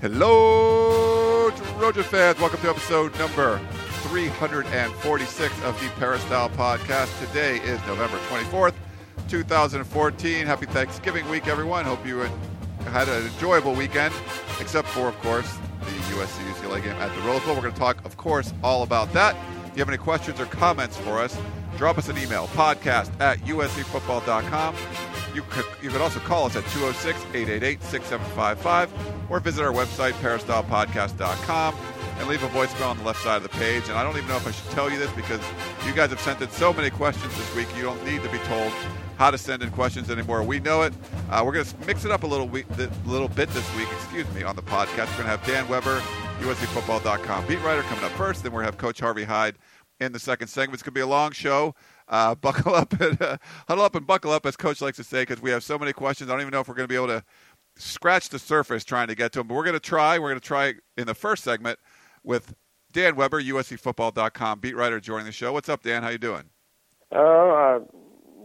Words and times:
Hello, 0.00 1.50
Trojan 1.50 2.04
fans. 2.04 2.38
Welcome 2.38 2.60
to 2.60 2.70
episode 2.70 3.18
number 3.18 3.58
346 4.04 5.62
of 5.64 5.80
the 5.80 5.88
Peristyle 5.98 6.50
Podcast. 6.50 7.18
Today 7.26 7.56
is 7.56 7.80
November 7.84 8.16
24th, 8.28 8.74
2014. 9.28 10.46
Happy 10.46 10.66
Thanksgiving 10.66 11.28
week, 11.28 11.48
everyone. 11.48 11.84
Hope 11.84 12.06
you 12.06 12.18
had 12.84 13.08
an 13.08 13.26
enjoyable 13.26 13.74
weekend, 13.74 14.14
except 14.60 14.86
for, 14.86 15.08
of 15.08 15.18
course, 15.18 15.52
the 15.80 15.90
USC 16.14 16.48
UCLA 16.52 16.80
game 16.80 16.92
at 16.92 17.12
the 17.16 17.22
Rose 17.22 17.42
Bowl. 17.42 17.56
We're 17.56 17.62
going 17.62 17.74
to 17.74 17.78
talk, 17.80 18.04
of 18.04 18.16
course, 18.16 18.54
all 18.62 18.84
about 18.84 19.12
that. 19.14 19.34
If 19.66 19.76
you 19.76 19.80
have 19.80 19.88
any 19.88 19.98
questions 19.98 20.38
or 20.38 20.46
comments 20.46 20.96
for 20.96 21.18
us, 21.18 21.36
drop 21.76 21.98
us 21.98 22.08
an 22.08 22.18
email 22.18 22.46
podcast 22.48 23.10
at 23.20 23.38
uscfootball.com. 23.40 24.76
You 25.34 25.42
could, 25.50 25.64
you 25.82 25.90
could 25.90 26.00
also 26.00 26.20
call 26.20 26.46
us 26.46 26.56
at 26.56 26.64
206 26.68 27.18
888 27.34 27.82
6755 27.82 29.30
or 29.30 29.40
visit 29.40 29.62
our 29.62 29.72
website, 29.72 30.12
peristylepodcast.com, 30.12 31.74
and 32.18 32.28
leave 32.28 32.42
a 32.42 32.48
voicemail 32.48 32.90
on 32.90 32.98
the 32.98 33.04
left 33.04 33.22
side 33.22 33.36
of 33.36 33.42
the 33.42 33.48
page. 33.50 33.88
And 33.88 33.98
I 33.98 34.02
don't 34.02 34.16
even 34.16 34.28
know 34.28 34.36
if 34.36 34.46
I 34.46 34.50
should 34.50 34.70
tell 34.70 34.90
you 34.90 34.98
this 34.98 35.12
because 35.12 35.40
you 35.86 35.92
guys 35.92 36.10
have 36.10 36.20
sent 36.20 36.40
in 36.40 36.48
so 36.50 36.72
many 36.72 36.90
questions 36.90 37.36
this 37.36 37.54
week, 37.54 37.68
you 37.76 37.82
don't 37.82 38.02
need 38.04 38.22
to 38.22 38.28
be 38.30 38.38
told 38.38 38.72
how 39.18 39.30
to 39.30 39.38
send 39.38 39.62
in 39.62 39.70
questions 39.70 40.10
anymore. 40.10 40.42
We 40.44 40.60
know 40.60 40.82
it. 40.82 40.94
Uh, 41.28 41.42
we're 41.44 41.52
going 41.52 41.64
to 41.64 41.76
mix 41.86 42.04
it 42.04 42.10
up 42.12 42.22
a 42.22 42.26
little, 42.26 42.48
week, 42.48 42.66
little 43.04 43.28
bit 43.28 43.48
this 43.50 43.76
week, 43.76 43.88
excuse 43.92 44.32
me, 44.32 44.44
on 44.44 44.54
the 44.54 44.62
podcast. 44.62 45.08
We're 45.10 45.24
going 45.24 45.36
to 45.36 45.36
have 45.36 45.44
Dan 45.44 45.68
Weber, 45.68 46.00
USCFootball.com 46.40 47.46
beat 47.46 47.60
writer, 47.62 47.82
coming 47.82 48.04
up 48.04 48.12
first. 48.12 48.44
Then 48.44 48.52
we're 48.52 48.62
going 48.62 48.72
to 48.72 48.76
have 48.76 48.78
Coach 48.78 49.00
Harvey 49.00 49.24
Hyde 49.24 49.56
in 50.00 50.12
the 50.12 50.20
second 50.20 50.46
segment. 50.46 50.74
It's 50.74 50.82
going 50.84 50.92
to 50.94 50.98
be 50.98 51.00
a 51.00 51.06
long 51.06 51.32
show. 51.32 51.74
Uh, 52.08 52.34
buckle 52.36 52.74
up 52.74 52.98
and 53.00 53.20
uh, 53.20 53.36
huddle 53.68 53.84
up 53.84 53.94
and 53.94 54.06
buckle 54.06 54.30
up, 54.30 54.46
as 54.46 54.56
Coach 54.56 54.80
likes 54.80 54.96
to 54.96 55.04
say, 55.04 55.22
because 55.22 55.42
we 55.42 55.50
have 55.50 55.62
so 55.62 55.78
many 55.78 55.92
questions. 55.92 56.30
I 56.30 56.32
don't 56.32 56.40
even 56.40 56.52
know 56.52 56.60
if 56.60 56.68
we're 56.68 56.74
going 56.74 56.88
to 56.88 56.92
be 56.92 56.96
able 56.96 57.08
to 57.08 57.22
scratch 57.76 58.28
the 58.30 58.38
surface 58.38 58.84
trying 58.84 59.08
to 59.08 59.14
get 59.14 59.32
to 59.32 59.40
them. 59.40 59.48
But 59.48 59.54
we're 59.54 59.64
going 59.64 59.74
to 59.74 59.80
try. 59.80 60.18
We're 60.18 60.30
going 60.30 60.40
to 60.40 60.46
try 60.46 60.74
in 60.96 61.06
the 61.06 61.14
first 61.14 61.44
segment 61.44 61.78
with 62.24 62.54
Dan 62.92 63.16
Weber, 63.16 63.42
USCFootball.com 63.42 64.60
beat 64.60 64.76
writer, 64.76 65.00
joining 65.00 65.26
the 65.26 65.32
show. 65.32 65.52
What's 65.52 65.68
up, 65.68 65.82
Dan? 65.82 66.02
How 66.02 66.08
you 66.08 66.18
doing? 66.18 66.44
Oh, 67.12 67.50
uh, 67.50 67.98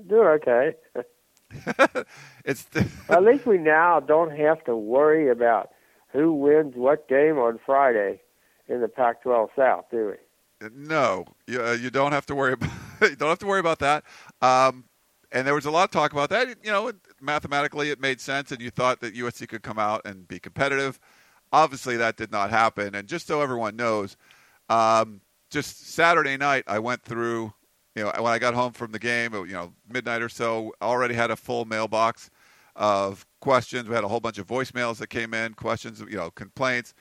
doing 0.08 0.28
okay. 0.28 0.73
it's 2.45 2.64
the 2.64 2.88
at 3.09 3.23
least 3.23 3.45
we 3.45 3.58
now 3.58 4.00
don't 4.00 4.36
have 4.36 4.64
to 4.66 4.75
worry 4.75 5.30
about 5.30 5.69
who 6.11 6.34
wins 6.34 6.73
what 6.75 7.08
game 7.08 7.38
on 7.38 7.59
Friday 7.66 8.22
in 8.67 8.81
the 8.81 8.88
Pac-12 8.88 9.50
South, 9.56 9.86
do 9.91 10.08
we? 10.08 10.14
No, 10.73 11.25
you, 11.47 11.64
uh, 11.64 11.72
you 11.72 11.89
don't 11.89 12.11
have 12.11 12.25
to 12.28 12.36
worry 12.36 12.53
about 12.53 12.69
you 13.02 13.16
don't 13.16 13.30
have 13.30 13.39
to 13.39 13.45
worry 13.45 13.59
about 13.59 13.80
that. 13.80 14.03
Um, 14.42 14.86
and 15.31 15.47
there 15.47 15.56
was 15.56 15.66
a 15.66 15.72
lot 15.72 15.86
of 15.86 15.92
talk 15.92 16.14
about 16.14 16.30
that. 16.30 16.47
You 16.64 16.72
know, 16.72 16.92
mathematically 17.19 17.89
it 17.89 18.00
made 18.00 18.22
sense, 18.22 18.52
and 18.52 18.61
you 18.61 18.69
thought 18.69 19.02
that 19.02 19.16
USC 19.16 19.47
could 19.47 19.64
come 19.64 19.80
out 19.80 20.02
and 20.06 20.28
be 20.28 20.39
competitive. 20.39 21.00
Obviously, 21.52 21.97
that 21.97 22.17
did 22.17 22.31
not 22.31 22.50
happen. 22.50 22.95
And 22.95 23.08
just 23.08 23.28
so 23.28 23.41
everyone 23.41 23.75
knows, 23.75 24.16
um, 24.69 25.22
just 25.50 25.88
Saturday 25.88 26.38
night 26.38 26.63
I 26.68 26.79
went 26.79 27.03
through. 27.03 27.53
You 27.96 28.03
know, 28.06 28.12
when 28.18 28.34
I 28.34 28.40
got 28.40 28.56
home 28.56 28.73
from 28.73 28.91
the 28.91 28.97
game, 28.97 29.34
you 29.34 29.53
know, 29.53 29.73
midnight 29.88 30.23
or 30.23 30.29
so, 30.29 30.73
already 30.81 31.13
had 31.13 31.29
a 31.29 31.35
full 31.35 31.66
mailbox 31.66 32.31
of 32.75 33.25
questions. 33.40 33.88
We 33.88 33.94
had 33.94 34.03
a 34.03 34.07
whole 34.07 34.19
bunch 34.19 34.40
of 34.40 34.47
voicemails 34.47 34.97
that 34.97 35.07
came 35.07 35.34
in, 35.35 35.53
questions, 35.53 36.00
you 36.00 36.18
know, 36.18 36.31
complaints. 36.31 36.96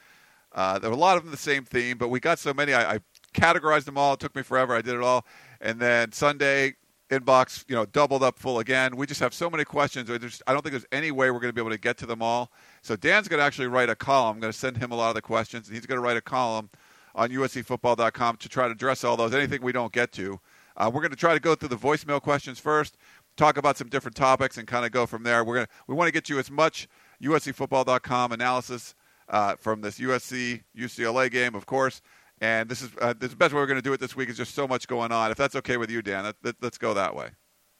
Uh, 0.54 0.78
there 0.78 0.90
were 0.90 0.96
a 0.96 1.00
lot 1.00 1.16
of 1.16 1.22
them 1.22 1.30
the 1.30 1.38
same 1.38 1.64
theme, 1.64 1.96
but 1.96 2.08
we 2.08 2.20
got 2.20 2.38
so 2.38 2.52
many. 2.52 2.74
I, 2.74 2.94
I 2.94 2.98
categorized 3.34 3.84
them 3.84 3.98
all. 3.98 4.14
It 4.14 4.20
took 4.20 4.34
me 4.34 4.42
forever. 4.42 4.74
I 4.74 4.82
did 4.82 4.94
it 4.94 5.02
all. 5.02 5.26
And 5.60 5.78
then 5.80 6.12
Sunday, 6.12 6.74
inbox, 7.12 7.64
you 7.68 7.74
know, 7.74 7.84
doubled 7.84 8.22
up 8.22 8.38
full 8.38 8.58
again. 8.58 8.96
We 8.96 9.06
just 9.06 9.20
have 9.20 9.34
so 9.34 9.50
many 9.50 9.64
questions. 9.64 10.10
I 10.10 10.52
don't 10.52 10.62
think 10.62 10.72
there's 10.72 10.86
any 10.90 11.10
way 11.10 11.30
we're 11.30 11.40
going 11.40 11.50
to 11.50 11.54
be 11.54 11.60
able 11.60 11.70
to 11.70 11.78
get 11.78 11.98
to 11.98 12.06
them 12.06 12.22
all. 12.22 12.50
So 12.80 12.96
Dan's 12.96 13.28
going 13.28 13.38
to 13.38 13.44
actually 13.44 13.68
write 13.68 13.90
a 13.90 13.94
column. 13.94 14.36
I'm 14.36 14.40
going 14.40 14.52
to 14.52 14.58
send 14.58 14.78
him 14.78 14.92
a 14.92 14.96
lot 14.96 15.10
of 15.10 15.14
the 15.14 15.22
questions, 15.22 15.68
and 15.68 15.76
he's 15.76 15.86
going 15.86 15.98
to 15.98 16.02
write 16.02 16.16
a 16.16 16.22
column 16.22 16.70
on 17.14 17.28
USCFootball.com 17.28 18.36
to 18.38 18.48
try 18.48 18.66
to 18.66 18.72
address 18.72 19.04
all 19.04 19.16
those. 19.16 19.34
Anything 19.34 19.62
we 19.62 19.72
don't 19.72 19.92
get 19.92 20.10
to, 20.12 20.40
uh, 20.76 20.90
we're 20.92 21.02
going 21.02 21.10
to 21.10 21.16
try 21.16 21.34
to 21.34 21.40
go 21.40 21.54
through 21.54 21.68
the 21.68 21.76
voicemail 21.76 22.20
questions 22.20 22.58
first, 22.58 22.96
talk 23.36 23.58
about 23.58 23.76
some 23.76 23.88
different 23.88 24.16
topics, 24.16 24.56
and 24.56 24.66
kind 24.66 24.86
of 24.86 24.92
go 24.92 25.04
from 25.04 25.22
there. 25.22 25.44
We're 25.44 25.56
going 25.56 25.66
to 25.66 25.72
we 25.86 25.94
want 25.94 26.08
to 26.08 26.12
get 26.12 26.30
you 26.30 26.38
as 26.38 26.50
much 26.50 26.88
USCFootball.com 27.22 28.32
analysis 28.32 28.94
uh, 29.28 29.56
from 29.56 29.82
this 29.82 29.98
USC 29.98 30.62
UCLA 30.76 31.30
game, 31.30 31.54
of 31.54 31.66
course. 31.66 32.00
And 32.42 32.68
this 32.68 32.82
is 32.82 32.90
uh, 33.00 33.14
this 33.16 33.28
is 33.28 33.30
the 33.30 33.36
best 33.36 33.54
way 33.54 33.60
we're 33.60 33.66
going 33.66 33.78
to 33.78 33.82
do 33.82 33.92
it 33.92 34.00
this 34.00 34.16
week. 34.16 34.28
Is 34.28 34.36
just 34.36 34.52
so 34.56 34.66
much 34.66 34.88
going 34.88 35.12
on. 35.12 35.30
If 35.30 35.36
that's 35.36 35.54
okay 35.54 35.76
with 35.76 35.90
you, 35.90 36.02
Dan, 36.02 36.24
let, 36.42 36.56
us 36.60 36.76
go 36.76 36.92
that 36.92 37.14
way. 37.14 37.28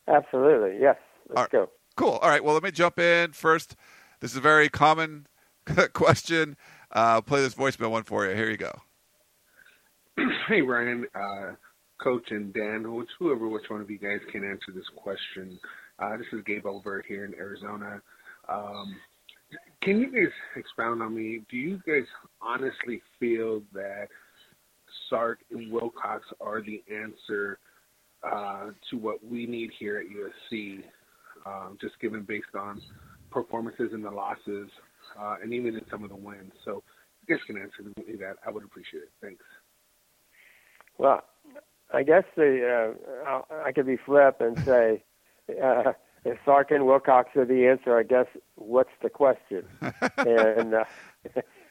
Absolutely, 0.06 0.78
yes. 0.80 0.96
Let's 1.28 1.50
go. 1.50 1.68
Cool. 1.96 2.18
All 2.22 2.28
right. 2.28 2.42
Well, 2.42 2.54
let 2.54 2.62
me 2.62 2.70
jump 2.70 3.00
in 3.00 3.32
first. 3.32 3.74
This 4.20 4.30
is 4.30 4.36
a 4.36 4.40
very 4.40 4.68
common 4.68 5.26
question. 5.94 6.56
Uh, 6.94 6.98
I'll 6.98 7.22
play 7.22 7.40
this 7.42 7.54
voicemail 7.54 7.90
one 7.90 8.04
for 8.04 8.24
you. 8.24 8.36
Here 8.36 8.50
you 8.50 8.56
go. 8.56 8.72
Hey, 10.48 10.60
Ryan, 10.60 11.06
uh, 11.14 11.52
Coach, 12.02 12.30
and 12.30 12.52
Dan, 12.52 12.84
whoever, 13.18 13.48
which 13.48 13.62
one 13.68 13.80
of 13.80 13.88
you 13.88 13.96
guys 13.98 14.18
can 14.30 14.44
answer 14.44 14.72
this 14.74 14.84
question. 14.96 15.58
Uh, 16.00 16.16
this 16.16 16.26
is 16.32 16.42
Gabe 16.44 16.66
Overt 16.66 17.04
here 17.06 17.24
in 17.24 17.34
Arizona. 17.34 18.02
Um, 18.48 18.96
can 19.80 20.00
you 20.00 20.06
guys 20.10 20.32
expound 20.56 21.00
on 21.00 21.14
me? 21.14 21.42
Do 21.48 21.56
you 21.56 21.80
guys 21.86 22.06
honestly 22.40 23.00
feel 23.20 23.62
that 23.72 24.08
Sark 25.12 25.40
and 25.50 25.70
Wilcox 25.70 26.24
are 26.40 26.62
the 26.62 26.82
answer 26.90 27.58
uh, 28.22 28.70
to 28.90 28.96
what 28.96 29.22
we 29.22 29.46
need 29.46 29.70
here 29.78 29.98
at 29.98 30.06
USC, 30.06 30.82
um, 31.44 31.76
just 31.80 32.00
given 32.00 32.22
based 32.22 32.54
on 32.58 32.80
performances 33.30 33.90
and 33.92 34.02
the 34.02 34.10
losses, 34.10 34.70
uh, 35.20 35.36
and 35.42 35.52
even 35.52 35.74
in 35.74 35.84
some 35.90 36.02
of 36.02 36.08
the 36.08 36.16
wins. 36.16 36.52
So, 36.64 36.82
if 37.22 37.28
you 37.28 37.36
guys 37.36 37.44
can 37.46 37.56
answer 37.58 37.82
me 37.82 38.16
that, 38.20 38.36
I 38.46 38.50
would 38.50 38.64
appreciate 38.64 39.02
it. 39.02 39.10
Thanks. 39.20 39.44
Well, 40.96 41.22
I 41.92 42.02
guess 42.02 42.24
the 42.34 42.94
uh, 43.28 43.40
I 43.64 43.72
could 43.72 43.86
be 43.86 43.98
flip 44.04 44.40
and 44.40 44.58
say. 44.64 45.04
Uh, 45.62 45.92
if 46.24 46.38
Sark 46.44 46.70
and 46.70 46.86
Wilcox 46.86 47.30
are 47.36 47.44
the 47.44 47.66
answer, 47.66 47.98
I 47.98 48.04
guess 48.04 48.26
what's 48.54 48.92
the 49.02 49.10
question? 49.10 49.64
and 50.18 50.74
uh, 50.74 50.84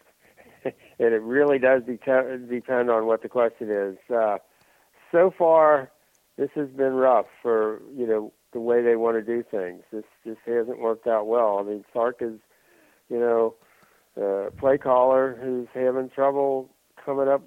and 1.01 1.15
it 1.15 1.21
really 1.23 1.57
does 1.57 1.81
depend 1.83 2.47
depend 2.47 2.91
on 2.91 3.07
what 3.07 3.23
the 3.23 3.27
question 3.29 3.69
is. 3.71 3.97
Uh, 4.13 4.37
so 5.11 5.33
far, 5.35 5.91
this 6.37 6.51
has 6.55 6.69
been 6.69 6.93
rough 6.93 7.25
for 7.41 7.81
you 7.93 8.05
know 8.05 8.31
the 8.53 8.59
way 8.59 8.83
they 8.83 8.95
want 8.95 9.17
to 9.17 9.23
do 9.23 9.43
things. 9.49 9.81
This 9.91 10.03
just 10.25 10.39
hasn't 10.45 10.79
worked 10.79 11.07
out 11.07 11.25
well. 11.25 11.57
I 11.59 11.63
mean, 11.63 11.83
Sark 11.91 12.17
is, 12.21 12.39
you 13.09 13.19
know, 13.19 13.55
a 14.15 14.51
play 14.51 14.77
caller 14.77 15.39
who's 15.41 15.67
having 15.73 16.09
trouble 16.09 16.69
coming 17.03 17.27
up 17.27 17.41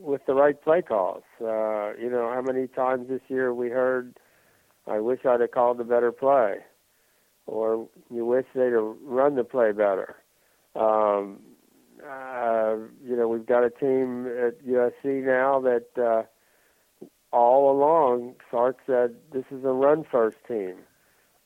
with 0.00 0.24
the 0.26 0.34
right 0.34 0.60
play 0.62 0.82
calls. 0.82 1.24
Uh, 1.40 1.94
you 1.94 2.08
know, 2.08 2.30
how 2.32 2.42
many 2.44 2.68
times 2.68 3.08
this 3.08 3.22
year 3.26 3.52
we 3.52 3.68
heard, 3.68 4.16
"I 4.86 5.00
wish 5.00 5.26
I'd 5.26 5.40
have 5.40 5.50
called 5.50 5.80
a 5.80 5.84
better 5.84 6.12
play," 6.12 6.60
or 7.46 7.88
"You 8.10 8.24
wish 8.26 8.46
they'd 8.54 8.72
have 8.72 8.94
run 9.02 9.34
the 9.34 9.44
play 9.44 9.72
better." 9.72 10.14
Um, 10.76 11.40
uh, 12.08 12.76
you 13.04 13.16
know, 13.16 13.28
we've 13.28 13.46
got 13.46 13.64
a 13.64 13.70
team 13.70 14.26
at 14.26 14.64
USC 14.66 15.24
now 15.24 15.60
that 15.60 15.86
uh, 15.96 16.22
all 17.34 17.70
along 17.70 18.34
Sark 18.50 18.78
said 18.86 19.14
this 19.32 19.44
is 19.50 19.64
a 19.64 19.72
run 19.72 20.04
first 20.10 20.36
team. 20.46 20.74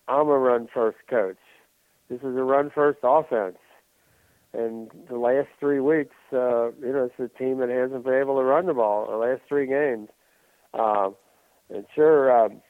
I'm 0.08 0.28
a 0.28 0.38
run 0.38 0.68
first 0.72 0.98
coach. 1.08 1.36
This 2.08 2.20
is 2.20 2.36
a 2.36 2.42
run 2.42 2.70
first 2.70 2.98
offense. 3.02 3.58
And 4.52 4.90
the 5.08 5.18
last 5.18 5.48
three 5.60 5.80
weeks, 5.80 6.14
uh, 6.32 6.70
you 6.80 6.92
know, 6.92 7.10
it's 7.10 7.18
a 7.18 7.38
team 7.38 7.58
that 7.58 7.68
hasn't 7.68 8.04
been 8.04 8.14
able 8.14 8.36
to 8.36 8.44
run 8.44 8.66
the 8.66 8.74
ball 8.74 9.06
the 9.10 9.16
last 9.16 9.42
three 9.48 9.66
games. 9.66 10.08
Uh, 10.72 11.10
and 11.68 11.84
sure, 11.94 12.44
um, 12.44 12.62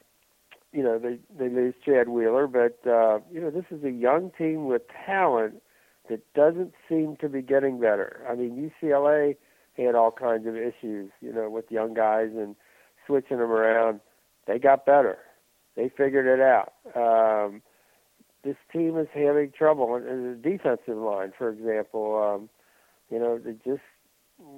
you 0.72 0.82
know, 0.82 0.98
they 0.98 1.18
they 1.38 1.48
lose 1.48 1.74
Chad 1.84 2.08
Wheeler, 2.08 2.46
but 2.46 2.78
uh, 2.90 3.20
you 3.32 3.40
know, 3.40 3.50
this 3.50 3.66
is 3.70 3.84
a 3.84 3.90
young 3.90 4.30
team 4.36 4.66
with 4.66 4.82
talent 5.06 5.62
that 6.08 6.32
doesn't 6.34 6.72
seem 6.88 7.16
to 7.20 7.28
be 7.28 7.42
getting 7.42 7.80
better. 7.80 8.24
I 8.28 8.34
mean, 8.34 8.70
UCLA 8.82 9.36
had 9.76 9.94
all 9.94 10.10
kinds 10.10 10.46
of 10.46 10.56
issues, 10.56 11.10
you 11.20 11.32
know, 11.32 11.50
with 11.50 11.70
young 11.70 11.94
guys 11.94 12.30
and 12.34 12.56
switching 13.06 13.38
them 13.38 13.50
around. 13.50 14.00
They 14.46 14.58
got 14.58 14.86
better. 14.86 15.18
They 15.76 15.90
figured 15.94 16.26
it 16.26 16.40
out. 16.40 16.72
Um, 16.94 17.62
this 18.44 18.56
team 18.72 18.96
is 18.98 19.08
having 19.12 19.52
trouble 19.56 19.96
in 19.96 20.02
the 20.42 20.50
defensive 20.50 20.96
line, 20.96 21.32
for 21.36 21.50
example. 21.50 22.16
Um, 22.16 22.48
You 23.10 23.18
know, 23.20 23.40
it 23.44 23.62
just 23.64 23.82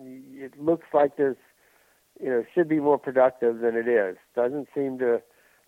it 0.04 0.58
looks 0.60 0.86
like 0.92 1.16
there's 1.16 1.36
you 2.20 2.28
know 2.30 2.44
should 2.54 2.68
be 2.68 2.80
more 2.80 2.98
productive 2.98 3.60
than 3.60 3.76
it 3.76 3.88
is. 3.88 4.16
Doesn't 4.34 4.68
seem 4.74 4.98
to 4.98 5.20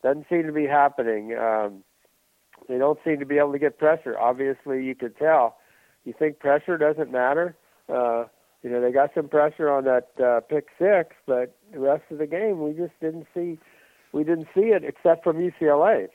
doesn't 0.03 0.26
seem 0.29 0.47
to 0.47 0.53
be 0.53 0.67
happening. 0.67 1.37
Um, 1.37 1.85
they 2.69 2.79
don't 2.79 2.99
seem 3.05 3.19
to 3.21 3.26
be 3.26 3.38
able 3.38 3.53
to 3.53 3.59
get 3.59 3.79
pressure. 3.79 4.19
Obviously, 4.19 4.85
you 4.85 4.94
could 4.94 5.17
tell. 5.17 5.56
You 6.05 6.14
think 6.19 6.38
pressure 6.38 6.79
doesn't 6.79 7.11
matter? 7.11 7.56
Uh, 7.88 8.25
you 8.62 8.70
know, 8.70 8.81
they 8.81 8.93
got 8.93 9.11
some 9.14 9.29
pressure 9.29 9.70
on 9.70 9.85
that 9.85 10.08
uh, 10.23 10.41
pick 10.41 10.67
six, 10.79 11.17
but 11.26 11.56
the 11.73 11.81
rest 11.81 12.05
of 12.11 12.19
the 12.19 12.26
game 12.26 12.61
we 12.61 12.73
just 12.73 12.99
didn't 13.00 13.26
see. 13.35 13.58
We 14.12 14.25
didn't 14.25 14.49
see 14.55 14.73
it 14.73 14.82
except 14.85 15.25
from 15.25 15.38
UCLA, 15.38 16.08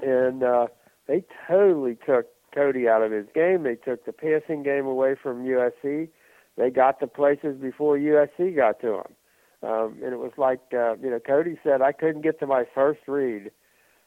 and 0.00 0.42
uh, 0.42 0.66
they 1.06 1.24
totally 1.48 1.96
took 2.06 2.26
Cody 2.54 2.88
out 2.88 3.02
of 3.02 3.12
his 3.12 3.26
game. 3.34 3.64
They 3.64 3.74
took 3.74 4.06
the 4.06 4.12
passing 4.12 4.62
game 4.62 4.86
away 4.86 5.14
from 5.20 5.44
USC. 5.44 6.08
They 6.56 6.70
got 6.70 7.00
to 7.00 7.06
places 7.06 7.60
before 7.60 7.98
USC 7.98 8.56
got 8.56 8.80
to 8.80 8.94
him. 8.94 9.14
Um, 9.62 9.98
and 10.02 10.12
it 10.12 10.18
was 10.18 10.32
like, 10.36 10.60
uh, 10.72 10.96
you 10.96 11.10
know, 11.10 11.18
Cody 11.18 11.58
said, 11.62 11.82
I 11.82 11.92
couldn't 11.92 12.22
get 12.22 12.38
to 12.40 12.46
my 12.46 12.64
first 12.74 13.00
read. 13.06 13.50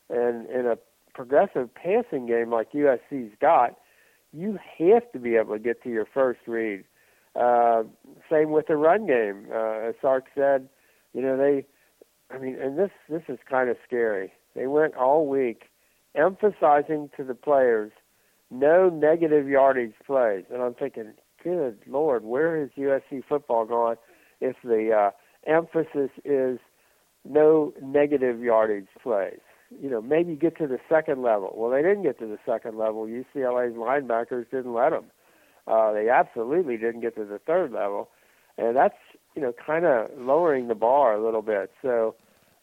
And 0.09 0.49
in 0.49 0.65
a 0.65 0.77
progressive 1.13 1.69
passing 1.73 2.25
game 2.25 2.49
like 2.51 2.71
USC's 2.71 3.33
got, 3.39 3.75
you 4.31 4.59
have 4.77 5.11
to 5.11 5.19
be 5.19 5.35
able 5.35 5.53
to 5.53 5.59
get 5.59 5.81
to 5.83 5.89
your 5.89 6.05
first 6.13 6.39
read. 6.47 6.83
Uh, 7.35 7.83
same 8.29 8.51
with 8.51 8.67
the 8.67 8.75
run 8.75 9.05
game. 9.05 9.47
Uh, 9.53 9.89
as 9.89 9.95
Sark 10.01 10.25
said, 10.35 10.67
you 11.13 11.21
know, 11.21 11.37
they, 11.37 11.65
I 12.29 12.37
mean, 12.37 12.57
and 12.59 12.77
this, 12.77 12.91
this 13.09 13.23
is 13.27 13.39
kind 13.49 13.69
of 13.69 13.77
scary. 13.85 14.33
They 14.55 14.67
went 14.67 14.95
all 14.95 15.27
week 15.27 15.63
emphasizing 16.15 17.09
to 17.17 17.23
the 17.23 17.35
players 17.35 17.91
no 18.51 18.89
negative 18.89 19.47
yardage 19.47 19.93
plays. 20.05 20.45
And 20.51 20.61
I'm 20.61 20.73
thinking, 20.73 21.13
good 21.43 21.77
Lord, 21.87 22.23
where 22.23 22.61
is 22.61 22.69
USC 22.77 23.23
football 23.27 23.65
going 23.65 23.97
if 24.41 24.55
the 24.63 24.91
uh, 24.91 25.11
emphasis 25.49 26.09
is 26.25 26.59
no 27.25 27.73
negative 27.81 28.39
yardage 28.39 28.87
plays? 29.01 29.39
You 29.69 29.89
know, 29.89 30.01
maybe 30.01 30.35
get 30.35 30.57
to 30.57 30.67
the 30.67 30.79
second 30.89 31.21
level. 31.21 31.53
Well, 31.55 31.69
they 31.69 31.81
didn't 31.81 32.03
get 32.03 32.17
to 32.19 32.25
the 32.25 32.39
second 32.45 32.77
level. 32.77 33.05
UCLA's 33.05 33.75
linebackers 33.75 34.49
didn't 34.49 34.73
let 34.73 34.89
them. 34.89 35.05
Uh, 35.67 35.93
they 35.93 36.09
absolutely 36.09 36.77
didn't 36.77 37.01
get 37.01 37.15
to 37.15 37.25
the 37.25 37.37
third 37.39 37.71
level, 37.71 38.09
and 38.57 38.75
that's 38.75 38.95
you 39.35 39.41
know 39.41 39.53
kind 39.53 39.85
of 39.85 40.09
lowering 40.17 40.67
the 40.67 40.75
bar 40.75 41.13
a 41.13 41.23
little 41.23 41.43
bit. 41.43 41.71
So, 41.83 42.15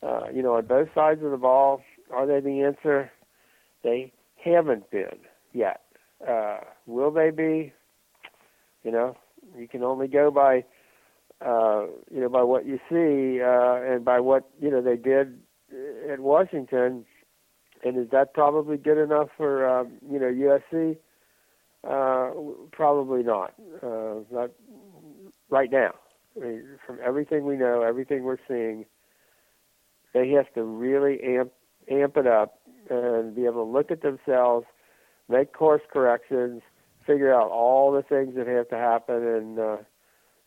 uh, 0.02 0.22
you 0.34 0.42
know, 0.42 0.54
on 0.54 0.66
both 0.66 0.88
sides 0.94 1.22
of 1.22 1.30
the 1.30 1.36
ball, 1.36 1.82
are 2.12 2.26
they 2.26 2.40
the 2.40 2.62
answer? 2.62 3.10
They 3.84 4.12
haven't 4.44 4.90
been 4.90 5.18
yet. 5.52 5.82
Uh, 6.26 6.58
will 6.86 7.12
they 7.12 7.30
be? 7.30 7.72
You 8.82 8.90
know, 8.90 9.16
you 9.56 9.68
can 9.68 9.82
only 9.82 10.08
go 10.08 10.30
by, 10.30 10.64
uh, 11.44 11.86
you 12.10 12.20
know, 12.20 12.28
by 12.28 12.42
what 12.42 12.66
you 12.66 12.78
see 12.88 13.42
uh, 13.42 13.94
and 13.94 14.04
by 14.04 14.20
what 14.20 14.48
you 14.60 14.70
know 14.70 14.80
they 14.82 14.96
did 14.96 15.38
at 16.10 16.20
Washington. 16.20 17.04
And 17.84 17.98
is 17.98 18.10
that 18.10 18.34
probably 18.34 18.76
good 18.76 18.98
enough 18.98 19.28
for 19.36 19.68
um, 19.68 19.92
you 20.10 20.18
know 20.18 20.60
USC? 20.72 20.96
Uh, 21.84 22.30
probably 22.72 23.22
not. 23.22 23.54
Uh, 23.82 24.20
not 24.30 24.50
right 25.50 25.70
now. 25.70 25.94
I 26.36 26.44
mean, 26.44 26.64
from 26.86 26.98
everything 27.04 27.46
we 27.46 27.56
know, 27.56 27.82
everything 27.82 28.24
we're 28.24 28.38
seeing, 28.48 28.86
they 30.12 30.30
have 30.30 30.52
to 30.54 30.62
really 30.62 31.22
amp 31.22 31.52
amp 31.90 32.16
it 32.16 32.26
up 32.26 32.58
and 32.90 33.34
be 33.34 33.44
able 33.44 33.64
to 33.64 33.70
look 33.70 33.90
at 33.90 34.02
themselves, 34.02 34.66
make 35.28 35.52
course 35.52 35.82
corrections, 35.92 36.62
figure 37.06 37.32
out 37.32 37.50
all 37.50 37.92
the 37.92 38.02
things 38.02 38.34
that 38.36 38.46
have 38.46 38.68
to 38.68 38.76
happen, 38.76 39.26
and 39.26 39.58
uh, 39.58 39.76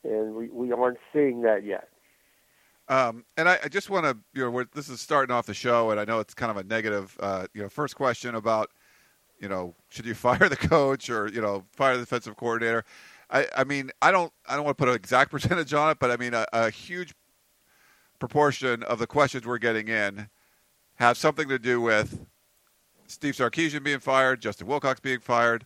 and 0.04 0.36
we, 0.36 0.50
we 0.50 0.72
aren't 0.72 0.98
seeing 1.14 1.42
that 1.44 1.64
yet. 1.64 1.90
Um, 2.90 3.24
and 3.38 3.48
I, 3.48 3.60
I 3.64 3.68
just 3.68 3.92
want 3.92 4.06
to, 4.06 4.18
you 4.34 4.50
know, 4.50 4.66
this 4.74 4.90
is 4.90 5.00
starting 5.00 5.34
off 5.34 5.46
the 5.46 5.54
show, 5.54 5.92
and 5.92 6.00
I 6.00 6.06
know 6.06 6.20
it's 6.20 6.34
kind 6.34 6.50
of 6.50 6.58
a 6.58 6.64
negative, 6.64 7.16
uh, 7.20 7.46
you 7.54 7.62
know, 7.62 7.70
first 7.70 7.96
question 7.96 8.34
about, 8.34 8.72
you 9.40 9.48
know, 9.48 9.76
should 9.90 10.08
you 10.08 10.14
fire 10.16 10.50
the 10.50 10.58
coach 10.58 11.10
or 11.10 11.28
you 11.28 11.42
know 11.42 11.64
fire 11.72 11.94
the 11.94 12.02
defensive 12.02 12.36
coordinator? 12.36 12.84
I, 13.30 13.46
I 13.56 13.64
mean, 13.64 13.92
I 14.02 14.12
don't, 14.12 14.34
I 14.48 14.56
don't 14.56 14.66
want 14.66 14.78
to 14.78 14.82
put 14.82 14.90
an 14.90 14.96
exact 14.96 15.32
percentage 15.32 15.74
on 15.74 15.92
it, 15.92 16.00
but 16.00 16.10
I 16.10 16.18
mean, 16.18 16.34
a, 16.34 16.46
a 16.52 16.72
huge 16.72 17.14
proportion 18.18 18.84
of 18.84 19.00
the 19.00 19.08
questions 19.08 19.46
we're 19.46 19.60
getting 19.60 19.88
in 19.88 20.28
have 20.96 21.16
something 21.16 21.48
to 21.48 21.60
do 21.60 21.80
with 21.80 22.26
Steve 23.08 23.36
Sarkisian 23.36 23.84
being 23.84 24.00
fired, 24.00 24.42
Justin 24.42 24.68
Wilcox 24.68 25.00
being 25.00 25.20
fired, 25.20 25.66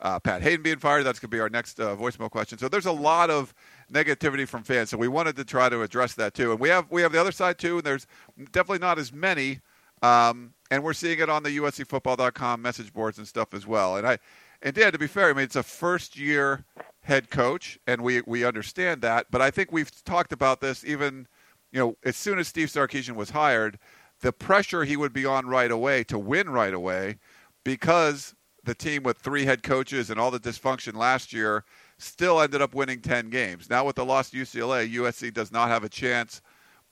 uh, 0.00 0.18
Pat 0.18 0.42
Haden 0.42 0.62
being 0.62 0.78
fired. 0.78 1.04
That's 1.04 1.18
going 1.18 1.30
to 1.30 1.36
be 1.36 1.40
our 1.40 1.48
next 1.48 1.80
uh, 1.80 1.96
voicemail 1.96 2.30
question. 2.30 2.58
So 2.58 2.68
there's 2.68 2.86
a 2.86 2.92
lot 2.92 3.30
of 3.30 3.54
negativity 3.92 4.46
from 4.46 4.62
fans. 4.62 4.90
So 4.90 4.96
we 4.96 5.08
wanted 5.08 5.36
to 5.36 5.44
try 5.44 5.68
to 5.68 5.82
address 5.82 6.14
that 6.14 6.34
too. 6.34 6.52
And 6.52 6.60
we 6.60 6.68
have 6.68 6.86
we 6.90 7.02
have 7.02 7.12
the 7.12 7.20
other 7.20 7.32
side 7.32 7.58
too. 7.58 7.76
And 7.76 7.84
there's 7.84 8.06
definitely 8.52 8.78
not 8.78 8.98
as 8.98 9.12
many. 9.12 9.60
Um, 10.02 10.54
and 10.70 10.82
we're 10.82 10.92
seeing 10.92 11.20
it 11.20 11.30
on 11.30 11.42
the 11.42 11.56
USCFootball.com 11.56 12.60
message 12.60 12.92
boards 12.92 13.18
and 13.18 13.26
stuff 13.26 13.54
as 13.54 13.66
well. 13.66 13.96
And 13.96 14.06
I 14.06 14.18
and 14.62 14.74
Dan, 14.74 14.92
to 14.92 14.98
be 14.98 15.06
fair, 15.06 15.30
I 15.30 15.32
mean 15.32 15.44
it's 15.44 15.56
a 15.56 15.62
first 15.62 16.18
year 16.18 16.64
head 17.02 17.30
coach, 17.30 17.78
and 17.86 18.02
we 18.02 18.22
we 18.26 18.44
understand 18.44 19.02
that. 19.02 19.26
But 19.30 19.40
I 19.42 19.50
think 19.50 19.72
we've 19.72 19.90
talked 20.04 20.32
about 20.32 20.60
this 20.60 20.84
even, 20.84 21.26
you 21.72 21.80
know, 21.80 21.96
as 22.04 22.16
soon 22.16 22.38
as 22.38 22.48
Steve 22.48 22.68
Sarkisian 22.68 23.14
was 23.14 23.30
hired, 23.30 23.78
the 24.20 24.32
pressure 24.32 24.84
he 24.84 24.96
would 24.96 25.12
be 25.12 25.26
on 25.26 25.46
right 25.46 25.70
away 25.70 26.04
to 26.04 26.18
win 26.18 26.48
right 26.50 26.74
away, 26.74 27.18
because 27.62 28.34
the 28.64 28.74
team 28.74 29.02
with 29.02 29.18
three 29.18 29.44
head 29.44 29.62
coaches 29.62 30.10
and 30.10 30.18
all 30.18 30.30
the 30.30 30.40
dysfunction 30.40 30.94
last 30.94 31.32
year 31.32 31.64
still 31.98 32.40
ended 32.40 32.62
up 32.62 32.74
winning 32.74 33.00
10 33.00 33.30
games. 33.30 33.70
Now, 33.70 33.84
with 33.84 33.96
the 33.96 34.04
loss 34.04 34.30
to 34.30 34.36
UCLA, 34.36 34.92
USC 34.94 35.32
does 35.32 35.52
not 35.52 35.68
have 35.68 35.84
a 35.84 35.88
chance 35.88 36.42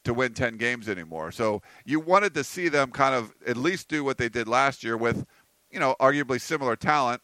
to 0.05 0.15
win 0.15 0.35
10 0.35 0.57
games 0.57 0.89
anymore. 0.89 1.31
So 1.31 1.63
you 1.85 2.01
wanted 2.01 2.35
to 2.35 2.45
see 2.45 2.69
them 2.69 2.91
kind 2.91 3.15
of 3.15 3.33
at 3.47 3.57
least 3.57 3.89
do 3.89 4.03
what 4.05 4.19
they 4.19 4.29
did 4.29 4.49
last 4.49 4.83
year 4.83 4.97
with, 4.97 5.25
you 5.71 5.79
know, 5.79 5.95
arguably 6.01 6.41
similar 6.41 6.77
talent 6.77 7.21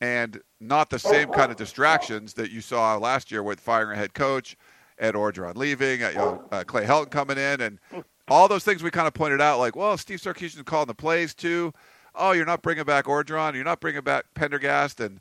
and 0.00 0.40
not 0.60 0.90
the 0.90 0.98
same 0.98 1.30
kind 1.30 1.50
of 1.50 1.56
distractions 1.56 2.34
that 2.34 2.50
you 2.50 2.60
saw 2.60 2.96
last 2.96 3.30
year 3.30 3.42
with 3.42 3.60
firing 3.60 3.96
a 3.96 4.00
head 4.00 4.14
coach, 4.14 4.56
Ed 4.98 5.14
Orgeron 5.14 5.56
leaving, 5.56 6.02
uh, 6.02 6.08
you 6.08 6.14
know, 6.16 6.44
uh, 6.50 6.64
Clay 6.64 6.84
Helton 6.84 7.10
coming 7.10 7.38
in, 7.38 7.60
and 7.60 7.78
all 8.28 8.48
those 8.48 8.64
things 8.64 8.82
we 8.82 8.90
kind 8.90 9.06
of 9.06 9.14
pointed 9.14 9.40
out, 9.40 9.58
like, 9.58 9.76
well, 9.76 9.96
Steve 9.96 10.20
Sarkisian 10.20 10.64
calling 10.64 10.86
the 10.86 10.94
plays 10.94 11.34
too 11.34 11.72
oh, 12.14 12.32
you're 12.32 12.46
not 12.46 12.62
bringing 12.62 12.84
back 12.84 13.06
Orgeron, 13.06 13.54
you're 13.54 13.64
not 13.64 13.80
bringing 13.80 14.02
back 14.02 14.26
Pendergast, 14.34 15.00
and 15.00 15.20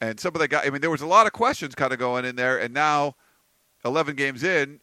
and 0.00 0.18
some 0.20 0.34
of 0.34 0.40
the 0.40 0.48
guys. 0.48 0.66
I 0.66 0.70
mean, 0.70 0.80
there 0.80 0.90
was 0.90 1.02
a 1.02 1.06
lot 1.06 1.26
of 1.26 1.32
questions 1.32 1.74
kind 1.74 1.92
of 1.92 1.98
going 1.98 2.24
in 2.24 2.36
there, 2.36 2.58
and 2.58 2.72
now, 2.72 3.14
11 3.84 4.16
games 4.16 4.42
in, 4.42 4.80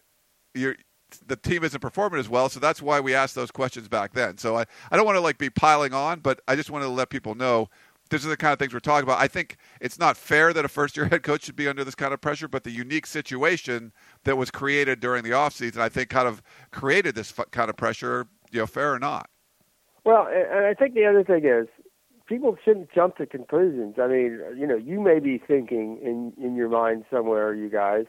you're 0.53 0.75
the 1.27 1.35
team 1.35 1.63
isn't 1.63 1.79
performing 1.79 2.19
as 2.19 2.27
well, 2.27 2.49
so 2.49 2.59
that's 2.59 2.81
why 2.81 2.99
we 2.99 3.13
asked 3.13 3.35
those 3.35 3.51
questions 3.51 3.87
back 3.87 4.13
then. 4.13 4.37
So 4.37 4.57
I, 4.57 4.65
I 4.91 4.95
don't 4.95 5.05
want 5.05 5.15
to 5.15 5.21
like 5.21 5.37
be 5.37 5.49
piling 5.49 5.93
on, 5.93 6.21
but 6.21 6.41
I 6.47 6.55
just 6.55 6.71
wanted 6.71 6.85
to 6.85 6.91
let 6.91 7.09
people 7.09 7.35
know 7.35 7.69
this 8.09 8.23
is 8.23 8.29
the 8.29 8.37
kind 8.37 8.53
of 8.53 8.59
things 8.59 8.73
we're 8.73 8.79
talking 8.79 9.03
about. 9.03 9.19
I 9.19 9.27
think 9.27 9.57
it's 9.81 9.99
not 9.99 10.17
fair 10.17 10.53
that 10.53 10.65
a 10.65 10.67
first 10.67 10.97
year 10.97 11.05
head 11.11 11.23
coach 11.23 11.45
should 11.45 11.55
be 11.55 11.67
under 11.67 11.83
this 11.83 11.95
kind 11.95 12.13
of 12.13 12.21
pressure, 12.21 12.47
but 12.47 12.63
the 12.63 12.71
unique 12.71 13.05
situation 13.05 13.91
that 14.23 14.37
was 14.37 14.51
created 14.51 14.99
during 14.99 15.23
the 15.23 15.31
offseason, 15.31 15.77
I 15.77 15.89
think 15.89 16.09
kind 16.09 16.27
of 16.27 16.41
created 16.71 17.15
this 17.15 17.33
kind 17.51 17.69
of 17.69 17.77
pressure, 17.77 18.27
you 18.51 18.59
know, 18.59 18.67
fair 18.67 18.93
or 18.93 18.99
not. 18.99 19.29
Well, 20.05 20.27
and 20.27 20.65
I 20.65 20.73
think 20.73 20.95
the 20.95 21.05
other 21.05 21.23
thing 21.23 21.45
is 21.45 21.67
people 22.33 22.57
shouldn't 22.65 22.91
jump 22.91 23.15
to 23.17 23.27
conclusions. 23.27 23.95
I 24.01 24.07
mean, 24.07 24.41
you 24.57 24.65
know, 24.65 24.75
you 24.75 24.99
may 24.99 25.19
be 25.19 25.37
thinking 25.37 25.99
in 26.01 26.33
in 26.43 26.55
your 26.55 26.69
mind 26.69 27.05
somewhere, 27.11 27.53
you 27.53 27.69
guys, 27.69 28.05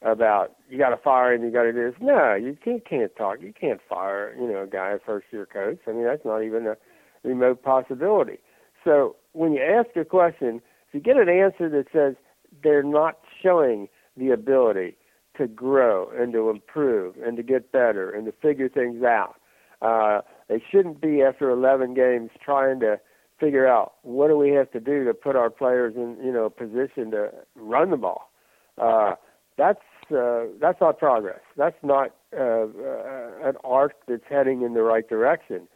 about 0.00 0.56
you 0.70 0.78
got 0.78 0.88
to 0.88 0.96
fire 0.96 1.34
and 1.34 1.44
you 1.44 1.50
got 1.50 1.64
to 1.64 1.72
do 1.72 1.90
this. 1.90 2.00
No, 2.00 2.34
you 2.34 2.56
can't 2.64 2.88
can't 2.88 3.14
talk. 3.14 3.42
You 3.42 3.52
can't 3.52 3.80
fire, 3.86 4.34
you 4.40 4.48
know, 4.48 4.62
a 4.62 4.66
guy 4.66 4.92
a 4.92 4.98
first 4.98 5.26
year 5.30 5.46
coach. 5.46 5.80
I 5.86 5.92
mean, 5.92 6.04
that's 6.04 6.24
not 6.24 6.42
even 6.42 6.66
a 6.66 6.76
remote 7.24 7.62
possibility. 7.62 8.38
So 8.84 9.16
when 9.32 9.52
you 9.52 9.62
ask 9.62 9.94
a 9.96 10.04
question, 10.04 10.62
if 10.88 10.94
you 10.94 11.00
get 11.00 11.18
an 11.18 11.28
answer 11.28 11.68
that 11.68 11.86
says 11.92 12.14
they're 12.62 12.82
not 12.82 13.18
showing 13.42 13.88
the 14.16 14.30
ability 14.30 14.96
to 15.36 15.46
grow 15.46 16.10
and 16.10 16.32
to 16.32 16.48
improve 16.50 17.16
and 17.24 17.36
to 17.36 17.42
get 17.42 17.70
better 17.72 18.10
and 18.10 18.26
to 18.26 18.32
figure 18.32 18.68
things 18.68 19.02
out. 19.02 19.34
Uh, 19.80 20.20
they 20.48 20.62
shouldn't 20.70 21.00
be 21.00 21.22
after 21.22 21.50
11 21.50 21.94
games 21.94 22.30
trying 22.44 22.78
to 22.80 23.00
figure 23.42 23.66
out 23.66 23.94
what 24.02 24.28
do 24.28 24.36
we 24.36 24.50
have 24.50 24.70
to 24.70 24.78
do 24.78 25.04
to 25.04 25.12
put 25.12 25.34
our 25.34 25.50
players 25.50 25.94
in 25.96 26.16
you 26.24 26.32
know 26.32 26.48
position 26.48 27.10
to 27.10 27.30
run 27.56 27.90
the 27.90 27.96
ball. 27.96 28.30
Uh, 28.78 29.14
that's 29.58 29.82
uh, 30.16 30.44
that's 30.60 30.80
not 30.80 30.98
progress. 30.98 31.40
That's 31.56 31.76
not 31.82 32.14
uh, 32.38 32.42
uh, 32.42 33.30
an 33.42 33.56
arc 33.64 33.94
that's 34.06 34.22
heading 34.30 34.62
in 34.62 34.74
the 34.74 34.82
right 34.82 35.08
direction. 35.08 35.66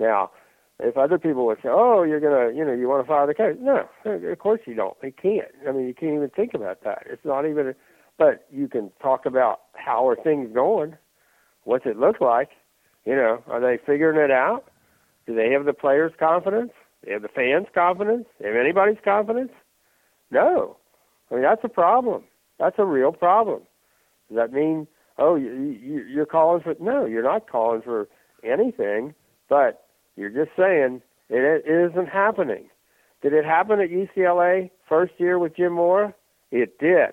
Now, 0.00 0.30
if 0.80 0.96
other 0.96 1.18
people 1.18 1.46
would 1.46 1.58
say, 1.62 1.68
"Oh, 1.70 2.02
you're 2.02 2.20
gonna, 2.20 2.52
you 2.56 2.64
know, 2.64 2.72
you 2.72 2.88
want 2.88 3.04
to 3.04 3.08
fire 3.08 3.26
the 3.26 3.34
coach," 3.34 3.56
no, 3.60 3.88
of 4.04 4.38
course 4.38 4.60
you 4.66 4.74
don't. 4.74 4.96
You 5.02 5.12
can't. 5.12 5.52
I 5.68 5.72
mean, 5.72 5.86
you 5.86 5.94
can't 5.94 6.14
even 6.14 6.30
think 6.30 6.54
about 6.54 6.82
that. 6.84 7.04
It's 7.06 7.24
not 7.24 7.46
even. 7.46 7.68
A, 7.68 7.74
but 8.18 8.46
you 8.50 8.68
can 8.68 8.90
talk 9.00 9.26
about 9.26 9.60
how 9.74 10.08
are 10.08 10.16
things 10.16 10.50
going. 10.52 10.96
What's 11.64 11.86
it 11.86 11.98
look 11.98 12.20
like? 12.20 12.50
You 13.04 13.14
know, 13.14 13.42
are 13.46 13.60
they 13.60 13.78
figuring 13.84 14.18
it 14.18 14.30
out? 14.30 14.64
Do 15.26 15.34
they 15.34 15.50
have 15.52 15.64
the 15.64 15.72
players' 15.72 16.12
confidence? 16.18 16.72
They 17.04 17.12
have 17.12 17.22
the 17.22 17.28
fans' 17.28 17.66
confidence? 17.74 18.26
They 18.40 18.48
have 18.48 18.56
anybody's 18.56 18.98
confidence? 19.04 19.52
No. 20.30 20.76
I 21.30 21.34
mean, 21.34 21.42
that's 21.42 21.64
a 21.64 21.68
problem. 21.68 22.24
That's 22.58 22.78
a 22.78 22.84
real 22.84 23.12
problem. 23.12 23.62
Does 24.28 24.36
that 24.36 24.52
mean, 24.52 24.86
oh, 25.18 25.34
you, 25.34 25.52
you, 25.52 26.04
you're 26.04 26.26
calling 26.26 26.62
for? 26.62 26.74
No, 26.80 27.04
you're 27.06 27.22
not 27.22 27.50
calling 27.50 27.82
for 27.82 28.08
anything, 28.44 29.14
but 29.48 29.86
you're 30.16 30.30
just 30.30 30.50
saying 30.56 31.02
it, 31.28 31.64
it 31.66 31.90
isn't 31.90 32.08
happening. 32.08 32.68
Did 33.22 33.32
it 33.32 33.44
happen 33.44 33.80
at 33.80 33.90
UCLA 33.90 34.70
first 34.88 35.12
year 35.18 35.38
with 35.38 35.56
Jim 35.56 35.72
Mora? 35.72 36.14
It 36.50 36.78
did. 36.78 37.12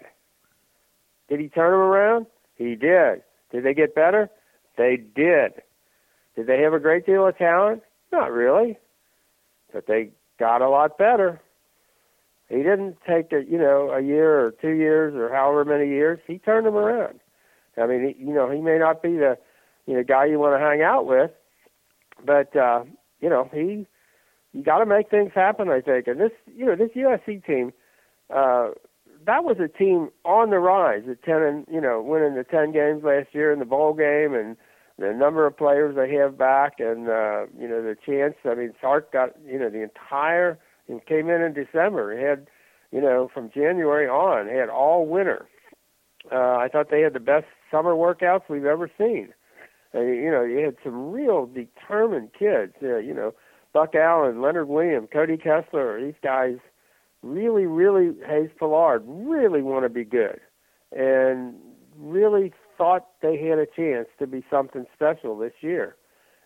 Did 1.30 1.40
he 1.40 1.50
turn 1.50 1.72
them 1.72 1.80
around? 1.80 2.26
He 2.56 2.76
did. 2.76 3.22
Did 3.52 3.64
they 3.64 3.74
get 3.74 3.96
better? 3.96 4.30
They 4.78 4.98
did. 4.98 5.54
Did 6.36 6.48
they 6.48 6.62
have 6.62 6.74
a 6.74 6.80
great 6.80 7.06
deal 7.06 7.28
of 7.28 7.38
talent? 7.38 7.84
Not 8.12 8.32
really. 8.32 8.78
But 9.74 9.88
they 9.88 10.12
got 10.40 10.62
a 10.62 10.70
lot 10.70 10.98
better. 10.98 11.42
He 12.50 12.58
didn't 12.58 12.98
take 13.08 13.32
a, 13.32 13.44
you 13.48 13.58
know 13.58 13.92
a 13.92 14.02
year 14.02 14.40
or 14.46 14.52
two 14.52 14.72
years 14.72 15.14
or 15.16 15.30
however 15.30 15.66
many 15.66 15.88
years. 15.88 16.20
He 16.26 16.40
turned 16.40 16.66
them 16.66 16.76
around. 16.76 17.20
I 17.78 17.86
mean, 17.86 18.14
he, 18.16 18.24
you 18.24 18.34
know, 18.34 18.50
he 18.50 18.60
may 18.60 18.78
not 18.78 19.04
be 19.04 19.14
the 19.14 19.38
you 19.86 19.96
know 19.96 20.04
guy 20.04 20.26
you 20.26 20.40
want 20.40 20.60
to 20.60 20.66
hang 20.66 20.82
out 20.82 21.06
with, 21.06 21.32
but 22.26 22.56
uh, 22.56 22.84
you 23.22 23.30
know 23.30 23.50
he 23.54 23.86
you 24.54 24.64
got 24.64 24.80
to 24.80 24.86
make 24.86 25.10
things 25.12 25.32
happen. 25.36 25.70
I 25.70 25.82
think, 25.82 26.08
and 26.08 26.20
this 26.20 26.32
you 26.48 26.66
know 26.66 26.76
this 26.76 26.92
USC 26.96 27.46
team. 27.46 27.72
Uh, 28.34 28.70
that 29.26 29.44
was 29.44 29.58
a 29.60 29.68
team 29.68 30.10
on 30.24 30.50
the 30.50 30.60
rise 30.60 31.04
at 31.10 31.22
ten 31.24 31.42
and 31.44 31.68
you 31.72 31.82
know 31.82 32.02
winning 32.02 32.36
the 32.36 32.44
ten 32.44 32.72
games 32.72 33.04
last 33.04 33.28
year 33.34 33.52
in 33.52 33.60
the 33.60 33.66
bowl 33.66 33.94
game 33.94 34.34
and 34.34 34.56
the 35.00 35.14
number 35.14 35.46
of 35.46 35.58
players 35.58 35.96
they 35.96 36.14
have 36.16 36.38
back 36.38 36.80
and 36.80 37.08
uh 37.08 37.46
you 37.60 37.68
know 37.68 37.82
the 37.82 37.96
chance. 38.06 38.36
I 38.46 38.56
mean 38.56 38.74
Sark 38.82 39.12
got 39.12 39.32
you 39.46 39.60
know 39.60 39.70
the 39.70 39.82
entire 39.84 40.60
and 40.88 41.06
came 41.06 41.30
in 41.30 41.42
in 41.42 41.54
December 41.54 42.18
he 42.18 42.24
had 42.24 42.48
you 42.92 43.02
know 43.02 43.30
from 43.34 43.50
January 43.54 44.08
on 44.08 44.48
he 44.48 44.56
had 44.56 44.70
all 44.70 45.06
winter. 45.06 45.48
Uh 46.32 46.58
I 46.58 46.68
thought 46.72 46.90
they 46.92 47.02
had 47.02 47.14
the 47.14 47.20
best 47.20 47.48
summer 47.72 47.94
workouts 47.94 48.50
we've 48.50 48.66
ever 48.66 48.90
seen. 48.98 49.30
And 49.94 50.16
you 50.16 50.30
know 50.32 50.44
you 50.44 50.60
had 50.60 50.76
some 50.84 51.12
real 51.12 51.46
determined 51.46 52.32
kids 52.38 52.74
uh, 52.84 52.98
you 52.98 53.14
know 53.14 53.34
Buck 53.74 53.96
Allen 53.96 54.42
Leonard 54.42 54.68
Williams 54.68 55.10
Cody 55.12 55.38
Kessler 55.38 56.02
these 56.02 56.20
guys 56.22 56.58
really, 57.22 57.66
really, 57.66 58.16
Hayes 58.28 58.50
Pullard 58.58 59.04
really 59.06 59.62
want 59.62 59.84
to 59.84 59.90
be 59.90 60.04
good 60.04 60.40
and 60.92 61.56
really 61.98 62.54
thought 62.80 63.08
they 63.22 63.38
had 63.38 63.60
a 63.60 63.68
chance 63.68 64.08
to 64.18 64.26
be 64.26 64.44
something 64.50 64.86
special 64.96 65.38
this 65.38 65.54
year. 65.62 65.96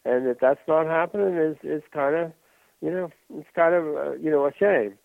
And 0.03 0.25
that 0.27 0.37
that's 0.41 0.59
not 0.67 0.87
happening 0.87 1.37
is, 1.37 1.55
is 1.63 1.83
kind 1.93 2.15
of, 2.15 2.33
you 2.81 2.91
know, 2.91 3.09
it's 3.33 3.47
kind 3.55 3.73
of, 3.73 3.85
uh, 3.95 4.11
you 4.13 4.29
know, 4.29 4.45
a 4.45 4.51
shame. 4.53 4.95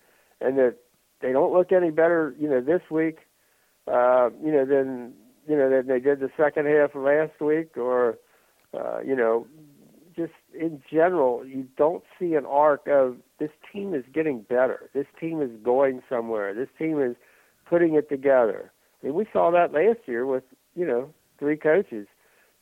And 0.40 0.58
that 0.58 0.76
they 1.20 1.30
don't 1.30 1.52
look 1.52 1.70
any 1.70 1.90
better, 1.90 2.34
you 2.40 2.48
know, 2.48 2.60
this 2.60 2.80
week, 2.90 3.18
uh, 3.86 4.30
you 4.42 4.50
know, 4.50 4.64
than, 4.64 5.12
you 5.46 5.56
know, 5.56 5.70
than 5.70 5.86
they 5.86 6.00
did 6.00 6.18
the 6.18 6.30
second 6.36 6.66
half 6.66 6.96
of 6.96 7.02
last 7.02 7.40
week 7.40 7.76
or, 7.76 8.18
uh, 8.74 9.00
you 9.00 9.14
know, 9.14 9.46
just 10.16 10.32
in 10.58 10.82
general, 10.90 11.46
you 11.46 11.68
don't 11.76 12.02
see 12.18 12.34
an 12.34 12.44
arc 12.44 12.88
of 12.88 13.16
this 13.38 13.50
team 13.72 13.94
is 13.94 14.04
getting 14.12 14.40
better. 14.40 14.90
This 14.92 15.06
team 15.20 15.40
is 15.40 15.50
going 15.62 16.02
somewhere. 16.08 16.52
This 16.54 16.68
team 16.76 17.00
is 17.00 17.14
putting 17.68 17.94
it 17.94 18.08
together. 18.08 18.72
I 19.00 19.06
mean, 19.06 19.14
we 19.14 19.26
saw 19.32 19.52
that 19.52 19.72
last 19.72 20.00
year 20.06 20.26
with 20.26 20.42
you 20.74 20.84
know 20.86 21.14
three 21.38 21.56
coaches 21.56 22.06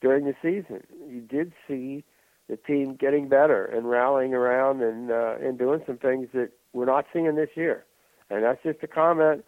during 0.00 0.24
the 0.24 0.34
season. 0.42 0.82
You 1.08 1.20
did 1.20 1.52
see 1.66 2.04
the 2.48 2.56
team 2.56 2.94
getting 2.94 3.28
better 3.28 3.64
and 3.64 3.88
rallying 3.88 4.34
around 4.34 4.82
and 4.82 5.10
uh, 5.10 5.36
and 5.40 5.58
doing 5.58 5.82
some 5.86 5.98
things 5.98 6.28
that 6.34 6.50
we're 6.72 6.86
not 6.86 7.06
seeing 7.12 7.34
this 7.34 7.50
year. 7.54 7.84
And 8.30 8.44
that's 8.44 8.62
just 8.62 8.82
a 8.82 8.86
comment 8.86 9.44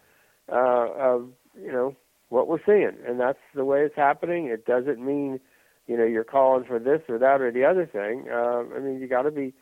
uh, 0.51 0.87
of 0.97 1.29
you 1.59 1.71
know 1.71 1.95
what 2.29 2.47
we're 2.47 2.63
seeing, 2.65 2.97
and 3.07 3.19
that's 3.19 3.39
the 3.55 3.65
way 3.65 3.81
it's 3.81 3.95
happening. 3.95 4.45
It 4.45 4.65
doesn't 4.65 5.03
mean 5.03 5.39
you 5.87 5.97
know 5.97 6.05
you're 6.05 6.23
calling 6.23 6.65
for 6.65 6.79
this 6.79 7.01
or 7.07 7.17
that 7.19 7.41
or 7.41 7.51
the 7.51 7.65
other 7.65 7.85
thing. 7.85 8.25
Uh, 8.31 8.63
I 8.75 8.79
mean, 8.79 8.99
you 8.99 9.07
got 9.07 9.23
to 9.23 9.31
be, 9.31 9.53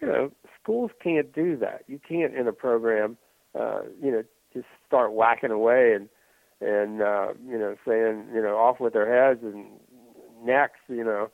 you 0.00 0.08
know, 0.08 0.32
schools 0.62 0.90
can't 1.02 1.32
do 1.32 1.56
that. 1.56 1.84
You 1.86 1.98
can't 2.06 2.34
in 2.34 2.46
a 2.46 2.52
program, 2.52 3.16
uh, 3.58 3.82
you 4.02 4.10
know, 4.10 4.22
just 4.52 4.66
start 4.86 5.12
whacking 5.12 5.50
away 5.50 5.94
and 5.94 6.08
and 6.62 7.02
uh, 7.02 7.28
you 7.46 7.58
know 7.58 7.76
saying 7.86 8.26
you 8.34 8.40
know 8.42 8.56
off 8.56 8.80
with 8.80 8.92
their 8.92 9.10
heads 9.10 9.40
and 9.42 9.66
next, 10.44 10.80
you 10.88 11.04
know. 11.04 11.30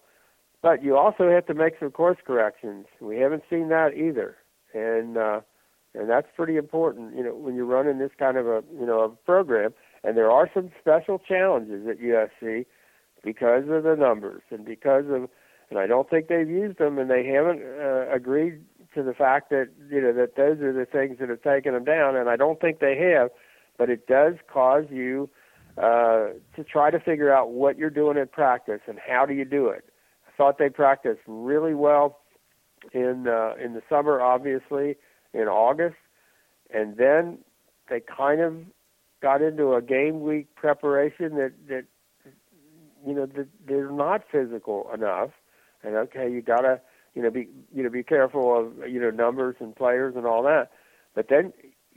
But 0.61 0.83
you 0.83 0.97
also 0.97 1.31
have 1.31 1.47
to 1.47 1.55
make 1.55 1.75
some 1.79 1.91
course 1.91 2.19
corrections. 2.27 2.87
We 3.01 3.19
haven't 3.19 3.45
seen 3.49 3.69
that 3.69 3.95
either, 3.95 4.37
and 4.75 5.17
uh, 5.17 5.41
and 5.95 6.09
that's 6.09 6.27
pretty 6.35 6.57
important. 6.57 7.17
You 7.17 7.25
know, 7.25 7.35
when 7.35 7.55
you're 7.55 7.65
running 7.65 7.99
this 7.99 8.11
kind 8.19 8.37
of 8.37 8.47
a 8.47 8.63
you 8.79 8.87
know 8.87 9.01
a 9.01 9.09
program, 9.09 9.73
and 10.03 10.17
there 10.17 10.31
are 10.31 10.51
some 10.53 10.71
special 10.81 11.19
challenges 11.19 11.87
at 11.89 12.01
USC 12.01 12.67
because 13.23 13.65
of 13.69 13.83
the 13.83 13.97
numbers 13.99 14.43
and 14.51 14.65
because 14.65 15.05
of 15.09 15.29
and 15.71 15.79
I 15.79 15.87
don't 15.87 16.09
think 16.09 16.29
they've 16.29 16.49
used 16.49 16.79
them 16.79 16.99
and 16.99 17.11
they 17.11 17.27
haven't 17.27 17.63
uh, 17.63 18.11
agreed 18.11 18.63
to 18.95 19.03
the 19.03 19.13
fact 19.13 19.51
that 19.51 19.69
you 19.91 20.01
know 20.01 20.13
that 20.13 20.37
those 20.37 20.61
are 20.61 20.73
the 20.73 20.87
things 20.87 21.19
that 21.21 21.29
have 21.29 21.43
taken 21.43 21.75
them 21.75 21.85
down 21.85 22.17
and 22.17 22.29
I 22.29 22.37
don't 22.37 22.61
think 22.61 22.81
they 22.81 22.97
have 22.97 23.31
but 23.79 23.89
it 23.89 24.07
does 24.07 24.35
cause 24.53 24.85
you 24.91 25.31
uh, 25.79 26.31
to 26.57 26.65
try 26.71 26.91
to 26.91 26.99
figure 26.99 27.33
out 27.33 27.53
what 27.53 27.79
you're 27.79 27.89
doing 27.89 28.17
in 28.17 28.27
practice 28.27 28.81
and 28.89 28.99
how 28.99 29.25
do 29.25 29.33
you 29.33 29.45
do 29.45 29.69
it. 29.69 29.85
I 30.27 30.31
thought 30.37 30.59
they 30.59 30.69
practiced 30.69 31.21
really 31.27 31.75
well 31.75 32.19
in 32.93 33.27
uh, 33.29 33.55
in 33.63 33.75
the 33.75 33.83
summer, 33.89 34.21
obviously 34.21 34.97
in 35.33 35.43
August, 35.43 35.97
and 36.73 36.97
then 36.97 37.39
they 37.89 38.01
kind 38.01 38.41
of 38.41 38.57
got 39.23 39.43
into 39.43 39.75
a 39.75 39.83
game 39.83 40.21
week 40.21 40.55
preparation 40.55 41.37
that 41.37 41.53
that 41.69 41.85
you 43.07 43.15
know 43.15 43.29
they're 43.67 43.91
not 43.91 44.23
physical 44.31 44.91
enough, 44.93 45.31
and 45.83 45.95
okay, 45.95 46.31
you 46.31 46.43
gotta 46.43 46.81
you 47.15 47.23
know 47.23 47.31
be 47.31 47.49
you 47.75 47.83
know 47.83 47.91
be 47.91 48.03
careful 48.03 48.59
of 48.59 48.89
you 48.89 49.01
know 49.01 49.11
numbers 49.11 49.57
and 49.61 49.75
players 49.77 50.15
and 50.17 50.27
all 50.27 50.43
that. 50.43 50.71
But 51.15 51.29
then 51.29 51.53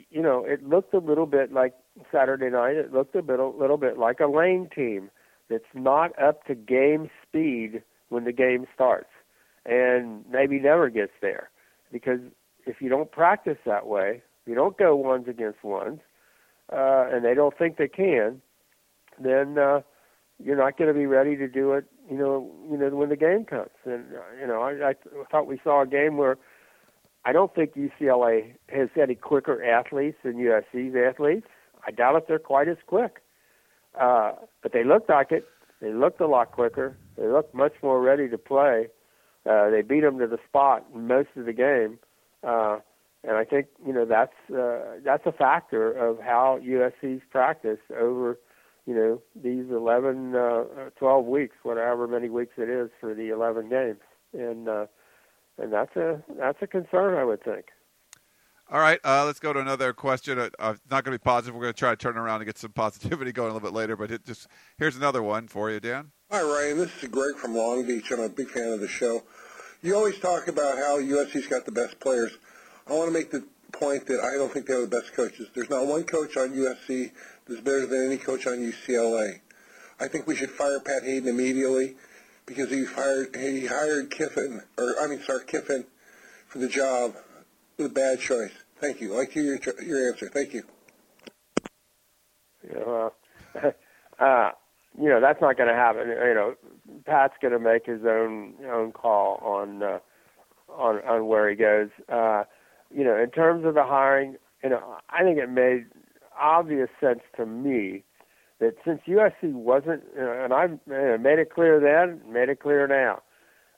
you 0.10 0.22
know 0.22 0.44
it 0.46 0.68
looked 0.68 0.94
a 0.94 1.00
little 1.00 1.26
bit 1.26 1.52
like 1.52 1.74
Saturday 2.12 2.50
night. 2.50 2.76
It 2.76 2.94
looked 2.94 3.16
a 3.16 3.22
bit 3.22 3.40
a 3.40 3.48
little 3.48 3.78
bit 3.78 3.98
like 3.98 4.20
a 4.20 4.28
lane 4.28 4.70
team 4.74 5.10
that's 5.50 5.64
not 5.74 6.12
up 6.22 6.46
to 6.46 6.56
game 6.56 7.10
speed 7.28 7.84
when 8.10 8.24
the 8.26 8.32
game 8.32 8.66
starts, 8.74 9.10
and 9.66 10.24
maybe 10.30 10.60
never 10.60 10.90
gets 10.90 11.14
there 11.22 11.50
because 11.92 12.20
if 12.66 12.82
you 12.82 12.90
don't 12.90 13.12
practice 13.12 13.58
that 13.66 13.88
way, 13.88 14.22
you 14.46 14.56
don't 14.56 14.78
go 14.78 14.96
ones 14.96 15.28
against 15.28 15.64
ones, 15.64 16.00
uh, 16.72 17.06
and 17.12 17.24
they 17.26 17.34
don't 17.34 17.58
think 17.58 17.78
they 17.78 17.88
can, 17.88 18.42
then 19.22 19.58
uh, 19.58 19.82
you're 20.44 20.58
not 20.58 20.78
going 20.78 20.88
to 20.88 20.98
be 20.98 21.06
ready 21.06 21.36
to 21.38 21.48
do 21.48 21.74
it, 21.74 21.86
you 22.10 22.18
know, 22.18 22.50
you 22.70 22.78
know 22.78 22.90
when 22.90 23.10
the 23.10 23.16
game 23.16 23.46
comes. 23.46 23.70
And 23.86 24.06
uh, 24.16 24.40
you 24.40 24.48
know, 24.48 24.62
I, 24.62 24.90
I 24.90 24.94
thought 25.32 25.48
we 25.48 25.60
saw 25.64 25.84
a 25.84 25.88
game 25.88 26.18
where 26.18 26.38
I 27.24 27.34
don't 27.34 27.54
think 27.54 27.76
UCLA 27.76 28.54
has 28.70 28.90
any 29.00 29.16
quicker 29.16 29.64
athletes 29.64 30.18
than 30.24 30.38
USC's 30.38 30.96
athletes. 30.96 31.48
I 31.86 31.92
doubt 31.92 32.16
if 32.16 32.28
they're 32.28 32.40
quite 32.40 32.68
as 32.68 32.78
quick, 32.88 33.22
uh, 34.00 34.34
but 34.64 34.74
they 34.74 34.84
looked 34.84 35.10
like 35.10 35.32
it. 35.32 35.46
They 35.82 35.94
looked 35.94 36.22
a 36.22 36.28
lot 36.28 36.52
quicker. 36.52 36.98
They 37.18 37.28
looked 37.28 37.54
much 37.54 37.74
more 37.82 38.02
ready 38.02 38.30
to 38.30 38.38
play. 38.38 38.88
Uh, 39.50 39.70
they 39.70 39.82
beat 39.82 40.02
them 40.02 40.20
to 40.20 40.28
the 40.28 40.38
spot 40.48 40.96
most 40.96 41.30
of 41.36 41.46
the 41.46 41.54
game, 41.54 41.98
uh, 42.48 42.80
and 43.24 43.38
I 43.38 43.44
think 43.44 43.68
you 43.86 43.94
know 43.94 44.06
that's 44.06 44.34
uh, 44.56 45.00
that's 45.04 45.26
a 45.26 45.32
factor 45.32 45.92
of 45.92 46.20
how 46.20 46.60
USC's 46.64 47.22
practice 47.32 47.80
over 48.00 48.38
you 48.86 48.96
know 48.96 49.22
these 49.36 49.66
11 49.72 50.36
uh, 50.36 50.64
12 50.98 51.26
weeks 51.26 51.56
whatever 51.64 52.08
many 52.08 52.30
weeks 52.30 52.54
it 52.58 52.70
is 52.70 52.90
for 53.00 53.14
the 53.14 53.30
11 53.30 53.70
games 53.70 54.00
and 54.34 54.68
uh, 54.68 54.86
and 55.58 55.72
that's 55.72 55.96
a 55.96 56.22
that's 56.38 56.58
a 56.62 56.68
concern 56.68 57.16
I 57.16 57.24
would 57.24 57.44
think. 57.44 57.66
All 58.70 58.80
right 58.80 59.00
uh, 59.04 59.26
let's 59.26 59.40
go 59.40 59.54
to 59.54 59.60
another 59.60 59.94
question. 59.94 60.40
Uh, 60.40 60.50
uh 60.60 60.76
not 60.90 61.04
going 61.04 61.14
to 61.16 61.20
be 61.20 61.24
positive. 61.24 61.56
We're 61.56 61.64
going 61.64 61.74
to 61.74 61.80
try 61.80 61.92
to 61.92 61.98
turn 61.98 62.18
around 62.18 62.42
and 62.42 62.46
get 62.46 62.58
some 62.58 62.72
positivity 62.72 63.32
going 63.34 63.50
a 63.50 63.54
little 63.54 63.68
bit 63.68 63.76
later 63.76 63.96
but 63.96 64.12
it 64.12 64.26
just 64.26 64.48
here's 64.78 64.96
another 64.96 65.24
one 65.24 65.48
for 65.48 65.72
you 65.72 65.80
Dan. 65.80 66.12
Hi 66.32 66.42
Ryan. 66.42 66.78
This 66.78 67.04
is 67.04 67.10
Greg 67.10 67.36
from 67.36 67.56
Long 67.56 67.86
Beach. 67.86 68.12
I'm 68.12 68.22
a 68.22 68.30
big 68.30 68.50
fan 68.50 68.72
of 68.72 68.80
the 68.80 68.88
show. 68.88 69.24
You 69.82 69.96
always 69.96 70.20
talk 70.20 70.48
about 70.48 70.78
how 70.78 71.00
USC's 71.00 71.48
got 71.48 71.66
the 71.66 71.72
best 71.72 72.00
players. 72.00 72.38
I 72.88 72.94
want 72.94 73.08
to 73.08 73.14
make 73.14 73.32
the 73.32 73.46
point 73.72 74.06
that 74.08 74.20
I 74.20 74.38
don't 74.38 74.52
think 74.52 74.68
they 74.68 74.74
have 74.74 74.90
the 74.90 75.00
best 75.00 75.14
coaches. 75.14 75.48
There's 75.54 75.70
not 75.70 75.88
one 75.88 76.04
coach 76.04 76.38
on 76.38 76.50
USC 76.50 77.12
that's 77.48 77.62
better 77.62 77.88
than 77.88 78.06
any 78.06 78.18
coach 78.18 78.46
on 78.48 78.58
UCLA. 78.58 79.40
I 80.00 80.08
think 80.08 80.28
we 80.28 80.36
should 80.36 80.52
fire 80.52 80.80
Pat 80.80 81.04
Haden 81.04 81.28
immediately 81.28 81.96
because 82.56 82.70
he 82.70 82.86
fired 82.86 83.36
he 83.36 83.66
hired 83.66 84.12
Kiffin 84.12 84.62
or 84.78 84.96
I 85.02 85.08
mean 85.08 85.22
sorry 85.22 85.46
Kiffin 85.46 85.86
for 86.48 86.60
the 86.60 86.68
job 86.68 87.16
was 87.78 87.88
a 87.88 87.90
bad 87.90 88.20
choice. 88.20 88.52
Thank 88.80 89.00
you. 89.00 89.14
I 89.14 89.20
like 89.20 89.36
your 89.36 89.58
your 89.82 90.12
answer. 90.12 90.30
Thank 90.30 90.54
you. 90.54 90.64
Yeah, 92.68 92.84
well, 92.86 93.14
uh, 94.20 94.52
you 95.00 95.10
know 95.10 95.22
that's 95.22 95.40
not 95.42 95.56
going 95.56 95.70
to 95.70 95.76
happen. 95.76 96.10
You 96.10 96.34
know, 96.34 96.56
Pat's 97.06 97.36
going 97.42 97.54
to 97.54 97.60
make 97.60 97.86
his 97.86 98.02
own 98.06 98.56
own 98.70 98.92
call 98.92 99.38
on 99.38 99.82
uh, 99.82 100.00
on 100.70 100.98
on 101.08 101.28
where 101.28 101.50
he 101.50 101.56
goes. 101.56 101.90
Uh, 102.10 102.44
you 102.94 103.06
know, 103.06 103.18
in 103.18 103.30
terms 103.32 103.66
of 103.66 103.76
the 103.76 103.84
hiring, 103.84 104.36
you 104.64 104.70
know, 104.70 104.98
I 105.10 105.24
think 105.24 105.38
it 105.38 105.50
made 105.50 105.86
obvious 106.38 106.90
sense 107.00 107.22
to 107.38 107.46
me 107.46 108.04
that 108.62 108.76
since 108.86 109.02
USC 109.08 109.52
wasn't, 109.54 110.04
and 110.16 110.54
I 110.54 110.68
made 110.88 111.40
it 111.40 111.52
clear 111.52 111.80
then, 111.80 112.22
made 112.32 112.48
it 112.48 112.62
clear 112.62 112.88
now, 112.88 113.22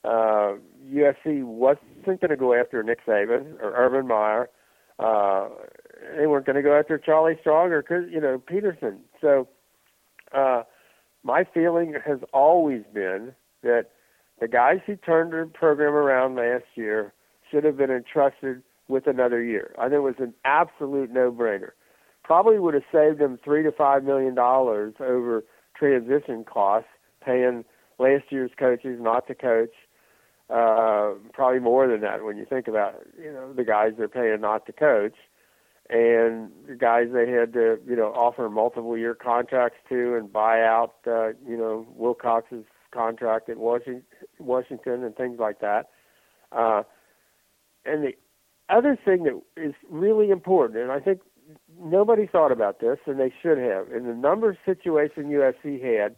uh, 0.03 0.57
USC 0.93 1.43
wasn't 1.43 2.05
going 2.05 2.29
to 2.29 2.35
go 2.35 2.53
after 2.53 2.83
Nick 2.83 2.99
Saban 3.05 3.59
or 3.61 3.73
Urban 3.75 4.07
Meyer. 4.07 4.49
Uh, 4.99 5.47
they 6.17 6.27
weren't 6.27 6.45
going 6.45 6.57
to 6.57 6.61
go 6.61 6.77
after 6.77 6.97
Charlie 6.97 7.37
Strong 7.39 7.71
or 7.71 7.83
you 8.11 8.19
know 8.19 8.37
Petersen. 8.45 8.99
So 9.21 9.47
uh, 10.35 10.63
my 11.23 11.45
feeling 11.53 11.95
has 12.05 12.19
always 12.33 12.83
been 12.93 13.31
that 13.63 13.85
the 14.41 14.49
guys 14.49 14.79
who 14.85 14.97
turned 14.97 15.31
the 15.31 15.49
program 15.53 15.93
around 15.93 16.35
last 16.35 16.65
year 16.75 17.13
should 17.49 17.63
have 17.63 17.77
been 17.77 17.89
entrusted 17.89 18.61
with 18.89 19.07
another 19.07 19.41
year. 19.41 19.73
I 19.79 19.83
think 19.83 19.93
it 19.93 19.99
was 19.99 20.15
an 20.19 20.33
absolute 20.43 21.09
no-brainer. 21.09 21.71
Probably 22.23 22.59
would 22.59 22.73
have 22.73 22.83
saved 22.91 23.19
them 23.19 23.39
three 23.43 23.63
to 23.63 23.71
five 23.71 24.03
million 24.03 24.35
dollars 24.35 24.93
over 24.99 25.43
transition 25.75 26.43
costs, 26.45 26.89
paying 27.23 27.65
last 27.99 28.25
year's 28.29 28.51
coaches 28.57 28.99
not 29.01 29.27
to 29.27 29.35
coach. 29.35 29.73
Uh, 30.49 31.13
probably 31.33 31.59
more 31.59 31.87
than 31.87 32.01
that 32.01 32.23
when 32.23 32.37
you 32.37 32.45
think 32.45 32.67
about. 32.67 32.95
You 33.21 33.31
know 33.31 33.53
the 33.53 33.63
guys 33.63 33.93
they're 33.97 34.07
paying 34.07 34.41
not 34.41 34.65
to 34.67 34.73
coach, 34.73 35.15
and 35.89 36.51
the 36.67 36.75
guys 36.75 37.07
they 37.13 37.29
had 37.29 37.53
to 37.53 37.79
you 37.87 37.95
know 37.95 38.07
offer 38.13 38.49
multiple 38.49 38.97
year 38.97 39.15
contracts 39.15 39.79
to 39.89 40.15
and 40.15 40.31
buy 40.31 40.61
out 40.61 40.95
uh, 41.07 41.29
you 41.47 41.57
know 41.57 41.85
Wilcox's 41.97 42.65
contract 42.93 43.49
at 43.49 43.57
Washington, 43.57 44.03
Washington 44.39 45.03
and 45.03 45.15
things 45.15 45.39
like 45.39 45.59
that. 45.59 45.89
Uh, 46.51 46.83
and 47.85 48.03
the 48.03 48.13
other 48.69 48.97
thing 49.03 49.23
that 49.23 49.41
is 49.57 49.73
really 49.89 50.29
important, 50.29 50.79
and 50.79 50.91
I 50.91 50.99
think 50.99 51.21
nobody 51.79 52.27
thought 52.27 52.51
about 52.51 52.79
this, 52.79 52.97
and 53.05 53.19
they 53.19 53.33
should 53.41 53.57
have, 53.57 53.91
in 53.91 54.07
the 54.07 54.13
number 54.13 54.49
of 54.49 54.57
situation 54.65 55.29
USC 55.29 55.81
had, 55.81 56.15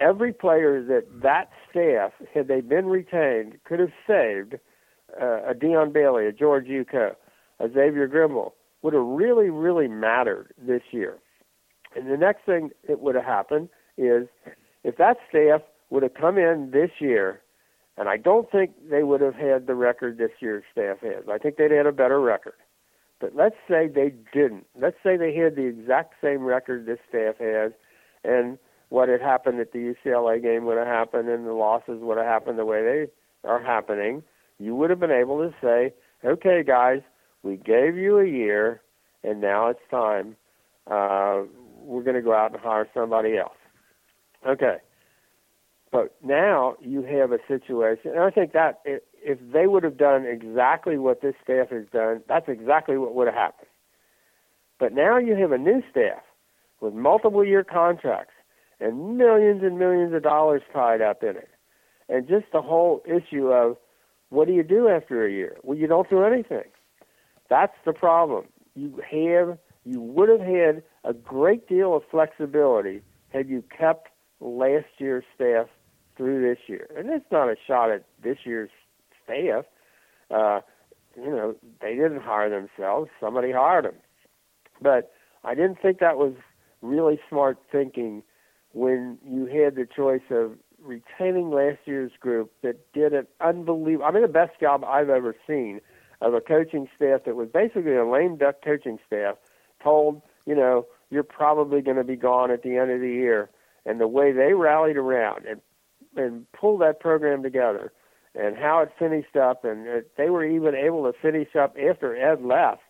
every 0.00 0.32
player 0.32 0.82
that 0.84 1.04
that 1.22 1.50
staff, 1.70 2.12
had 2.34 2.48
they 2.48 2.60
been 2.60 2.86
retained, 2.86 3.58
could 3.64 3.80
have 3.80 3.92
saved 4.06 4.56
uh, 5.20 5.50
a 5.50 5.54
Dion 5.54 5.92
Bailey, 5.92 6.26
a 6.26 6.32
George 6.32 6.66
Uko, 6.66 7.14
a 7.60 7.68
Xavier 7.68 8.08
Grimble, 8.08 8.52
would 8.82 8.94
have 8.94 9.04
really, 9.04 9.50
really 9.50 9.88
mattered 9.88 10.52
this 10.58 10.82
year. 10.90 11.18
And 11.94 12.10
the 12.10 12.16
next 12.16 12.44
thing 12.44 12.70
that 12.88 13.00
would 13.00 13.14
have 13.14 13.24
happened 13.24 13.68
is 13.96 14.28
if 14.84 14.96
that 14.98 15.16
staff 15.28 15.62
would 15.90 16.02
have 16.02 16.14
come 16.14 16.36
in 16.36 16.70
this 16.72 16.90
year, 16.98 17.40
and 17.96 18.08
I 18.08 18.16
don't 18.18 18.50
think 18.50 18.72
they 18.90 19.02
would 19.02 19.20
have 19.22 19.34
had 19.34 19.66
the 19.66 19.74
record 19.74 20.18
this 20.18 20.30
year's 20.40 20.64
staff 20.70 20.98
has. 21.00 21.24
I 21.30 21.38
think 21.38 21.56
they'd 21.56 21.70
had 21.70 21.86
a 21.86 21.92
better 21.92 22.20
record. 22.20 22.54
But 23.20 23.34
let's 23.34 23.56
say 23.68 23.88
they 23.88 24.12
didn't. 24.32 24.66
Let's 24.80 24.96
say 25.02 25.16
they 25.16 25.34
had 25.34 25.56
the 25.56 25.66
exact 25.66 26.14
same 26.22 26.42
record 26.44 26.86
this 26.86 26.98
staff 27.08 27.36
has, 27.38 27.72
and 28.24 28.58
what 28.88 29.08
had 29.08 29.20
happened 29.20 29.60
at 29.60 29.72
the 29.72 29.94
UCLA 29.94 30.42
game 30.42 30.64
would 30.66 30.76
have 30.78 30.86
happened, 30.86 31.28
and 31.28 31.46
the 31.46 31.52
losses 31.52 32.00
would 32.00 32.18
have 32.18 32.26
happened 32.26 32.58
the 32.58 32.64
way 32.64 32.82
they 32.82 33.48
are 33.48 33.60
happening. 33.62 34.22
You 34.58 34.74
would 34.74 34.90
have 34.90 35.00
been 35.00 35.10
able 35.10 35.38
to 35.38 35.54
say, 35.62 35.92
okay, 36.24 36.62
guys, 36.62 37.00
we 37.42 37.56
gave 37.56 37.96
you 37.96 38.18
a 38.18 38.26
year, 38.26 38.82
and 39.24 39.40
now 39.40 39.68
it's 39.68 39.80
time. 39.90 40.36
Uh, 40.86 41.42
we're 41.80 42.02
going 42.02 42.16
to 42.16 42.22
go 42.22 42.34
out 42.34 42.52
and 42.52 42.60
hire 42.60 42.88
somebody 42.94 43.36
else. 43.38 43.56
Okay. 44.46 44.76
But 45.90 46.14
now 46.22 46.76
you 46.80 47.02
have 47.02 47.32
a 47.32 47.38
situation, 47.48 48.10
and 48.12 48.20
I 48.20 48.30
think 48.30 48.52
that 48.52 48.80
if 49.26 49.38
they 49.52 49.66
would 49.66 49.82
have 49.82 49.96
done 49.98 50.24
exactly 50.24 50.96
what 50.98 51.20
this 51.20 51.34
staff 51.42 51.70
has 51.70 51.84
done, 51.92 52.22
that's 52.28 52.48
exactly 52.48 52.96
what 52.96 53.12
would 53.16 53.26
have 53.26 53.34
happened. 53.34 53.68
But 54.78 54.92
now 54.92 55.18
you 55.18 55.34
have 55.34 55.50
a 55.50 55.58
new 55.58 55.82
staff 55.90 56.22
with 56.80 56.94
multiple 56.94 57.44
year 57.44 57.64
contracts 57.64 58.34
and 58.78 59.18
millions 59.18 59.64
and 59.64 59.80
millions 59.80 60.14
of 60.14 60.22
dollars 60.22 60.62
tied 60.72 61.02
up 61.02 61.24
in 61.24 61.30
it. 61.30 61.48
And 62.08 62.28
just 62.28 62.46
the 62.52 62.62
whole 62.62 63.02
issue 63.04 63.48
of 63.48 63.76
what 64.28 64.46
do 64.46 64.54
you 64.54 64.62
do 64.62 64.88
after 64.88 65.26
a 65.26 65.32
year? 65.32 65.56
Well, 65.64 65.76
you 65.76 65.88
don't 65.88 66.08
do 66.08 66.22
anything. 66.22 66.70
That's 67.50 67.74
the 67.84 67.92
problem. 67.92 68.44
You 68.76 69.02
have 69.10 69.58
you 69.84 70.00
would 70.00 70.28
have 70.28 70.40
had 70.40 70.84
a 71.02 71.12
great 71.14 71.68
deal 71.68 71.96
of 71.96 72.02
flexibility 72.10 73.02
had 73.30 73.48
you 73.48 73.64
kept 73.76 74.08
last 74.38 74.86
year's 74.98 75.24
staff 75.34 75.66
through 76.16 76.42
this 76.42 76.58
year. 76.68 76.88
And 76.96 77.08
it's 77.10 77.30
not 77.32 77.48
a 77.48 77.56
shot 77.66 77.90
at 77.90 78.04
this 78.22 78.38
year's 78.44 78.70
staff. 79.26 79.64
Uh, 80.30 80.60
you 81.16 81.30
know, 81.30 81.54
they 81.80 81.94
didn't 81.94 82.22
hire 82.22 82.50
themselves. 82.50 83.10
Somebody 83.20 83.52
hired 83.52 83.84
them. 83.84 83.94
But 84.80 85.12
I 85.44 85.54
didn't 85.54 85.78
think 85.80 85.98
that 86.00 86.16
was 86.16 86.34
really 86.82 87.18
smart 87.28 87.58
thinking 87.70 88.22
when 88.72 89.18
you 89.24 89.46
had 89.46 89.74
the 89.74 89.86
choice 89.86 90.28
of 90.30 90.52
retaining 90.82 91.50
last 91.50 91.78
year's 91.86 92.12
group 92.20 92.52
that 92.62 92.92
did 92.92 93.12
an 93.12 93.26
unbelievable, 93.40 94.04
I 94.04 94.10
mean, 94.10 94.22
the 94.22 94.28
best 94.28 94.60
job 94.60 94.84
I've 94.84 95.08
ever 95.08 95.34
seen 95.46 95.80
of 96.20 96.34
a 96.34 96.40
coaching 96.40 96.88
staff 96.94 97.22
that 97.24 97.36
was 97.36 97.48
basically 97.52 97.96
a 97.96 98.06
lame 98.06 98.36
duck 98.36 98.56
coaching 98.62 98.98
staff 99.06 99.36
told, 99.82 100.20
you 100.44 100.54
know, 100.54 100.86
you're 101.10 101.22
probably 101.22 101.80
going 101.80 101.96
to 101.96 102.04
be 102.04 102.16
gone 102.16 102.50
at 102.50 102.62
the 102.62 102.76
end 102.76 102.90
of 102.90 103.00
the 103.00 103.08
year. 103.08 103.50
And 103.84 104.00
the 104.00 104.08
way 104.08 104.32
they 104.32 104.52
rallied 104.52 104.96
around 104.96 105.46
and 105.46 105.60
and 106.16 106.50
pulled 106.52 106.80
that 106.80 106.98
program 106.98 107.42
together 107.42 107.92
and 108.36 108.56
how 108.56 108.80
it 108.80 108.90
finished 108.98 109.36
up 109.36 109.64
and 109.64 109.86
it, 109.86 110.12
they 110.16 110.30
were 110.30 110.44
even 110.44 110.74
able 110.74 111.10
to 111.10 111.18
finish 111.20 111.56
up 111.56 111.74
after 111.76 112.16
Ed 112.16 112.42
left 112.42 112.82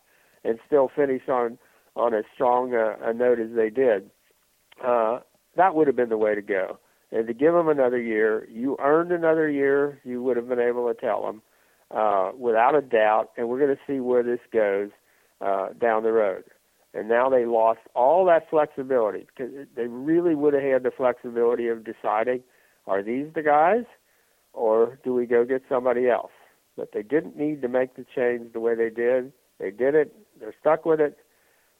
and 0.43 0.59
still 0.67 0.89
finish 0.93 1.23
on 1.27 1.57
on 1.95 2.13
as 2.13 2.25
strong 2.33 2.73
a, 2.73 2.95
a 3.01 3.13
note 3.13 3.39
as 3.39 3.55
they 3.55 3.69
did. 3.69 4.09
Uh, 4.85 5.19
that 5.55 5.73
would 5.73 5.87
have 5.87 5.95
been 5.95 6.09
the 6.09 6.17
way 6.17 6.35
to 6.35 6.41
go. 6.41 6.77
And 7.11 7.25
to 7.27 7.33
give 7.33 7.53
them 7.53 7.67
another 7.67 7.99
year, 7.99 8.47
you 8.51 8.77
earned 8.79 9.11
another 9.11 9.49
year. 9.49 9.99
You 10.03 10.21
would 10.23 10.37
have 10.37 10.47
been 10.47 10.59
able 10.59 10.87
to 10.87 10.99
tell 10.99 11.23
them 11.23 11.41
uh, 11.89 12.31
without 12.37 12.75
a 12.75 12.81
doubt. 12.81 13.31
And 13.37 13.49
we're 13.49 13.59
going 13.59 13.75
to 13.75 13.81
see 13.87 13.99
where 13.99 14.23
this 14.23 14.39
goes 14.53 14.89
uh, 15.41 15.69
down 15.79 16.03
the 16.03 16.11
road. 16.11 16.43
And 16.93 17.07
now 17.07 17.29
they 17.29 17.45
lost 17.45 17.79
all 17.95 18.25
that 18.25 18.49
flexibility 18.49 19.25
because 19.27 19.51
they 19.75 19.87
really 19.87 20.35
would 20.35 20.53
have 20.53 20.63
had 20.63 20.83
the 20.83 20.91
flexibility 20.95 21.67
of 21.67 21.83
deciding 21.83 22.43
are 22.87 23.03
these 23.03 23.27
the 23.35 23.43
guys, 23.43 23.83
or 24.57 24.99
do 25.03 25.13
we 25.13 25.25
go 25.25 25.45
get 25.45 25.63
somebody 25.69 26.09
else? 26.09 26.31
But 26.75 26.91
they 26.93 27.03
didn't 27.03 27.37
need 27.37 27.61
to 27.61 27.67
make 27.67 27.95
the 27.95 28.05
change 28.15 28.53
the 28.53 28.59
way 28.59 28.75
they 28.75 28.89
did. 28.89 29.31
They 29.59 29.71
did 29.71 29.95
it. 29.95 30.15
They're 30.39 30.53
stuck 30.59 30.85
with 30.85 30.99
it, 30.99 31.17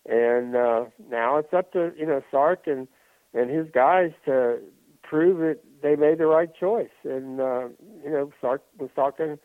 and 0.07 0.55
uh, 0.55 0.85
now 1.09 1.37
it's 1.37 1.53
up 1.53 1.71
to 1.73 1.91
you 1.97 2.05
know 2.05 2.21
Sark 2.31 2.67
and 2.67 2.87
and 3.33 3.49
his 3.49 3.67
guys 3.73 4.11
to 4.25 4.59
prove 5.03 5.37
that 5.39 5.59
they 5.81 5.95
made 5.95 6.17
the 6.17 6.25
right 6.25 6.49
choice. 6.53 6.95
And 7.03 7.39
uh, 7.39 7.67
you 8.03 8.09
know 8.09 8.31
Sark 8.41 8.63
was 8.79 8.89
talking 8.95 9.37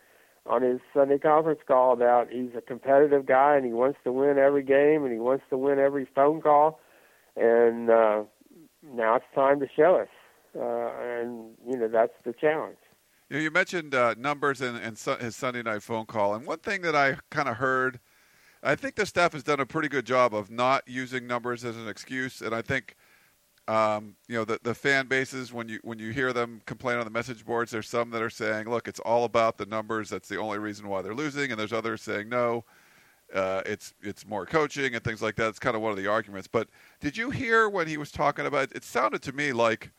on 0.46 0.62
his 0.62 0.80
Sunday 0.94 1.18
conference 1.18 1.60
call 1.66 1.92
about 1.92 2.28
he's 2.30 2.50
a 2.56 2.60
competitive 2.60 3.26
guy 3.26 3.56
and 3.56 3.64
he 3.64 3.72
wants 3.72 3.98
to 4.04 4.12
win 4.12 4.38
every 4.38 4.62
game 4.62 5.04
and 5.04 5.12
he 5.12 5.18
wants 5.18 5.44
to 5.50 5.58
win 5.58 5.78
every 5.78 6.06
phone 6.14 6.40
call. 6.40 6.80
And 7.36 7.90
uh, 7.90 8.22
now 8.82 9.16
it's 9.16 9.24
time 9.34 9.60
to 9.60 9.66
show 9.74 9.96
us 9.96 10.08
uh, 10.58 10.90
and 11.00 11.50
you 11.66 11.76
know 11.78 11.88
that's 11.88 12.12
the 12.24 12.32
challenge. 12.32 12.76
You, 13.32 13.38
know, 13.38 13.44
you 13.44 13.50
mentioned 13.50 13.94
uh, 13.94 14.14
numbers 14.18 14.60
and, 14.60 14.76
in 14.84 14.94
su- 14.94 15.16
his 15.16 15.34
Sunday 15.34 15.62
night 15.62 15.82
phone 15.82 16.04
call, 16.04 16.34
and 16.34 16.44
one 16.44 16.58
thing 16.58 16.82
that 16.82 16.94
I 16.94 17.16
kind 17.30 17.48
of 17.48 17.56
heard, 17.56 17.98
I 18.62 18.74
think 18.74 18.94
the 18.94 19.06
staff 19.06 19.32
has 19.32 19.42
done 19.42 19.58
a 19.58 19.64
pretty 19.64 19.88
good 19.88 20.04
job 20.04 20.34
of 20.34 20.50
not 20.50 20.82
using 20.86 21.26
numbers 21.26 21.64
as 21.64 21.78
an 21.78 21.88
excuse, 21.88 22.42
and 22.42 22.54
I 22.54 22.62
think. 22.62 22.94
Um, 23.68 24.16
you 24.26 24.34
know 24.34 24.44
the 24.44 24.58
the 24.64 24.74
fan 24.74 25.06
bases 25.06 25.52
when 25.52 25.68
you 25.68 25.78
when 25.84 26.00
you 26.00 26.10
hear 26.10 26.32
them 26.32 26.62
complain 26.66 26.98
on 26.98 27.04
the 27.04 27.12
message 27.12 27.44
boards, 27.44 27.70
there's 27.70 27.88
some 27.88 28.10
that 28.10 28.20
are 28.20 28.28
saying, 28.28 28.68
"Look, 28.68 28.88
it's 28.88 28.98
all 28.98 29.22
about 29.22 29.56
the 29.56 29.66
numbers. 29.66 30.08
That's 30.10 30.28
the 30.28 30.36
only 30.36 30.58
reason 30.58 30.88
why 30.88 31.00
they're 31.00 31.14
losing," 31.14 31.52
and 31.52 31.60
there's 31.60 31.72
others 31.72 32.02
saying, 32.02 32.28
"No, 32.28 32.64
uh, 33.32 33.62
it's 33.64 33.94
it's 34.02 34.26
more 34.26 34.46
coaching 34.46 34.96
and 34.96 35.04
things 35.04 35.22
like 35.22 35.36
that." 35.36 35.48
It's 35.48 35.60
kind 35.60 35.76
of 35.76 35.80
one 35.80 35.92
of 35.92 35.96
the 35.96 36.08
arguments. 36.08 36.48
But 36.48 36.70
did 36.98 37.16
you 37.16 37.30
hear 37.30 37.68
when 37.68 37.86
he 37.86 37.96
was 37.96 38.10
talking 38.10 38.46
about? 38.46 38.72
It 38.72 38.82
sounded 38.82 39.22
to 39.22 39.32
me 39.32 39.52
like 39.52 39.92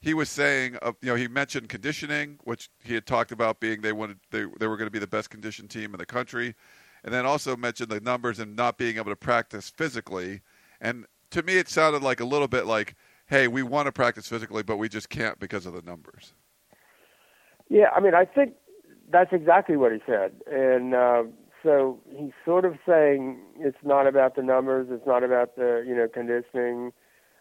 he 0.00 0.14
was 0.14 0.28
saying, 0.28 0.76
uh, 0.82 0.92
you 1.02 1.08
know, 1.08 1.14
he 1.14 1.28
mentioned 1.28 1.68
conditioning, 1.68 2.38
which 2.44 2.70
he 2.82 2.94
had 2.94 3.06
talked 3.06 3.32
about 3.32 3.60
being 3.60 3.80
they 3.80 3.92
wanted 3.92 4.18
they 4.30 4.44
they 4.58 4.66
were 4.66 4.76
going 4.76 4.86
to 4.86 4.92
be 4.92 4.98
the 4.98 5.06
best 5.06 5.30
conditioned 5.30 5.70
team 5.70 5.92
in 5.92 5.98
the 5.98 6.06
country, 6.06 6.54
and 7.02 7.12
then 7.12 7.26
also 7.26 7.56
mentioned 7.56 7.90
the 7.90 8.00
numbers 8.00 8.38
and 8.38 8.54
not 8.54 8.78
being 8.78 8.96
able 8.96 9.10
to 9.10 9.16
practice 9.16 9.70
physically. 9.70 10.42
And 10.80 11.06
to 11.30 11.42
me, 11.42 11.58
it 11.58 11.68
sounded 11.68 12.02
like 12.02 12.20
a 12.20 12.24
little 12.24 12.48
bit 12.48 12.66
like, 12.66 12.94
hey, 13.26 13.48
we 13.48 13.62
want 13.62 13.86
to 13.86 13.92
practice 13.92 14.28
physically, 14.28 14.62
but 14.62 14.76
we 14.76 14.88
just 14.88 15.08
can't 15.08 15.38
because 15.38 15.66
of 15.66 15.74
the 15.74 15.82
numbers. 15.82 16.32
Yeah, 17.68 17.90
I 17.94 18.00
mean, 18.00 18.14
I 18.14 18.24
think 18.24 18.54
that's 19.10 19.32
exactly 19.32 19.76
what 19.76 19.92
he 19.92 19.98
said, 20.06 20.32
and 20.46 20.94
uh, 20.94 21.24
so 21.62 22.00
he's 22.08 22.32
sort 22.44 22.64
of 22.64 22.76
saying 22.86 23.40
it's 23.58 23.76
not 23.84 24.06
about 24.06 24.36
the 24.36 24.42
numbers, 24.42 24.86
it's 24.90 25.06
not 25.06 25.24
about 25.24 25.56
the 25.56 25.84
you 25.86 25.94
know 25.94 26.06
conditioning, 26.06 26.92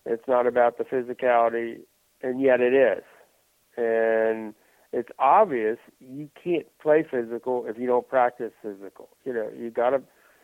it's 0.05 0.27
not 0.27 0.47
about 0.47 0.79
the 0.79 0.83
physicality 0.83 1.81
and 2.21 2.41
yet 2.41 2.61
it 2.61 2.73
is. 2.73 3.03
And 3.77 4.53
it's 4.93 5.09
obvious 5.19 5.77
you 5.99 6.29
can't 6.41 6.65
play 6.81 7.03
physical 7.09 7.65
if 7.67 7.77
you 7.77 7.87
don't 7.87 8.07
practice 8.07 8.51
physical. 8.61 9.09
You 9.25 9.33
know, 9.33 9.49
you 9.57 9.69
got 9.71 9.91
to. 9.91 10.01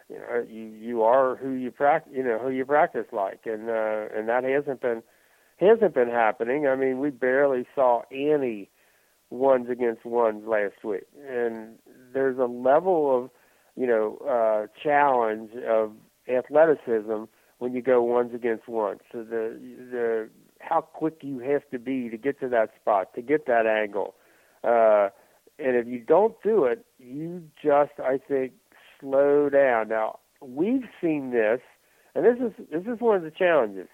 you 0.10 0.20
know 0.20 0.46
you 0.48 0.64
you 0.64 1.02
are 1.04 1.36
who 1.38 1.52
you 1.52 1.72
practice 1.72 2.12
you 2.16 2.24
know 2.24 2.38
who 2.38 2.50
you 2.50 2.66
practice 2.66 3.06
like 3.12 3.42
and 3.46 3.70
uh 3.70 4.06
and 4.16 4.28
that 4.28 4.44
hasn't 4.44 4.82
been 4.82 5.02
hasn't 5.58 5.94
been 5.94 6.10
happening 6.10 6.68
i 6.68 6.76
mean 6.76 7.00
we 7.00 7.10
barely 7.10 7.66
saw 7.74 8.02
any 8.12 8.70
ones 9.30 9.70
against 9.70 10.06
ones 10.06 10.44
last 10.46 10.84
week 10.84 11.06
and 11.28 11.76
there's 12.14 12.38
a 12.38 12.46
level 12.46 13.18
of 13.18 13.30
you 13.76 13.88
know 13.88 14.18
uh 14.30 14.68
challenge 14.84 15.52
of 15.68 15.94
athleticism 16.28 17.24
when 17.60 17.74
you 17.74 17.82
go 17.82 18.02
ones 18.04 18.32
against 18.36 18.68
ones 18.68 19.00
so 19.12 19.24
the 19.24 19.58
the 19.92 20.30
how 20.68 20.82
quick 20.82 21.18
you 21.22 21.40
have 21.40 21.68
to 21.72 21.80
be 21.80 22.10
to 22.10 22.18
get 22.18 22.40
to 22.40 22.50
that 22.50 22.72
spot 22.80 23.14
to 23.16 23.22
get 23.22 23.46
that 23.48 23.66
angle 23.66 24.16
uh 24.64 25.10
and 25.60 25.76
if 25.76 25.88
you 25.88 26.00
don't 26.00 26.36
do 26.44 26.66
it 26.66 26.86
you 27.00 27.44
just 27.64 27.92
i 28.00 28.18
think 28.28 28.54
slow 29.04 29.50
down. 29.50 29.90
Now 29.90 30.20
we've 30.42 30.88
seen 31.02 31.32
this, 31.32 31.60
and 32.16 32.26
this 32.26 32.38
is 32.40 32.68
this 32.72 32.84
is 32.84 33.00
one 33.00 33.18
of 33.18 33.24
the 33.24 33.32
challenges. 33.32 33.88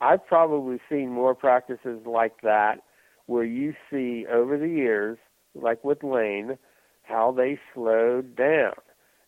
I've 0.00 0.26
probably 0.26 0.78
seen 0.88 1.10
more 1.10 1.34
practices 1.34 2.00
like 2.04 2.42
that 2.42 2.82
where 3.26 3.44
you 3.44 3.74
see 3.90 4.26
over 4.30 4.58
the 4.58 4.68
years, 4.68 5.18
like 5.54 5.82
with 5.82 6.02
Lane, 6.02 6.58
how 7.02 7.32
they 7.32 7.58
slowed 7.72 8.36
down 8.36 8.74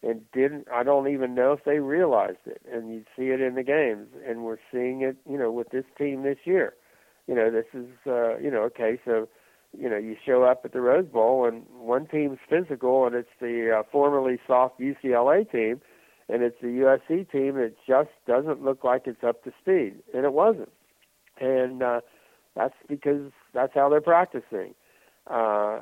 and 0.06 0.20
didn't 0.32 0.68
I 0.72 0.82
don't 0.82 1.08
even 1.08 1.34
know 1.34 1.52
if 1.52 1.64
they 1.64 1.78
realized 1.80 2.46
it. 2.46 2.62
And 2.70 2.92
you 2.92 3.04
see 3.16 3.24
it 3.28 3.40
in 3.40 3.54
the 3.54 3.62
games 3.62 4.08
and 4.26 4.44
we're 4.44 4.58
seeing 4.72 5.02
it, 5.02 5.16
you 5.28 5.38
know, 5.38 5.50
with 5.50 5.70
this 5.70 5.84
team 5.98 6.22
this 6.22 6.38
year. 6.44 6.74
You 7.26 7.34
know, 7.34 7.50
this 7.50 7.66
is 7.74 7.88
uh, 8.06 8.38
you 8.38 8.50
know, 8.50 8.62
a 8.64 8.70
case 8.70 9.00
of 9.06 9.28
you 9.76 9.90
know, 9.90 9.96
you 9.96 10.16
show 10.24 10.44
up 10.44 10.62
at 10.64 10.72
the 10.72 10.80
Rose 10.80 11.06
Bowl 11.06 11.46
and 11.46 11.64
one 11.78 12.06
team's 12.06 12.38
physical 12.48 13.06
and 13.06 13.14
it's 13.14 13.28
the 13.40 13.78
uh, 13.78 13.82
formerly 13.90 14.38
soft 14.46 14.80
UCLA 14.80 15.50
team 15.50 15.80
and 16.28 16.42
it's 16.42 16.56
the 16.60 16.68
USC 16.68 17.30
team 17.30 17.56
that 17.56 17.74
just 17.86 18.10
doesn't 18.26 18.62
look 18.62 18.84
like 18.84 19.02
it's 19.06 19.24
up 19.24 19.42
to 19.44 19.52
speed 19.60 19.96
and 20.14 20.24
it 20.24 20.32
wasn't. 20.32 20.72
And 21.40 21.82
uh 21.82 22.00
that's 22.54 22.74
because 22.88 23.32
that's 23.52 23.74
how 23.74 23.88
they're 23.88 24.00
practicing. 24.00 24.74
Uh 25.26 25.80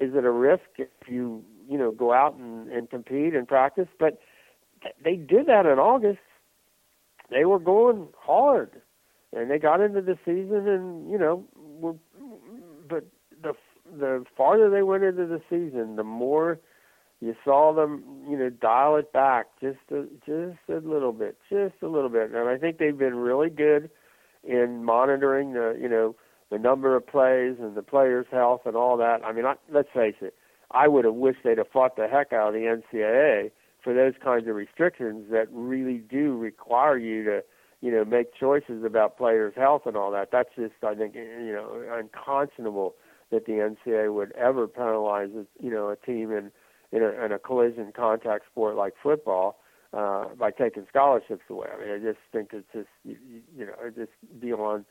is 0.00 0.14
it 0.14 0.24
a 0.24 0.30
risk 0.30 0.62
if 0.78 0.88
you, 1.06 1.44
you 1.72 1.78
know, 1.78 1.90
go 1.90 2.12
out 2.12 2.34
and, 2.34 2.68
and 2.70 2.90
compete 2.90 3.34
and 3.34 3.48
practice? 3.48 3.88
But 3.98 4.20
they 5.04 5.16
did 5.16 5.46
that 5.46 5.66
in 5.66 5.78
August. 5.78 6.20
They 7.30 7.44
were 7.44 7.58
going 7.58 8.08
hard 8.18 8.82
and 9.32 9.50
they 9.50 9.58
got 9.58 9.80
into 9.80 10.02
the 10.02 10.18
season 10.24 10.68
and, 10.68 11.10
you 11.10 11.18
know, 11.18 11.44
were 11.56 11.94
but 12.88 13.04
the 13.42 13.54
the 13.98 14.24
farther 14.36 14.70
they 14.70 14.82
went 14.82 15.04
into 15.04 15.26
the 15.26 15.40
season, 15.50 15.96
the 15.96 16.04
more 16.04 16.60
you 17.20 17.34
saw 17.44 17.72
them, 17.72 18.02
you 18.28 18.36
know, 18.36 18.50
dial 18.50 18.96
it 18.96 19.12
back 19.12 19.46
just 19.60 19.78
a, 19.92 20.06
just 20.26 20.58
a 20.68 20.86
little 20.86 21.12
bit, 21.12 21.38
just 21.48 21.74
a 21.82 21.86
little 21.86 22.08
bit. 22.08 22.32
And 22.32 22.48
I 22.48 22.58
think 22.58 22.78
they've 22.78 22.98
been 22.98 23.14
really 23.14 23.48
good 23.48 23.90
in 24.42 24.84
monitoring 24.84 25.52
the, 25.52 25.78
you 25.80 25.88
know, 25.88 26.16
the 26.50 26.58
number 26.58 26.96
of 26.96 27.06
plays 27.06 27.56
and 27.60 27.76
the 27.76 27.82
players' 27.82 28.26
health 28.30 28.62
and 28.66 28.76
all 28.76 28.96
that. 28.96 29.24
I 29.24 29.32
mean, 29.32 29.46
I, 29.46 29.54
let's 29.72 29.88
face 29.94 30.16
it, 30.20 30.34
I 30.74 30.88
would 30.88 31.04
have 31.04 31.14
wished 31.14 31.40
they'd 31.44 31.58
have 31.58 31.68
fought 31.68 31.96
the 31.96 32.08
heck 32.08 32.32
out 32.32 32.48
of 32.48 32.54
the 32.54 32.60
NCAA 32.60 33.50
for 33.82 33.94
those 33.94 34.14
kinds 34.22 34.48
of 34.48 34.54
restrictions 34.54 35.30
that 35.30 35.48
really 35.50 35.98
do 35.98 36.36
require 36.36 36.96
you 36.96 37.24
to, 37.24 37.44
you 37.80 37.90
know, 37.90 38.04
make 38.04 38.34
choices 38.34 38.84
about 38.84 39.18
players' 39.18 39.54
health 39.56 39.82
and 39.86 39.96
all 39.96 40.10
that. 40.12 40.30
That's 40.30 40.50
just, 40.56 40.74
I 40.82 40.94
think, 40.94 41.14
you 41.14 41.52
know, 41.52 41.84
unconscionable 41.92 42.94
that 43.30 43.46
the 43.46 43.52
NCAA 43.52 44.14
would 44.14 44.32
ever 44.32 44.68
penalize, 44.68 45.30
you 45.60 45.70
know, 45.70 45.88
a 45.88 45.96
team 45.96 46.30
in 46.32 46.52
in 46.92 47.02
a, 47.02 47.24
in 47.24 47.32
a 47.32 47.38
collision 47.38 47.90
contact 47.96 48.44
sport 48.50 48.76
like 48.76 48.92
football 49.02 49.58
uh, 49.92 50.26
by 50.38 50.50
taking 50.50 50.86
scholarships 50.88 51.44
away. 51.48 51.68
I 51.74 51.84
mean, 51.84 51.94
I 51.94 51.98
just 51.98 52.18
think 52.32 52.50
it's 52.52 52.66
just 52.72 52.88
you, 53.04 53.16
you 53.56 53.66
know 53.66 53.72
just 53.96 54.12
beyond 54.40 54.84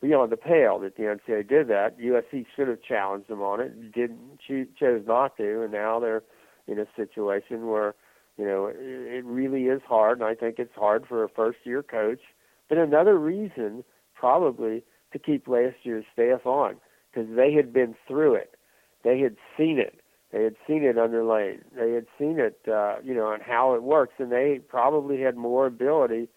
beyond 0.00 0.32
the 0.32 0.36
pale 0.36 0.78
that 0.80 0.96
the 0.96 1.02
NCAA 1.02 1.48
did 1.48 1.68
that. 1.68 1.98
USC 1.98 2.46
should 2.54 2.68
have 2.68 2.82
challenged 2.82 3.28
them 3.28 3.42
on 3.42 3.60
it, 3.60 3.92
didn't 3.92 4.40
choose, 4.46 4.68
chose 4.78 5.02
not 5.06 5.36
to, 5.36 5.62
and 5.62 5.72
now 5.72 6.00
they're 6.00 6.22
in 6.66 6.78
a 6.78 6.86
situation 6.96 7.66
where 7.66 7.94
you 8.38 8.44
know 8.44 8.70
it, 8.72 9.24
really 9.24 9.64
is 9.64 9.82
hard, 9.86 10.18
and 10.18 10.26
I 10.26 10.34
think 10.34 10.58
it's 10.58 10.74
hard 10.74 11.04
for 11.06 11.22
a 11.22 11.28
first 11.28 11.58
year 11.64 11.82
coach. 11.82 12.20
But 12.68 12.78
another 12.78 13.18
reason 13.18 13.84
probably 14.14 14.84
to 15.12 15.18
keep 15.18 15.48
last 15.48 15.76
year's 15.82 16.04
staff 16.12 16.46
on 16.46 16.76
because 17.12 17.28
they 17.34 17.52
had 17.52 17.72
been 17.72 17.94
through 18.06 18.34
it. 18.34 18.54
They 19.02 19.20
had 19.20 19.36
seen 19.56 19.78
it. 19.78 20.00
They 20.32 20.44
had 20.44 20.54
seen 20.66 20.84
it 20.84 20.96
under 20.96 21.24
Lane. 21.24 21.62
They 21.76 21.92
had 21.92 22.06
seen 22.16 22.38
it, 22.38 22.60
uh, 22.70 22.96
you 23.02 23.14
know, 23.14 23.32
and 23.32 23.42
how 23.42 23.74
it 23.74 23.82
works, 23.82 24.14
and 24.18 24.30
they 24.30 24.60
probably 24.68 25.20
had 25.20 25.36
more 25.36 25.66
ability, 25.66 26.28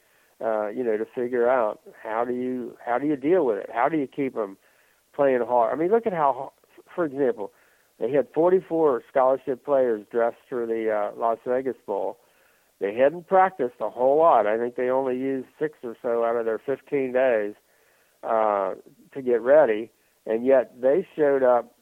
uh, 0.44 0.68
you 0.68 0.84
know, 0.84 0.98
to 0.98 1.06
figure 1.16 1.48
out 1.48 1.80
how 2.02 2.26
do 2.26 2.34
you 2.34 2.76
how 2.86 2.98
do 2.98 3.08
you 3.08 3.16
deal 3.16 3.46
with 3.46 3.58
it? 3.58 3.70
How 3.74 3.90
do 3.90 3.98
you 3.98 4.08
keep 4.08 4.36
them 4.36 4.58
playing 5.16 5.42
hard? 5.48 5.74
I 5.74 5.82
mean, 5.82 5.92
look 5.92 6.06
at 6.06 6.14
how, 6.14 6.54
for 6.94 7.06
example, 7.06 7.52
they 8.00 8.12
had 8.12 8.28
44 8.34 9.04
scholarship 9.10 9.64
players 9.64 10.06
dressed 10.12 10.38
for 10.50 10.66
the 10.66 10.90
uh, 10.92 11.20
Las 11.20 11.38
Vegas 11.48 11.78
Bowl. 11.86 12.18
They 12.80 12.96
hadn't 12.96 13.28
practiced 13.28 13.76
a 13.80 13.90
whole 13.90 14.18
lot. 14.18 14.46
I 14.46 14.58
think 14.58 14.76
they 14.76 14.90
only 14.90 15.18
used 15.18 15.48
six 15.60 15.78
or 15.84 15.96
so 16.02 16.26
out 16.26 16.36
of 16.36 16.46
their 16.46 16.60
15 16.60 17.14
days 17.14 17.54
uh, 18.24 18.74
to 19.14 19.22
get 19.22 19.42
ready 19.42 19.92
and 20.26 20.46
yet 20.46 20.74
they 20.82 21.06
showed 21.16 21.44
up 21.44 21.76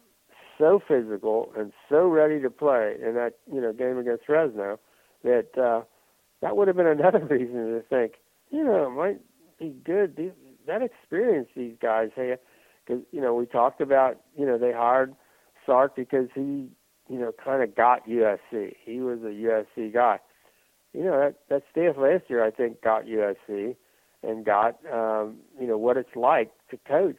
so 0.58 0.82
physical 0.88 1.52
and 1.58 1.71
so 1.89 2.08
ready 2.08 2.41
to 2.41 2.50
play 2.50 2.95
in 3.06 3.15
that 3.15 3.34
you 3.52 3.62
know 3.62 3.74
game 3.74 3.97
against 3.97 4.26
Fresno 4.26 4.80
that 5.24 5.58
uh, 5.58 5.82
that 6.41 6.58
would 6.58 6.67
have 6.67 6.78
been 6.78 6.88
another 6.88 7.19
reason 7.30 7.56
to 7.56 7.84
think 7.89 8.13
you 8.51 8.63
know 8.63 8.87
it 8.87 8.89
might 8.91 9.19
be 9.59 9.75
good. 9.83 10.33
That 10.67 10.81
experience 10.81 11.49
these 11.55 11.75
guys 11.81 12.09
had 12.15 12.39
because 12.85 13.03
you 13.11 13.21
know 13.21 13.33
we 13.33 13.45
talked 13.45 13.81
about 13.81 14.21
you 14.37 14.45
know 14.45 14.57
they 14.57 14.71
hired 14.71 15.15
Sark 15.65 15.95
because 15.95 16.27
he 16.35 16.69
you 17.09 17.19
know 17.19 17.31
kind 17.43 17.63
of 17.63 17.75
got 17.75 18.07
USC 18.07 18.73
he 18.83 18.99
was 18.99 19.19
a 19.21 19.25
USC 19.25 19.93
guy. 19.93 20.19
You 20.93 21.03
know 21.05 21.19
that 21.19 21.35
that 21.49 21.63
staff 21.71 21.95
last 21.97 22.29
year 22.29 22.43
I 22.45 22.51
think 22.51 22.81
got 22.81 23.05
USC 23.05 23.75
and 24.23 24.45
got 24.45 24.77
um, 24.91 25.37
you 25.59 25.67
know 25.67 25.77
what 25.77 25.97
it's 25.97 26.15
like 26.15 26.51
to 26.69 26.77
coach 26.87 27.17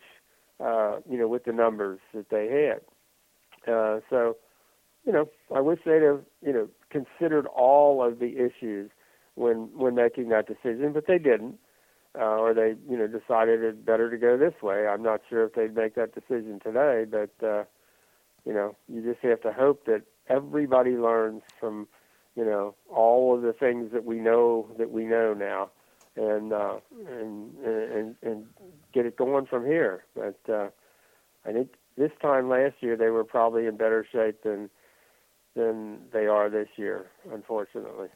uh, 0.62 1.00
you 1.08 1.18
know, 1.18 1.26
with 1.28 1.44
the 1.44 1.52
numbers 1.52 1.98
that 2.14 2.30
they 2.30 2.46
had. 2.46 3.72
Uh, 3.72 4.00
so, 4.08 4.36
you 5.04 5.12
know, 5.12 5.28
I 5.54 5.60
wish 5.60 5.80
they'd 5.84 6.02
have, 6.02 6.20
you 6.44 6.52
know, 6.52 6.68
considered 6.90 7.46
all 7.46 8.04
of 8.04 8.18
the 8.18 8.36
issues 8.36 8.90
when 9.42 9.68
when 9.74 9.94
making 9.94 10.28
that 10.30 10.46
decision, 10.46 10.92
but 10.92 11.06
they 11.06 11.18
didn't, 11.18 11.58
uh, 12.18 12.38
or 12.38 12.54
they, 12.54 12.74
you 12.88 12.96
know, 12.96 13.06
decided 13.06 13.62
it's 13.62 13.78
better 13.78 14.10
to 14.10 14.16
go 14.16 14.36
this 14.36 14.62
way. 14.62 14.86
I'm 14.86 15.02
not 15.02 15.20
sure 15.28 15.44
if 15.44 15.54
they'd 15.54 15.74
make 15.74 15.94
that 15.96 16.14
decision 16.14 16.60
today, 16.60 17.04
but 17.10 17.46
uh, 17.46 17.64
you 18.44 18.52
know, 18.52 18.76
you 18.88 19.02
just 19.02 19.20
have 19.22 19.40
to 19.42 19.52
hope 19.52 19.84
that 19.86 20.02
everybody 20.28 20.92
learns 20.92 21.42
from, 21.58 21.88
you 22.36 22.44
know, 22.44 22.74
all 22.88 23.34
of 23.34 23.42
the 23.42 23.52
things 23.52 23.92
that 23.92 24.04
we 24.04 24.16
know 24.16 24.68
that 24.78 24.90
we 24.90 25.04
know 25.04 25.34
now 25.34 25.70
and 26.16 26.52
uh, 26.52 26.76
and 27.08 27.56
and 27.64 28.16
and 28.22 28.46
get 28.92 29.06
it 29.06 29.16
going 29.16 29.46
from 29.46 29.64
here. 29.64 30.04
But 30.14 30.38
uh, 30.48 30.68
I 31.46 31.52
think 31.52 31.74
this 31.96 32.12
time 32.20 32.48
last 32.48 32.76
year 32.80 32.96
they 32.96 33.08
were 33.10 33.24
probably 33.24 33.66
in 33.66 33.76
better 33.76 34.06
shape 34.10 34.42
than 34.42 34.70
than 35.54 35.98
they 36.12 36.26
are 36.26 36.48
this 36.48 36.68
year, 36.76 37.10
unfortunately. 37.30 38.08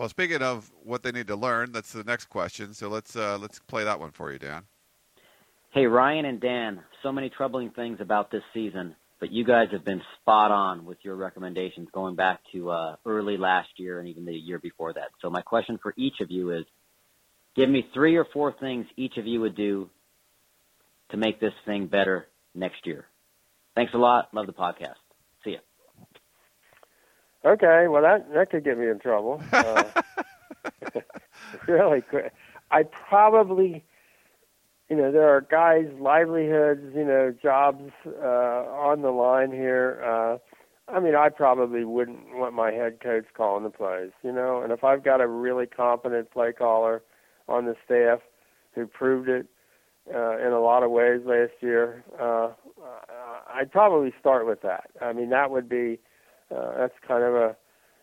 Well, 0.00 0.08
speaking 0.08 0.40
of 0.40 0.72
what 0.82 1.02
they 1.02 1.12
need 1.12 1.26
to 1.26 1.36
learn, 1.36 1.72
that's 1.72 1.92
the 1.92 2.04
next 2.04 2.30
question. 2.30 2.72
So 2.72 2.88
let's 2.88 3.14
uh, 3.14 3.36
let's 3.36 3.58
play 3.58 3.84
that 3.84 4.00
one 4.00 4.12
for 4.12 4.32
you, 4.32 4.38
Dan. 4.38 4.62
Hey, 5.72 5.84
Ryan 5.84 6.24
and 6.24 6.40
Dan. 6.40 6.80
So 7.02 7.12
many 7.12 7.28
troubling 7.28 7.68
things 7.72 7.98
about 8.00 8.30
this 8.30 8.42
season, 8.54 8.96
but 9.18 9.30
you 9.30 9.44
guys 9.44 9.68
have 9.72 9.84
been 9.84 10.00
spot 10.18 10.52
on 10.52 10.86
with 10.86 10.96
your 11.02 11.16
recommendations 11.16 11.90
going 11.92 12.14
back 12.16 12.40
to 12.52 12.70
uh, 12.70 12.96
early 13.04 13.36
last 13.36 13.68
year 13.76 13.98
and 13.98 14.08
even 14.08 14.24
the 14.24 14.32
year 14.32 14.58
before 14.58 14.94
that. 14.94 15.10
So 15.20 15.28
my 15.28 15.42
question 15.42 15.78
for 15.82 15.92
each 15.98 16.20
of 16.22 16.30
you 16.30 16.52
is 16.52 16.64
Give 17.54 17.68
me 17.68 17.86
three 17.92 18.16
or 18.16 18.24
four 18.32 18.54
things 18.58 18.86
each 18.96 19.18
of 19.18 19.26
you 19.26 19.42
would 19.42 19.54
do 19.54 19.90
to 21.10 21.18
make 21.18 21.40
this 21.40 21.52
thing 21.66 21.88
better 21.88 22.26
next 22.54 22.86
year. 22.86 23.04
Thanks 23.74 23.92
a 23.92 23.98
lot. 23.98 24.32
Love 24.32 24.46
the 24.46 24.54
podcast. 24.54 24.99
Okay, 27.44 27.86
well 27.88 28.02
that 28.02 28.32
that 28.34 28.50
could 28.50 28.64
get 28.64 28.78
me 28.78 28.88
in 28.88 28.98
trouble. 28.98 29.42
Uh, 29.52 29.84
really 31.66 32.00
quick. 32.02 32.32
I 32.70 32.82
probably, 32.82 33.84
you 34.88 34.96
know, 34.96 35.10
there 35.12 35.28
are 35.28 35.40
guys' 35.40 35.90
livelihoods, 35.98 36.94
you 36.94 37.04
know, 37.04 37.34
jobs 37.42 37.90
uh, 38.06 38.64
on 38.66 39.02
the 39.02 39.10
line 39.10 39.50
here. 39.52 40.02
Uh, 40.04 40.38
I 40.92 41.00
mean, 41.00 41.14
I 41.14 41.28
probably 41.28 41.84
wouldn't 41.84 42.34
want 42.34 42.54
my 42.54 42.72
head 42.72 43.00
coach 43.00 43.26
calling 43.36 43.64
the 43.64 43.70
plays, 43.70 44.10
you 44.22 44.32
know. 44.32 44.62
And 44.62 44.72
if 44.72 44.84
I've 44.84 45.04
got 45.04 45.20
a 45.20 45.26
really 45.26 45.66
competent 45.66 46.30
play 46.30 46.52
caller 46.52 47.02
on 47.48 47.66
the 47.66 47.76
staff 47.84 48.20
who 48.74 48.86
proved 48.86 49.28
it 49.28 49.46
uh, 50.14 50.38
in 50.38 50.52
a 50.52 50.60
lot 50.60 50.82
of 50.82 50.90
ways 50.90 51.20
last 51.24 51.52
year. 51.60 52.04
Uh, 52.18 52.50
I'd 53.52 53.70
probably 53.70 54.12
start 54.18 54.46
with 54.46 54.62
that. 54.62 54.90
I 55.00 55.12
mean, 55.12 55.30
that 55.30 55.50
would 55.50 55.68
be 55.68 55.98
uh, 56.54 56.72
that's 56.78 56.94
kind 57.06 57.24
of 57.24 57.34
a 57.34 57.56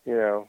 you 0.05 0.15
know 0.15 0.47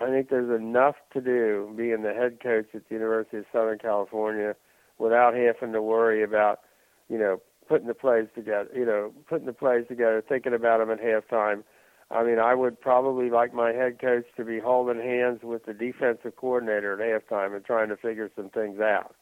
I 0.00 0.06
think 0.06 0.28
there's 0.28 0.50
enough 0.60 0.96
to 1.12 1.20
do 1.20 1.72
being 1.76 2.02
the 2.02 2.12
head 2.12 2.38
coach 2.42 2.66
at 2.74 2.88
the 2.88 2.94
University 2.94 3.38
of 3.38 3.44
Southern 3.52 3.78
California 3.78 4.54
without 4.98 5.34
having 5.34 5.72
to 5.72 5.82
worry 5.82 6.22
about, 6.22 6.60
you 7.08 7.18
know, 7.18 7.40
putting 7.68 7.86
the 7.86 7.94
plays 7.94 8.26
together, 8.34 8.68
you 8.74 8.84
know, 8.84 9.12
putting 9.28 9.46
the 9.46 9.52
plays 9.52 9.86
together, 9.88 10.22
thinking 10.28 10.52
about 10.52 10.78
them 10.78 10.90
at 10.90 11.00
halftime. 11.00 11.62
I 12.10 12.22
mean, 12.24 12.38
I 12.38 12.54
would 12.54 12.80
probably 12.80 13.30
like 13.30 13.54
my 13.54 13.72
head 13.72 13.98
coach 14.00 14.26
to 14.36 14.44
be 14.44 14.58
holding 14.58 15.00
hands 15.00 15.40
with 15.42 15.64
the 15.64 15.72
defensive 15.72 16.36
coordinator 16.36 16.92
at 16.92 17.00
halftime 17.00 17.56
and 17.56 17.64
trying 17.64 17.88
to 17.88 17.96
figure 17.96 18.30
some 18.36 18.50
things 18.50 18.80
out, 18.80 19.14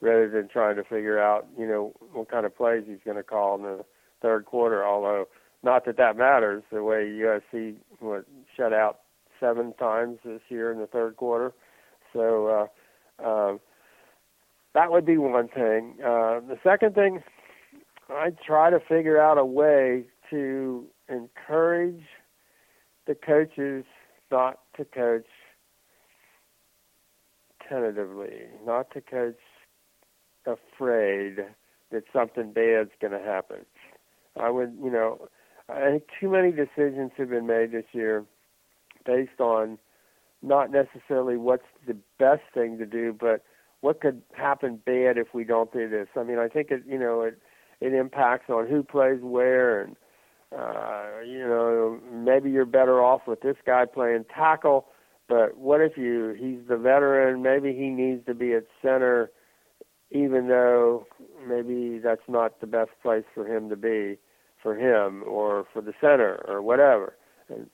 rather 0.00 0.28
than 0.28 0.48
trying 0.48 0.76
to 0.76 0.84
figure 0.84 1.18
out, 1.18 1.46
you 1.58 1.66
know, 1.66 1.92
what 2.12 2.30
kind 2.30 2.46
of 2.46 2.56
plays 2.56 2.84
he's 2.86 3.02
going 3.04 3.16
to 3.16 3.24
call 3.24 3.56
in 3.56 3.62
the 3.62 3.84
third 4.22 4.44
quarter. 4.44 4.86
Although, 4.86 5.26
not 5.62 5.84
that 5.86 5.96
that 5.96 6.16
matters, 6.16 6.62
the 6.70 6.82
way 6.82 7.04
USC 7.04 7.74
what 8.00 8.24
shut 8.56 8.72
out 8.72 9.00
seven 9.40 9.72
times 9.74 10.18
this 10.24 10.40
year 10.48 10.72
in 10.72 10.78
the 10.78 10.86
third 10.86 11.16
quarter. 11.16 11.52
So 12.12 12.68
uh, 13.22 13.24
uh, 13.24 13.58
that 14.74 14.90
would 14.90 15.04
be 15.06 15.18
one 15.18 15.48
thing. 15.48 15.94
Uh, 16.00 16.40
the 16.40 16.58
second 16.62 16.94
thing, 16.94 17.22
I'd 18.10 18.38
try 18.40 18.70
to 18.70 18.80
figure 18.80 19.20
out 19.20 19.38
a 19.38 19.44
way 19.44 20.04
to 20.30 20.84
encourage 21.08 22.02
the 23.06 23.14
coaches 23.14 23.84
not 24.30 24.60
to 24.76 24.84
coach 24.84 25.26
tentatively, 27.68 28.44
not 28.64 28.90
to 28.92 29.00
coach 29.00 29.36
afraid 30.46 31.38
that 31.90 32.04
something 32.12 32.52
bad's 32.52 32.90
going 33.00 33.12
to 33.12 33.24
happen. 33.24 33.64
I 34.40 34.50
would, 34.50 34.76
you 34.82 34.90
know, 34.90 35.28
I 35.68 35.90
think 35.90 36.04
too 36.20 36.30
many 36.30 36.50
decisions 36.50 37.12
have 37.16 37.30
been 37.30 37.46
made 37.46 37.72
this 37.72 37.84
year 37.92 38.24
based 39.04 39.40
on 39.40 39.78
not 40.42 40.70
necessarily 40.70 41.36
what's 41.36 41.64
the 41.86 41.96
best 42.18 42.42
thing 42.54 42.78
to 42.78 42.86
do, 42.86 43.14
but 43.18 43.42
what 43.80 44.00
could 44.00 44.22
happen 44.32 44.80
bad 44.84 45.18
if 45.18 45.34
we 45.34 45.44
don't 45.44 45.72
do 45.72 45.88
this. 45.88 46.08
I 46.16 46.22
mean, 46.22 46.38
I 46.38 46.48
think 46.48 46.70
it, 46.70 46.82
you 46.86 46.98
know, 46.98 47.22
it 47.22 47.38
it 47.80 47.92
impacts 47.92 48.50
on 48.50 48.66
who 48.66 48.82
plays 48.82 49.20
where, 49.22 49.82
and 49.82 49.96
uh, 50.56 51.20
you 51.24 51.40
know, 51.40 52.00
maybe 52.12 52.50
you're 52.50 52.64
better 52.64 53.02
off 53.02 53.22
with 53.26 53.40
this 53.42 53.56
guy 53.64 53.84
playing 53.84 54.24
tackle, 54.34 54.86
but 55.28 55.56
what 55.58 55.80
if 55.80 55.96
you 55.96 56.34
he's 56.38 56.66
the 56.68 56.76
veteran? 56.76 57.42
Maybe 57.42 57.72
he 57.74 57.88
needs 57.90 58.24
to 58.26 58.34
be 58.34 58.54
at 58.54 58.64
center, 58.82 59.30
even 60.10 60.48
though 60.48 61.06
maybe 61.46 61.98
that's 61.98 62.28
not 62.28 62.60
the 62.60 62.66
best 62.66 62.90
place 63.02 63.24
for 63.34 63.46
him 63.46 63.68
to 63.68 63.76
be 63.76 64.18
for 64.62 64.74
him 64.74 65.22
or 65.26 65.64
for 65.72 65.82
the 65.82 65.92
center 66.00 66.44
or 66.48 66.62
whatever. 66.62 67.14
And, 67.48 67.68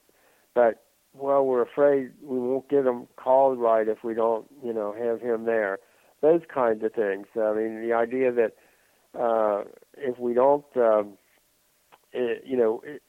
but 0.55 0.85
well, 1.15 1.45
we're 1.47 1.63
afraid 1.63 2.11
we 2.23 2.39
won't 2.39 2.69
get 2.69 2.87
him 2.87 3.07
called 3.17 3.59
right 3.59 3.87
if 3.89 4.03
we 4.03 4.15
don't, 4.15 4.47
you 4.65 4.73
know, 4.73 4.93
have 4.93 5.21
him 5.21 5.45
there. 5.45 5.79
Those 6.23 6.41
kinds 6.53 6.83
of 6.83 6.93
things. 6.93 7.27
I 7.37 7.53
mean, 7.55 7.87
the 7.87 7.93
idea 7.95 8.33
that 8.33 8.53
uh, 9.19 9.65
if 9.97 10.19
we 10.19 10.35
don't, 10.35 10.65
um, 10.77 11.17
it, 12.13 12.43
you 12.45 12.57
know, 12.57 12.83
it, 12.85 13.03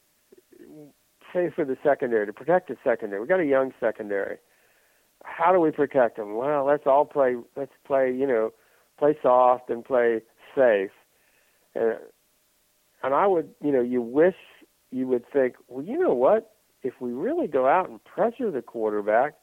say 1.33 1.49
for 1.53 1.65
the 1.65 1.77
secondary 1.83 2.25
to 2.25 2.33
protect 2.33 2.67
the 2.69 2.77
secondary, 2.83 3.21
we 3.21 3.27
got 3.27 3.39
a 3.39 3.45
young 3.45 3.71
secondary. 3.79 4.37
How 5.23 5.51
do 5.51 5.59
we 5.59 5.71
protect 5.71 6.17
them? 6.17 6.35
Well, 6.35 6.65
let's 6.65 6.85
all 6.85 7.05
play. 7.05 7.35
Let's 7.55 7.71
play. 7.85 8.13
You 8.13 8.27
know, 8.27 8.51
play 8.99 9.17
soft 9.21 9.69
and 9.69 9.83
play 9.83 10.21
safe. 10.55 10.91
And 11.73 11.97
and 13.05 13.13
I 13.13 13.27
would, 13.27 13.49
you 13.63 13.71
know, 13.71 13.81
you 13.81 14.01
wish 14.01 14.35
you 14.91 15.07
would 15.07 15.23
think, 15.31 15.55
well, 15.67 15.83
you 15.83 15.97
know 15.97 16.13
what? 16.13 16.55
if 16.85 16.93
we 17.01 17.11
really 17.11 17.47
go 17.47 17.67
out 17.67 17.89
and 17.89 18.01
pressure 18.03 18.51
the 18.51 18.61
quarterback, 18.61 19.33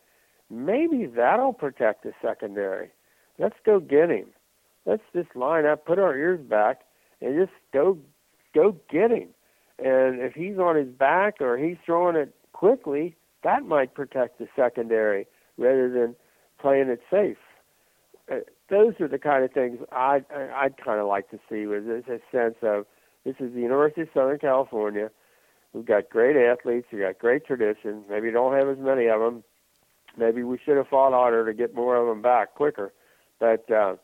maybe 0.49 1.07
that'll 1.07 1.53
protect 1.53 2.05
the 2.05 2.13
secondary. 2.23 2.91
Let's 3.39 3.57
go 3.67 3.81
get 3.81 4.11
him. 4.11 4.27
Let's 4.87 5.03
just 5.13 5.35
line 5.35 5.67
up, 5.67 5.85
put 5.85 5.99
our 5.99 6.17
ears 6.17 6.41
back, 6.41 6.83
and 7.21 7.37
just 7.39 7.53
go 7.73 7.99
go 8.55 8.77
get 8.91 9.11
him. 9.11 9.29
And 9.79 10.21
if 10.21 10.35
he's 10.35 10.59
on 10.59 10.77
his 10.77 10.89
back 10.89 11.41
or 11.41 11.59
he's 11.59 11.79
throwing 11.85 12.15
it 12.15 12.33
quickly, 12.53 13.17
that 13.43 13.65
might 13.65 13.95
protect 13.95 14.39
the 14.39 14.47
secondary 14.55 15.27
rather 15.59 15.91
than 15.91 16.15
playing 16.61 16.89
it 16.89 17.01
safe. 17.11 17.39
Uh, 18.31 18.37
those 18.71 18.95
are 19.01 19.09
the 19.09 19.19
kind 19.19 19.45
of 19.45 19.51
things 19.53 19.81
I'd, 19.91 20.25
I'd 20.33 20.77
kind 20.77 21.01
of 21.01 21.09
like 21.09 21.29
to 21.31 21.41
see. 21.51 21.67
Was 21.67 21.85
a 21.87 22.21
sense 22.31 22.57
of 22.63 22.87
this 23.25 23.35
is 23.41 23.53
the 23.55 23.61
University 23.61 24.03
of 24.03 24.09
Southern 24.15 24.39
California 24.39 25.11
We've 25.73 25.87
got 25.87 26.11
great 26.11 26.37
athletes. 26.37 26.87
We've 26.93 27.03
got 27.03 27.19
great 27.19 27.47
tradition. 27.47 28.05
Maybe 28.09 28.31
don't 28.31 28.55
have 28.55 28.69
as 28.69 28.79
many 28.79 29.07
of 29.09 29.21
them. 29.21 29.43
Maybe 30.17 30.43
we 30.43 30.59
should 30.63 30.77
have 30.77 30.89
fought 30.89 31.13
harder 31.13 31.47
to 31.47 31.55
get 31.55 31.75
more 31.75 31.97
of 31.97 32.07
them 32.07 32.21
back 32.21 32.55
quicker. 32.55 32.93
But 33.41 33.65
uh, 33.71 33.97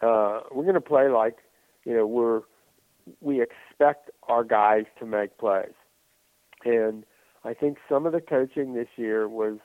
uh, 0.00 0.40
we're 0.50 0.64
going 0.64 0.74
to 0.74 0.80
play 0.80 1.08
like 1.08 1.36
you 1.84 1.94
know 1.94 2.06
we're 2.06 2.40
we 3.20 3.42
expect 3.42 4.10
our 4.24 4.44
guys 4.44 4.84
to 4.98 5.06
make 5.06 5.36
plays, 5.38 5.74
and 6.64 7.04
I 7.44 7.54
think 7.54 7.78
some 7.88 8.06
of 8.06 8.12
the 8.12 8.20
coaching 8.20 8.74
this 8.74 8.88
year 8.96 9.28
was 9.28 9.58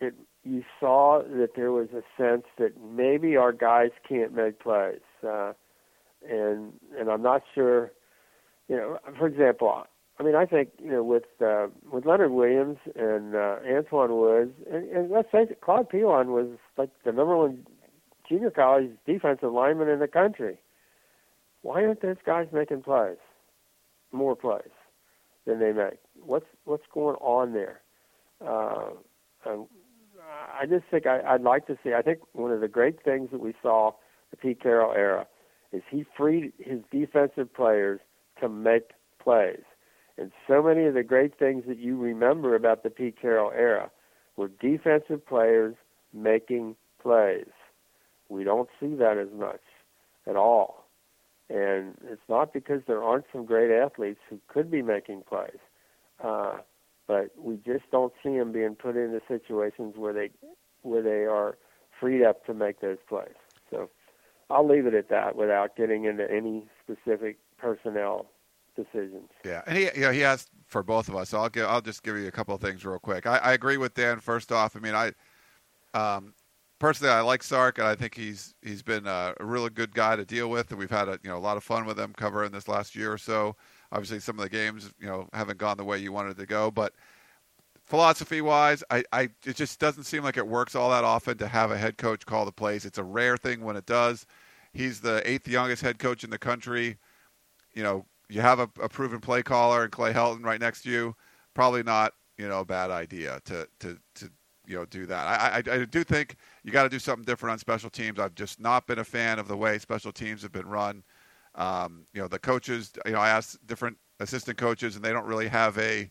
it. 0.00 0.14
You 0.44 0.62
saw 0.78 1.22
that 1.22 1.56
there 1.56 1.72
was 1.72 1.88
a 1.88 2.02
sense 2.16 2.44
that 2.58 2.80
maybe 2.80 3.36
our 3.36 3.52
guys 3.52 3.90
can't 4.08 4.32
make 4.32 4.60
plays, 4.60 5.00
uh, 5.28 5.54
and 6.30 6.72
and 6.98 7.10
I'm 7.10 7.22
not 7.22 7.42
sure. 7.54 7.92
You 8.68 8.76
know, 8.76 8.98
for 9.16 9.26
example, 9.28 9.84
I 10.18 10.22
mean, 10.22 10.34
I 10.34 10.46
think 10.46 10.70
you 10.82 10.90
know 10.90 11.02
with 11.02 11.24
uh, 11.44 11.66
with 11.90 12.06
Leonard 12.06 12.32
Williams 12.32 12.78
and 12.94 13.34
uh, 13.34 13.56
Antwaun 13.66 14.18
Woods, 14.18 14.52
and, 14.70 14.88
and 14.90 15.10
let's 15.10 15.30
face 15.30 15.48
it, 15.50 15.60
Claude 15.60 15.90
Pelon 15.90 16.28
was 16.28 16.48
like 16.76 16.90
the 17.04 17.12
number 17.12 17.36
one 17.36 17.66
junior 18.28 18.50
college 18.50 18.90
defensive 19.06 19.52
lineman 19.52 19.88
in 19.88 20.00
the 20.00 20.08
country. 20.08 20.58
Why 21.62 21.84
aren't 21.84 22.00
those 22.00 22.16
guys 22.24 22.46
making 22.52 22.82
plays, 22.82 23.18
more 24.12 24.36
plays 24.36 24.62
than 25.46 25.58
they 25.58 25.72
make? 25.72 25.98
What's 26.24 26.46
what's 26.64 26.84
going 26.92 27.16
on 27.16 27.52
there? 27.52 27.82
Uh, 28.44 28.90
um, 29.44 29.66
I 30.58 30.66
just 30.66 30.84
think 30.90 31.06
I, 31.06 31.20
I'd 31.20 31.42
like 31.42 31.66
to 31.66 31.76
see. 31.84 31.92
I 31.92 32.02
think 32.02 32.20
one 32.32 32.52
of 32.52 32.60
the 32.60 32.68
great 32.68 33.02
things 33.02 33.30
that 33.32 33.40
we 33.40 33.54
saw 33.62 33.92
the 34.30 34.36
Pete 34.36 34.62
Carroll 34.62 34.92
era 34.92 35.26
is 35.72 35.82
he 35.90 36.04
freed 36.16 36.52
his 36.58 36.80
defensive 36.90 37.52
players 37.52 38.00
to 38.40 38.48
make 38.48 38.90
plays 39.22 39.62
and 40.18 40.32
so 40.48 40.62
many 40.62 40.84
of 40.84 40.94
the 40.94 41.02
great 41.02 41.38
things 41.38 41.64
that 41.66 41.78
you 41.78 41.96
remember 41.96 42.54
about 42.54 42.82
the 42.82 42.90
Pete 42.90 43.20
Carroll 43.20 43.50
era 43.50 43.90
were 44.36 44.48
defensive 44.48 45.26
players 45.26 45.74
making 46.12 46.76
plays. 47.02 47.50
We 48.28 48.44
don't 48.44 48.68
see 48.80 48.94
that 48.94 49.18
as 49.18 49.28
much 49.38 49.60
at 50.26 50.36
all. 50.36 50.86
And 51.48 51.94
it's 52.10 52.22
not 52.28 52.52
because 52.52 52.80
there 52.86 53.02
aren't 53.02 53.26
some 53.32 53.44
great 53.44 53.70
athletes 53.70 54.18
who 54.28 54.40
could 54.48 54.70
be 54.70 54.82
making 54.82 55.22
plays, 55.28 55.58
uh, 56.24 56.56
but 57.06 57.30
we 57.38 57.56
just 57.64 57.88
don't 57.92 58.12
see 58.22 58.36
them 58.36 58.50
being 58.50 58.74
put 58.74 58.96
into 58.96 59.20
situations 59.28 59.94
where 59.96 60.12
they 60.12 60.30
where 60.82 61.02
they 61.02 61.24
are 61.24 61.56
freed 62.00 62.24
up 62.24 62.44
to 62.46 62.54
make 62.54 62.80
those 62.80 62.98
plays. 63.08 63.34
So 63.70 63.90
I'll 64.50 64.66
leave 64.66 64.86
it 64.86 64.94
at 64.94 65.08
that 65.08 65.36
without 65.36 65.76
getting 65.76 66.04
into 66.04 66.30
any 66.30 66.64
specific 66.82 67.38
personnel 67.58 68.26
decisions. 68.76 69.30
Yeah, 69.44 69.62
and 69.66 69.76
he 69.76 69.84
you 69.94 70.02
know 70.02 70.12
he 70.12 70.22
asked 70.22 70.50
for 70.66 70.82
both 70.82 71.08
of 71.08 71.16
us. 71.16 71.30
So 71.30 71.38
I'll 71.38 71.48
give 71.48 71.66
I'll 71.66 71.80
just 71.80 72.02
give 72.02 72.16
you 72.16 72.28
a 72.28 72.32
couple 72.32 72.54
of 72.54 72.60
things 72.60 72.84
real 72.84 72.98
quick. 72.98 73.26
I, 73.26 73.38
I 73.38 73.52
agree 73.52 73.76
with 73.76 73.94
Dan. 73.94 74.20
First 74.20 74.52
off, 74.52 74.76
I 74.76 74.80
mean 74.80 74.94
I 74.94 75.12
um, 75.94 76.34
personally 76.78 77.12
I 77.12 77.20
like 77.20 77.42
Sark, 77.42 77.78
and 77.78 77.86
I 77.86 77.94
think 77.94 78.14
he's 78.14 78.54
he's 78.62 78.82
been 78.82 79.06
a, 79.06 79.34
a 79.40 79.44
really 79.44 79.70
good 79.70 79.94
guy 79.94 80.16
to 80.16 80.24
deal 80.24 80.48
with, 80.48 80.70
and 80.70 80.78
we've 80.78 80.90
had 80.90 81.08
a 81.08 81.18
you 81.22 81.30
know 81.30 81.38
a 81.38 81.40
lot 81.40 81.56
of 81.56 81.64
fun 81.64 81.86
with 81.86 81.98
him 81.98 82.12
covering 82.16 82.52
this 82.52 82.68
last 82.68 82.94
year 82.94 83.12
or 83.12 83.18
so. 83.18 83.56
Obviously, 83.92 84.20
some 84.20 84.38
of 84.38 84.42
the 84.42 84.50
games 84.50 84.92
you 85.00 85.06
know 85.06 85.28
haven't 85.32 85.58
gone 85.58 85.76
the 85.76 85.84
way 85.84 85.98
you 85.98 86.12
wanted 86.12 86.36
to 86.36 86.46
go, 86.46 86.70
but 86.70 86.92
philosophy 87.86 88.40
wise, 88.40 88.84
I, 88.90 89.04
I 89.12 89.22
it 89.44 89.56
just 89.56 89.78
doesn't 89.80 90.04
seem 90.04 90.22
like 90.22 90.36
it 90.36 90.46
works 90.46 90.74
all 90.74 90.90
that 90.90 91.04
often 91.04 91.38
to 91.38 91.48
have 91.48 91.70
a 91.70 91.78
head 91.78 91.96
coach 91.96 92.26
call 92.26 92.44
the 92.44 92.52
plays. 92.52 92.84
It's 92.84 92.98
a 92.98 93.04
rare 93.04 93.36
thing 93.36 93.62
when 93.62 93.76
it 93.76 93.86
does. 93.86 94.26
He's 94.72 95.00
the 95.00 95.22
eighth 95.28 95.48
youngest 95.48 95.82
head 95.82 95.98
coach 95.98 96.24
in 96.24 96.30
the 96.30 96.38
country. 96.38 96.98
You 97.72 97.82
know, 97.82 98.06
you 98.28 98.40
have 98.40 98.58
a, 98.58 98.68
a, 98.80 98.88
proven 98.88 99.20
play 99.20 99.42
caller 99.42 99.84
and 99.84 99.92
Clay 99.92 100.12
Helton 100.12 100.44
right 100.44 100.60
next 100.60 100.82
to 100.82 100.90
you, 100.90 101.14
probably 101.54 101.82
not 101.82 102.12
you 102.36 102.48
know 102.48 102.60
a 102.60 102.64
bad 102.64 102.90
idea 102.90 103.40
to 103.46 103.66
to 103.80 103.98
to 104.16 104.30
you 104.66 104.76
know 104.76 104.84
do 104.86 105.06
that. 105.06 105.26
I 105.26 105.56
I, 105.56 105.80
I 105.80 105.84
do 105.84 106.04
think 106.04 106.36
you 106.64 106.72
got 106.72 106.82
to 106.82 106.88
do 106.88 106.98
something 106.98 107.24
different 107.24 107.52
on 107.52 107.58
special 107.58 107.90
teams. 107.90 108.18
I've 108.18 108.34
just 108.34 108.60
not 108.60 108.86
been 108.86 108.98
a 108.98 109.04
fan 109.04 109.38
of 109.38 109.48
the 109.48 109.56
way 109.56 109.78
special 109.78 110.12
teams 110.12 110.42
have 110.42 110.52
been 110.52 110.66
run. 110.66 111.04
Um, 111.54 112.06
you 112.12 112.20
know 112.20 112.28
the 112.28 112.38
coaches. 112.38 112.92
You 113.06 113.12
know 113.12 113.20
I 113.20 113.30
asked 113.30 113.64
different 113.66 113.96
assistant 114.18 114.58
coaches 114.58 114.96
and 114.96 115.04
they 115.04 115.12
don't 115.12 115.26
really 115.26 115.48
have 115.48 115.78
a 115.78 116.10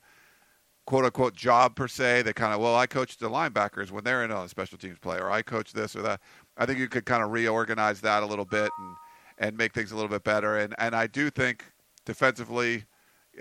quote 0.85 1.05
unquote 1.05 1.35
job 1.35 1.75
per 1.75 1.87
se. 1.87 2.23
They 2.23 2.33
kind 2.33 2.53
of 2.53 2.59
well 2.59 2.75
I 2.75 2.87
coach 2.87 3.17
the 3.17 3.29
linebackers 3.29 3.91
when 3.91 4.03
they're 4.03 4.23
in 4.23 4.31
on 4.31 4.47
special 4.49 4.77
teams 4.77 4.99
play 4.99 5.17
or 5.19 5.31
I 5.31 5.41
coach 5.41 5.73
this 5.73 5.95
or 5.95 6.01
that. 6.03 6.21
I 6.57 6.65
think 6.65 6.79
you 6.79 6.87
could 6.87 7.05
kind 7.05 7.23
of 7.23 7.31
reorganize 7.31 8.01
that 8.01 8.23
a 8.23 8.25
little 8.25 8.45
bit 8.45 8.69
and 8.79 8.97
and 9.37 9.57
make 9.57 9.73
things 9.73 9.91
a 9.91 9.95
little 9.95 10.09
bit 10.09 10.23
better. 10.23 10.57
And 10.57 10.75
and 10.79 10.95
I 10.95 11.07
do 11.07 11.29
think 11.29 11.65
defensively. 12.05 12.85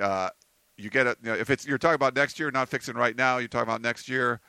Uh, 0.01 0.31
you 0.77 0.91
get 0.91 1.07
it. 1.07 1.19
You 1.23 1.31
know, 1.33 1.39
if 1.39 1.51
it's 1.51 1.67
you're 1.67 1.79
talking 1.79 1.95
about 1.95 2.17
next 2.17 2.39
year, 2.41 2.51
not 2.51 2.69
fixing 2.69 2.97
right 2.97 3.17
now. 3.17 3.39
You're 3.39 3.49
talking 3.49 3.69
about 3.69 3.83
next 3.83 4.09
year. 4.09 4.41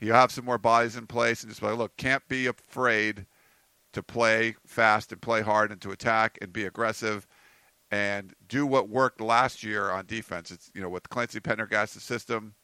you 0.00 0.12
have 0.12 0.32
some 0.32 0.44
more 0.44 0.58
bodies 0.58 0.96
in 0.96 1.06
place 1.06 1.42
and 1.42 1.50
just 1.50 1.62
like, 1.62 1.78
look, 1.78 1.96
can't 1.96 2.26
be 2.28 2.46
afraid 2.46 3.26
to 3.92 4.02
play 4.02 4.56
fast 4.66 5.12
and 5.12 5.22
play 5.22 5.42
hard 5.42 5.70
and 5.70 5.80
to 5.82 5.90
attack 5.92 6.38
and 6.42 6.52
be 6.52 6.64
aggressive 6.64 7.26
and 7.92 8.32
do 8.48 8.66
what 8.66 8.88
worked 8.88 9.20
last 9.20 9.62
year 9.62 9.90
on 9.90 10.06
defense. 10.06 10.50
It's 10.50 10.70
you 10.74 10.80
know 10.80 10.88
with 10.88 11.08
Clancy 11.10 11.38
Pendergast's 11.38 12.02
system, 12.02 12.54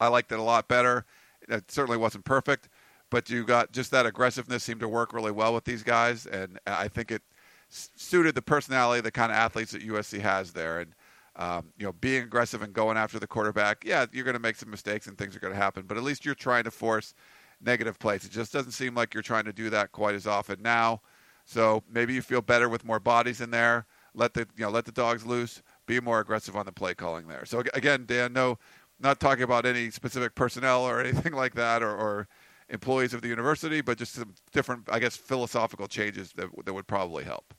I 0.00 0.08
liked 0.08 0.32
it 0.32 0.38
a 0.38 0.42
lot 0.42 0.68
better. 0.68 1.04
It 1.48 1.70
certainly 1.70 1.98
wasn't 1.98 2.24
perfect, 2.24 2.68
but 3.10 3.28
you 3.28 3.44
got 3.44 3.72
just 3.72 3.90
that 3.90 4.06
aggressiveness 4.06 4.62
seemed 4.62 4.80
to 4.80 4.88
work 4.88 5.12
really 5.12 5.32
well 5.32 5.52
with 5.52 5.64
these 5.64 5.82
guys, 5.82 6.24
and 6.24 6.58
I 6.66 6.88
think 6.88 7.10
it 7.10 7.22
suited 7.68 8.34
the 8.34 8.42
personality, 8.42 9.02
the 9.02 9.10
kind 9.10 9.32
of 9.32 9.36
athletes 9.36 9.72
that 9.72 9.86
USC 9.86 10.20
has 10.20 10.52
there, 10.52 10.80
and. 10.80 10.94
Um, 11.36 11.72
you 11.78 11.86
know, 11.86 11.92
being 11.92 12.24
aggressive 12.24 12.62
and 12.62 12.72
going 12.72 12.96
after 12.96 13.20
the 13.20 13.28
quarterback, 13.28 13.84
yeah, 13.84 14.06
you're 14.10 14.24
going 14.24 14.34
to 14.34 14.40
make 14.40 14.56
some 14.56 14.72
mistakes 14.72 15.06
and 15.06 15.16
things 15.16 15.36
are 15.36 15.38
going 15.38 15.52
to 15.52 15.56
happen, 15.56 15.84
but 15.86 15.96
at 15.96 16.02
least 16.02 16.24
you're 16.24 16.34
trying 16.34 16.64
to 16.64 16.72
force 16.72 17.14
negative 17.60 17.96
plays. 18.00 18.24
It 18.24 18.32
just 18.32 18.52
doesn't 18.52 18.72
seem 18.72 18.96
like 18.96 19.14
you're 19.14 19.22
trying 19.22 19.44
to 19.44 19.52
do 19.52 19.70
that 19.70 19.92
quite 19.92 20.16
as 20.16 20.26
often 20.26 20.60
now. 20.62 21.00
So 21.44 21.84
maybe 21.88 22.12
you 22.12 22.22
feel 22.22 22.42
better 22.42 22.68
with 22.68 22.84
more 22.84 22.98
bodies 22.98 23.40
in 23.40 23.52
there 23.52 23.86
let 24.14 24.34
the 24.34 24.46
you 24.56 24.64
know 24.64 24.70
let 24.70 24.84
the 24.84 24.92
dogs 24.92 25.24
loose, 25.24 25.62
be 25.86 26.00
more 26.00 26.20
aggressive 26.20 26.56
on 26.56 26.66
the 26.66 26.72
play 26.72 26.94
calling 26.94 27.28
there. 27.28 27.44
So 27.44 27.62
again, 27.74 28.04
Dan, 28.06 28.32
no, 28.32 28.58
not 29.00 29.20
talking 29.20 29.44
about 29.44 29.66
any 29.66 29.90
specific 29.90 30.34
personnel 30.34 30.82
or 30.82 31.00
anything 31.04 31.32
like 31.32 31.54
that, 31.54 31.82
or, 31.82 31.94
or 31.96 32.28
employees 32.68 33.14
of 33.14 33.22
the 33.22 33.28
university, 33.28 33.80
but 33.80 33.98
just 33.98 34.14
some 34.14 34.34
different, 34.52 34.88
I 34.90 34.98
guess, 34.98 35.16
philosophical 35.16 35.86
changes 35.86 36.32
that 36.36 36.48
that 36.64 36.74
would 36.74 36.86
probably 36.86 37.24
help. 37.24 37.54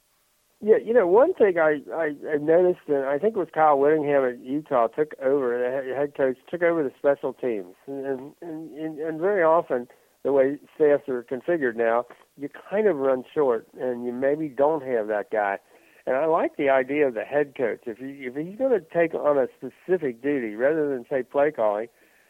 Yeah, 0.61 0.75
you 0.75 0.93
know, 0.93 1.07
one 1.07 1.33
thing 1.33 1.57
I, 1.57 1.79
I 1.93 2.15
I 2.33 2.37
noticed, 2.37 2.81
and 2.87 3.05
I 3.05 3.17
think 3.17 3.35
it 3.35 3.39
was 3.39 3.47
Kyle 3.53 3.79
Whittingham 3.79 4.25
at 4.25 4.39
Utah 4.39 4.87
took 4.87 5.13
over 5.23 5.57
the 5.57 5.95
head 5.95 6.15
coach 6.15 6.37
took 6.49 6.61
over 6.61 6.83
the 6.83 6.91
special 6.97 7.33
teams, 7.33 7.75
and 7.87 8.33
and 8.41 8.71
and, 8.71 8.99
and 8.99 9.21
very 9.21 9.41
often 9.41 9.87
the 10.23 10.33
way 10.33 10.57
staffs 10.75 11.07
are 11.07 11.23
configured 11.23 11.75
now, 11.75 12.05
you 12.37 12.49
kind 12.69 12.87
of 12.87 12.97
run 12.97 13.23
short, 13.33 13.67
and 13.79 14.05
you 14.05 14.11
maybe 14.11 14.49
don't 14.49 14.83
have 14.83 15.07
that 15.07 15.31
guy. 15.31 15.57
And 16.09 16.17
I 16.17 16.25
like 16.25 16.57
the 16.57 16.69
idea 16.69 17.07
of 17.07 17.13
the 17.13 17.23
head 17.23 17.53
coach. 17.55 17.81
If 17.85 17.99
he 17.99 18.25
if 18.25 18.35
he's 18.35 18.57
going 18.57 18.71
to 18.71 18.81
take 18.81 19.13
on 19.13 19.37
a 19.37 19.45
specific 19.55 20.23
duty 20.23 20.55
rather 20.55 20.89
than 20.89 21.05
say 21.07 21.21
play 21.21 21.51
calling, 21.51 21.87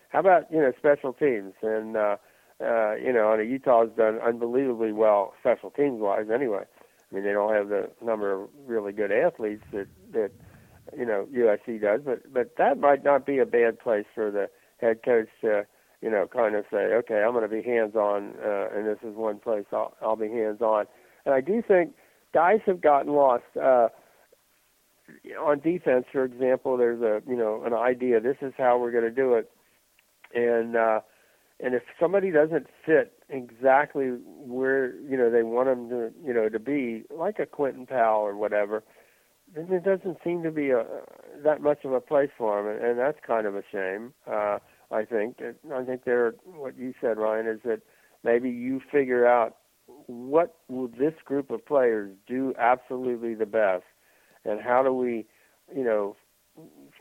how 0.10 0.20
about 0.20 0.52
you 0.52 0.58
know 0.58 0.74
special 0.78 1.14
teams? 1.14 1.54
And 1.62 1.96
uh, 1.96 2.18
uh, 2.62 2.96
you 2.96 3.14
know, 3.14 3.34
Utah's 3.36 3.90
done 3.96 4.20
unbelievably 4.20 4.92
well 4.92 5.34
special 5.40 5.70
teams 5.70 6.02
wise. 6.02 6.26
Anyway, 6.30 6.66
I 7.10 7.16
mean 7.16 7.24
they 7.24 7.32
don't 7.32 7.56
have 7.56 7.70
the 7.70 7.90
number 8.04 8.34
of 8.34 8.50
really 8.68 8.92
good 8.92 9.14
athletes 9.14 9.64
that 9.72 9.88
that 10.12 10.32
you 10.98 11.06
know 11.06 11.30
USC 11.34 11.82
does, 11.82 12.02
but 12.04 12.34
but 12.34 12.58
that 12.58 12.82
might 12.82 13.06
not 13.06 13.26
be 13.26 13.38
a 13.38 13.46
bad 13.46 13.80
place 13.80 14.08
for 14.14 14.30
the 14.30 14.50
head 14.82 15.04
coach 15.06 15.30
to 15.40 15.66
you 16.02 16.12
know 16.12 16.28
kind 16.28 16.56
of 16.56 16.66
say, 16.70 16.96
okay, 16.96 17.24
I'm 17.24 17.32
going 17.32 17.50
to 17.50 17.56
be 17.56 17.64
hands 17.64 17.96
on, 17.96 18.34
uh, 18.44 18.76
and 18.76 18.86
this 18.86 19.00
is 19.04 19.16
one 19.16 19.40
place 19.40 19.68
I'll, 19.72 19.96
I'll 20.02 20.18
be 20.18 20.28
hands 20.28 20.60
on. 20.60 20.86
And 21.24 21.34
I 21.34 21.40
do 21.40 21.64
think 21.66 21.94
guys 22.34 22.60
have 22.66 22.82
gotten 22.82 23.14
lost. 23.14 23.44
Uh, 23.62 23.90
on 25.40 25.60
defense, 25.60 26.06
for 26.12 26.24
example, 26.24 26.78
there's 26.78 27.02
a 27.02 27.22
you 27.30 27.36
know 27.36 27.64
an 27.64 27.74
idea. 27.74 28.20
This 28.20 28.38
is 28.42 28.54
how 28.58 28.78
we're 28.78 28.92
going 28.92 29.04
to 29.04 29.12
do 29.12 29.34
it, 29.34 29.50
and 30.34 30.76
uh, 30.76 31.00
and 31.60 31.74
if 31.74 31.84
somebody 32.00 32.32
doesn't 32.32 32.68
fit 32.86 33.14
exactly 33.30 34.08
where 34.26 34.96
you 35.02 35.18
know 35.18 35.30
they 35.30 35.44
want 35.44 35.68
them 35.68 35.90
to 35.90 36.12
you 36.26 36.34
know 36.34 36.50
to 36.50 36.60
be, 36.60 37.04
like 37.10 37.40
a 37.40 37.46
Quinton 37.46 37.86
Powell 37.86 38.22
or 38.22 38.36
whatever, 38.36 38.84
then 39.54 39.68
there 39.70 39.80
doesn't 39.80 40.18
seem 40.24 40.44
to 40.44 40.52
be 40.52 40.70
a 40.70 40.86
that 41.44 41.62
much 41.62 41.84
of 41.84 41.94
a 41.94 42.02
place 42.02 42.30
for 42.38 42.60
him, 42.60 42.68
and, 42.68 42.86
and 42.86 43.00
that's 43.00 43.18
kind 43.26 43.48
of 43.48 43.56
a 43.56 43.64
shame. 43.72 44.14
Uh, 44.30 44.60
I 44.92 45.06
think. 45.06 45.38
I 45.74 45.84
think 45.84 46.04
there. 46.06 46.34
What 46.46 46.78
you 46.78 46.94
said, 47.00 47.18
Ryan, 47.18 47.48
is 47.48 47.60
that 47.66 47.82
maybe 48.24 48.50
you 48.50 48.82
figure 48.92 49.28
out 49.28 49.58
what 50.08 50.56
will 50.68 50.88
this 50.88 51.14
group 51.26 51.52
of 51.52 51.66
players 51.66 52.12
do 52.28 52.54
absolutely 52.58 53.36
the 53.36 53.46
best, 53.46 53.84
and 54.46 54.62
how 54.62 54.84
do 54.84 54.94
we, 54.94 55.26
you 55.76 55.84
know, 55.84 56.16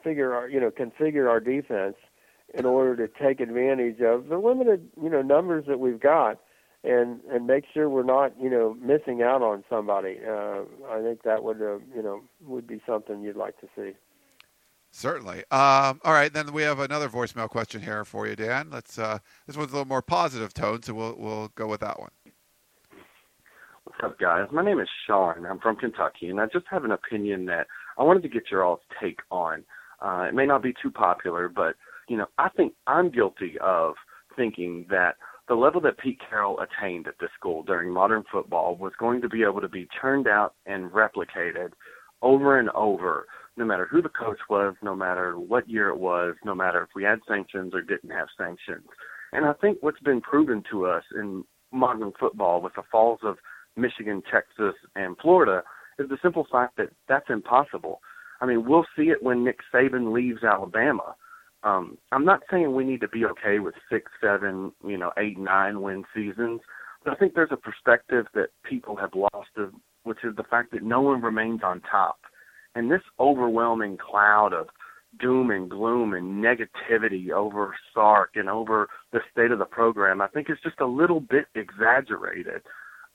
figure 0.02 0.34
our, 0.34 0.48
you 0.48 0.60
know, 0.60 0.70
configure 0.70 1.28
our 1.28 1.40
defense 1.40 1.96
in 2.54 2.64
order 2.64 3.06
to 3.06 3.12
take 3.22 3.40
advantage 3.40 4.00
of 4.00 4.28
the 4.28 4.38
limited, 4.38 4.88
you 5.02 5.10
know, 5.10 5.22
numbers 5.22 5.64
that 5.66 5.78
we've 5.78 6.00
got, 6.00 6.38
and 6.84 7.20
and 7.30 7.46
make 7.46 7.64
sure 7.72 7.88
we're 7.88 8.02
not, 8.02 8.32
you 8.40 8.50
know, 8.50 8.74
missing 8.80 9.22
out 9.22 9.42
on 9.42 9.64
somebody. 9.68 10.18
Uh, 10.26 10.62
I 10.90 11.02
think 11.02 11.22
that 11.22 11.42
would, 11.42 11.60
uh, 11.60 11.78
you 11.94 12.02
know, 12.02 12.22
would 12.42 12.66
be 12.66 12.80
something 12.86 13.22
you'd 13.22 13.36
like 13.36 13.58
to 13.60 13.68
see. 13.76 13.94
Certainly. 14.90 15.38
Um, 15.50 16.00
all 16.02 16.12
right, 16.12 16.32
then 16.32 16.52
we 16.52 16.62
have 16.62 16.78
another 16.78 17.08
voicemail 17.08 17.48
question 17.48 17.82
here 17.82 18.04
for 18.04 18.26
you, 18.26 18.34
Dan. 18.34 18.70
Let's. 18.70 18.98
Uh, 18.98 19.18
this 19.46 19.56
one's 19.56 19.70
a 19.70 19.74
little 19.74 19.88
more 19.88 20.02
positive 20.02 20.54
tone, 20.54 20.82
so 20.82 20.94
we'll 20.94 21.14
we'll 21.18 21.48
go 21.48 21.66
with 21.66 21.80
that 21.80 22.00
one. 22.00 22.10
What's 24.00 24.12
up, 24.12 24.20
guys? 24.20 24.46
My 24.52 24.64
name 24.64 24.78
is 24.78 24.88
Sean. 25.08 25.44
I'm 25.44 25.58
from 25.58 25.74
Kentucky, 25.74 26.28
and 26.28 26.40
I 26.40 26.46
just 26.46 26.66
have 26.70 26.84
an 26.84 26.92
opinion 26.92 27.46
that 27.46 27.66
I 27.98 28.04
wanted 28.04 28.22
to 28.22 28.28
get 28.28 28.44
your 28.48 28.62
all's 28.62 28.78
take 29.02 29.18
on. 29.28 29.64
Uh, 30.00 30.26
it 30.28 30.34
may 30.34 30.46
not 30.46 30.62
be 30.62 30.72
too 30.80 30.92
popular, 30.92 31.48
but 31.48 31.74
you 32.08 32.16
know, 32.16 32.26
I 32.38 32.48
think 32.50 32.74
I'm 32.86 33.10
guilty 33.10 33.54
of 33.60 33.94
thinking 34.36 34.86
that 34.88 35.16
the 35.48 35.56
level 35.56 35.80
that 35.80 35.98
Pete 35.98 36.20
Carroll 36.30 36.60
attained 36.60 37.08
at 37.08 37.14
this 37.20 37.30
school 37.36 37.64
during 37.64 37.90
modern 37.90 38.22
football 38.30 38.76
was 38.76 38.92
going 39.00 39.20
to 39.20 39.28
be 39.28 39.42
able 39.42 39.60
to 39.60 39.68
be 39.68 39.88
turned 40.00 40.28
out 40.28 40.54
and 40.64 40.92
replicated 40.92 41.72
over 42.22 42.60
and 42.60 42.70
over, 42.76 43.26
no 43.56 43.64
matter 43.64 43.88
who 43.90 44.00
the 44.00 44.08
coach 44.10 44.38
was, 44.48 44.76
no 44.80 44.94
matter 44.94 45.40
what 45.40 45.68
year 45.68 45.88
it 45.88 45.98
was, 45.98 46.36
no 46.44 46.54
matter 46.54 46.84
if 46.84 46.90
we 46.94 47.02
had 47.02 47.18
sanctions 47.26 47.74
or 47.74 47.82
didn't 47.82 48.10
have 48.10 48.28
sanctions. 48.38 48.86
And 49.32 49.44
I 49.44 49.54
think 49.54 49.78
what's 49.80 50.00
been 50.00 50.20
proven 50.20 50.62
to 50.70 50.86
us 50.86 51.02
in 51.16 51.42
modern 51.72 52.12
football 52.18 52.62
with 52.62 52.74
the 52.76 52.82
falls 52.92 53.18
of 53.24 53.38
Michigan, 53.78 54.22
Texas, 54.30 54.74
and 54.96 55.16
Florida 55.18 55.62
is 55.98 56.08
the 56.08 56.18
simple 56.22 56.46
fact 56.50 56.76
that 56.76 56.90
that's 57.08 57.30
impossible. 57.30 58.00
I 58.40 58.46
mean, 58.46 58.68
we'll 58.68 58.86
see 58.96 59.04
it 59.04 59.22
when 59.22 59.44
Nick 59.44 59.58
Saban 59.72 60.12
leaves 60.12 60.44
Alabama. 60.44 61.14
Um, 61.64 61.98
I'm 62.12 62.24
not 62.24 62.42
saying 62.50 62.74
we 62.74 62.84
need 62.84 63.00
to 63.00 63.08
be 63.08 63.24
okay 63.24 63.58
with 63.58 63.74
six, 63.90 64.10
seven, 64.22 64.72
you 64.86 64.96
know, 64.96 65.12
eight, 65.18 65.38
nine 65.38 65.82
win 65.82 66.04
seasons, 66.14 66.60
but 67.04 67.12
I 67.12 67.16
think 67.16 67.34
there's 67.34 67.52
a 67.52 67.56
perspective 67.56 68.26
that 68.34 68.50
people 68.62 68.96
have 68.96 69.14
lost, 69.14 69.50
of, 69.56 69.72
which 70.04 70.18
is 70.22 70.36
the 70.36 70.44
fact 70.44 70.70
that 70.72 70.82
no 70.82 71.00
one 71.00 71.20
remains 71.20 71.60
on 71.64 71.80
top. 71.80 72.18
And 72.74 72.90
this 72.90 73.02
overwhelming 73.18 73.96
cloud 73.98 74.52
of 74.52 74.68
doom 75.20 75.50
and 75.50 75.68
gloom 75.68 76.12
and 76.14 76.44
negativity 76.44 77.30
over 77.30 77.74
Sark 77.92 78.32
and 78.34 78.48
over 78.48 78.88
the 79.12 79.20
state 79.32 79.50
of 79.50 79.58
the 79.58 79.64
program, 79.64 80.20
I 80.20 80.28
think 80.28 80.48
is 80.50 80.58
just 80.62 80.80
a 80.80 80.86
little 80.86 81.20
bit 81.20 81.46
exaggerated. 81.54 82.62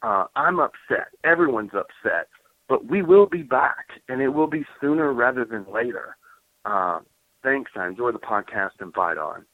Uh, 0.03 0.25
I'm 0.35 0.59
upset. 0.59 1.07
Everyone's 1.23 1.71
upset. 1.73 2.27
But 2.69 2.85
we 2.85 3.01
will 3.01 3.25
be 3.25 3.41
back, 3.41 3.87
and 4.07 4.21
it 4.21 4.29
will 4.29 4.47
be 4.47 4.65
sooner 4.79 5.13
rather 5.13 5.45
than 5.45 5.65
later. 5.71 6.17
Uh, 6.65 6.99
thanks. 7.43 7.71
I 7.75 7.87
enjoy 7.87 8.11
the 8.11 8.19
podcast 8.19 8.71
and 8.79 8.93
fight 8.93 9.17
on. 9.17 9.45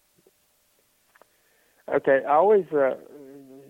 Okay, 1.93 2.21
I 2.27 2.33
always 2.33 2.65
uh, 2.71 2.95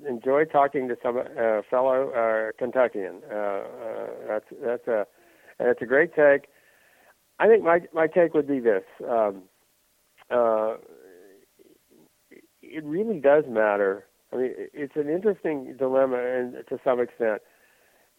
enjoy 0.07 0.43
talking 0.45 0.87
to 0.89 0.97
some 1.01 1.17
uh, 1.17 1.61
fellow 1.69 2.09
uh, 2.09 2.51
Kentuckian. 2.57 3.21
Uh, 3.31 3.35
uh, 3.35 4.07
that's 4.27 4.45
that's 4.61 4.87
a 4.87 5.07
that's 5.57 5.81
a 5.81 5.85
great 5.85 6.13
take. 6.13 6.49
I 7.39 7.47
think 7.47 7.63
my 7.63 7.79
my 7.93 8.07
take 8.07 8.33
would 8.33 8.47
be 8.47 8.59
this: 8.59 8.83
um, 9.09 9.43
uh, 10.29 10.75
it 12.61 12.83
really 12.83 13.19
does 13.19 13.45
matter 13.47 14.05
I 14.31 14.37
mean, 14.37 14.51
it's 14.55 14.95
an 14.95 15.09
interesting 15.09 15.75
dilemma, 15.77 16.17
and 16.17 16.55
to 16.69 16.79
some 16.83 16.99
extent, 16.99 17.41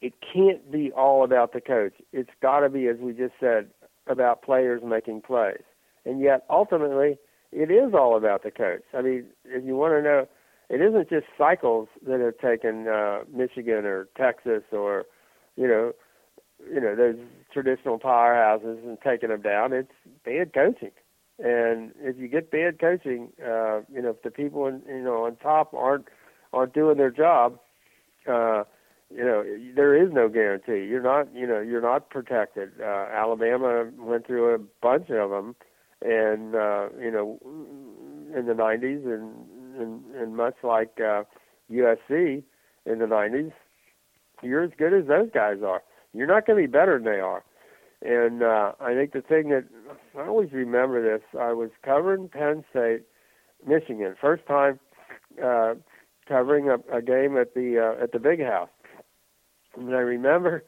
it 0.00 0.14
can't 0.20 0.70
be 0.70 0.90
all 0.92 1.24
about 1.24 1.52
the 1.52 1.60
coach. 1.60 1.94
It's 2.12 2.30
got 2.42 2.60
to 2.60 2.68
be, 2.68 2.86
as 2.88 2.96
we 2.98 3.12
just 3.12 3.34
said, 3.38 3.68
about 4.06 4.42
players 4.42 4.82
making 4.84 5.22
plays. 5.22 5.62
And 6.04 6.20
yet, 6.20 6.44
ultimately, 6.48 7.18
it 7.52 7.70
is 7.70 7.92
all 7.94 8.16
about 8.16 8.42
the 8.42 8.50
coach. 8.50 8.82
I 8.94 9.02
mean, 9.02 9.26
if 9.44 9.64
you 9.64 9.76
want 9.76 9.94
to 9.94 10.02
know, 10.02 10.28
it 10.68 10.80
isn't 10.80 11.10
just 11.10 11.26
cycles 11.36 11.88
that 12.06 12.20
have 12.20 12.38
taken 12.38 12.88
uh, 12.88 13.20
Michigan 13.32 13.84
or 13.84 14.08
Texas 14.16 14.62
or, 14.72 15.04
you 15.56 15.68
know, 15.68 15.92
you 16.68 16.80
know 16.80 16.94
those 16.94 17.16
traditional 17.52 17.98
powerhouses 17.98 18.82
and 18.84 19.00
taken 19.00 19.30
them 19.30 19.42
down. 19.42 19.72
It's 19.72 19.90
bad 20.24 20.52
coaching. 20.52 20.90
And 21.42 21.92
if 22.00 22.18
you 22.18 22.28
get 22.28 22.50
bad 22.50 22.78
coaching, 22.78 23.32
uh, 23.40 23.80
you 23.92 24.02
know, 24.02 24.10
if 24.10 24.22
the 24.22 24.30
people 24.30 24.66
in, 24.66 24.82
you 24.88 25.02
know 25.02 25.24
on 25.24 25.36
top 25.36 25.72
aren't 25.72 26.06
aren't 26.52 26.74
doing 26.74 26.98
their 26.98 27.10
job, 27.10 27.58
uh, 28.28 28.64
you 29.14 29.24
know, 29.24 29.44
there 29.74 29.94
is 29.94 30.12
no 30.12 30.28
guarantee. 30.28 30.86
You're 30.88 31.02
not, 31.02 31.34
you 31.34 31.46
know, 31.46 31.60
you're 31.60 31.80
not 31.80 32.10
protected. 32.10 32.72
Uh, 32.80 33.06
Alabama 33.12 33.90
went 33.98 34.26
through 34.26 34.54
a 34.54 34.58
bunch 34.58 35.10
of 35.10 35.30
them, 35.30 35.56
and 36.02 36.54
uh, 36.54 36.88
you 37.00 37.10
know, 37.10 37.38
in 38.36 38.46
the 38.46 38.52
'90s, 38.52 39.04
and 39.04 39.34
and, 39.80 40.14
and 40.14 40.36
much 40.36 40.54
like 40.62 41.00
uh, 41.00 41.24
USC 41.70 42.42
in 42.86 42.98
the 42.98 43.06
'90s, 43.06 43.52
you're 44.42 44.62
as 44.62 44.70
good 44.78 44.94
as 44.94 45.06
those 45.06 45.30
guys 45.32 45.58
are. 45.66 45.82
You're 46.12 46.26
not 46.26 46.46
going 46.46 46.62
to 46.62 46.68
be 46.68 46.70
better 46.70 46.98
than 46.98 47.04
they 47.04 47.20
are. 47.20 47.44
And 48.02 48.42
uh, 48.42 48.72
I 48.80 48.94
think 48.94 49.12
the 49.12 49.20
thing 49.20 49.50
that 49.50 49.64
I 50.16 50.26
always 50.26 50.52
remember 50.52 51.02
this, 51.02 51.22
I 51.38 51.52
was 51.52 51.70
covering 51.84 52.28
Penn 52.28 52.64
State, 52.70 53.02
Michigan, 53.66 54.14
first 54.18 54.46
time 54.46 54.80
uh, 55.42 55.74
covering 56.26 56.68
a, 56.68 56.76
a 56.96 57.02
game 57.02 57.36
at 57.36 57.54
the 57.54 57.78
uh, 57.78 58.02
at 58.02 58.12
the 58.12 58.18
Big 58.18 58.42
House, 58.42 58.70
and 59.76 59.94
I 59.94 59.98
remember 60.00 60.64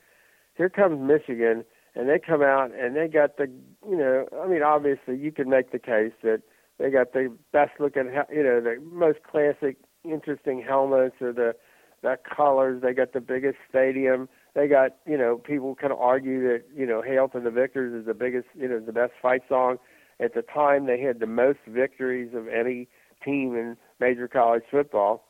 here 0.57 0.69
comes 0.69 1.01
Michigan, 1.01 1.65
and 1.95 2.09
they 2.09 2.19
come 2.19 2.43
out 2.43 2.71
and 2.75 2.97
they 2.97 3.09
got 3.09 3.39
the 3.39 3.51
you 3.89 3.97
know 3.97 4.27
I 4.43 4.47
mean 4.47 4.63
obviously 4.63 5.17
you 5.17 5.33
could 5.33 5.49
make 5.49 5.73
the 5.73 5.79
case 5.79 6.13
that 6.23 6.43
they 6.79 6.91
got 6.91 7.13
the 7.13 7.35
best 7.53 7.73
looking 7.81 8.13
you 8.31 8.43
know 8.43 8.61
the 8.61 8.77
most 8.93 9.21
classic 9.23 9.79
interesting 10.05 10.63
helmets 10.67 11.17
or 11.21 11.33
the 11.33 11.55
the 12.03 12.19
colors. 12.37 12.83
They 12.83 12.93
got 12.93 13.13
the 13.13 13.21
biggest 13.21 13.57
stadium 13.69 14.29
they 14.55 14.69
got 14.69 14.97
you 15.07 15.17
know 15.17 15.39
people 15.39 15.75
kind 15.75 15.93
of 15.93 15.99
argue 15.99 16.43
that 16.43 16.65
you 16.75 16.87
know 16.87 17.03
hail 17.03 17.29
to 17.29 17.41
the 17.41 17.51
victors 17.51 17.95
is 17.95 18.07
the 18.07 18.15
biggest 18.15 18.47
you 18.55 18.69
know 18.69 18.81
the 18.81 18.93
best 18.93 19.13
fight 19.21 19.43
song. 19.49 19.79
At 20.21 20.35
the 20.35 20.43
time 20.43 20.87
they 20.87 21.01
had 21.01 21.21
the 21.21 21.27
most 21.27 21.59
victories 21.67 22.35
of 22.35 22.49
any 22.49 22.89
team 23.25 23.55
in 23.57 23.77
major 24.01 24.29
college 24.29 24.65
football. 24.71 25.25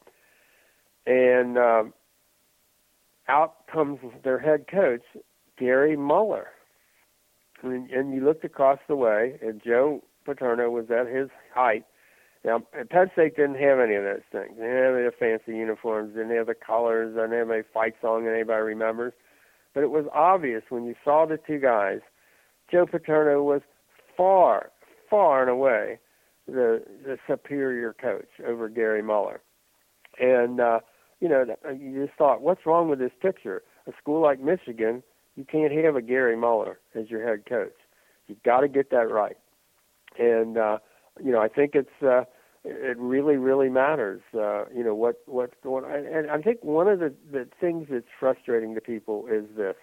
And 1.06 1.58
um 1.58 1.94
out 3.28 3.66
comes 3.72 4.00
their 4.24 4.38
head 4.38 4.66
coach 4.68 5.02
Gary 5.58 5.96
Moeller. 5.96 6.48
And, 7.62 7.88
and 7.90 8.12
you 8.12 8.24
looked 8.24 8.44
across 8.44 8.80
the 8.88 8.96
way 8.96 9.38
and 9.40 9.62
Joe 9.64 10.02
Paterno 10.24 10.68
was 10.70 10.86
at 10.90 11.06
his 11.06 11.28
height 11.54 11.84
now, 12.44 12.60
Penn 12.90 13.10
State 13.12 13.36
didn't 13.36 13.60
have 13.60 13.78
any 13.78 13.94
of 13.94 14.02
those 14.02 14.26
things. 14.32 14.56
They 14.58 14.64
didn't 14.64 14.84
have 14.84 14.96
any 14.96 15.08
fancy 15.18 15.56
uniforms, 15.56 16.14
didn't 16.14 16.36
have 16.36 16.48
the 16.48 16.54
colors, 16.54 17.14
didn't 17.14 17.32
have 17.38 17.50
a 17.50 17.62
fight 17.72 17.94
song 18.02 18.24
that 18.24 18.34
anybody 18.34 18.62
remembers. 18.62 19.12
But 19.74 19.84
it 19.84 19.90
was 19.90 20.06
obvious 20.12 20.62
when 20.68 20.84
you 20.84 20.94
saw 21.04 21.24
the 21.24 21.38
two 21.38 21.60
guys, 21.60 22.00
Joe 22.70 22.86
Paterno 22.86 23.42
was 23.42 23.62
far, 24.16 24.70
far 25.08 25.42
and 25.42 25.50
away 25.50 25.98
the 26.46 26.82
the 27.04 27.16
superior 27.28 27.92
coach 27.92 28.28
over 28.44 28.68
Gary 28.68 29.02
Moeller. 29.02 29.40
And 30.18 30.60
uh, 30.60 30.80
you 31.20 31.28
know, 31.28 31.44
you 31.78 32.04
just 32.04 32.18
thought, 32.18 32.42
what's 32.42 32.66
wrong 32.66 32.88
with 32.88 32.98
this 32.98 33.12
picture? 33.20 33.62
A 33.86 33.92
school 34.00 34.20
like 34.20 34.40
Michigan, 34.40 35.02
you 35.36 35.44
can't 35.44 35.72
have 35.72 35.94
a 35.94 36.02
Gary 36.02 36.36
Moeller 36.36 36.80
as 36.94 37.08
your 37.08 37.26
head 37.26 37.46
coach. 37.48 37.72
You've 38.26 38.42
got 38.42 38.60
to 38.60 38.68
get 38.68 38.90
that 38.90 39.10
right. 39.10 39.36
And 40.18 40.58
uh, 40.58 40.78
you 41.22 41.32
know, 41.32 41.40
I 41.40 41.48
think 41.48 41.72
it's 41.74 42.02
uh, 42.02 42.24
it 42.64 42.96
really, 42.98 43.36
really 43.36 43.68
matters. 43.68 44.22
Uh, 44.34 44.64
you 44.74 44.84
know 44.84 44.94
what 44.94 45.16
what's 45.26 45.54
going 45.62 45.84
on, 45.84 46.06
and 46.06 46.30
I 46.30 46.40
think 46.40 46.62
one 46.62 46.88
of 46.88 47.00
the 47.00 47.12
the 47.30 47.48
things 47.60 47.88
that's 47.90 48.06
frustrating 48.18 48.74
to 48.74 48.80
people 48.80 49.26
is 49.30 49.44
this: 49.56 49.74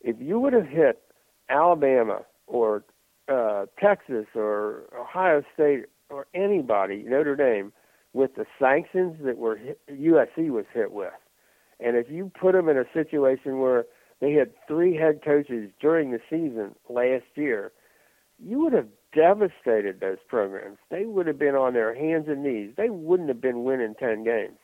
if 0.00 0.16
you 0.20 0.40
would 0.40 0.52
have 0.52 0.66
hit 0.66 1.00
Alabama 1.48 2.22
or 2.46 2.84
uh, 3.28 3.66
Texas 3.80 4.26
or 4.34 4.84
Ohio 4.98 5.42
State 5.54 5.84
or 6.10 6.26
anybody, 6.34 7.04
Notre 7.06 7.36
Dame, 7.36 7.72
with 8.12 8.34
the 8.34 8.46
sanctions 8.58 9.16
that 9.24 9.38
were 9.38 9.56
hit, 9.56 9.80
USC 9.90 10.50
was 10.50 10.64
hit 10.72 10.92
with, 10.92 11.12
and 11.78 11.96
if 11.96 12.10
you 12.10 12.30
put 12.38 12.52
them 12.52 12.68
in 12.68 12.76
a 12.76 12.84
situation 12.92 13.60
where 13.60 13.84
they 14.20 14.32
had 14.32 14.50
three 14.66 14.96
head 14.96 15.20
coaches 15.24 15.70
during 15.80 16.10
the 16.10 16.20
season 16.28 16.74
last 16.88 17.36
year, 17.36 17.70
you 18.38 18.58
would 18.60 18.72
have 18.72 18.88
devastated 19.14 20.00
those 20.00 20.18
programs. 20.28 20.78
They 20.90 21.04
would 21.06 21.26
have 21.26 21.38
been 21.38 21.54
on 21.54 21.74
their 21.74 21.94
hands 21.94 22.26
and 22.28 22.42
knees. 22.42 22.72
They 22.76 22.90
wouldn't 22.90 23.28
have 23.28 23.40
been 23.40 23.64
winning 23.64 23.94
10 23.98 24.24
games. 24.24 24.58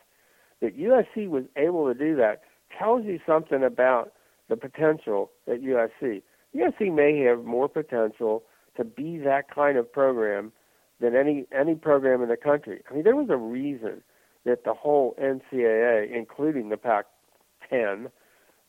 That 0.61 0.79
USC 0.79 1.29
was 1.29 1.45
able 1.57 1.87
to 1.93 1.95
do 1.95 2.17
that 2.17 2.43
tells 2.79 3.05
you 3.05 3.19
something 3.27 3.63
about 3.63 4.13
the 4.49 4.57
potential 4.57 5.31
at 5.47 5.63
USC. 5.63 6.23
USC 6.55 6.95
may 6.95 7.21
have 7.21 7.45
more 7.45 7.69
potential 7.69 8.45
to 8.77 8.85
be 8.85 9.19
that 9.19 9.53
kind 9.55 9.77
of 9.77 9.93
program 9.93 10.53
than 11.01 11.15
any 11.17 11.47
any 11.53 11.75
program 11.75 12.23
in 12.23 12.29
the 12.29 12.37
country. 12.37 12.83
I 12.89 12.95
mean, 12.95 13.05
there 13.05 13.17
was 13.17 13.29
a 13.31 13.37
reason 13.37 14.03
that 14.45 14.65
the 14.65 14.75
whole 14.75 15.17
NCAA, 15.21 16.15
including 16.15 16.69
the 16.69 16.77
Pac-10, 16.77 18.11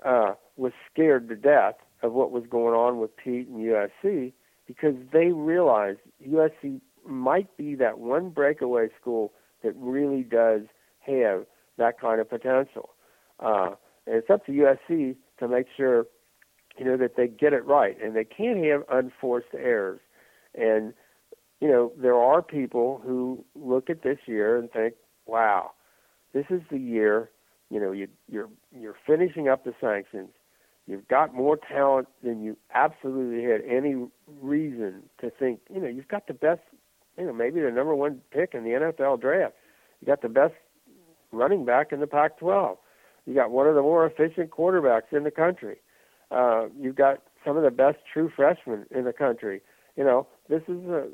uh, 0.06 0.34
was 0.58 0.72
scared 0.92 1.28
to 1.30 1.36
death 1.36 1.76
of 2.02 2.14
what 2.14 2.32
was 2.32 2.44
going 2.50 2.74
on 2.74 3.00
with 3.00 3.16
Pete 3.18 3.48
and 3.48 3.58
USC 3.58 4.34
because 4.68 4.96
they 5.12 5.32
realize 5.32 5.98
USC 6.28 6.82
might 7.06 7.56
be 7.58 7.76
that 7.76 8.00
one 8.00 8.30
breakaway 8.30 8.88
school 9.00 9.32
that 9.64 9.74
really 9.78 10.24
does 10.24 10.62
have 11.00 11.46
that 11.78 12.00
kind 12.00 12.20
of 12.20 12.30
potential. 12.30 12.90
Uh, 13.40 13.72
and 14.08 14.16
it's 14.16 14.30
up 14.30 14.46
to 14.46 14.52
USC 14.52 15.16
to 15.40 15.48
make 15.48 15.68
sure, 15.76 16.06
you 16.78 16.86
know, 16.86 16.98
that 16.98 17.16
they 17.16 17.28
get 17.28 17.54
it 17.54 17.66
right, 17.66 17.98
and 18.02 18.16
they 18.16 18.24
can't 18.24 18.64
have 18.66 18.84
unforced 18.90 19.54
errors. 19.54 20.00
And 20.54 20.94
you 21.62 21.68
know, 21.68 21.92
there 21.98 22.16
are 22.16 22.42
people 22.42 23.02
who 23.04 23.44
look 23.56 23.90
at 23.90 24.04
this 24.04 24.20
year 24.26 24.58
and 24.58 24.70
think, 24.72 24.96
"Wow, 25.26 25.72
this 26.34 26.46
is 26.50 26.62
the 26.70 26.78
year." 26.78 27.30
You 27.70 27.80
know, 27.80 27.92
you, 27.92 28.08
you're 28.30 28.50
you're 28.72 28.96
finishing 29.08 29.48
up 29.48 29.64
the 29.64 29.74
sanctions. 29.82 30.30
You've 30.88 31.08
got 31.08 31.34
more 31.34 31.58
talent 31.58 32.08
than 32.24 32.44
you 32.44 32.58
absolutely 32.74 33.44
had 33.44 33.62
any 33.62 33.96
reason 34.40 35.04
to 35.20 35.32
think. 35.32 35.62
You 35.74 35.82
know, 35.82 35.88
you've 35.88 36.08
got 36.08 36.28
the 36.28 36.34
best, 36.34 36.62
you 37.18 37.26
know, 37.26 37.34
maybe 37.34 37.60
the 37.60 37.72
number 37.72 37.96
one 37.96 38.22
pick 38.32 38.54
in 38.54 38.64
the 38.64 38.72
NFL 38.72 39.20
draft. 39.20 39.56
You 40.00 40.08
got 40.08 40.22
the 40.22 40.30
best 40.30 40.54
running 41.32 41.66
back 41.66 41.92
in 41.92 42.00
the 42.00 42.08
Pac-12. 42.08 42.78
You 43.26 43.34
got 43.34 43.50
one 43.50 43.68
of 43.68 43.74
the 43.74 43.82
more 43.82 44.06
efficient 44.06 44.52
quarterbacks 44.52 45.12
in 45.12 45.24
the 45.24 45.32
country. 45.32 45.78
Uh, 46.30 46.66
you've 46.80 46.96
got 46.96 47.24
some 47.44 47.58
of 47.58 47.64
the 47.64 47.72
best 47.72 47.98
true 48.12 48.32
freshmen 48.36 48.86
in 48.92 49.06
the 49.06 49.14
country. 49.14 49.62
You 49.96 50.04
know, 50.04 50.28
this 50.50 50.62
is 50.68 50.84
a, 50.88 51.08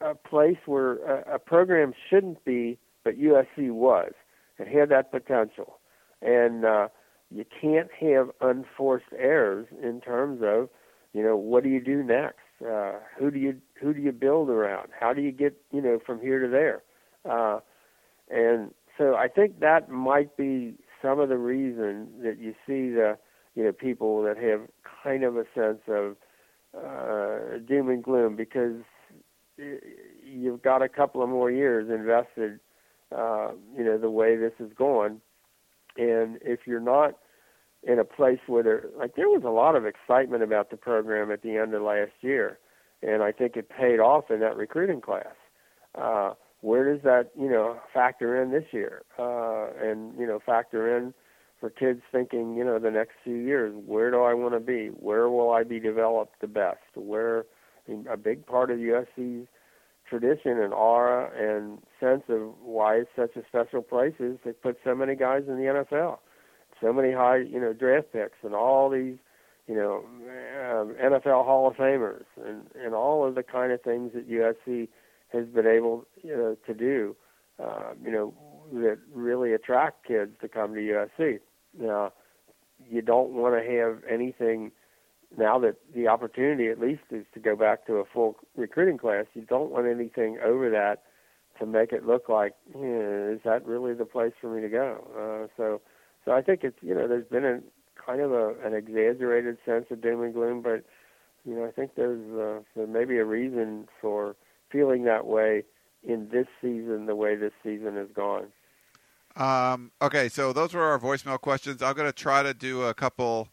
a 0.00 0.14
place 0.14 0.56
where 0.66 0.96
a, 0.98 1.34
a 1.34 1.38
program 1.38 1.92
shouldn't 2.08 2.44
be, 2.44 2.78
but 3.04 3.18
USC 3.18 3.70
was. 3.70 4.12
It 4.58 4.68
had 4.68 4.88
that 4.90 5.10
potential, 5.10 5.78
and 6.20 6.64
uh, 6.64 6.88
you 7.34 7.44
can't 7.60 7.88
have 8.00 8.30
unforced 8.40 9.06
errors 9.16 9.66
in 9.82 10.00
terms 10.00 10.40
of, 10.44 10.68
you 11.12 11.22
know, 11.22 11.36
what 11.36 11.62
do 11.62 11.70
you 11.70 11.80
do 11.80 12.02
next? 12.02 12.38
Uh, 12.66 12.92
who 13.18 13.30
do 13.30 13.38
you 13.38 13.56
who 13.80 13.92
do 13.92 14.00
you 14.00 14.12
build 14.12 14.48
around? 14.48 14.88
How 14.98 15.12
do 15.12 15.20
you 15.20 15.32
get 15.32 15.56
you 15.72 15.80
know 15.80 15.98
from 16.04 16.20
here 16.20 16.38
to 16.40 16.48
there? 16.48 16.82
Uh, 17.28 17.60
and 18.30 18.72
so 18.96 19.14
I 19.16 19.28
think 19.28 19.60
that 19.60 19.88
might 19.88 20.36
be 20.36 20.74
some 21.00 21.18
of 21.18 21.28
the 21.28 21.38
reason 21.38 22.08
that 22.22 22.38
you 22.38 22.52
see 22.66 22.94
the 22.94 23.18
you 23.54 23.64
know 23.64 23.72
people 23.72 24.22
that 24.22 24.36
have 24.36 24.60
kind 25.02 25.24
of 25.24 25.36
a 25.36 25.44
sense 25.54 25.80
of 25.88 26.16
uh, 26.76 27.58
doom 27.66 27.88
and 27.88 28.02
gloom 28.02 28.36
because 28.36 28.76
you've 30.24 30.62
got 30.62 30.82
a 30.82 30.88
couple 30.88 31.22
of 31.22 31.28
more 31.28 31.50
years 31.50 31.90
invested. 31.90 32.60
Uh, 33.10 33.50
you 33.76 33.84
know 33.84 33.98
the 33.98 34.10
way 34.10 34.36
this 34.36 34.54
is 34.60 34.72
going, 34.78 35.20
and 35.98 36.38
if 36.42 36.60
you're 36.66 36.80
not 36.80 37.18
in 37.84 37.98
a 37.98 38.04
place 38.04 38.38
where 38.46 38.62
there 38.62 38.84
like 38.96 39.16
there 39.16 39.28
was 39.28 39.42
a 39.44 39.50
lot 39.50 39.74
of 39.76 39.86
excitement 39.86 40.42
about 40.42 40.70
the 40.70 40.76
program 40.76 41.30
at 41.30 41.42
the 41.42 41.56
end 41.56 41.74
of 41.74 41.82
last 41.82 42.12
year 42.20 42.58
and 43.02 43.22
I 43.22 43.32
think 43.32 43.56
it 43.56 43.68
paid 43.68 43.98
off 43.98 44.30
in 44.30 44.40
that 44.40 44.56
recruiting 44.56 45.00
class. 45.00 45.34
Uh 45.94 46.34
where 46.60 46.94
does 46.94 47.02
that, 47.02 47.30
you 47.36 47.50
know, 47.50 47.76
factor 47.92 48.40
in 48.40 48.52
this 48.52 48.66
year? 48.72 49.02
Uh 49.18 49.68
and, 49.82 50.18
you 50.18 50.26
know, 50.26 50.38
factor 50.44 50.96
in 50.96 51.12
for 51.58 51.70
kids 51.70 52.02
thinking, 52.10 52.56
you 52.56 52.64
know, 52.64 52.78
the 52.78 52.90
next 52.90 53.12
few 53.24 53.36
years, 53.36 53.74
where 53.86 54.10
do 54.10 54.22
I 54.22 54.34
want 54.34 54.54
to 54.54 54.60
be? 54.60 54.88
Where 54.88 55.28
will 55.28 55.50
I 55.50 55.64
be 55.64 55.80
developed 55.80 56.40
the 56.40 56.48
best? 56.48 56.78
Where 56.94 57.44
I 57.88 57.90
mean, 57.90 58.06
a 58.08 58.16
big 58.16 58.46
part 58.46 58.70
of 58.70 58.78
USC's 58.78 59.48
tradition 60.08 60.58
and 60.60 60.72
aura 60.72 61.30
and 61.36 61.78
sense 61.98 62.22
of 62.28 62.52
why 62.62 62.96
it's 62.96 63.10
such 63.16 63.34
a 63.34 63.46
special 63.48 63.82
place 63.82 64.14
is 64.20 64.38
it 64.44 64.62
puts 64.62 64.78
so 64.84 64.94
many 64.94 65.16
guys 65.16 65.42
in 65.48 65.56
the 65.56 65.84
NFL 65.84 66.18
so 66.82 66.92
many 66.92 67.12
high, 67.12 67.38
you 67.38 67.60
know, 67.60 67.72
draft 67.72 68.12
picks 68.12 68.38
and 68.42 68.54
all 68.54 68.90
these, 68.90 69.16
you 69.66 69.74
know, 69.74 70.04
um, 70.60 70.94
NFL 71.02 71.44
Hall 71.44 71.68
of 71.68 71.76
Famers 71.76 72.24
and 72.44 72.66
and 72.74 72.94
all 72.94 73.26
of 73.26 73.34
the 73.34 73.42
kind 73.42 73.72
of 73.72 73.80
things 73.82 74.12
that 74.14 74.28
USC 74.28 74.88
has 75.32 75.46
been 75.46 75.66
able, 75.66 76.06
you 76.22 76.36
know, 76.36 76.56
to 76.66 76.74
do, 76.74 77.16
uh, 77.62 77.92
you 78.04 78.10
know, 78.10 78.34
that 78.74 78.98
really 79.14 79.52
attract 79.52 80.06
kids 80.06 80.32
to 80.40 80.48
come 80.48 80.74
to 80.74 80.80
USC. 80.80 81.38
Now, 81.78 82.12
you 82.90 83.02
don't 83.02 83.30
want 83.30 83.54
to 83.54 83.70
have 83.70 84.02
anything 84.10 84.72
now 85.38 85.58
that 85.60 85.76
the 85.94 86.08
opportunity 86.08 86.68
at 86.68 86.78
least 86.78 87.02
is 87.10 87.24
to 87.34 87.40
go 87.40 87.56
back 87.56 87.86
to 87.86 87.94
a 87.94 88.04
full 88.04 88.36
recruiting 88.56 88.98
class. 88.98 89.24
You 89.34 89.42
don't 89.42 89.70
want 89.70 89.86
anything 89.86 90.38
over 90.44 90.68
that 90.70 91.04
to 91.58 91.66
make 91.66 91.92
it 91.92 92.06
look 92.06 92.28
like, 92.28 92.54
yeah, 92.74 93.30
is 93.30 93.40
that 93.44 93.64
really 93.64 93.94
the 93.94 94.04
place 94.04 94.32
for 94.40 94.54
me 94.54 94.60
to 94.62 94.68
go? 94.68 95.06
Uh, 95.16 95.46
so 95.56 95.80
so 96.24 96.32
I 96.32 96.42
think 96.42 96.64
it's 96.64 96.78
you 96.82 96.94
know 96.94 97.08
there's 97.08 97.26
been 97.26 97.44
a 97.44 97.60
kind 98.04 98.20
of 98.20 98.32
a, 98.32 98.54
an 98.64 98.74
exaggerated 98.74 99.58
sense 99.64 99.86
of 99.90 100.00
doom 100.00 100.22
and 100.22 100.34
gloom, 100.34 100.62
but 100.62 100.84
you 101.44 101.54
know 101.54 101.66
I 101.66 101.70
think 101.70 101.94
there's 101.96 102.22
uh, 102.32 102.62
there 102.76 102.86
may 102.86 103.04
be 103.04 103.18
a 103.18 103.24
reason 103.24 103.88
for 104.00 104.36
feeling 104.70 105.04
that 105.04 105.26
way 105.26 105.64
in 106.02 106.28
this 106.30 106.46
season, 106.60 107.06
the 107.06 107.14
way 107.14 107.36
this 107.36 107.52
season 107.62 107.96
has 107.96 108.08
gone. 108.14 108.46
Um, 109.36 109.92
okay, 110.00 110.28
so 110.28 110.52
those 110.52 110.74
were 110.74 110.82
our 110.82 110.98
voicemail 110.98 111.40
questions. 111.40 111.82
I'm 111.82 111.94
going 111.94 112.08
to 112.08 112.12
try 112.12 112.42
to 112.42 112.52
do 112.52 112.82
a 112.82 112.94
couple. 112.94 113.48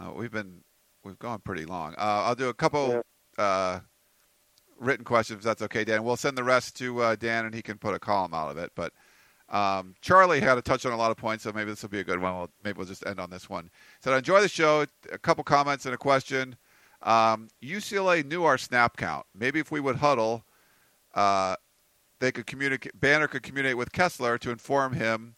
Uh, 0.00 0.12
we've 0.12 0.32
been 0.32 0.62
we've 1.04 1.18
gone 1.18 1.40
pretty 1.40 1.64
long. 1.64 1.94
Uh, 1.94 2.24
I'll 2.24 2.34
do 2.34 2.48
a 2.48 2.54
couple 2.54 3.02
yeah. 3.38 3.44
uh, 3.44 3.80
written 4.78 5.04
questions. 5.04 5.38
If 5.38 5.44
that's 5.44 5.62
okay, 5.62 5.84
Dan. 5.84 6.04
We'll 6.04 6.16
send 6.16 6.36
the 6.36 6.44
rest 6.44 6.76
to 6.76 7.00
uh, 7.00 7.16
Dan, 7.16 7.46
and 7.46 7.54
he 7.54 7.62
can 7.62 7.78
put 7.78 7.94
a 7.94 7.98
column 7.98 8.34
out 8.34 8.50
of 8.50 8.58
it. 8.58 8.72
But 8.74 8.92
Um, 9.48 9.94
Charlie 10.00 10.40
had 10.40 10.56
to 10.56 10.62
touch 10.62 10.84
on 10.86 10.92
a 10.92 10.96
lot 10.96 11.10
of 11.10 11.16
points, 11.16 11.44
so 11.44 11.52
maybe 11.52 11.70
this 11.70 11.82
will 11.82 11.88
be 11.88 12.00
a 12.00 12.04
good 12.04 12.20
one. 12.20 12.36
We'll, 12.36 12.50
maybe 12.64 12.78
we'll 12.78 12.86
just 12.86 13.06
end 13.06 13.20
on 13.20 13.30
this 13.30 13.48
one. 13.48 13.70
So 14.00 14.12
I 14.12 14.18
enjoy 14.18 14.40
the 14.40 14.48
show. 14.48 14.86
A 15.12 15.18
couple 15.18 15.44
comments 15.44 15.84
and 15.86 15.94
a 15.94 15.98
question. 15.98 16.56
Um, 17.02 17.48
UCLA 17.62 18.24
knew 18.24 18.44
our 18.44 18.58
snap 18.58 18.96
count. 18.96 19.26
Maybe 19.34 19.60
if 19.60 19.70
we 19.70 19.80
would 19.80 19.96
huddle, 19.96 20.44
uh, 21.14 21.56
they 22.18 22.32
could 22.32 22.46
communicate. 22.46 22.98
Banner 22.98 23.28
could 23.28 23.42
communicate 23.42 23.76
with 23.76 23.92
Kessler 23.92 24.38
to 24.38 24.50
inform 24.50 24.94
him 24.94 25.36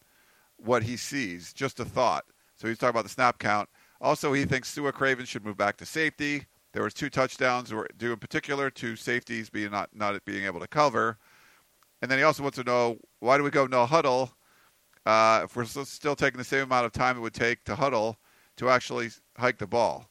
what 0.56 0.84
he 0.84 0.96
sees. 0.96 1.52
Just 1.52 1.80
a 1.80 1.84
thought. 1.84 2.24
So 2.56 2.66
he's 2.68 2.78
talking 2.78 2.90
about 2.90 3.04
the 3.04 3.10
snap 3.10 3.38
count. 3.38 3.68
Also, 4.00 4.32
he 4.32 4.44
thinks 4.44 4.68
Sua 4.68 4.92
Craven 4.92 5.26
should 5.26 5.44
move 5.44 5.56
back 5.56 5.76
to 5.78 5.86
safety. 5.86 6.46
There 6.72 6.82
was 6.82 6.94
two 6.94 7.10
touchdowns, 7.10 7.72
due 7.96 8.12
in 8.12 8.18
particular 8.18 8.70
to 8.70 8.94
safeties 8.94 9.50
being 9.50 9.70
not 9.70 9.90
not 9.94 10.24
being 10.24 10.44
able 10.44 10.60
to 10.60 10.68
cover. 10.68 11.18
And 12.00 12.10
then 12.10 12.18
he 12.18 12.24
also 12.24 12.42
wants 12.42 12.56
to 12.58 12.64
know 12.64 12.98
why 13.20 13.36
do 13.36 13.42
we 13.42 13.50
go 13.50 13.66
no 13.66 13.86
huddle 13.86 14.30
uh, 15.06 15.42
if 15.44 15.56
we're 15.56 15.64
still 15.64 16.14
taking 16.14 16.38
the 16.38 16.44
same 16.44 16.64
amount 16.64 16.86
of 16.86 16.92
time 16.92 17.16
it 17.16 17.20
would 17.20 17.34
take 17.34 17.64
to 17.64 17.74
huddle 17.74 18.18
to 18.56 18.68
actually 18.68 19.08
hike 19.36 19.58
the 19.58 19.66
ball. 19.66 20.08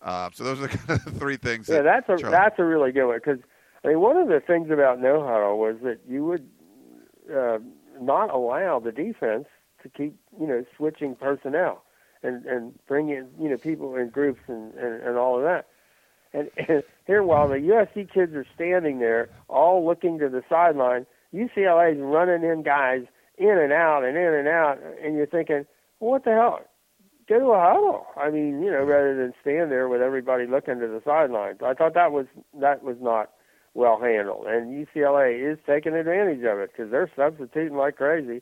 Uh, 0.00 0.30
so 0.32 0.44
those 0.44 0.58
are 0.60 0.68
the 0.68 0.78
kind 0.78 1.00
of 1.06 1.18
three 1.18 1.36
things. 1.36 1.68
Yeah, 1.68 1.82
that 1.82 2.04
that's 2.06 2.22
a 2.22 2.30
that's 2.30 2.58
a 2.58 2.64
really 2.64 2.92
good 2.92 3.06
one 3.06 3.18
because 3.18 3.40
I 3.84 3.88
mean 3.88 4.00
one 4.00 4.16
of 4.16 4.28
the 4.28 4.40
things 4.40 4.70
about 4.70 5.00
no 5.00 5.24
huddle 5.24 5.58
was 5.58 5.76
that 5.82 6.00
you 6.08 6.24
would 6.24 6.48
uh, 7.34 7.58
not 8.00 8.30
allow 8.30 8.78
the 8.78 8.92
defense 8.92 9.46
to 9.82 9.88
keep 9.88 10.16
you 10.40 10.46
know 10.46 10.64
switching 10.76 11.14
personnel 11.14 11.82
and 12.22 12.46
and 12.46 12.78
bringing 12.86 13.28
you 13.40 13.48
know 13.48 13.56
people 13.56 13.96
in 13.96 14.08
groups 14.08 14.40
and 14.46 14.72
and, 14.74 15.02
and 15.02 15.16
all 15.18 15.36
of 15.36 15.42
that. 15.42 15.66
And, 16.32 16.50
and 16.68 16.82
here, 17.06 17.22
while 17.22 17.48
the 17.48 17.56
USC 17.56 18.12
kids 18.12 18.34
are 18.34 18.46
standing 18.54 19.00
there, 19.00 19.30
all 19.48 19.84
looking 19.84 20.18
to 20.20 20.28
the 20.28 20.42
sideline, 20.48 21.06
UCLA's 21.34 21.98
running 22.00 22.48
in 22.48 22.62
guys 22.62 23.02
in 23.36 23.58
and 23.58 23.72
out 23.72 24.04
and 24.04 24.16
in 24.16 24.34
and 24.34 24.48
out, 24.48 24.78
and 25.02 25.16
you're 25.16 25.26
thinking, 25.26 25.64
well, 26.00 26.12
what 26.12 26.24
the 26.24 26.30
hell? 26.30 26.60
Go 27.28 27.38
to 27.38 27.46
a 27.46 27.60
huddle. 27.60 28.06
I 28.16 28.30
mean, 28.30 28.62
you 28.62 28.70
know, 28.70 28.84
rather 28.84 29.14
than 29.14 29.34
stand 29.40 29.70
there 29.70 29.88
with 29.88 30.00
everybody 30.00 30.46
looking 30.46 30.80
to 30.80 30.88
the 30.88 31.02
sidelines. 31.04 31.58
I 31.64 31.74
thought 31.74 31.94
that 31.94 32.10
was 32.10 32.26
that 32.58 32.82
was 32.82 32.96
not 33.00 33.30
well 33.74 34.00
handled, 34.00 34.46
and 34.46 34.86
UCLA 34.86 35.52
is 35.52 35.58
taking 35.66 35.94
advantage 35.94 36.42
of 36.44 36.58
it 36.58 36.70
because 36.72 36.90
they're 36.90 37.10
substituting 37.14 37.76
like 37.76 37.96
crazy, 37.96 38.40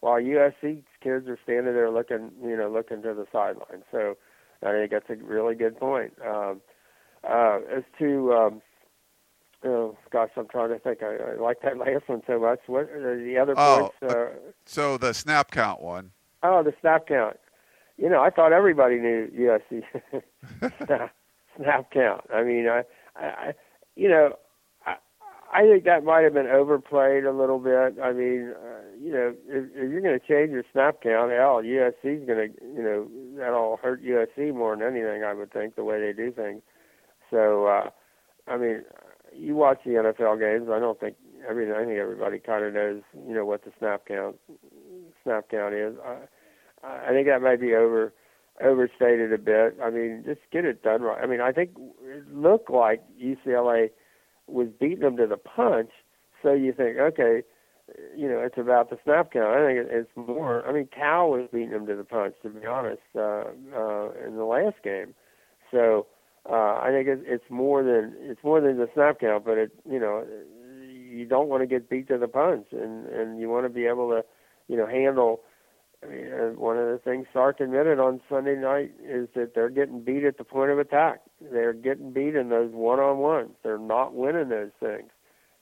while 0.00 0.20
USC 0.20 0.84
kids 1.02 1.26
are 1.28 1.38
standing 1.42 1.74
there 1.74 1.90
looking, 1.90 2.30
you 2.42 2.56
know, 2.56 2.70
looking 2.70 3.02
to 3.02 3.12
the 3.12 3.26
sidelines. 3.32 3.84
So 3.90 4.16
I 4.62 4.72
think 4.72 4.92
that's 4.92 5.10
a 5.10 5.16
really 5.16 5.56
good 5.56 5.76
point. 5.76 6.12
Um, 6.24 6.60
uh, 7.28 7.58
as 7.76 7.82
to 7.98 8.32
um, 8.32 8.62
Oh 9.64 9.96
gosh, 10.10 10.30
I'm 10.36 10.46
trying 10.46 10.70
to 10.70 10.78
think. 10.78 11.02
I, 11.02 11.16
I 11.32 11.34
like 11.40 11.62
that 11.62 11.76
last 11.78 12.08
one 12.08 12.22
so 12.26 12.38
much. 12.38 12.60
What 12.66 12.90
are 12.90 13.22
the 13.22 13.38
other 13.38 13.54
oh, 13.56 13.90
points? 14.00 14.14
Uh, 14.14 14.26
so 14.64 14.96
the 14.96 15.12
snap 15.12 15.50
count 15.50 15.80
one. 15.80 16.12
Oh, 16.42 16.62
the 16.62 16.72
snap 16.80 17.08
count. 17.08 17.36
You 17.96 18.08
know, 18.08 18.22
I 18.22 18.30
thought 18.30 18.52
everybody 18.52 18.96
knew 18.96 19.28
USC 19.36 19.82
snap, 20.86 21.12
snap 21.56 21.90
count. 21.90 22.22
I 22.32 22.44
mean, 22.44 22.68
I, 22.68 22.84
I, 23.16 23.52
you 23.96 24.08
know, 24.08 24.36
I, 24.86 24.94
I 25.52 25.62
think 25.62 25.82
that 25.84 26.04
might 26.04 26.22
have 26.22 26.34
been 26.34 26.46
overplayed 26.46 27.24
a 27.24 27.32
little 27.32 27.58
bit. 27.58 28.00
I 28.00 28.12
mean, 28.12 28.54
uh, 28.54 28.82
you 29.02 29.12
know, 29.12 29.34
if, 29.48 29.64
if 29.74 29.90
you're 29.90 30.00
going 30.00 30.18
to 30.18 30.24
change 30.24 30.52
your 30.52 30.62
snap 30.72 31.02
count, 31.02 31.32
hell, 31.32 31.60
USC's 31.60 32.24
going 32.24 32.52
to, 32.52 32.54
you 32.62 32.82
know, 32.84 33.08
that'll 33.36 33.78
hurt 33.78 34.04
USC 34.04 34.54
more 34.54 34.76
than 34.76 34.86
anything. 34.86 35.24
I 35.24 35.34
would 35.34 35.52
think 35.52 35.74
the 35.74 35.82
way 35.82 36.00
they 36.00 36.12
do 36.12 36.30
things. 36.30 36.62
So, 37.32 37.66
uh, 37.66 37.90
I 38.46 38.56
mean, 38.56 38.84
you 39.38 39.54
watch 39.54 39.78
the 39.84 39.92
NFL 39.92 40.40
games. 40.40 40.68
I 40.70 40.78
don't 40.78 40.98
think 40.98 41.16
every 41.48 41.72
I 41.72 41.84
think 41.84 41.98
everybody 41.98 42.38
kind 42.38 42.64
of 42.64 42.74
knows 42.74 43.02
you 43.26 43.34
know 43.34 43.44
what 43.44 43.64
the 43.64 43.72
snap 43.78 44.06
count 44.06 44.36
snap 45.22 45.48
count 45.50 45.74
is. 45.74 45.94
I, 46.04 47.08
I 47.08 47.10
think 47.10 47.26
that 47.28 47.42
might 47.42 47.60
be 47.60 47.74
over 47.74 48.12
overstated 48.62 49.32
a 49.32 49.38
bit. 49.38 49.76
I 49.82 49.90
mean, 49.90 50.22
just 50.26 50.40
get 50.52 50.64
it 50.64 50.82
done 50.82 51.02
right. 51.02 51.22
I 51.22 51.26
mean, 51.26 51.40
I 51.40 51.52
think 51.52 51.70
it 52.02 52.34
looked 52.34 52.70
like 52.70 53.02
UCLA 53.20 53.90
was 54.46 54.68
beating 54.80 55.00
them 55.00 55.16
to 55.16 55.26
the 55.26 55.36
punch. 55.36 55.90
So 56.42 56.52
you 56.52 56.72
think, 56.72 56.98
okay, 56.98 57.42
you 58.16 58.28
know, 58.28 58.40
it's 58.40 58.58
about 58.58 58.90
the 58.90 58.98
snap 59.04 59.32
count. 59.32 59.46
I 59.46 59.66
think 59.66 59.88
it's 59.90 60.10
more. 60.16 60.66
I 60.66 60.72
mean, 60.72 60.88
Cal 60.94 61.30
was 61.30 61.48
beating 61.52 61.70
them 61.70 61.86
to 61.86 61.96
the 61.96 62.04
punch, 62.04 62.34
to 62.42 62.50
be 62.50 62.66
honest, 62.66 63.02
uh, 63.16 63.44
uh, 63.74 64.10
in 64.26 64.36
the 64.36 64.44
last 64.44 64.76
game. 64.82 65.14
So 65.70 66.06
uh, 66.50 66.80
I 66.82 66.88
think 66.90 67.08
it, 67.08 67.20
it's 67.26 67.50
more 67.50 67.82
than 67.82 68.14
it's 68.20 68.42
more 68.42 68.60
than 68.60 68.78
the 68.78 68.88
snap 68.94 69.20
count, 69.20 69.44
but 69.44 69.58
it 69.58 69.70
you 69.88 69.98
know 69.98 70.24
you 71.10 71.26
don't 71.26 71.48
want 71.48 71.62
to 71.62 71.66
get 71.66 71.90
beat 71.90 72.08
to 72.08 72.18
the 72.18 72.28
punch, 72.28 72.68
and 72.72 73.06
and 73.06 73.40
you 73.40 73.48
want 73.48 73.66
to 73.66 73.70
be 73.70 73.86
able 73.86 74.10
to 74.10 74.24
you 74.68 74.76
know 74.76 74.86
handle. 74.86 75.42
I 76.02 76.06
mean, 76.06 76.32
uh, 76.32 76.46
one 76.50 76.78
of 76.78 76.86
the 76.86 76.98
things 77.04 77.26
Sark 77.32 77.58
admitted 77.58 77.98
on 77.98 78.20
Sunday 78.28 78.54
night 78.54 78.92
is 79.02 79.28
that 79.34 79.54
they're 79.54 79.68
getting 79.68 80.00
beat 80.00 80.22
at 80.22 80.38
the 80.38 80.44
point 80.44 80.70
of 80.70 80.78
attack. 80.78 81.22
They're 81.40 81.72
getting 81.72 82.12
beat 82.12 82.36
in 82.36 82.50
those 82.50 82.70
one-on-ones. 82.72 83.50
They're 83.64 83.78
not 83.78 84.14
winning 84.14 84.48
those 84.48 84.70
things, 84.78 85.10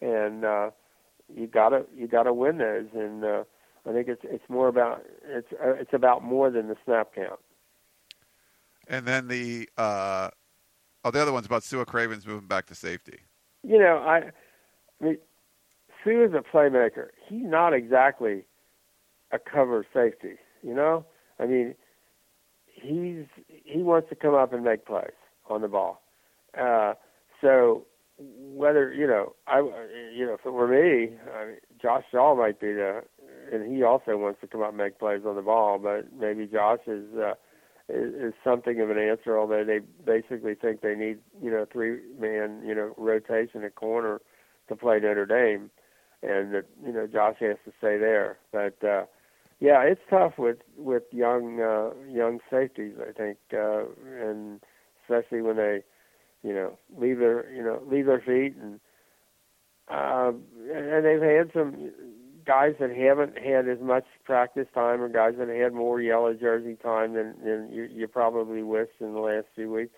and 0.02 0.44
uh, 0.44 0.70
you 1.34 1.46
gotta 1.46 1.86
you 1.96 2.06
gotta 2.06 2.34
win 2.34 2.58
those. 2.58 2.88
And 2.94 3.24
uh, 3.24 3.44
I 3.88 3.92
think 3.92 4.08
it's 4.08 4.22
it's 4.24 4.48
more 4.48 4.68
about 4.68 5.02
it's 5.24 5.52
uh, 5.52 5.72
it's 5.72 5.94
about 5.94 6.22
more 6.22 6.50
than 6.50 6.68
the 6.68 6.76
snap 6.84 7.14
count. 7.14 7.40
And 8.88 9.06
then 9.06 9.28
the 9.28 9.68
uh, 9.76 10.30
Oh, 11.06 11.12
the 11.12 11.22
other 11.22 11.30
one's 11.30 11.46
about 11.46 11.62
Su'a 11.62 11.86
Cravens 11.86 12.26
moving 12.26 12.48
back 12.48 12.66
to 12.66 12.74
safety. 12.74 13.20
You 13.62 13.78
know, 13.78 13.98
I, 13.98 14.16
I 15.00 15.04
mean, 15.04 15.18
Su'a 16.04 16.26
is 16.26 16.34
a 16.34 16.42
playmaker. 16.42 17.10
He's 17.28 17.44
not 17.44 17.72
exactly 17.72 18.42
a 19.30 19.38
cover 19.38 19.86
safety. 19.94 20.34
You 20.64 20.74
know, 20.74 21.06
I 21.38 21.46
mean, 21.46 21.76
he's 22.66 23.26
he 23.46 23.84
wants 23.84 24.08
to 24.08 24.16
come 24.16 24.34
up 24.34 24.52
and 24.52 24.64
make 24.64 24.84
plays 24.84 25.12
on 25.48 25.60
the 25.60 25.68
ball. 25.68 26.02
Uh, 26.60 26.94
so 27.40 27.86
whether 28.18 28.92
you 28.92 29.06
know, 29.06 29.36
I 29.46 29.60
you 30.12 30.26
know, 30.26 30.34
if 30.34 30.44
it 30.44 30.50
were 30.50 30.66
me, 30.66 31.16
I 31.32 31.44
mean, 31.46 31.56
Josh 31.80 32.02
Shaw 32.10 32.34
might 32.34 32.58
be 32.58 32.72
the, 32.72 33.02
and 33.52 33.72
he 33.72 33.84
also 33.84 34.16
wants 34.16 34.40
to 34.40 34.48
come 34.48 34.62
up 34.62 34.70
and 34.70 34.78
make 34.78 34.98
plays 34.98 35.22
on 35.24 35.36
the 35.36 35.42
ball. 35.42 35.78
But 35.78 36.12
maybe 36.18 36.48
Josh 36.48 36.80
is. 36.88 37.04
Uh, 37.16 37.34
is, 37.88 38.14
is 38.14 38.34
something 38.42 38.80
of 38.80 38.90
an 38.90 38.98
answer. 38.98 39.38
Although 39.38 39.64
they 39.64 39.80
basically 40.04 40.54
think 40.54 40.80
they 40.80 40.94
need 40.94 41.18
you 41.42 41.50
know 41.50 41.66
three 41.70 42.00
man 42.18 42.62
you 42.64 42.74
know 42.74 42.94
rotation 42.96 43.64
at 43.64 43.74
corner 43.74 44.20
to 44.68 44.76
play 44.76 44.98
Notre 45.00 45.26
Dame, 45.26 45.70
and 46.22 46.52
that 46.54 46.66
you 46.84 46.92
know 46.92 47.06
Josh 47.06 47.36
has 47.40 47.56
to 47.64 47.72
stay 47.78 47.98
there. 47.98 48.38
But 48.52 48.82
uh, 48.84 49.04
yeah, 49.60 49.82
it's 49.82 50.00
tough 50.10 50.34
with 50.38 50.58
with 50.76 51.04
young 51.12 51.60
uh, 51.60 51.90
young 52.08 52.40
safeties. 52.50 52.94
I 53.00 53.12
think, 53.12 53.38
uh, 53.52 53.84
and 54.20 54.60
especially 55.02 55.42
when 55.42 55.56
they 55.56 55.82
you 56.42 56.52
know 56.52 56.78
leave 56.96 57.18
their 57.18 57.52
you 57.52 57.62
know 57.62 57.82
leave 57.86 58.06
their 58.06 58.20
feet 58.20 58.56
and. 58.60 58.80
Uh, 59.88 60.32
and 60.74 61.04
they've 61.06 61.22
had 61.22 61.52
some 61.54 61.92
guys 62.44 62.74
that 62.80 62.90
haven't 62.90 63.38
had 63.38 63.68
as 63.68 63.78
much 63.80 64.04
practice 64.26 64.66
time 64.74 65.00
or 65.00 65.08
guys 65.08 65.34
that 65.38 65.48
had 65.48 65.72
more 65.72 66.00
yellow 66.00 66.34
jersey 66.34 66.76
time 66.82 67.14
than, 67.14 67.34
than 67.42 67.70
you, 67.72 67.84
you 67.84 68.08
probably 68.08 68.62
wished 68.62 69.00
in 69.00 69.14
the 69.14 69.20
last 69.20 69.46
few 69.54 69.72
weeks. 69.72 69.92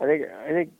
I 0.00 0.06
think 0.06 0.24
I 0.24 0.50
think 0.50 0.72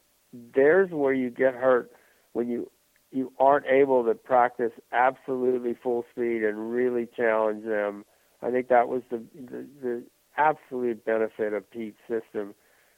there's 0.54 0.90
where 0.90 1.12
you 1.12 1.30
get 1.30 1.54
hurt 1.54 1.90
when 2.32 2.48
you 2.48 2.70
you 3.12 3.32
aren't 3.38 3.66
able 3.66 4.04
to 4.04 4.14
practice 4.14 4.72
absolutely 4.92 5.74
full 5.80 6.04
speed 6.10 6.42
and 6.42 6.70
really 6.70 7.06
challenge 7.16 7.64
them. 7.64 8.04
I 8.42 8.50
think 8.50 8.68
that 8.68 8.88
was 8.88 9.02
the 9.10 9.22
the, 9.34 9.66
the 9.82 10.02
absolute 10.36 11.04
benefit 11.04 11.52
of 11.52 11.70
Pete's 11.70 12.00
system 12.08 12.54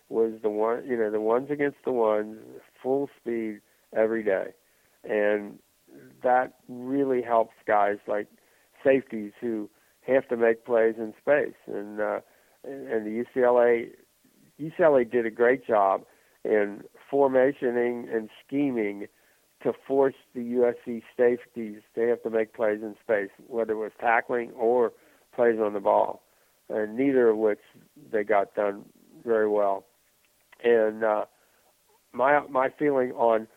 was 0.08 0.32
the 0.42 0.48
one 0.48 0.86
you 0.86 0.96
know 0.96 1.10
the 1.10 1.20
ones 1.20 1.50
against 1.50 1.78
the 1.84 1.92
ones 1.92 2.38
full 2.82 3.10
speed 3.20 3.60
every 3.94 4.22
day 4.22 4.48
and 5.04 5.58
that 6.22 6.54
really 6.68 7.22
helps 7.22 7.54
guys 7.66 7.98
like 8.06 8.26
safeties 8.84 9.32
who 9.40 9.68
have 10.08 10.28
to 10.28 10.36
make 10.36 10.64
plays 10.64 10.94
in 10.98 11.14
space. 11.20 11.56
And 11.66 12.00
uh, 12.00 12.20
and 12.64 13.06
the 13.06 13.24
UCLA 13.24 13.90
UCLA 14.60 15.10
did 15.10 15.26
a 15.26 15.30
great 15.30 15.66
job 15.66 16.02
in 16.44 16.82
formationing 17.12 18.14
and 18.14 18.28
scheming 18.44 19.06
to 19.62 19.72
force 19.86 20.14
the 20.34 20.40
USC 20.40 21.02
safeties 21.16 21.80
to 21.94 22.00
have 22.08 22.22
to 22.22 22.30
make 22.30 22.54
plays 22.54 22.80
in 22.80 22.94
space, 23.02 23.30
whether 23.48 23.72
it 23.72 23.76
was 23.76 23.92
tackling 24.00 24.52
or 24.52 24.92
plays 25.34 25.58
on 25.60 25.72
the 25.72 25.80
ball, 25.80 26.22
and 26.68 26.96
neither 26.96 27.28
of 27.28 27.36
which 27.36 27.60
they 28.12 28.22
got 28.22 28.54
done 28.54 28.84
very 29.24 29.48
well. 29.48 29.84
And 30.62 31.04
uh, 31.04 31.24
my 32.12 32.40
my 32.48 32.68
feeling 32.78 33.12
on 33.12 33.48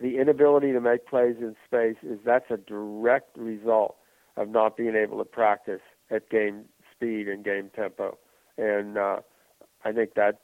the 0.00 0.18
inability 0.18 0.72
to 0.72 0.80
make 0.80 1.06
plays 1.06 1.36
in 1.40 1.56
space 1.66 1.96
is 2.02 2.18
that's 2.24 2.50
a 2.50 2.58
direct 2.58 3.36
result 3.36 3.96
of 4.36 4.48
not 4.48 4.76
being 4.76 4.94
able 4.94 5.18
to 5.18 5.24
practice 5.24 5.80
at 6.10 6.28
game 6.30 6.64
speed 6.94 7.28
and 7.28 7.44
game 7.44 7.70
tempo. 7.74 8.18
And 8.58 8.96
uh, 8.96 9.16
I 9.84 9.92
think 9.92 10.14
that 10.14 10.40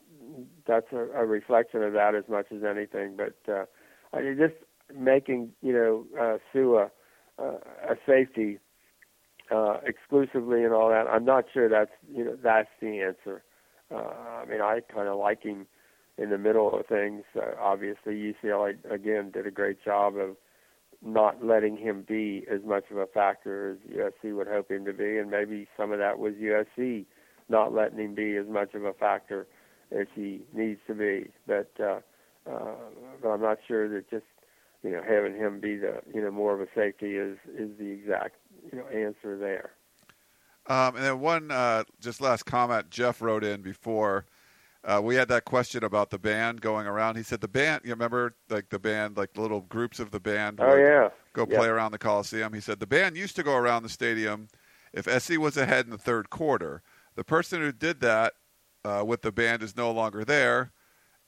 that's 0.66 0.92
a, 0.92 1.08
a 1.14 1.26
reflection 1.26 1.82
of 1.82 1.92
that 1.94 2.14
as 2.14 2.24
much 2.28 2.46
as 2.54 2.62
anything. 2.64 3.16
But 3.16 3.52
uh, 3.52 3.64
I 4.12 4.22
mean, 4.22 4.36
just 4.38 4.54
making 4.94 5.50
you 5.62 5.72
know 5.72 6.06
uh, 6.20 6.38
Sua 6.52 6.88
uh, 7.38 7.58
a 7.88 7.96
safety 8.06 8.58
uh, 9.50 9.78
exclusively 9.84 10.64
and 10.64 10.72
all 10.72 10.88
that. 10.90 11.06
I'm 11.06 11.24
not 11.24 11.44
sure 11.52 11.68
that's 11.68 11.90
you 12.12 12.24
know 12.24 12.36
that's 12.42 12.68
the 12.80 13.00
answer. 13.00 13.42
Uh, 13.92 14.42
I 14.42 14.44
mean, 14.46 14.60
I 14.60 14.80
kind 14.92 15.08
of 15.08 15.18
like 15.18 15.42
him 15.42 15.66
in 16.18 16.30
the 16.30 16.38
middle 16.38 16.78
of 16.78 16.86
things. 16.86 17.24
Uh, 17.36 17.52
obviously, 17.60 18.14
UCLA 18.14 18.76
again 18.90 19.30
did 19.30 19.46
a 19.46 19.50
great 19.50 19.82
job 19.84 20.16
of 20.16 20.36
not 21.04 21.44
letting 21.44 21.76
him 21.76 22.04
be 22.06 22.44
as 22.50 22.60
much 22.64 22.84
of 22.90 22.96
a 22.96 23.06
factor 23.06 23.72
as 23.72 23.96
USC 23.96 24.34
would 24.36 24.46
hope 24.46 24.70
him 24.70 24.84
to 24.84 24.92
be, 24.92 25.18
and 25.18 25.30
maybe 25.30 25.66
some 25.76 25.92
of 25.92 25.98
that 25.98 26.18
was 26.18 26.34
USC 26.34 27.06
not 27.48 27.74
letting 27.74 27.98
him 27.98 28.14
be 28.14 28.36
as 28.36 28.46
much 28.46 28.74
of 28.74 28.84
a 28.84 28.92
factor 28.92 29.46
as 29.90 30.06
he 30.14 30.40
needs 30.52 30.80
to 30.86 30.94
be. 30.94 31.28
But 31.46 31.70
uh, 31.80 32.00
uh, 32.50 32.74
but 33.20 33.28
I'm 33.28 33.40
not 33.40 33.58
sure 33.66 33.88
that 33.88 34.08
just 34.10 34.24
you 34.82 34.90
know 34.90 35.02
having 35.06 35.36
him 35.36 35.60
be 35.60 35.76
the 35.76 36.00
you 36.14 36.22
know 36.22 36.30
more 36.30 36.54
of 36.54 36.60
a 36.60 36.68
safety 36.74 37.16
is 37.16 37.38
is 37.56 37.70
the 37.78 37.90
exact 37.90 38.36
you 38.72 38.78
know 38.78 38.86
answer 38.86 39.36
there. 39.36 39.72
Um, 40.66 40.94
and 40.94 41.04
then 41.04 41.20
one 41.20 41.50
uh, 41.50 41.84
just 42.00 42.20
last 42.20 42.44
comment 42.44 42.90
Jeff 42.90 43.20
wrote 43.20 43.44
in 43.44 43.62
before. 43.62 44.26
Uh, 44.84 45.00
we 45.02 45.14
had 45.14 45.28
that 45.28 45.44
question 45.44 45.84
about 45.84 46.10
the 46.10 46.18
band 46.18 46.60
going 46.60 46.86
around. 46.86 47.16
He 47.16 47.22
said 47.22 47.40
the 47.40 47.48
band. 47.48 47.82
You 47.84 47.90
remember, 47.90 48.34
like 48.50 48.70
the 48.70 48.80
band, 48.80 49.16
like 49.16 49.34
the 49.34 49.40
little 49.40 49.60
groups 49.60 50.00
of 50.00 50.10
the 50.10 50.18
band. 50.18 50.58
Oh 50.60 50.74
yeah. 50.74 51.10
Go 51.34 51.46
play 51.46 51.68
around 51.68 51.92
the 51.92 51.98
Coliseum. 51.98 52.52
He 52.52 52.60
said 52.60 52.80
the 52.80 52.86
band 52.86 53.16
used 53.16 53.36
to 53.36 53.42
go 53.42 53.54
around 53.54 53.84
the 53.84 53.88
stadium 53.88 54.48
if 54.92 55.06
SC 55.06 55.38
was 55.38 55.56
ahead 55.56 55.84
in 55.84 55.92
the 55.92 55.98
third 55.98 56.30
quarter. 56.30 56.82
The 57.14 57.24
person 57.24 57.60
who 57.60 57.72
did 57.72 58.00
that 58.00 58.34
uh, 58.84 59.04
with 59.06 59.22
the 59.22 59.32
band 59.32 59.62
is 59.62 59.76
no 59.76 59.92
longer 59.92 60.24
there, 60.24 60.72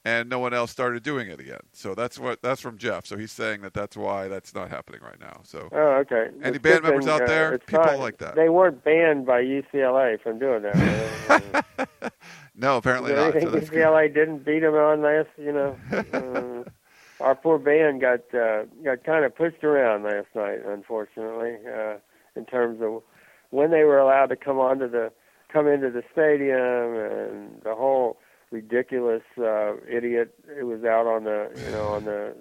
and 0.05 0.29
no 0.29 0.39
one 0.39 0.53
else 0.53 0.71
started 0.71 1.03
doing 1.03 1.29
it 1.29 1.41
again. 1.41 1.61
So 1.73 1.95
that's 1.95 2.19
what 2.19 2.43
that's 2.43 2.61
from 2.61 2.77
Jeff. 2.77 3.07
So 3.07 3.17
he's 3.17 3.33
saying 3.33 3.63
that 3.63 3.73
that's 3.73 3.97
why 3.97 4.29
that's 4.29 4.55
not 4.55 4.71
happening 4.71 5.01
right 5.03 5.19
now. 5.19 5.41
So 5.45 5.69
oh, 5.73 6.03
okay. 6.03 6.29
Any 6.43 6.57
It's 6.57 6.59
band 6.63 6.83
members 6.83 7.07
out 7.07 7.23
uh, 7.23 7.27
there? 7.27 7.59
People 7.59 7.85
not- 7.85 7.99
like 7.99 8.19
that. 8.19 8.35
They 8.35 8.49
weren't 8.49 8.85
banned 8.85 9.27
by 9.27 9.43
UCLA 9.43 10.21
from 10.21 10.39
doing 10.39 10.63
that. 10.63 11.65
no, 12.55 12.77
apparently 12.77 13.15
not. 13.15 13.33
So 13.33 13.51
that's 13.51 13.71
good. 13.71 13.83
UCLA 13.83 14.13
didn't 14.13 14.45
beat 14.45 14.61
them 14.61 14.75
on 14.75 15.03
last? 15.03 15.29
You 15.39 15.53
know, 15.53 15.79
uh, 16.13 17.25
our 17.25 17.35
poor 17.35 17.59
band 17.59 18.03
got 18.03 18.21
uh, 18.35 18.65
got 18.85 19.05
kind 19.05 19.25
of 19.25 19.35
pushed 19.35 19.65
around 19.65 20.03
last 20.03 20.29
night, 20.35 20.61
unfortunately, 20.67 21.57
uh, 21.67 21.95
in 22.37 22.45
terms 22.45 22.81
of 22.83 23.03
when 23.51 23.71
they 23.71 23.85
were 23.85 23.99
allowed 23.99 24.27
to 24.27 24.37
come 24.37 24.59
onto 24.59 24.91
the 24.91 25.11
come 25.51 25.67
into 25.67 25.91
the 25.91 26.03
stadium 26.13 26.59
and 26.59 27.63
the 27.63 27.75
whole 27.75 28.19
ridiculous 28.51 29.23
uh, 29.39 29.75
idiot 29.89 30.35
who 30.59 30.67
was 30.67 30.85
out 30.85 31.07
on 31.07 31.25
the 31.25 31.51
you 31.65 31.71
know 31.71 31.89
on 31.89 32.05
the 32.05 32.35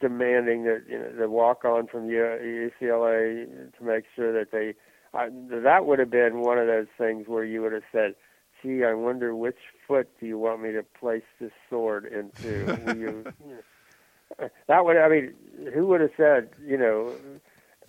demanding 0.00 0.64
that 0.64 0.84
you 0.88 0.98
know 0.98 1.10
the 1.18 1.28
walk 1.28 1.64
on 1.64 1.86
from 1.86 2.08
UCLA 2.08 3.46
to 3.76 3.84
make 3.84 4.04
sure 4.14 4.32
that 4.32 4.50
they 4.52 4.74
I, 5.12 5.28
that 5.50 5.86
would 5.86 5.98
have 5.98 6.10
been 6.10 6.40
one 6.40 6.58
of 6.58 6.66
those 6.66 6.86
things 6.96 7.26
where 7.26 7.44
you 7.44 7.62
would 7.62 7.72
have 7.72 7.82
said, 7.90 8.14
"Gee, 8.62 8.84
I 8.84 8.94
wonder 8.94 9.34
which 9.34 9.58
foot 9.86 10.08
do 10.20 10.26
you 10.26 10.38
want 10.38 10.62
me 10.62 10.72
to 10.72 10.82
place 10.82 11.24
this 11.40 11.52
sword 11.68 12.06
into?" 12.06 12.64
Will 12.86 12.96
you, 12.96 13.24
that 14.68 14.84
would 14.84 14.96
I 14.96 15.08
mean, 15.08 15.34
who 15.74 15.86
would 15.88 16.00
have 16.00 16.12
said, 16.16 16.50
you 16.64 16.78
know? 16.78 17.14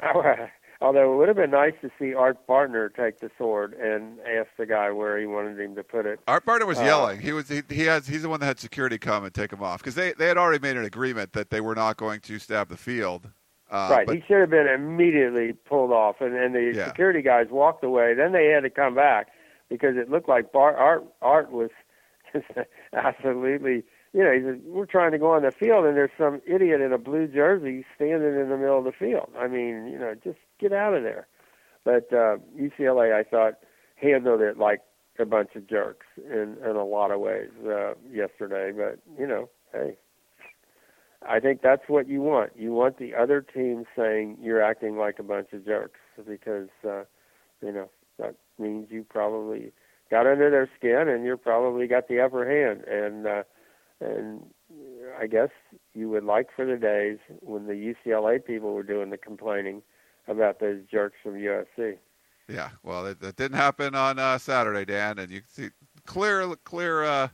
Although 0.82 1.13
it 1.13 1.17
would 1.17 1.27
have 1.27 1.38
been 1.38 1.51
nice 1.51 1.73
to 1.82 1.91
see 1.99 2.13
Art 2.15 2.38
Bartner 2.47 2.93
take 2.93 3.19
the 3.19 3.29
sword 3.38 3.73
and 3.73 4.19
ask 4.21 4.49
the 4.57 4.65
guy 4.65 4.89
where 4.91 5.19
he 5.19 5.27
wanted 5.27 5.59
him 5.59 5.75
to 5.75 5.84
put 5.84 6.05
it. 6.07 6.19
Art 6.27 6.43
Bartner 6.45 6.65
was 6.65 6.79
Uh, 6.79 6.84
yelling. 6.84 7.19
He 7.19 7.34
was 7.34 7.47
he, 7.49 7.61
he 7.69 7.84
has 7.84 8.07
he's 8.07 8.23
the 8.23 8.29
one 8.29 8.39
that 8.39 8.47
had 8.47 8.59
security 8.59 8.97
come 8.97 9.23
and 9.23 9.34
take 9.34 9.53
him 9.53 9.61
off 9.61 9.79
because 9.79 9.93
they 9.95 10.13
they 10.13 10.27
had 10.27 10.38
already 10.38 10.59
made 10.59 10.77
an 10.77 10.84
agreement 10.86 11.34
that 11.34 11.51
they 11.51 11.61
were 11.61 11.75
not 11.75 11.97
going 11.97 12.19
to 12.21 12.39
stab 12.39 12.67
the 12.69 12.77
field. 12.77 13.29
Uh, 13.69 13.88
right. 13.91 14.07
but- 14.07 14.15
he 14.15 14.21
should 14.27 14.39
have 14.41 14.49
been 14.49 14.67
immediately 14.67 15.53
pulled 15.53 15.91
off, 15.91 16.19
and, 16.19 16.36
and 16.36 16.53
the 16.55 16.73
Yeah. 16.75 16.88
security 16.88 17.21
guys 17.21 17.47
walked 17.51 17.84
away. 17.84 18.13
Then 18.15 18.32
they 18.34 18.47
had 18.47 18.63
to 18.63 18.69
come 18.69 18.95
back 18.95 19.27
because 19.69 19.95
it 19.95 20.09
looked 20.09 20.27
like 20.27 20.51
Bar- 20.51 20.75
Art 20.75 21.03
Art 21.21 21.51
was 21.51 21.69
just 22.34 22.45
absolutely. 22.91 23.84
You 24.14 24.24
know, 24.24 24.32
he 24.34 24.41
said, 24.41 24.62
we're 24.66 24.86
trying 24.86 25.12
to 25.12 25.18
go 25.18 25.32
on 25.32 25.43
the 25.43 25.51
field, 25.51 25.86
and 25.86 25.95
there's 25.95 26.12
some 26.18 26.41
idiot 26.45 26.82
in 26.82 26.91
a 26.91 26.97
blue 26.97 27.28
jersey 27.28 27.86
standing 27.95 28.36
in 28.39 28.49
the 28.49 28.57
middle 28.57 28.80
of 28.80 28.84
the 28.84 28.91
field. 28.91 29.30
I 29.39 29.47
mean, 29.47 29.88
you 29.88 29.97
know, 29.97 30.16
just 30.22 30.39
get 30.59 30.74
out 30.74 30.93
of 30.93 31.03
there. 31.03 31.28
But 31.86 32.12
uh, 32.12 32.38
UCLA, 32.59 33.14
I 33.14 33.24
thought, 33.24 33.59
handled 33.95 34.41
it 34.41 34.57
like 34.57 34.82
a 35.20 35.26
bunch 35.26 35.55
of 35.55 35.68
jerks 35.68 36.05
in 36.18 36.57
in 36.64 36.76
a 36.76 36.84
lot 36.84 37.12
of 37.12 37.20
ways 37.20 37.49
uh, 37.66 37.93
yesterday. 38.12 38.72
But 38.76 38.99
you 39.20 39.28
know, 39.28 39.49
hey, 39.72 39.97
I 41.28 41.39
think 41.39 41.62
that's 41.62 41.84
what 41.88 42.07
you 42.07 42.22
want. 42.22 42.51
You 42.55 42.74
want 42.74 42.97
the 42.97 43.16
other 43.16 43.41
team 43.41 43.86
saying 43.95 44.38
you're 44.41 44.62
acting 44.62 44.97
like 44.97 45.20
a 45.20 45.24
bunch 45.24 45.53
of 45.53 45.66
jerks 45.66 45.99
because 46.28 46.70
uh, 46.88 47.03
you 47.62 47.72
know 47.72 47.89
that 48.20 48.36
means 48.59 48.88
you 48.89 49.05
probably 49.07 49.72
got 50.09 50.28
under 50.28 50.49
their 50.49 50.70
skin 50.78 51.07
and 51.07 51.24
you're 51.24 51.38
probably 51.38 51.88
got 51.88 52.07
the 52.07 52.20
upper 52.20 52.47
hand. 52.49 52.84
And 52.86 53.28
uh, 53.28 53.43
and 54.01 54.43
I 55.19 55.27
guess 55.27 55.49
you 55.93 56.09
would 56.09 56.23
like 56.23 56.49
for 56.55 56.65
the 56.65 56.77
days 56.77 57.17
when 57.41 57.67
the 57.67 57.73
UCLA 57.73 58.43
people 58.43 58.73
were 58.73 58.83
doing 58.83 59.09
the 59.09 59.17
complaining 59.17 59.81
about 60.27 60.59
those 60.59 60.79
jerks 60.89 61.17
from 61.23 61.33
USC. 61.33 61.97
Yeah, 62.47 62.69
well, 62.83 63.03
that, 63.03 63.21
that 63.21 63.35
didn't 63.35 63.57
happen 63.57 63.95
on 63.95 64.19
uh, 64.19 64.37
Saturday, 64.37 64.85
Dan, 64.85 65.19
and 65.19 65.31
you 65.31 65.41
can 65.41 65.49
see 65.49 65.69
clear, 66.05 66.55
clear, 66.63 67.03
uh, 67.03 67.29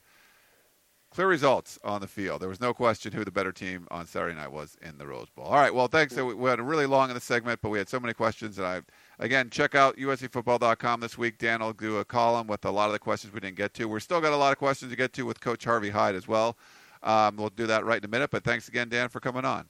clear 1.09 1.28
results 1.28 1.80
on 1.84 2.01
the 2.01 2.07
field. 2.07 2.41
There 2.41 2.49
was 2.49 2.61
no 2.61 2.74
question 2.74 3.11
who 3.11 3.26
the 3.26 3.32
better 3.32 3.51
team 3.51 3.88
on 3.89 4.05
Saturday 4.05 4.36
night 4.36 4.51
was 4.51 4.78
in 4.82 4.97
the 4.97 5.07
Rose 5.07 5.30
Bowl. 5.30 5.45
All 5.45 5.55
right, 5.55 5.74
well, 5.74 5.88
thanks. 5.88 6.13
So 6.13 6.26
we 6.26 6.36
went 6.36 6.61
really 6.61 6.86
long 6.86 7.09
in 7.09 7.15
the 7.15 7.22
segment, 7.22 7.61
but 7.61 7.70
we 7.70 7.78
had 7.78 7.89
so 7.89 7.99
many 7.99 8.13
questions, 8.13 8.57
and 8.57 8.68
I 8.68 8.82
again 9.20 9.49
check 9.49 9.76
out 9.76 9.97
USCFootball.com 9.97 10.99
this 10.99 11.18
week. 11.18 11.38
Dan 11.38 11.61
will 11.61 11.74
do 11.74 11.97
a 11.97 12.05
column 12.05 12.47
with 12.47 12.65
a 12.65 12.72
lot 12.72 12.88
of 12.88 12.93
the 12.93 12.99
questions 12.99 13.34
we 13.34 13.39
didn't 13.39 13.57
get 13.57 13.74
to. 13.76 13.86
We're 13.88 13.99
still 13.99 14.22
got 14.22 14.34
a 14.34 14.38
lot 14.38 14.51
of 14.51 14.57
questions 14.57 14.91
to 14.91 14.97
get 14.97 15.13
to 15.13 15.24
with 15.24 15.39
Coach 15.41 15.65
Harvey 15.65 15.89
Hyde 15.89 16.15
as 16.15 16.28
well. 16.28 16.57
Um, 17.03 17.38
we'll 17.38 17.49
do 17.49 17.68
that 17.68 17.86
right 17.86 17.99
in 17.99 18.05
a 18.05 18.07
minute. 18.07 18.32
But 18.32 18.43
thanks 18.43 18.68
again, 18.68 18.89
Dan, 18.89 19.09
for 19.09 19.20
coming 19.20 19.45
on. 19.45 19.68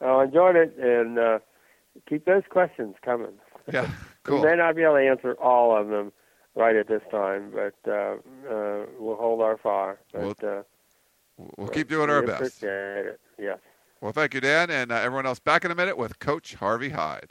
I 0.00 0.24
enjoyed 0.24 0.56
it 0.56 0.76
and 0.78 1.18
uh, 1.18 1.38
keep 2.08 2.24
those 2.24 2.44
questions 2.50 2.96
coming. 3.04 3.32
Yeah, 3.70 3.86
cool. 4.22 4.40
We 4.40 4.48
may 4.48 4.56
not 4.56 4.76
be 4.76 4.82
able 4.82 4.94
to 4.94 5.06
answer 5.06 5.34
all 5.34 5.76
of 5.78 5.88
them 5.88 6.10
right 6.54 6.74
at 6.74 6.88
this 6.88 7.02
time, 7.10 7.52
but 7.54 7.74
uh, 7.86 8.14
uh, 8.50 8.86
we'll 8.98 9.16
hold 9.16 9.42
our 9.42 9.58
fire. 9.58 10.00
But, 10.10 10.42
uh, 10.42 10.62
We'll 11.56 11.68
keep 11.68 11.88
doing 11.88 12.10
our 12.10 12.22
best. 12.22 12.58
Appreciate 12.58 13.06
it. 13.06 13.20
Yes. 13.38 13.58
Well, 14.00 14.12
thank 14.12 14.34
you, 14.34 14.40
Dan, 14.40 14.70
and 14.70 14.90
uh, 14.90 14.96
everyone 14.96 15.26
else. 15.26 15.38
Back 15.38 15.64
in 15.64 15.70
a 15.70 15.74
minute 15.74 15.96
with 15.96 16.18
Coach 16.18 16.54
Harvey 16.54 16.90
Hyde. 16.90 17.30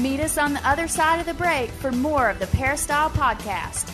Meet 0.00 0.20
us 0.20 0.38
on 0.38 0.54
the 0.54 0.66
other 0.66 0.88
side 0.88 1.20
of 1.20 1.26
the 1.26 1.34
break 1.34 1.68
for 1.72 1.92
more 1.92 2.30
of 2.30 2.38
the 2.38 2.46
Peristyle 2.46 3.10
Podcast. 3.10 3.86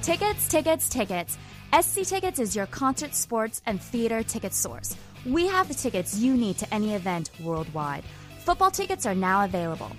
Tickets, 0.00 0.48
tickets, 0.48 0.88
tickets. 0.88 1.36
SC 1.78 2.04
Tickets 2.04 2.38
is 2.38 2.56
your 2.56 2.64
concert, 2.64 3.14
sports, 3.14 3.60
and 3.66 3.82
theater 3.82 4.22
ticket 4.22 4.54
source. 4.54 4.96
We 5.26 5.46
have 5.46 5.68
the 5.68 5.74
tickets 5.74 6.16
you 6.16 6.34
need 6.34 6.56
to 6.56 6.72
any 6.72 6.94
event 6.94 7.32
worldwide. 7.38 8.04
Football 8.38 8.70
tickets 8.70 9.04
are 9.04 9.14
now 9.14 9.44
available. 9.44 9.90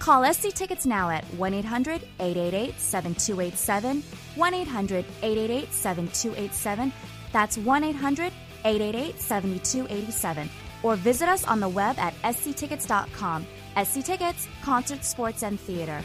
Call 0.00 0.24
SC 0.32 0.48
Tickets 0.52 0.84
now 0.84 1.08
at 1.08 1.24
1 1.34 1.54
800 1.54 2.02
888 2.18 2.80
7287. 2.80 4.02
1 4.34 4.54
800 4.54 5.04
888 5.22 5.72
7287. 5.72 6.92
That's 7.32 7.58
1 7.58 7.84
800 7.84 8.32
888 8.64 9.20
7287. 9.20 10.50
Or 10.82 10.96
visit 10.96 11.28
us 11.28 11.44
on 11.46 11.60
the 11.60 11.68
web 11.68 11.98
at 11.98 12.14
sctickets.com. 12.34 13.46
SC 13.84 14.02
Tickets, 14.04 14.48
concert, 14.62 15.04
sports, 15.04 15.42
and 15.42 15.58
theater. 15.60 16.00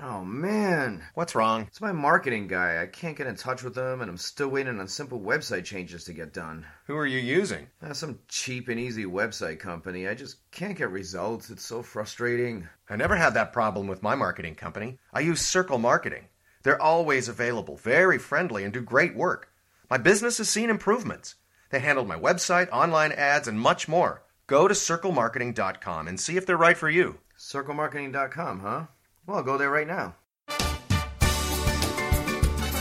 Oh 0.00 0.24
man, 0.24 1.02
What's 1.14 1.34
wrong? 1.34 1.62
it's 1.62 1.80
my 1.80 1.90
marketing 1.90 2.46
guy. 2.46 2.80
I 2.80 2.86
can't 2.86 3.16
get 3.16 3.26
in 3.26 3.34
touch 3.34 3.64
with 3.64 3.76
him, 3.76 4.00
and 4.00 4.08
I'm 4.08 4.16
still 4.16 4.46
waiting 4.48 4.78
on 4.78 4.86
simple 4.86 5.18
website 5.18 5.64
changes 5.64 6.04
to 6.04 6.12
get 6.12 6.32
done. 6.32 6.64
Who 6.86 6.96
are 6.96 7.06
you 7.06 7.18
using? 7.18 7.66
Uh, 7.82 7.92
some 7.94 8.20
cheap 8.28 8.68
and 8.68 8.78
easy 8.78 9.06
website 9.06 9.58
company. 9.58 10.06
I 10.06 10.14
just 10.14 10.36
can't 10.52 10.78
get 10.78 10.90
results. 10.90 11.50
It's 11.50 11.64
so 11.64 11.82
frustrating. 11.82 12.68
I 12.88 12.94
never 12.94 13.16
had 13.16 13.34
that 13.34 13.52
problem 13.52 13.88
with 13.88 14.04
my 14.04 14.14
marketing 14.14 14.54
company. 14.54 14.98
I 15.12 15.18
use 15.20 15.40
Circle 15.40 15.78
Marketing. 15.78 16.26
They're 16.62 16.80
always 16.80 17.28
available, 17.28 17.76
very 17.76 18.18
friendly, 18.18 18.62
and 18.62 18.72
do 18.72 18.80
great 18.82 19.16
work. 19.16 19.50
My 19.90 19.98
business 19.98 20.38
has 20.38 20.48
seen 20.48 20.70
improvements. 20.70 21.34
They 21.70 21.80
handled 21.80 22.08
my 22.08 22.18
website, 22.18 22.70
online 22.70 23.12
ads, 23.12 23.48
and 23.48 23.60
much 23.60 23.88
more. 23.88 24.22
Go 24.46 24.68
to 24.68 24.74
circlemarketing.com 24.74 26.08
and 26.08 26.18
see 26.18 26.36
if 26.36 26.46
they're 26.46 26.56
right 26.56 26.76
for 26.76 26.88
you. 26.88 27.18
CircleMarketing.com, 27.38 28.60
huh? 28.60 28.86
Well, 29.26 29.42
go 29.42 29.58
there 29.58 29.70
right 29.70 29.86
now. 29.86 30.16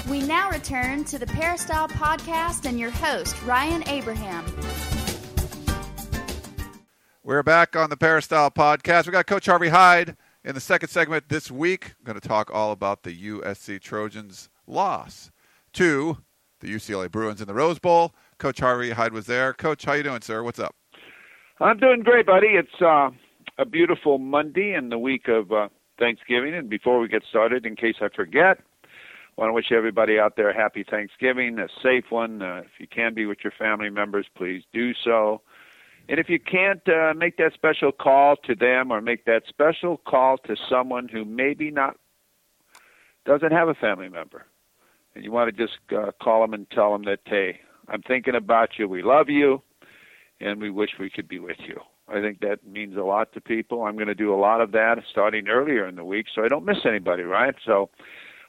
We 0.09 0.21
now 0.21 0.49
return 0.49 1.03
to 1.05 1.19
the 1.19 1.27
Peristyle 1.27 1.89
Podcast 1.89 2.65
and 2.65 2.79
your 2.79 2.91
host, 2.91 3.41
Ryan 3.43 3.83
Abraham. 3.89 4.45
We're 7.23 7.43
back 7.43 7.75
on 7.75 7.89
the 7.89 7.97
Peristyle 7.97 8.49
podcast. 8.49 9.05
We 9.05 9.11
got 9.11 9.27
Coach 9.27 9.47
Harvey 9.47 9.67
Hyde 9.67 10.15
in 10.45 10.55
the 10.55 10.61
second 10.61 10.87
segment 10.87 11.27
this 11.27 11.51
week. 11.51 11.95
I'm 11.99 12.05
going 12.05 12.17
to 12.17 12.25
talk 12.25 12.49
all 12.53 12.71
about 12.71 13.03
the 13.03 13.13
USC 13.31 13.81
Trojans' 13.81 14.47
loss 14.65 15.29
to 15.73 16.19
the 16.61 16.73
UCLA 16.73 17.11
Bruins 17.11 17.41
in 17.41 17.47
the 17.47 17.53
Rose 17.53 17.79
Bowl. 17.79 18.15
Coach 18.39 18.59
Harvey 18.59 18.91
Hyde 18.91 19.13
was 19.13 19.25
there. 19.25 19.53
Coach, 19.53 19.85
how 19.85 19.93
you 19.93 20.03
doing, 20.03 20.21
sir? 20.21 20.43
What's 20.43 20.59
up? 20.59 20.75
I'm 21.59 21.77
doing 21.77 22.01
great, 22.01 22.27
buddy. 22.27 22.49
It's 22.49 22.81
uh, 22.81 23.09
a 23.57 23.65
beautiful 23.65 24.19
Monday 24.19 24.75
in 24.75 24.89
the 24.89 24.99
week 24.99 25.27
of 25.27 25.51
uh, 25.51 25.69
Thanksgiving. 25.97 26.53
And 26.53 26.69
before 26.69 26.99
we 26.99 27.07
get 27.07 27.23
started, 27.27 27.65
in 27.65 27.75
case 27.75 27.95
I 27.99 28.09
forget, 28.15 28.59
I 28.83 29.41
want 29.41 29.49
to 29.49 29.53
wish 29.53 29.71
everybody 29.71 30.19
out 30.19 30.35
there 30.35 30.49
a 30.49 30.55
happy 30.55 30.85
Thanksgiving, 30.87 31.57
a 31.57 31.67
safe 31.81 32.05
one. 32.09 32.41
Uh, 32.43 32.61
if 32.65 32.79
you 32.79 32.87
can 32.87 33.15
be 33.15 33.25
with 33.25 33.39
your 33.43 33.53
family 33.57 33.89
members, 33.89 34.27
please 34.35 34.63
do 34.71 34.93
so. 34.93 35.41
And 36.09 36.19
if 36.19 36.29
you 36.29 36.39
can't 36.39 36.87
uh, 36.87 37.13
make 37.15 37.37
that 37.37 37.53
special 37.53 37.91
call 37.91 38.35
to 38.45 38.55
them 38.55 38.91
or 38.91 39.01
make 39.01 39.25
that 39.25 39.43
special 39.47 39.97
call 39.97 40.37
to 40.45 40.55
someone 40.69 41.07
who 41.07 41.25
maybe 41.25 41.71
not 41.71 41.97
doesn't 43.25 43.51
have 43.51 43.67
a 43.67 43.73
family 43.73 44.07
member, 44.07 44.45
and 45.13 45.23
you 45.23 45.31
want 45.31 45.53
to 45.53 45.67
just 45.67 45.79
uh, 45.91 46.11
call 46.21 46.41
them 46.41 46.53
and 46.53 46.69
tell 46.69 46.93
them 46.93 47.03
that, 47.03 47.19
hey, 47.25 47.59
I'm 47.87 48.01
thinking 48.01 48.35
about 48.35 48.71
you. 48.77 48.87
We 48.87 49.01
love 49.01 49.29
you, 49.29 49.61
and 50.39 50.61
we 50.61 50.69
wish 50.69 50.91
we 50.99 51.09
could 51.09 51.27
be 51.27 51.39
with 51.39 51.57
you. 51.67 51.79
I 52.09 52.21
think 52.21 52.39
that 52.39 52.65
means 52.65 52.95
a 52.95 53.01
lot 53.01 53.33
to 53.33 53.41
people. 53.41 53.83
I'm 53.83 53.95
going 53.95 54.07
to 54.07 54.15
do 54.15 54.33
a 54.33 54.39
lot 54.39 54.61
of 54.61 54.71
that 54.71 54.97
starting 55.11 55.47
earlier 55.49 55.87
in 55.87 55.95
the 55.95 56.05
week, 56.05 56.27
so 56.33 56.43
I 56.43 56.47
don't 56.47 56.65
miss 56.65 56.77
anybody, 56.85 57.23
right? 57.23 57.53
So 57.65 57.89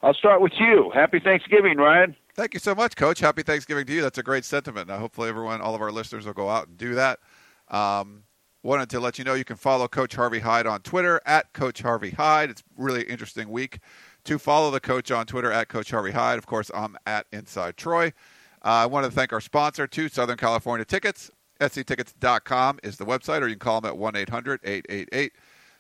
I'll 0.02 0.14
start 0.14 0.40
with 0.40 0.52
you. 0.60 0.92
Happy 0.94 1.18
Thanksgiving, 1.18 1.76
Ryan. 1.76 2.14
Thank 2.34 2.54
you 2.54 2.60
so 2.60 2.74
much, 2.74 2.94
Coach. 2.94 3.18
Happy 3.18 3.42
Thanksgiving 3.42 3.84
to 3.86 3.92
you. 3.92 4.02
That's 4.02 4.18
a 4.18 4.22
great 4.22 4.44
sentiment. 4.44 4.86
Now, 4.86 4.98
hopefully, 4.98 5.28
everyone, 5.28 5.60
all 5.60 5.74
of 5.74 5.82
our 5.82 5.90
listeners, 5.90 6.24
will 6.24 6.34
go 6.34 6.48
out 6.48 6.68
and 6.68 6.76
do 6.76 6.94
that. 6.94 7.18
Um, 7.68 8.22
wanted 8.62 8.90
to 8.90 9.00
let 9.00 9.18
you 9.18 9.24
know 9.24 9.34
you 9.34 9.44
can 9.44 9.56
follow 9.56 9.88
Coach 9.88 10.14
Harvey 10.14 10.38
Hyde 10.38 10.66
on 10.66 10.80
Twitter 10.82 11.20
at 11.26 11.52
Coach 11.52 11.82
Harvey 11.82 12.10
Hyde. 12.10 12.50
It's 12.50 12.62
really 12.76 13.02
interesting 13.02 13.48
week 13.50 13.80
to 14.24 14.38
follow 14.38 14.70
the 14.70 14.80
coach 14.80 15.10
on 15.10 15.26
Twitter 15.26 15.50
at 15.50 15.68
Coach 15.68 15.90
Harvey 15.90 16.12
Hyde. 16.12 16.38
Of 16.38 16.46
course, 16.46 16.70
I'm 16.72 16.96
at 17.06 17.26
Inside 17.32 17.76
Troy. 17.76 18.12
Uh, 18.64 18.68
I 18.68 18.86
want 18.86 19.06
to 19.06 19.12
thank 19.12 19.32
our 19.32 19.40
sponsor, 19.40 19.86
too, 19.86 20.08
Southern 20.08 20.36
California 20.36 20.84
Tickets. 20.84 21.30
SCTickets.com 21.60 22.78
is 22.82 22.96
the 22.96 23.04
website, 23.04 23.42
or 23.42 23.48
you 23.48 23.54
can 23.54 23.60
call 23.60 23.80
them 23.80 23.88
at 23.88 23.98
1 23.98 24.16
800 24.16 24.60
888 24.64 25.32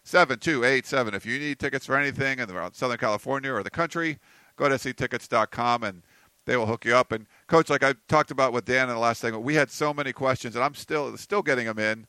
7287. 0.04 1.14
If 1.14 1.26
you 1.26 1.38
need 1.38 1.58
tickets 1.58 1.86
for 1.86 1.96
anything 1.96 2.38
in 2.38 2.48
Southern 2.72 2.98
California 2.98 3.52
or 3.52 3.62
the 3.62 3.70
country, 3.70 4.18
go 4.56 4.68
to 4.68 4.74
SCTickets.com 4.76 5.82
and 5.84 6.02
they 6.46 6.56
will 6.56 6.66
hook 6.66 6.84
you 6.84 6.96
up. 6.96 7.12
And, 7.12 7.26
Coach, 7.46 7.68
like 7.68 7.82
I 7.82 7.94
talked 8.08 8.30
about 8.30 8.52
with 8.52 8.64
Dan 8.64 8.88
in 8.88 8.94
the 8.94 9.00
last 9.00 9.20
segment, 9.20 9.44
we 9.44 9.54
had 9.54 9.70
so 9.70 9.92
many 9.92 10.12
questions, 10.12 10.56
and 10.56 10.64
I'm 10.64 10.74
still 10.74 11.16
still 11.16 11.42
getting 11.42 11.66
them 11.66 11.78
in. 11.78 12.06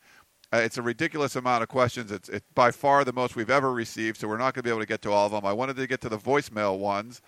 Uh, 0.52 0.58
it's 0.58 0.78
a 0.78 0.82
ridiculous 0.82 1.36
amount 1.36 1.62
of 1.62 1.70
questions. 1.70 2.12
It's, 2.12 2.30
it's 2.30 2.46
by 2.56 2.72
far 2.72 3.04
the 3.04 3.14
most 3.14 3.36
we've 3.36 3.50
ever 3.52 3.72
received, 3.72 4.18
so 4.18 4.28
we're 4.28 4.38
not 4.38 4.56
going 4.56 4.62
to 4.62 4.64
be 4.64 4.70
able 4.70 4.80
to 4.80 4.88
get 4.88 5.02
to 5.04 5.12
all 5.12 5.26
of 5.26 5.32
them. 5.32 5.46
I 5.46 5.54
wanted 5.54 5.76
to 5.76 5.86
get 5.86 6.02
to 6.02 6.10
the 6.10 6.18
voicemail 6.18 6.80
ones, 6.80 7.22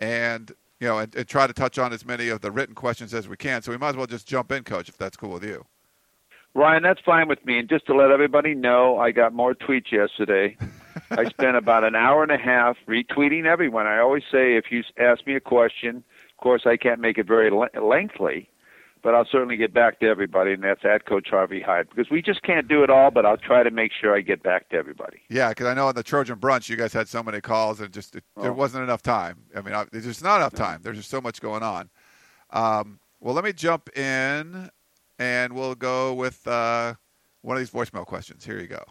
and 0.00 0.52
you 0.82 0.88
know, 0.88 0.98
and, 0.98 1.14
and 1.14 1.28
try 1.28 1.46
to 1.46 1.52
touch 1.52 1.78
on 1.78 1.92
as 1.92 2.04
many 2.04 2.28
of 2.28 2.40
the 2.40 2.50
written 2.50 2.74
questions 2.74 3.14
as 3.14 3.28
we 3.28 3.36
can. 3.36 3.62
So 3.62 3.70
we 3.70 3.78
might 3.78 3.90
as 3.90 3.96
well 3.96 4.08
just 4.08 4.26
jump 4.26 4.50
in, 4.50 4.64
Coach, 4.64 4.88
if 4.88 4.98
that's 4.98 5.16
cool 5.16 5.30
with 5.30 5.44
you. 5.44 5.64
Ryan, 6.54 6.82
that's 6.82 7.00
fine 7.00 7.28
with 7.28 7.46
me. 7.46 7.56
And 7.60 7.68
just 7.68 7.86
to 7.86 7.94
let 7.94 8.10
everybody 8.10 8.56
know, 8.56 8.98
I 8.98 9.12
got 9.12 9.32
more 9.32 9.54
tweets 9.54 9.92
yesterday. 9.92 10.56
I 11.12 11.26
spent 11.26 11.56
about 11.56 11.84
an 11.84 11.94
hour 11.94 12.24
and 12.24 12.32
a 12.32 12.36
half 12.36 12.76
retweeting 12.88 13.44
everyone. 13.44 13.86
I 13.86 14.00
always 14.00 14.24
say 14.24 14.56
if 14.56 14.72
you 14.72 14.82
ask 14.98 15.24
me 15.24 15.36
a 15.36 15.40
question, 15.40 15.98
of 15.98 16.36
course 16.42 16.62
I 16.66 16.76
can't 16.76 17.00
make 17.00 17.16
it 17.16 17.28
very 17.28 17.52
lengthy, 17.80 18.50
but 19.02 19.14
I'll 19.14 19.26
certainly 19.30 19.56
get 19.56 19.74
back 19.74 19.98
to 20.00 20.06
everybody, 20.06 20.52
and 20.52 20.62
that's 20.62 20.84
at 20.84 21.06
Coach 21.06 21.28
Harvey 21.30 21.60
Hyde 21.60 21.88
because 21.88 22.10
we 22.10 22.22
just 22.22 22.42
can't 22.42 22.68
do 22.68 22.84
it 22.84 22.90
all. 22.90 23.10
But 23.10 23.26
I'll 23.26 23.36
try 23.36 23.62
to 23.62 23.70
make 23.70 23.90
sure 24.00 24.16
I 24.16 24.20
get 24.20 24.42
back 24.42 24.68
to 24.70 24.76
everybody. 24.76 25.18
Yeah, 25.28 25.48
because 25.48 25.66
I 25.66 25.74
know 25.74 25.88
on 25.88 25.94
the 25.94 26.02
Trojan 26.02 26.36
brunch 26.36 26.68
you 26.68 26.76
guys 26.76 26.92
had 26.92 27.08
so 27.08 27.22
many 27.22 27.40
calls 27.40 27.80
and 27.80 27.92
just 27.92 28.14
it, 28.14 28.24
oh. 28.36 28.42
there 28.42 28.52
wasn't 28.52 28.84
enough 28.84 29.02
time. 29.02 29.38
I 29.56 29.60
mean, 29.60 29.74
I, 29.74 29.86
there's 29.90 30.04
just 30.04 30.22
not 30.22 30.36
enough 30.36 30.54
time. 30.54 30.80
There's 30.82 30.98
just 30.98 31.10
so 31.10 31.20
much 31.20 31.40
going 31.40 31.62
on. 31.62 31.90
Um, 32.50 33.00
well, 33.20 33.34
let 33.34 33.44
me 33.44 33.52
jump 33.52 33.96
in, 33.96 34.70
and 35.18 35.52
we'll 35.52 35.74
go 35.74 36.14
with 36.14 36.46
uh, 36.46 36.94
one 37.42 37.56
of 37.56 37.60
these 37.60 37.70
voicemail 37.70 38.06
questions. 38.06 38.44
Here 38.44 38.60
you 38.60 38.68
go. 38.68 38.84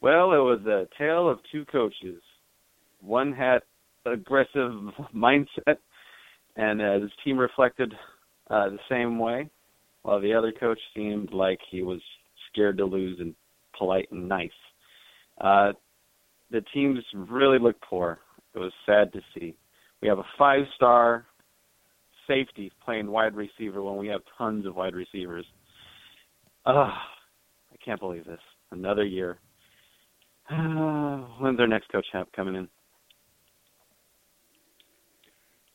Well, 0.00 0.32
it 0.32 0.38
was 0.38 0.60
a 0.66 0.88
tale 0.98 1.28
of 1.28 1.38
two 1.52 1.64
coaches. 1.66 2.22
One 3.00 3.32
had 3.32 3.60
aggressive 4.04 4.72
mindset, 5.14 5.76
and 6.56 6.82
uh, 6.82 7.00
his 7.00 7.10
team 7.22 7.38
reflected 7.38 7.94
uh, 8.50 8.68
the 8.68 8.78
same 8.88 9.18
way, 9.18 9.48
while 10.02 10.20
the 10.20 10.34
other 10.34 10.52
coach 10.52 10.78
seemed 10.94 11.32
like 11.32 11.58
he 11.70 11.82
was 11.82 12.00
scared 12.52 12.76
to 12.78 12.84
lose 12.84 13.18
and 13.20 13.34
polite 13.78 14.08
and 14.10 14.28
nice. 14.28 14.50
Uh, 15.40 15.72
the 16.50 16.62
teams 16.74 16.98
really 17.14 17.58
looked 17.58 17.82
poor. 17.82 18.18
It 18.54 18.58
was 18.58 18.72
sad 18.84 19.12
to 19.12 19.20
see. 19.34 19.54
We 20.02 20.08
have 20.08 20.18
a 20.18 20.26
five-star 20.36 21.26
safety 22.26 22.72
playing 22.84 23.10
wide 23.10 23.34
receiver 23.34 23.82
when 23.82 23.96
we 23.96 24.08
have 24.08 24.20
tons 24.36 24.66
of 24.66 24.74
wide 24.76 24.94
receivers. 24.94 25.46
Ugh, 26.66 26.74
I 26.76 27.76
can't 27.84 28.00
believe 28.00 28.24
this. 28.24 28.40
Another 28.72 29.04
year. 29.04 29.38
Uh, 30.50 31.18
when's 31.38 31.60
our 31.60 31.66
next 31.66 31.90
coach 31.90 32.06
coming 32.34 32.54
in? 32.56 32.68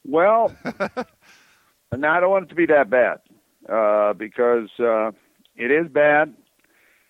Well, 0.08 0.56
And 1.92 2.06
I 2.06 2.20
don't 2.20 2.30
want 2.30 2.46
it 2.46 2.50
to 2.50 2.56
be 2.56 2.66
that 2.68 2.90
bad 2.90 3.20
uh, 3.72 4.14
because 4.14 4.70
uh, 4.80 5.12
it 5.56 5.72
is 5.72 5.92
bad. 5.92 6.34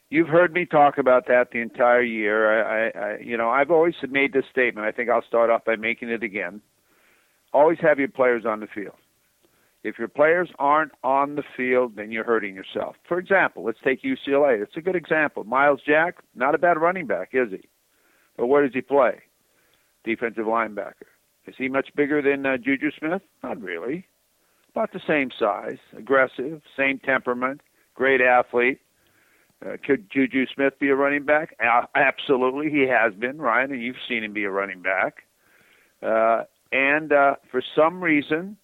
You've 0.09 0.27
heard 0.27 0.53
me 0.53 0.65
talk 0.65 0.97
about 0.97 1.27
that 1.27 1.49
the 1.51 1.59
entire 1.59 2.03
year. 2.03 2.63
I, 2.63 2.87
I, 2.87 2.99
I, 2.99 3.17
you 3.19 3.37
know, 3.37 3.49
I've 3.49 3.71
always 3.71 3.95
made 4.07 4.33
this 4.33 4.45
statement. 4.51 4.85
I 4.85 4.91
think 4.91 5.09
I'll 5.09 5.25
start 5.27 5.49
off 5.49 5.65
by 5.65 5.75
making 5.75 6.09
it 6.09 6.23
again. 6.23 6.61
Always 7.53 7.79
have 7.81 7.99
your 7.99 8.09
players 8.09 8.45
on 8.45 8.59
the 8.59 8.67
field. 8.67 8.95
If 9.83 9.99
your 9.99 10.07
players 10.07 10.49
aren't 10.57 10.91
on 11.03 11.35
the 11.35 11.43
field, 11.55 11.95
then 11.95 12.11
you're 12.11 12.23
hurting 12.23 12.55
yourself. 12.55 12.95
For 13.07 13.19
example, 13.19 13.63
let's 13.63 13.77
take 13.83 14.01
UCLA. 14.03 14.61
It's 14.61 14.77
a 14.77 14.81
good 14.81 14.95
example. 14.95 15.43
Myles 15.43 15.81
Jack, 15.85 16.15
not 16.35 16.55
a 16.55 16.57
bad 16.57 16.79
running 16.79 17.05
back, 17.05 17.29
is 17.33 17.49
he? 17.51 17.69
But 18.35 18.47
where 18.47 18.63
does 18.63 18.73
he 18.73 18.81
play? 18.81 19.21
Defensive 20.03 20.45
linebacker. 20.45 21.09
Is 21.45 21.55
he 21.57 21.69
much 21.69 21.89
bigger 21.95 22.21
than 22.21 22.45
uh, 22.45 22.57
Juju 22.57 22.89
Smith? 22.97 23.21
Not 23.43 23.61
really 23.61 24.07
about 24.75 24.91
the 24.91 24.99
same 25.07 25.29
size, 25.39 25.77
aggressive, 25.97 26.61
same 26.75 26.99
temperament, 26.99 27.61
great 27.93 28.19
athlete. 28.19 28.79
Uh, 29.65 29.77
could 29.81 30.11
Juju 30.11 30.45
Smith 30.53 30.77
be 30.79 30.89
a 30.89 30.95
running 30.95 31.23
back? 31.23 31.55
Uh, 31.63 31.83
absolutely, 31.95 32.69
he 32.69 32.85
has 32.85 33.13
been, 33.13 33.37
Ryan, 33.37 33.71
and 33.71 33.81
you've 33.81 33.95
seen 34.07 34.21
him 34.25 34.33
be 34.33 34.43
a 34.43 34.51
running 34.51 34.81
back. 34.81 35.23
Uh, 36.03 36.43
and 36.73 37.13
uh, 37.13 37.35
for 37.49 37.63
some 37.73 38.03
reason, 38.03 38.57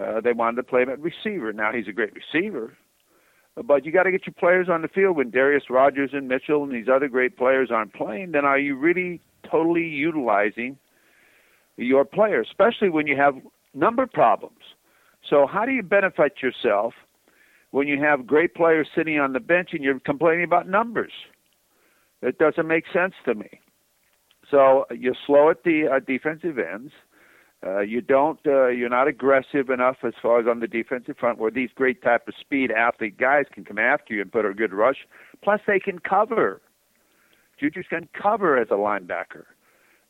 uh, 0.00 0.22
they 0.22 0.32
wanted 0.32 0.56
to 0.56 0.62
play 0.62 0.82
him 0.82 0.88
at 0.88 0.98
receiver. 0.98 1.52
Now 1.52 1.72
he's 1.74 1.88
a 1.88 1.92
great 1.92 2.14
receiver, 2.14 2.74
but 3.62 3.84
you 3.84 3.92
got 3.92 4.04
to 4.04 4.10
get 4.10 4.26
your 4.26 4.34
players 4.38 4.68
on 4.70 4.80
the 4.80 4.88
field. 4.88 5.18
When 5.18 5.28
Darreus 5.30 5.64
Rogers 5.68 6.10
and 6.14 6.26
Mitchell 6.26 6.62
and 6.62 6.72
these 6.72 6.88
other 6.88 7.08
great 7.08 7.36
players 7.36 7.70
aren't 7.70 7.92
playing, 7.92 8.32
then 8.32 8.46
are 8.46 8.58
you 8.58 8.76
really 8.76 9.20
totally 9.50 9.84
utilizing 9.84 10.78
your 11.76 12.06
players, 12.06 12.46
especially 12.50 12.88
when 12.88 13.06
you 13.06 13.16
have 13.16 13.34
number 13.74 14.06
problems? 14.06 14.56
So 15.28 15.46
how 15.46 15.64
do 15.64 15.72
you 15.72 15.82
benefit 15.82 16.42
yourself 16.42 16.94
when 17.70 17.86
you 17.86 18.00
have 18.00 18.26
great 18.26 18.54
players 18.54 18.88
sitting 18.94 19.18
on 19.18 19.32
the 19.32 19.40
bench 19.40 19.70
and 19.72 19.82
you're 19.82 20.00
complaining 20.00 20.44
about 20.44 20.68
numbers? 20.68 21.12
It 22.22 22.38
doesn't 22.38 22.66
make 22.66 22.84
sense 22.92 23.14
to 23.24 23.34
me. 23.34 23.60
So 24.50 24.86
you're 24.90 25.14
slow 25.26 25.50
at 25.50 25.62
the 25.64 25.88
uh, 25.90 26.00
defensive 26.00 26.58
ends. 26.58 26.92
Uh, 27.64 27.80
you 27.80 28.00
don't. 28.00 28.40
Uh, 28.46 28.68
you're 28.68 28.88
not 28.88 29.06
aggressive 29.06 29.68
enough 29.68 29.98
as 30.02 30.14
far 30.20 30.40
as 30.40 30.46
on 30.46 30.60
the 30.60 30.66
defensive 30.66 31.16
front, 31.18 31.38
where 31.38 31.50
these 31.50 31.68
great 31.74 32.02
type 32.02 32.26
of 32.26 32.34
speed 32.40 32.70
athlete 32.70 33.18
guys 33.18 33.44
can 33.52 33.64
come 33.64 33.78
after 33.78 34.14
you 34.14 34.22
and 34.22 34.32
put 34.32 34.46
a 34.46 34.54
good 34.54 34.72
rush. 34.72 35.06
Plus, 35.42 35.60
they 35.66 35.78
can 35.78 35.98
cover. 35.98 36.62
Juju's 37.60 37.86
can 37.88 38.08
cover 38.14 38.56
as 38.56 38.68
a 38.70 38.74
linebacker. 38.74 39.44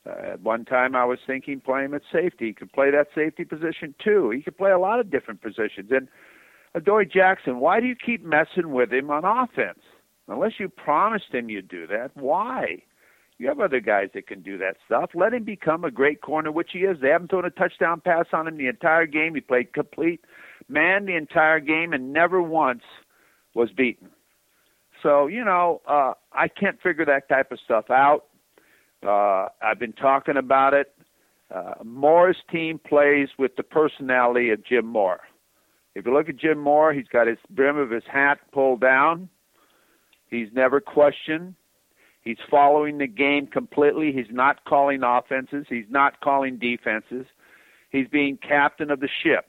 Uh, 0.07 0.33
at 0.33 0.41
one 0.41 0.65
time, 0.65 0.97
I 0.97 1.05
was 1.05 1.19
thinking 1.27 1.61
playing 1.61 1.93
at 1.95 2.03
safety. 2.13 2.47
He 2.47 2.53
could 2.55 2.73
play 2.73 2.91
that 2.91 3.09
safety 3.15 3.45
position 3.45 3.95
too. 4.03 4.31
He 4.31 4.43
could 4.43 4.57
play 4.57 4.71
a 4.71 4.79
lot 4.79 5.01
of 5.01 5.11
different 5.11 5.43
positions. 5.43 5.91
And 5.91 6.09
Adoree 6.75 7.07
Jackson, 7.07 7.61
why 7.61 7.81
do 7.81 7.87
you 7.87 7.97
keep 7.97 8.25
messing 8.25 8.71
with 8.71 8.93
him 8.93 9.11
on 9.11 9.25
offense? 9.25 9.81
Unless 10.29 10.53
you 10.59 10.69
promised 10.69 11.33
him 11.33 11.51
you'd 11.51 11.69
do 11.69 11.87
that, 11.89 12.13
why? 12.15 12.83
You 13.39 13.49
have 13.49 13.61
other 13.61 13.81
guys 13.81 14.11
that 14.15 14.27
can 14.27 14.43
do 14.43 14.59
that 14.59 14.77
stuff. 14.85 15.11
Let 15.15 15.33
him 15.33 15.45
become 15.45 15.85
a 15.85 15.91
great 15.91 16.21
corner, 16.21 16.53
which 16.53 16.71
he 16.73 16.81
is. 16.81 16.99
They 17.01 17.09
haven't 17.09 17.31
thrown 17.31 17.47
a 17.47 17.51
touchdown 17.51 18.01
pass 18.01 18.27
on 18.33 18.47
him 18.47 18.59
the 18.59 18.69
entire 18.69 19.07
game. 19.07 19.35
He 19.35 19.41
played 19.41 19.73
complete 19.73 20.21
man 20.69 21.07
the 21.07 21.17
entire 21.17 21.61
game 21.61 21.93
and 21.93 22.13
never 22.13 22.41
once 22.41 22.83
was 23.55 23.71
beaten. 23.71 24.11
So, 25.03 25.27
you 25.27 25.45
know, 25.45 25.81
uh, 25.89 26.13
I 26.33 26.49
can't 26.49 26.81
figure 26.81 27.05
that 27.07 27.29
type 27.29 27.51
of 27.51 27.59
stuff 27.65 27.91
out. 27.91 28.27
Uh, 29.07 29.47
I've 29.63 29.79
been 29.79 29.93
talking 29.93 30.37
about 30.37 30.75
it. 30.75 30.95
Uh, 31.55 31.75
Mora's 31.85 32.37
team 32.51 32.79
plays 32.79 33.29
with 33.39 33.57
the 33.57 33.63
personality 33.63 34.51
of 34.51 34.65
Jim 34.65 34.87
Mora. 34.87 35.21
If 35.95 36.07
you 36.07 36.15
look 36.15 36.29
at 36.29 36.37
Jim 36.37 36.59
Mora, 36.59 36.95
he's 36.95 37.09
got 37.09 37.27
his 37.27 37.39
brim 37.51 37.77
of 37.77 37.91
his 37.91 38.05
hat 38.11 38.39
pulled 38.53 38.81
down. 38.81 39.29
He's 40.29 40.49
never 40.53 40.81
questioned. 40.81 41.55
He's 42.23 42.39
following 42.51 42.99
the 42.99 43.07
game 43.07 43.47
completely. 43.47 44.13
He's 44.13 44.31
not 44.31 44.65
calling 44.65 45.03
offenses. 45.03 45.67
He's 45.69 45.87
not 45.89 46.21
calling 46.21 46.59
defenses. 46.59 47.27
He's 47.91 48.07
being 48.07 48.37
captain 48.37 48.91
of 48.91 49.01
the 49.01 49.09
ship. 49.23 49.47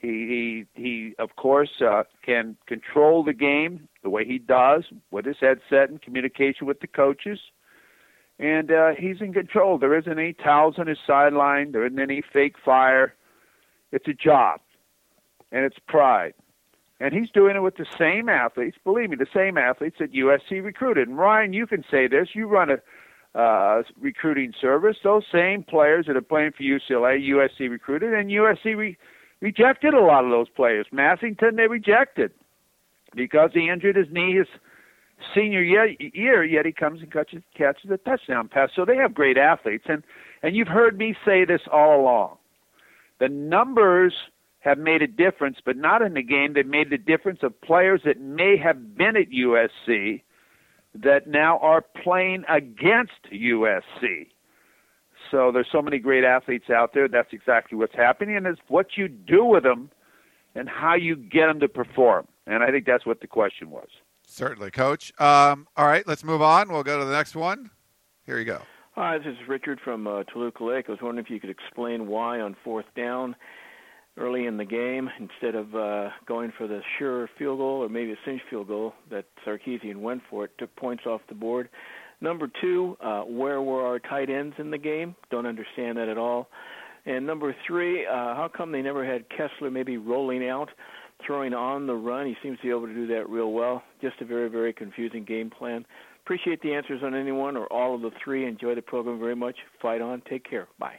He 0.00 0.66
he 0.76 0.82
he 0.82 1.14
of 1.18 1.36
course 1.36 1.70
uh, 1.80 2.04
can 2.24 2.56
control 2.66 3.22
the 3.22 3.32
game 3.32 3.88
the 4.02 4.10
way 4.10 4.24
he 4.24 4.38
does 4.38 4.84
with 5.10 5.24
his 5.26 5.36
headset 5.40 5.90
and 5.90 6.00
communication 6.00 6.66
with 6.66 6.80
the 6.80 6.86
coaches, 6.86 7.38
and 8.40 8.72
uh, 8.72 8.92
he's 8.98 9.20
in 9.20 9.34
control. 9.34 9.78
There 9.78 9.96
isn't 9.96 10.18
any 10.18 10.32
towels 10.32 10.76
on 10.78 10.86
his 10.86 10.98
sideline. 11.06 11.72
There 11.72 11.84
isn't 11.86 12.00
any 12.00 12.22
fake 12.32 12.56
fire. 12.64 13.14
It's 13.92 14.08
a 14.08 14.14
job, 14.14 14.60
and 15.52 15.64
it's 15.64 15.76
pride. 15.86 16.32
And 17.00 17.12
he's 17.12 17.30
doing 17.30 17.56
it 17.56 17.60
with 17.60 17.76
the 17.76 17.86
same 17.98 18.28
athletes. 18.28 18.78
Believe 18.82 19.10
me, 19.10 19.16
the 19.16 19.26
same 19.34 19.58
athletes 19.58 19.96
that 20.00 20.12
USC 20.12 20.64
recruited. 20.64 21.06
And 21.06 21.18
Ryan, 21.18 21.52
you 21.52 21.66
can 21.66 21.84
say 21.90 22.08
this. 22.08 22.28
You 22.34 22.46
run 22.46 22.70
a 22.70 23.38
uh, 23.38 23.82
recruiting 24.00 24.54
service. 24.58 24.96
Those 25.04 25.24
same 25.30 25.62
players 25.62 26.06
that 26.06 26.16
are 26.16 26.22
playing 26.22 26.52
for 26.56 26.62
UCLA, 26.62 27.20
USC 27.30 27.70
recruited, 27.70 28.14
and 28.14 28.30
USC 28.30 28.76
re- 28.76 28.98
rejected 29.40 29.92
a 29.92 30.00
lot 30.00 30.24
of 30.24 30.30
those 30.30 30.48
players. 30.48 30.86
Massington, 30.92 31.56
they 31.56 31.68
rejected 31.68 32.32
because 33.14 33.50
he 33.52 33.68
injured 33.68 33.96
his 33.96 34.06
knee 34.10 34.36
his 34.36 34.46
senior 35.34 35.62
year, 35.62 35.94
year 35.98 36.44
yet 36.44 36.66
he 36.66 36.72
comes 36.72 37.00
and 37.00 37.12
catches, 37.12 37.42
catches 37.56 37.90
a 37.90 37.96
touchdown 37.98 38.48
pass. 38.48 38.70
So 38.74 38.84
they 38.84 38.96
have 38.96 39.14
great 39.14 39.36
athletes. 39.36 39.84
And, 39.88 40.02
and 40.42 40.56
you've 40.56 40.68
heard 40.68 40.98
me 40.98 41.14
say 41.24 41.44
this 41.44 41.62
all 41.72 42.00
along. 42.00 42.36
The 43.18 43.28
numbers 43.28 44.14
have 44.60 44.78
made 44.78 45.02
a 45.02 45.06
difference, 45.06 45.58
but 45.64 45.76
not 45.76 46.02
in 46.02 46.14
the 46.14 46.22
game. 46.22 46.52
They've 46.54 46.66
made 46.66 46.90
the 46.90 46.98
difference 46.98 47.40
of 47.42 47.58
players 47.60 48.02
that 48.04 48.20
may 48.20 48.56
have 48.58 48.96
been 48.96 49.16
at 49.16 49.30
USC 49.30 50.22
that 50.94 51.26
now 51.26 51.58
are 51.58 51.82
playing 51.82 52.44
against 52.48 53.12
USC. 53.32 54.28
So 55.30 55.50
there's 55.52 55.68
so 55.70 55.80
many 55.80 55.98
great 55.98 56.24
athletes 56.24 56.70
out 56.70 56.92
there. 56.94 57.08
That's 57.08 57.32
exactly 57.32 57.78
what's 57.78 57.94
happening, 57.94 58.36
and 58.36 58.46
it's 58.46 58.60
what 58.68 58.96
you 58.96 59.08
do 59.08 59.44
with 59.44 59.62
them 59.62 59.90
and 60.54 60.68
how 60.68 60.94
you 60.94 61.14
get 61.14 61.46
them 61.46 61.60
to 61.60 61.68
perform. 61.68 62.26
And 62.46 62.62
I 62.62 62.70
think 62.70 62.86
that's 62.86 63.06
what 63.06 63.20
the 63.20 63.26
question 63.26 63.70
was. 63.70 63.88
Certainly, 64.30 64.70
Coach. 64.70 65.12
Um, 65.20 65.66
all 65.76 65.86
right, 65.86 66.06
let's 66.06 66.24
move 66.24 66.40
on. 66.40 66.70
We'll 66.70 66.82
go 66.82 66.98
to 66.98 67.04
the 67.04 67.12
next 67.12 67.34
one. 67.34 67.70
Here 68.26 68.38
you 68.38 68.44
go. 68.44 68.62
Hi, 68.92 69.18
this 69.18 69.26
is 69.26 69.48
Richard 69.48 69.80
from 69.82 70.06
uh, 70.06 70.24
Toluca 70.24 70.62
Lake. 70.62 70.84
I 70.88 70.92
was 70.92 71.00
wondering 71.02 71.24
if 71.24 71.30
you 71.30 71.40
could 71.40 71.50
explain 71.50 72.06
why 72.06 72.40
on 72.40 72.56
fourth 72.62 72.86
down 72.96 73.34
early 74.16 74.46
in 74.46 74.56
the 74.56 74.64
game 74.64 75.08
instead 75.18 75.54
of 75.54 75.74
uh, 75.74 76.10
going 76.26 76.52
for 76.56 76.66
the 76.66 76.80
sure 76.98 77.28
field 77.38 77.58
goal 77.58 77.82
or 77.82 77.88
maybe 77.88 78.12
a 78.12 78.16
cinch 78.24 78.42
field 78.50 78.68
goal 78.68 78.92
that 79.10 79.24
Sarkisian 79.46 79.96
went 79.96 80.22
for 80.28 80.44
it, 80.44 80.50
took 80.58 80.74
points 80.76 81.04
off 81.06 81.20
the 81.28 81.34
board. 81.34 81.68
Number 82.20 82.50
two, 82.60 82.96
uh, 83.00 83.22
where 83.22 83.62
were 83.62 83.84
our 83.86 83.98
tight 83.98 84.28
ends 84.28 84.54
in 84.58 84.70
the 84.70 84.78
game? 84.78 85.14
Don't 85.30 85.46
understand 85.46 85.96
that 85.96 86.08
at 86.08 86.18
all. 86.18 86.48
And 87.06 87.26
number 87.26 87.56
three, 87.66 88.06
uh, 88.06 88.34
how 88.34 88.50
come 88.54 88.72
they 88.72 88.82
never 88.82 89.04
had 89.04 89.24
Kessler 89.30 89.70
maybe 89.70 89.96
rolling 89.96 90.46
out, 90.46 90.68
throwing 91.26 91.54
on 91.54 91.86
the 91.86 91.94
run? 91.94 92.26
He 92.26 92.36
seems 92.42 92.58
to 92.58 92.62
be 92.64 92.70
able 92.70 92.86
to 92.86 92.94
do 92.94 93.06
that 93.08 93.28
real 93.28 93.52
well. 93.52 93.82
Just 94.00 94.20
a 94.20 94.24
very, 94.24 94.48
very 94.48 94.72
confusing 94.72 95.24
game 95.24 95.50
plan. 95.50 95.86
Appreciate 96.24 96.62
the 96.62 96.74
answers 96.74 97.02
on 97.02 97.14
any 97.14 97.32
one 97.32 97.56
or 97.56 97.66
all 97.72 97.94
of 97.94 98.02
the 98.02 98.10
three. 98.22 98.46
Enjoy 98.46 98.74
the 98.74 98.82
program 98.82 99.18
very 99.18 99.36
much. 99.36 99.56
Fight 99.80 100.00
on. 100.00 100.22
Take 100.28 100.48
care. 100.48 100.68
Bye. 100.78 100.96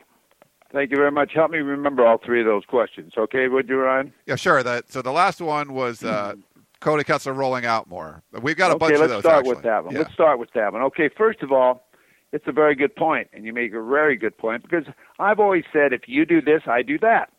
Thank 0.72 0.92
you 0.92 0.98
very 0.98 1.12
much. 1.12 1.32
Help 1.34 1.52
me 1.52 1.60
remember 1.60 2.06
all 2.06 2.18
three 2.18 2.40
of 2.40 2.46
those 2.46 2.64
questions, 2.66 3.14
okay? 3.18 3.50
Would 3.50 3.68
you, 3.68 3.78
Ryan? 3.78 4.14
Yeah, 4.26 4.36
sure. 4.36 4.64
That 4.64 4.92
so 4.92 5.02
the 5.02 5.12
last 5.12 5.42
one 5.42 5.74
was 5.74 6.04
uh, 6.04 6.36
Cody 6.80 7.04
Kessler 7.04 7.34
rolling 7.34 7.66
out 7.66 7.90
more. 7.90 8.24
We've 8.42 8.56
got 8.56 8.72
a 8.72 8.78
bunch. 8.78 8.94
okay, 8.94 9.00
bunch 9.00 9.12
let's 9.12 9.18
of 9.18 9.24
those. 9.24 9.24
start 9.24 9.40
actually. 9.40 9.56
with 9.56 9.64
that 9.64 9.86
one. 9.86 9.94
Yeah. 9.94 10.00
Let's 10.00 10.14
start 10.14 10.40
with 10.40 10.50
that 10.56 10.72
one. 10.74 10.82
Okay, 10.84 11.10
first 11.18 11.42
of 11.44 11.52
all, 11.52 11.84
it's 12.32 12.46
a 12.48 12.54
very 12.54 12.76
good 12.76 12.96
point, 12.96 13.28
and 13.34 13.46
you 13.46 13.52
make 13.52 13.74
a 13.74 13.84
very 13.84 14.16
good 14.16 14.38
point 14.38 14.64
because 14.64 14.86
I've 15.20 15.40
always 15.40 15.64
said 15.74 15.92
if 15.92 16.04
you 16.08 16.26
do 16.26 16.42
this, 16.42 16.62
I 16.68 16.82
do 16.82 16.98
that. 17.00 17.30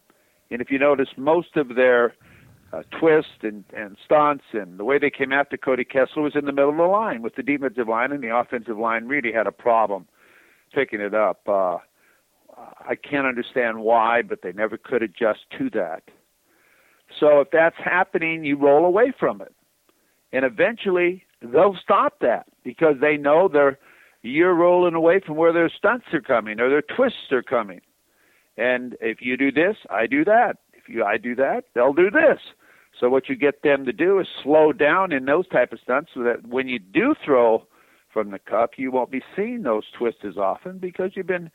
And 0.51 0.61
if 0.61 0.71
you 0.71 0.79
notice, 0.79 1.09
most 1.17 1.57
of 1.57 1.75
their 1.75 2.15
uh, 2.73 2.83
twists 2.99 3.43
and, 3.43 3.65
and 3.77 3.97
stunts 4.05 4.45
and 4.53 4.79
the 4.79 4.85
way 4.85 4.99
they 4.99 5.11
came 5.11 5.33
after 5.33 5.57
Cody 5.57 5.85
Kessler 5.85 6.23
was 6.23 6.35
in 6.35 6.47
the 6.47 6.53
middle 6.53 6.71
of 6.71 6.77
the 6.77 6.83
line 6.85 7.23
with 7.23 7.35
the 7.37 7.43
defensive 7.43 7.89
line, 7.89 8.13
and 8.13 8.23
the 8.23 8.35
offensive 8.35 8.79
line 8.79 9.07
really 9.07 9.33
had 9.33 9.47
a 9.47 9.53
problem 9.53 10.07
picking 10.75 11.01
it 11.01 11.15
up. 11.15 11.47
Uh, 11.47 11.79
I 12.57 12.95
can't 12.95 13.27
understand 13.27 13.81
why, 13.81 14.23
but 14.23 14.41
they 14.43 14.53
never 14.53 14.77
could 14.77 15.03
adjust 15.03 15.41
to 15.59 15.71
that. 15.71 16.03
So 17.21 17.41
if 17.41 17.51
that's 17.51 17.77
happening, 17.83 18.45
you 18.45 18.57
roll 18.57 18.85
away 18.85 19.13
from 19.19 19.41
it. 19.41 19.55
And 20.33 20.45
eventually 20.45 21.25
they'll 21.43 21.77
stop 21.83 22.21
that 22.21 22.47
because 22.65 22.97
they 23.01 23.17
know 23.17 23.49
they're 23.53 23.79
you're 24.25 24.55
rolling 24.55 24.95
away 24.95 25.21
from 25.25 25.37
where 25.37 25.53
their 25.53 25.69
stunts 25.69 26.07
are 26.13 26.21
coming 26.21 26.61
or 26.61 26.71
their 26.71 26.83
twists 26.83 27.33
are 27.33 27.43
coming. 27.43 27.81
And 28.57 28.97
if 29.01 29.21
you 29.21 29.37
do 29.37 29.51
this, 29.51 29.77
I 29.91 30.07
do 30.07 30.25
that. 30.25 30.59
If 30.73 30.89
you 30.89 31.05
I 31.05 31.17
do 31.19 31.35
that, 31.37 31.65
they'll 31.75 31.93
do 31.93 32.11
this. 32.11 32.39
So 32.99 33.09
what 33.09 33.29
you 33.29 33.37
get 33.37 33.63
them 33.63 33.85
to 33.87 33.93
do 33.93 34.21
is 34.21 34.27
slow 34.43 34.73
down 34.73 35.13
in 35.13 35.25
those 35.25 35.49
type 35.49 35.73
of 35.73 35.81
stunts 35.81 36.11
so 36.15 36.23
that 36.23 36.47
when 36.47 36.69
you 36.69 36.79
do 36.79 37.15
throw 37.25 37.67
from 38.13 38.31
the 38.31 38.39
cup, 38.39 38.73
you 38.77 38.91
won't 38.91 39.11
be 39.11 39.23
seeing 39.35 39.63
those 39.63 39.85
twists 39.97 40.25
as 40.25 40.37
often 40.37 40.79
because 40.79 41.13
you've 41.15 41.27
been 41.27 41.51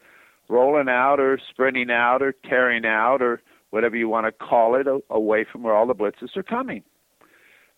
rolling 0.49 0.89
out 0.89 1.19
or 1.19 1.39
sprinting 1.49 1.91
out 1.91 2.21
or 2.21 2.33
tearing 2.47 2.85
out 2.85 3.21
or 3.21 3.41
whatever 3.69 3.95
you 3.95 4.09
want 4.09 4.25
to 4.25 4.31
call 4.31 4.75
it 4.75 4.87
away 5.09 5.45
from 5.49 5.63
where 5.63 5.75
all 5.75 5.85
the 5.85 5.95
blitzes 5.95 6.35
are 6.35 6.43
coming. 6.43 6.83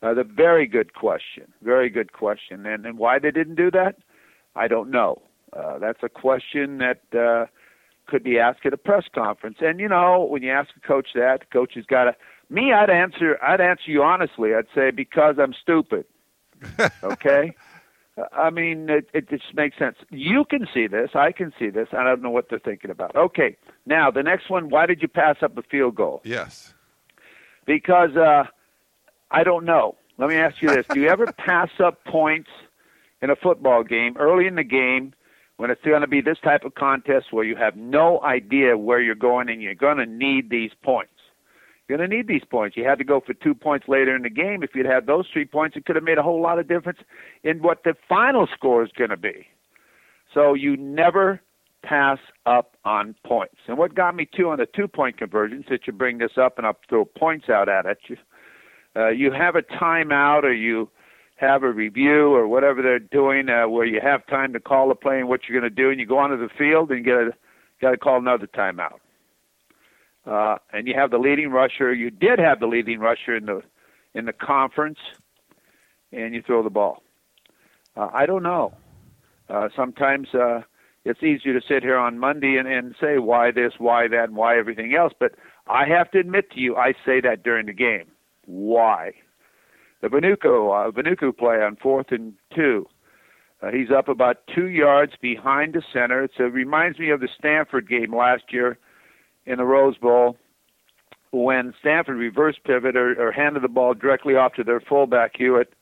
Uh, 0.02 0.14
the 0.14 0.24
very 0.24 0.66
good 0.66 0.94
question, 0.94 1.52
very 1.62 1.90
good 1.90 2.14
question, 2.14 2.66
and 2.66 2.86
and 2.86 2.98
why 2.98 3.20
they 3.20 3.32
didn't 3.32 3.56
do 3.56 3.70
that, 3.70 3.98
I 4.56 4.68
don't 4.70 4.90
know. 4.90 5.22
Uh, 5.52 5.78
that's 5.78 6.00
a 6.04 6.10
question 6.10 6.78
that 6.78 7.02
uh, 7.18 7.48
could 8.08 8.24
be 8.24 8.40
asked 8.40 8.66
at 8.66 8.72
a 8.72 8.78
press 8.78 9.04
conference. 9.14 9.58
And 9.60 9.80
you 9.80 9.90
know, 9.90 10.26
when 10.30 10.42
you 10.42 10.52
ask 10.52 10.70
a 10.78 10.88
coach 10.88 11.10
that, 11.16 11.42
the 11.42 11.46
coach 11.48 11.74
has 11.76 11.86
got 11.86 12.06
to. 12.06 12.16
Me, 12.50 12.74
I'd 12.74 12.90
answer. 12.90 13.38
I'd 13.44 13.62
answer 13.62 13.92
you 13.92 14.04
honestly. 14.04 14.56
I'd 14.56 14.66
say 14.74 14.92
because 14.92 15.36
I'm 15.40 15.54
stupid. 15.62 16.06
Okay. 17.04 17.54
I 18.34 18.50
mean, 18.50 18.90
it, 18.90 19.08
it 19.14 19.30
just 19.30 19.54
makes 19.56 19.78
sense. 19.78 19.96
You 20.10 20.44
can 20.44 20.68
see 20.74 20.88
this. 20.88 21.12
I 21.14 21.32
can 21.32 21.54
see 21.58 21.70
this. 21.70 21.88
I 21.94 22.04
don't 22.04 22.22
know 22.22 22.30
what 22.30 22.50
they're 22.50 22.60
thinking 22.60 22.92
about. 22.92 23.16
Okay. 23.16 23.56
Now, 23.86 24.12
the 24.12 24.24
next 24.24 24.50
one. 24.50 24.70
Why 24.70 24.86
did 24.86 25.02
you 25.02 25.08
pass 25.08 25.38
up 25.42 25.58
a 25.58 25.62
field 25.62 25.96
goal? 25.96 26.22
Yes. 26.24 26.74
Because 27.66 28.16
uh, 28.18 28.44
I 29.32 29.44
don't 29.44 29.66
know. 29.66 29.96
Let 30.18 30.30
me 30.30 30.36
ask 30.36 30.62
you 30.62 30.70
this: 30.70 30.86
Do 30.92 31.00
you 31.00 31.08
ever 31.08 31.28
pass 31.38 31.70
up 31.82 32.04
points 32.06 32.50
in 33.22 33.30
a 33.30 33.36
football 33.36 33.84
game 33.84 34.18
early 34.18 34.48
in 34.48 34.56
the 34.56 34.64
game 34.64 35.14
when 35.58 35.72
it's 35.72 35.82
going 35.84 36.02
to 36.02 36.08
be 36.08 36.22
this 36.22 36.40
type 36.44 36.66
of 36.66 36.76
contest 36.76 37.28
where 37.32 37.46
you 37.46 37.56
have 37.56 37.76
no 37.76 38.22
idea 38.22 38.78
where 38.78 39.02
you're 39.02 39.16
going 39.16 39.50
and 39.50 39.62
you're 39.62 39.76
going 39.76 39.98
to 39.98 40.06
need 40.06 40.50
these 40.50 40.72
points? 40.84 41.14
You're 41.90 41.98
going 41.98 42.10
to 42.10 42.16
need 42.16 42.28
these 42.28 42.46
points. 42.48 42.78
You 42.78 42.86
had 42.86 43.00
to 43.00 43.04
go 43.04 43.20
for 43.20 43.34
two 43.34 43.56
points 43.56 43.88
later 43.88 44.16
in 44.16 44.22
the 44.22 44.30
game. 44.30 44.62
If 44.62 44.76
you'd 44.76 44.86
had 44.86 45.08
those 45.08 45.26
three 45.34 45.46
points, 45.46 45.76
it 45.76 45.86
could 45.86 45.96
have 45.96 46.06
made 46.06 46.20
a 46.20 46.24
whole 46.24 46.40
lot 46.40 46.60
of 46.60 46.68
difference 46.68 47.00
in 47.44 47.64
what 47.64 47.84
the 47.84 47.96
final 48.08 48.48
score 48.54 48.84
is 48.84 48.92
going 48.96 49.10
to 49.10 49.18
be. 49.18 49.48
So 50.32 50.54
you 50.54 50.78
never 50.78 51.42
pass 51.84 52.20
up 52.46 52.78
on 52.86 53.16
points. 53.26 53.56
And 53.68 53.80
what 53.80 53.96
got 53.96 54.16
me 54.16 54.30
too 54.32 54.50
on 54.50 54.60
the 54.60 54.68
two 54.68 54.88
point 54.88 55.18
conversions, 55.18 55.66
that 55.72 55.88
you 55.88 55.94
bring 55.94 56.20
this 56.20 56.38
up 56.38 56.60
and 56.60 56.68
I'll 56.68 56.78
throw 56.88 57.06
points 57.06 57.50
out 57.50 57.68
at 57.68 57.98
you. 58.08 58.18
Uh, 58.96 59.10
you 59.10 59.32
have 59.32 59.56
a 59.56 59.64
timeout 59.64 60.44
or 60.44 60.54
you 60.54 60.90
have 61.38 61.64
a 61.64 61.72
review 61.72 62.36
or 62.36 62.48
whatever 62.48 62.84
they're 62.84 63.00
doing 63.00 63.50
uh, 63.50 63.68
where 63.68 63.86
you 63.86 64.00
have 64.04 64.28
time 64.28 64.54
to 64.54 64.60
call 64.60 64.92
a 64.92 64.96
play 64.96 65.18
and 65.18 65.28
what 65.28 65.42
you're 65.48 65.60
going 65.60 65.70
to 65.70 65.76
do, 65.76 65.90
and 65.90 66.00
you 66.00 66.06
go 66.06 66.20
onto 66.20 66.38
the 66.38 66.50
field 66.56 66.92
and 66.92 67.04
get 67.04 67.16
a, 67.16 67.32
got 67.82 67.92
to 67.92 67.98
call 67.98 68.18
another 68.18 68.46
timeout 68.46 69.00
uh, 70.30 70.58
and 70.72 70.88
you 70.88 70.94
have 70.94 71.12
the 71.12 71.18
leading 71.18 71.50
rusher. 71.50 71.94
You 71.94 72.12
did 72.12 72.40
have 72.40 72.60
the 72.60 72.68
leading 72.68 73.00
rusher 73.00 73.36
in 73.36 73.46
the 73.46 73.62
in 74.14 74.26
the 74.26 74.34
conference, 74.34 75.00
and 76.12 76.34
you 76.34 76.42
throw 76.42 76.64
the 76.64 76.70
ball. 76.70 77.04
Uh, 77.96 78.10
I 78.14 78.26
don't 78.26 78.44
know. 78.44 78.74
Uh, 79.50 79.70
sometimes 79.76 80.28
uh, 80.34 80.62
it's 81.06 81.24
easier 81.24 81.60
to 81.60 81.66
sit 81.68 81.84
here 81.84 81.98
on 81.98 82.20
Monday 82.20 82.58
and, 82.58 82.68
and 82.68 82.96
say 83.02 83.18
why 83.18 83.52
this, 83.52 83.74
why 83.78 84.08
that, 84.08 84.26
and 84.26 84.36
why 84.36 84.58
everything 84.58 84.96
else. 84.96 85.14
But 85.20 85.34
I 85.68 85.88
have 85.88 86.12
to 86.12 86.20
admit 86.20 86.52
to 86.52 86.60
you, 86.60 86.76
I 86.76 86.94
say 87.06 87.22
that 87.22 87.44
during 87.44 87.66
the 87.66 87.74
game. 87.74 88.06
Why? 88.46 89.14
The 90.02 90.08
Vainuku 90.08 91.30
uh, 91.30 91.32
play 91.34 91.62
on 91.62 91.76
fourth 91.76 92.12
and 92.12 92.34
two. 92.56 92.88
Uh, 93.62 93.72
he's 93.72 93.92
up 93.92 94.08
about 94.08 94.38
two 94.56 94.68
yards 94.68 95.14
behind 95.22 95.74
the 95.74 95.82
center. 95.92 96.24
It 96.24 96.40
reminds 96.40 97.00
me 97.00 97.10
of 97.10 97.20
the 97.20 97.28
Stanford 97.38 97.90
game 97.90 98.16
last 98.16 98.44
year 98.52 98.78
in 99.46 99.58
the 99.58 99.66
Rose 99.66 99.98
Bowl 99.98 100.38
when 101.32 101.74
Stanford 101.80 102.18
reverse 102.18 102.58
pivot 102.64 102.96
or, 102.96 103.14
or 103.22 103.32
handed 103.32 103.64
the 103.64 103.68
ball 103.68 103.94
directly 103.94 104.36
off 104.36 104.54
to 104.54 104.64
their 104.64 104.80
fullback 104.80 105.34
Hewitt, 105.38 105.74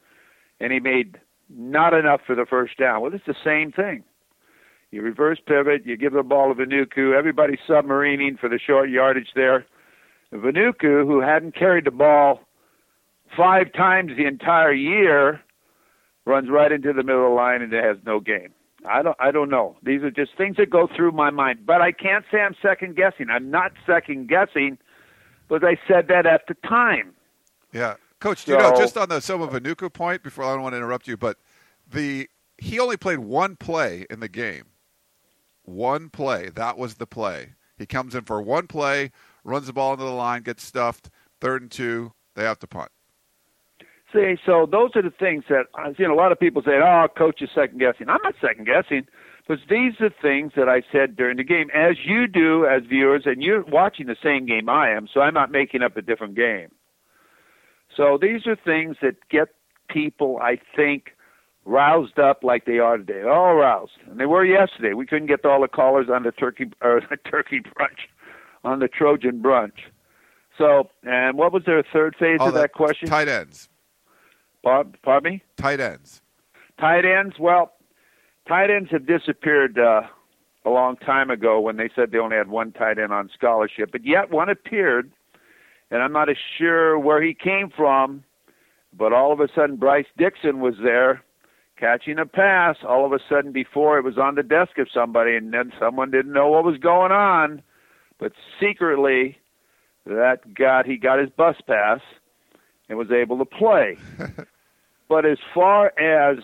and 0.59 0.73
he 0.73 0.79
made 0.79 1.17
not 1.49 1.93
enough 1.93 2.21
for 2.25 2.35
the 2.35 2.45
first 2.45 2.77
down. 2.77 3.01
Well, 3.01 3.13
it's 3.13 3.25
the 3.25 3.35
same 3.43 3.71
thing. 3.71 4.03
You 4.91 5.01
reverse 5.01 5.39
pivot, 5.45 5.85
you 5.85 5.97
give 5.97 6.13
the 6.13 6.23
ball 6.23 6.53
to 6.53 6.61
Vainuku. 6.61 7.17
Everybody's 7.17 7.59
submarining 7.67 8.39
for 8.39 8.49
the 8.49 8.59
short 8.59 8.89
yardage 8.89 9.29
there. 9.35 9.65
Vainuku, 10.33 11.05
who 11.05 11.21
hadn't 11.21 11.55
carried 11.55 11.85
the 11.85 11.91
ball 11.91 12.41
five 13.35 13.71
times 13.73 14.11
the 14.17 14.25
entire 14.25 14.73
year, 14.73 15.41
runs 16.25 16.49
right 16.49 16.71
into 16.71 16.93
the 16.93 17.03
middle 17.03 17.25
of 17.25 17.31
the 17.31 17.35
line 17.35 17.61
and 17.61 17.71
has 17.73 17.97
no 18.05 18.19
game. 18.19 18.53
I 18.89 19.01
don't 19.01 19.17
I 19.19 19.31
don't 19.31 19.49
know. 19.49 19.75
These 19.83 20.03
are 20.03 20.11
just 20.11 20.31
things 20.37 20.57
that 20.57 20.69
go 20.69 20.87
through 20.95 21.11
my 21.11 21.29
mind. 21.29 21.65
But 21.65 21.81
I 21.81 21.91
can't 21.91 22.25
say 22.31 22.39
I'm 22.39 22.55
second 22.61 22.95
guessing. 22.95 23.27
I'm 23.29 23.49
not 23.51 23.71
second 23.85 24.27
guessing. 24.27 24.77
but 25.47 25.63
I 25.63 25.77
said 25.87 26.07
that 26.09 26.25
at 26.25 26.41
the 26.47 26.55
time. 26.67 27.13
Yeah, 27.73 27.95
Coach. 28.19 28.45
Do 28.45 28.53
you 28.53 28.57
know 28.57 28.75
just 28.75 28.97
on 28.97 29.09
the 29.09 29.15
Vainuku 29.19 29.91
point? 29.91 30.23
Before 30.23 30.45
I 30.45 30.53
don't 30.53 30.63
want 30.63 30.73
to 30.73 30.77
interrupt 30.77 31.07
you, 31.07 31.17
but 31.17 31.37
the 31.89 32.29
he 32.57 32.79
only 32.79 32.97
played 32.97 33.19
one 33.19 33.55
play 33.55 34.05
in 34.09 34.19
the 34.19 34.29
game. 34.29 34.63
One 35.63 36.09
play. 36.09 36.49
That 36.49 36.77
was 36.77 36.95
the 36.95 37.07
play. 37.07 37.53
He 37.77 37.85
comes 37.85 38.15
in 38.15 38.23
for 38.23 38.41
one 38.41 38.67
play, 38.67 39.11
runs 39.43 39.67
the 39.67 39.73
ball 39.73 39.93
into 39.93 40.05
the 40.05 40.11
line, 40.11 40.41
gets 40.41 40.63
stuffed. 40.63 41.09
Third 41.39 41.61
and 41.61 41.71
two, 41.71 42.13
they 42.35 42.43
have 42.43 42.57
to 42.59 42.67
punt. 42.67 42.91
See, 44.13 44.37
so 44.45 44.65
those 44.65 44.91
are 44.95 45.01
the 45.01 45.11
things 45.11 45.43
that 45.49 45.65
I've 45.75 45.97
seen 45.97 46.09
a 46.09 46.15
lot 46.15 46.31
of 46.31 46.39
people 46.39 46.61
say, 46.61 46.79
"Oh, 46.81 47.07
coach 47.09 47.41
is 47.41 47.49
second 47.53 47.79
guessing." 47.79 48.07
I'm 48.09 48.21
not 48.23 48.35
second 48.39 48.65
guessing, 48.65 49.05
because 49.45 49.63
these 49.69 49.99
are 49.99 50.09
things 50.09 50.53
that 50.55 50.69
I 50.69 50.81
said 50.91 51.17
during 51.17 51.37
the 51.37 51.43
game, 51.43 51.69
as 51.73 51.97
you 52.05 52.27
do 52.27 52.65
as 52.65 52.83
viewers, 52.83 53.23
and 53.25 53.43
you're 53.43 53.63
watching 53.63 54.07
the 54.07 54.15
same 54.21 54.45
game 54.45 54.69
I 54.69 54.91
am, 54.91 55.07
so 55.13 55.21
I'm 55.21 55.33
not 55.33 55.51
making 55.51 55.83
up 55.83 55.97
a 55.97 56.01
different 56.01 56.35
game. 56.35 56.69
So 57.95 58.17
these 58.21 58.47
are 58.47 58.55
things 58.55 58.97
that 59.01 59.15
get 59.29 59.49
people, 59.89 60.39
I 60.41 60.57
think, 60.75 61.15
roused 61.65 62.17
up 62.17 62.43
like 62.43 62.65
they 62.65 62.79
are 62.79 62.97
today. 62.97 63.23
All 63.23 63.55
roused, 63.55 63.99
and 64.09 64.19
they 64.19 64.25
were 64.25 64.45
yesterday. 64.45 64.93
We 64.93 65.05
couldn't 65.05 65.27
get 65.27 65.43
all 65.43 65.61
the 65.61 65.67
callers 65.67 66.07
on 66.09 66.23
the 66.23 66.31
turkey 66.31 66.71
or 66.81 67.01
the 67.09 67.17
turkey 67.17 67.59
brunch, 67.59 68.07
on 68.63 68.79
the 68.79 68.87
Trojan 68.87 69.41
brunch. 69.41 69.91
So, 70.57 70.89
and 71.03 71.37
what 71.37 71.51
was 71.51 71.63
their 71.65 71.83
third 71.93 72.15
phase 72.17 72.37
oh, 72.39 72.47
of 72.47 72.53
that 72.53 72.73
question? 72.73 73.09
Tight 73.09 73.27
ends. 73.27 73.69
Pardon 74.63 74.93
me? 75.23 75.43
Tight 75.57 75.79
ends. 75.79 76.21
Tight 76.79 77.05
ends. 77.05 77.35
Well, 77.39 77.73
tight 78.47 78.69
ends 78.69 78.89
have 78.91 79.05
disappeared 79.05 79.79
uh, 79.79 80.01
a 80.65 80.69
long 80.69 80.97
time 80.97 81.29
ago 81.29 81.59
when 81.59 81.77
they 81.77 81.89
said 81.95 82.11
they 82.11 82.17
only 82.17 82.37
had 82.37 82.49
one 82.49 82.71
tight 82.71 82.99
end 82.99 83.13
on 83.13 83.29
scholarship, 83.33 83.91
but 83.91 84.05
yet 84.05 84.29
one 84.31 84.49
appeared, 84.49 85.11
and 85.89 86.01
I'm 86.01 86.11
not 86.11 86.29
as 86.29 86.37
sure 86.57 86.99
where 86.99 87.21
he 87.21 87.33
came 87.33 87.69
from, 87.75 88.23
but 88.93 89.13
all 89.13 89.31
of 89.31 89.39
a 89.39 89.47
sudden 89.55 89.77
Bryce 89.77 90.05
Dixon 90.17 90.59
was 90.59 90.75
there 90.83 91.23
catching 91.79 92.19
a 92.19 92.25
pass. 92.25 92.77
All 92.87 93.05
of 93.05 93.13
a 93.13 93.19
sudden, 93.29 93.51
before 93.51 93.97
it 93.97 94.03
was 94.03 94.17
on 94.17 94.35
the 94.35 94.43
desk 94.43 94.77
of 94.77 94.87
somebody, 94.93 95.35
and 95.35 95.53
then 95.53 95.71
someone 95.79 96.11
didn't 96.11 96.33
know 96.33 96.49
what 96.49 96.65
was 96.65 96.77
going 96.77 97.11
on, 97.11 97.61
but 98.19 98.33
secretly 98.59 99.37
that 100.05 100.53
got 100.53 100.85
he 100.85 100.97
got 100.97 101.19
his 101.19 101.29
bus 101.29 101.55
pass 101.67 101.99
and 102.89 102.97
was 102.97 103.11
able 103.11 103.37
to 103.37 103.45
play. 103.45 103.97
but 105.09 105.25
as 105.25 105.37
far 105.53 105.87
as 105.99 106.37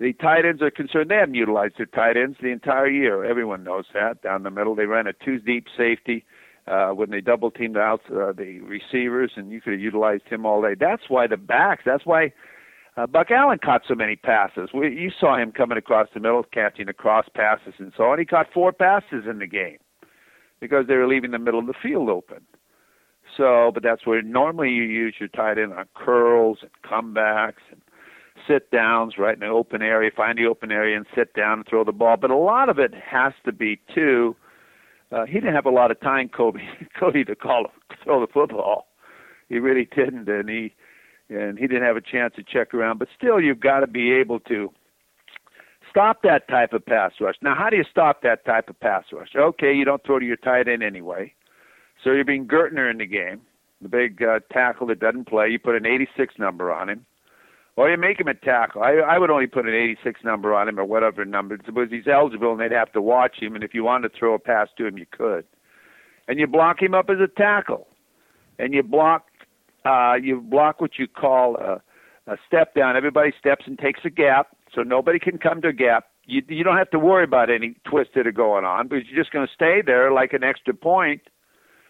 the 0.00 0.12
tight 0.14 0.44
ends 0.44 0.62
are 0.62 0.70
concerned, 0.70 1.10
they 1.10 1.16
haven't 1.16 1.34
utilized 1.34 1.74
their 1.78 1.86
tight 1.86 2.16
ends 2.16 2.38
the 2.40 2.48
entire 2.48 2.88
year. 2.88 3.24
Everyone 3.24 3.64
knows 3.64 3.86
that. 3.94 4.22
Down 4.22 4.42
the 4.42 4.50
middle, 4.50 4.74
they 4.74 4.86
ran 4.86 5.06
a 5.06 5.12
two 5.12 5.38
deep 5.38 5.66
safety 5.76 6.24
uh, 6.66 6.90
when 6.90 7.10
they 7.10 7.20
double 7.20 7.50
teamed 7.50 7.76
out 7.76 8.00
uh, 8.10 8.32
the 8.32 8.60
receivers, 8.60 9.32
and 9.36 9.50
you 9.50 9.60
could 9.60 9.72
have 9.72 9.80
utilized 9.80 10.28
him 10.28 10.46
all 10.46 10.62
day. 10.62 10.74
That's 10.78 11.04
why 11.08 11.26
the 11.26 11.36
backs. 11.36 11.82
That's 11.84 12.06
why 12.06 12.32
uh, 12.96 13.06
Buck 13.06 13.30
Allen 13.30 13.58
caught 13.64 13.82
so 13.88 13.94
many 13.94 14.16
passes. 14.16 14.70
We, 14.74 14.94
you 14.94 15.10
saw 15.18 15.36
him 15.36 15.52
coming 15.52 15.78
across 15.78 16.08
the 16.12 16.20
middle, 16.20 16.42
catching 16.42 16.88
across 16.88 17.26
passes 17.34 17.74
and 17.78 17.92
so 17.96 18.04
on. 18.04 18.18
He 18.18 18.24
caught 18.24 18.52
four 18.52 18.72
passes 18.72 19.24
in 19.28 19.38
the 19.38 19.46
game 19.46 19.78
because 20.60 20.86
they 20.88 20.96
were 20.96 21.06
leaving 21.06 21.30
the 21.30 21.38
middle 21.38 21.60
of 21.60 21.66
the 21.66 21.74
field 21.80 22.08
open. 22.08 22.40
So, 23.38 23.70
but 23.72 23.82
that's 23.82 24.04
where 24.04 24.20
normally 24.20 24.70
you 24.70 24.82
use 24.82 25.14
your 25.18 25.28
tight 25.28 25.58
end 25.58 25.72
on 25.72 25.86
curls 25.94 26.58
and 26.60 26.70
comebacks 26.84 27.62
and 27.70 27.80
sit 28.46 28.70
downs 28.70 29.14
right 29.16 29.34
in 29.34 29.40
the 29.40 29.46
open 29.46 29.80
area, 29.80 30.10
find 30.14 30.36
the 30.36 30.46
open 30.46 30.72
area 30.72 30.96
and 30.96 31.06
sit 31.14 31.32
down 31.34 31.60
and 31.60 31.66
throw 31.66 31.84
the 31.84 31.92
ball. 31.92 32.16
But 32.20 32.30
a 32.30 32.36
lot 32.36 32.68
of 32.68 32.78
it 32.78 32.92
has 32.94 33.32
to 33.44 33.52
be 33.52 33.80
too. 33.94 34.34
Uh, 35.12 35.24
he 35.24 35.34
didn't 35.34 35.54
have 35.54 35.66
a 35.66 35.70
lot 35.70 35.90
of 35.90 36.00
time, 36.00 36.28
Kobe, 36.28 36.60
Cody, 37.00 37.24
to 37.24 37.36
call 37.36 37.66
throw 38.04 38.20
the 38.20 38.26
football. 38.32 38.88
He 39.48 39.58
really 39.58 39.88
didn't, 39.96 40.28
and 40.28 40.48
he 40.48 40.74
and 41.30 41.58
he 41.58 41.66
didn't 41.66 41.84
have 41.84 41.96
a 41.96 42.00
chance 42.00 42.34
to 42.36 42.42
check 42.42 42.74
around. 42.74 42.98
But 42.98 43.08
still, 43.16 43.40
you've 43.40 43.60
got 43.60 43.80
to 43.80 43.86
be 43.86 44.12
able 44.12 44.40
to 44.40 44.70
stop 45.88 46.22
that 46.22 46.48
type 46.48 46.72
of 46.72 46.84
pass 46.84 47.12
rush. 47.20 47.36
Now, 47.40 47.54
how 47.54 47.70
do 47.70 47.76
you 47.76 47.84
stop 47.90 48.22
that 48.22 48.44
type 48.44 48.68
of 48.68 48.78
pass 48.80 49.04
rush? 49.12 49.30
Okay, 49.36 49.72
you 49.72 49.84
don't 49.84 50.04
throw 50.04 50.18
to 50.18 50.26
your 50.26 50.36
tight 50.36 50.68
end 50.68 50.82
anyway. 50.82 51.32
So 52.02 52.12
you're 52.12 52.24
being 52.24 52.46
Gertner 52.46 52.90
in 52.90 52.98
the 52.98 53.06
game, 53.06 53.40
the 53.80 53.88
big 53.88 54.22
uh, 54.22 54.40
tackle 54.52 54.86
that 54.88 55.00
doesn't 55.00 55.28
play. 55.28 55.48
You 55.48 55.58
put 55.58 55.74
an 55.74 55.86
86 55.86 56.34
number 56.38 56.72
on 56.72 56.88
him. 56.88 57.06
Or 57.76 57.88
you 57.88 57.96
make 57.96 58.18
him 58.18 58.26
a 58.26 58.34
tackle. 58.34 58.82
I, 58.82 58.94
I 58.94 59.18
would 59.18 59.30
only 59.30 59.46
put 59.46 59.68
an 59.68 59.74
86 59.74 60.24
number 60.24 60.52
on 60.52 60.68
him 60.68 60.80
or 60.80 60.84
whatever 60.84 61.24
number 61.24 61.56
because 61.56 61.90
he's 61.90 62.08
eligible 62.08 62.50
and 62.50 62.60
they'd 62.60 62.72
have 62.72 62.90
to 62.92 63.00
watch 63.00 63.36
him. 63.40 63.54
And 63.54 63.62
if 63.62 63.72
you 63.72 63.84
wanted 63.84 64.08
to 64.08 64.18
throw 64.18 64.34
a 64.34 64.38
pass 64.40 64.68
to 64.78 64.86
him, 64.86 64.98
you 64.98 65.06
could. 65.08 65.44
And 66.26 66.40
you 66.40 66.48
block 66.48 66.82
him 66.82 66.92
up 66.92 67.08
as 67.08 67.18
a 67.20 67.28
tackle. 67.28 67.86
And 68.58 68.74
you 68.74 68.82
block 68.82 69.26
uh, 69.84 70.14
you 70.20 70.40
block 70.40 70.80
what 70.80 70.98
you 70.98 71.06
call 71.06 71.56
a, 71.56 71.80
a 72.30 72.36
step 72.46 72.74
down. 72.74 72.96
Everybody 72.96 73.32
steps 73.38 73.64
and 73.66 73.78
takes 73.78 74.00
a 74.04 74.10
gap, 74.10 74.48
so 74.74 74.82
nobody 74.82 75.18
can 75.18 75.38
come 75.38 75.62
to 75.62 75.68
a 75.68 75.72
gap. 75.72 76.08
You, 76.26 76.42
you 76.48 76.62
don't 76.62 76.76
have 76.76 76.90
to 76.90 76.98
worry 76.98 77.24
about 77.24 77.48
any 77.50 77.76
that 77.90 78.26
are 78.26 78.32
going 78.32 78.64
on 78.64 78.88
because 78.88 79.04
you're 79.08 79.22
just 79.22 79.32
going 79.32 79.46
to 79.46 79.52
stay 79.52 79.82
there 79.84 80.12
like 80.12 80.32
an 80.34 80.44
extra 80.44 80.74
point, 80.74 81.22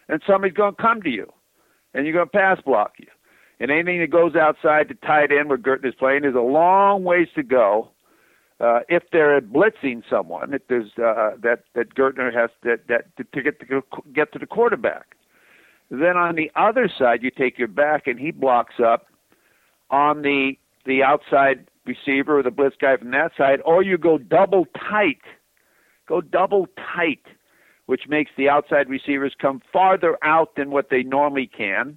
and 0.08 0.22
somebody's 0.26 0.56
going 0.56 0.74
to 0.74 0.82
come 0.82 1.02
to 1.02 1.10
you, 1.10 1.30
and 1.94 2.06
you're 2.06 2.14
going 2.14 2.26
to 2.26 2.38
pass 2.38 2.60
block 2.64 2.94
you. 2.98 3.06
And 3.60 3.70
anything 3.70 4.00
that 4.00 4.10
goes 4.10 4.36
outside 4.36 4.88
the 4.88 4.94
tight 4.94 5.32
end 5.32 5.48
where 5.48 5.58
Gertner 5.58 5.88
is 5.88 5.94
playing 5.94 6.24
is 6.24 6.34
a 6.34 6.40
long 6.40 7.02
ways 7.02 7.28
to 7.34 7.42
go. 7.42 7.90
Uh, 8.60 8.80
if 8.88 9.04
they're 9.12 9.40
blitzing 9.40 10.02
someone, 10.10 10.52
if 10.52 10.66
there's 10.68 10.90
uh, 10.98 11.30
that 11.42 11.60
that 11.74 11.94
Gertner 11.94 12.34
has 12.34 12.50
that 12.64 12.88
that 12.88 13.16
to, 13.16 13.24
to 13.24 13.42
get 13.42 13.60
to 13.60 13.82
get 14.12 14.32
to 14.32 14.38
the 14.38 14.46
quarterback. 14.46 15.16
Then 15.90 16.16
on 16.16 16.34
the 16.34 16.50
other 16.54 16.90
side, 16.98 17.22
you 17.22 17.30
take 17.30 17.58
your 17.58 17.68
back 17.68 18.06
and 18.06 18.18
he 18.18 18.30
blocks 18.32 18.74
up 18.84 19.06
on 19.90 20.22
the 20.22 20.58
the 20.86 21.02
outside 21.02 21.68
receiver 21.86 22.38
or 22.38 22.42
the 22.42 22.50
blitz 22.50 22.76
guy 22.80 22.96
from 22.96 23.10
that 23.12 23.32
side, 23.36 23.60
or 23.64 23.82
you 23.82 23.96
go 23.96 24.18
double 24.18 24.66
tight. 24.90 25.20
Go 26.06 26.20
double 26.20 26.66
tight, 26.96 27.22
which 27.88 28.02
makes 28.06 28.30
the 28.36 28.50
outside 28.50 28.90
receivers 28.90 29.34
come 29.40 29.62
farther 29.72 30.18
out 30.22 30.56
than 30.56 30.70
what 30.70 30.90
they 30.90 31.02
normally 31.02 31.46
can. 31.46 31.96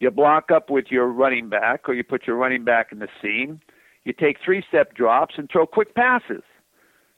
You 0.00 0.10
block 0.10 0.50
up 0.50 0.68
with 0.68 0.86
your 0.90 1.06
running 1.06 1.48
back, 1.48 1.88
or 1.88 1.94
you 1.94 2.02
put 2.02 2.26
your 2.26 2.34
running 2.34 2.64
back 2.64 2.90
in 2.90 2.98
the 2.98 3.06
seam. 3.22 3.60
You 4.02 4.12
take 4.12 4.38
three 4.44 4.64
step 4.68 4.94
drops 4.94 5.34
and 5.38 5.48
throw 5.48 5.64
quick 5.64 5.94
passes 5.94 6.42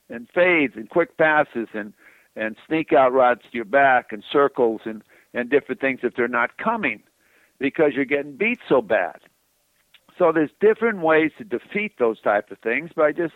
and 0.07 0.29
fades 0.35 0.73
and 0.75 0.87
quick 0.87 1.17
passes 1.17 1.67
and 1.73 1.93
and 2.35 2.55
sneak 2.67 2.93
out 2.93 3.11
routes 3.11 3.41
to 3.49 3.55
your 3.57 3.65
back 3.65 4.11
and 4.11 4.23
circles 4.31 4.81
and 4.85 5.01
and 5.33 5.49
different 5.49 5.81
things 5.81 6.01
if 6.03 6.13
they're 6.13 6.27
not 6.27 6.59
coming 6.59 7.01
because 7.57 7.93
you're 7.95 8.05
getting 8.05 8.37
beat 8.37 8.59
so 8.69 8.83
bad. 8.83 9.17
So 10.15 10.31
there's 10.31 10.51
different 10.61 10.99
ways 10.99 11.31
to 11.39 11.43
defeat 11.43 11.93
those 11.97 12.21
type 12.21 12.51
of 12.51 12.59
things 12.59 12.91
by 12.95 13.13
just 13.13 13.33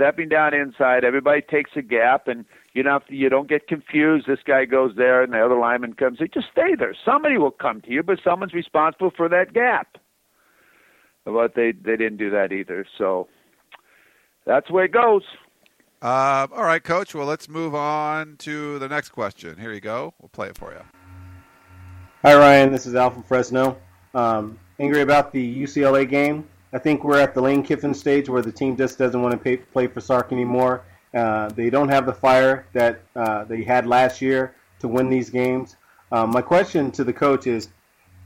stepping 0.00 0.28
down 0.28 0.54
inside. 0.54 1.04
Everybody 1.04 1.42
takes 1.42 1.70
a 1.76 1.82
gap, 1.82 2.26
and 2.26 2.44
you 2.72 2.82
don't 2.82 3.02
you 3.08 3.28
don't 3.28 3.48
get 3.48 3.68
confused. 3.68 4.26
This 4.26 4.38
guy 4.46 4.64
goes 4.64 4.94
there, 4.96 5.22
and 5.22 5.32
the 5.32 5.44
other 5.44 5.58
lineman 5.58 5.94
comes. 5.94 6.20
You 6.20 6.28
just 6.28 6.46
stay 6.50 6.74
there. 6.78 6.94
Somebody 7.04 7.36
will 7.36 7.50
come 7.50 7.82
to 7.82 7.90
you, 7.90 8.02
but 8.02 8.18
someone's 8.24 8.54
responsible 8.54 9.12
for 9.14 9.28
that 9.28 9.52
gap. 9.52 9.98
But 11.24 11.54
they 11.54 11.72
they 11.72 11.96
didn't 11.96 12.16
do 12.16 12.30
that 12.30 12.52
either. 12.52 12.86
So 12.96 13.28
that's 14.46 14.68
the 14.68 14.74
way 14.74 14.84
it 14.84 14.92
goes. 14.92 15.22
Uh, 16.02 16.46
all 16.52 16.64
right, 16.64 16.82
Coach. 16.82 17.14
Well, 17.14 17.26
let's 17.26 17.48
move 17.48 17.74
on 17.74 18.36
to 18.38 18.78
the 18.78 18.88
next 18.88 19.10
question. 19.10 19.58
Here 19.58 19.72
you 19.72 19.82
go. 19.82 20.14
We'll 20.18 20.30
play 20.30 20.48
it 20.48 20.56
for 20.56 20.72
you. 20.72 20.80
Hi, 22.22 22.34
Ryan. 22.34 22.72
This 22.72 22.86
is 22.86 22.94
Al 22.94 23.10
from 23.10 23.22
Fresno. 23.22 23.76
Um, 24.14 24.58
angry 24.78 25.02
about 25.02 25.30
the 25.32 25.62
UCLA 25.62 26.08
game. 26.08 26.48
I 26.72 26.78
think 26.78 27.02
we're 27.02 27.18
at 27.18 27.34
the 27.34 27.40
Lane 27.40 27.62
Kiffin 27.62 27.94
stage 27.94 28.28
where 28.28 28.42
the 28.42 28.52
team 28.52 28.76
just 28.76 28.96
doesn't 28.96 29.20
want 29.20 29.32
to 29.32 29.38
pay, 29.38 29.56
play 29.56 29.86
for 29.88 30.00
Sark 30.00 30.32
anymore. 30.32 30.84
Uh, 31.12 31.48
they 31.48 31.70
don't 31.70 31.88
have 31.88 32.06
the 32.06 32.12
fire 32.12 32.66
that 32.72 33.02
uh, 33.16 33.44
they 33.44 33.62
had 33.62 33.86
last 33.86 34.22
year 34.22 34.54
to 34.78 34.86
win 34.86 35.08
these 35.08 35.30
games. 35.30 35.76
Um, 36.12 36.30
my 36.30 36.42
question 36.42 36.90
to 36.92 37.04
the 37.04 37.12
coach 37.12 37.46
is, 37.46 37.68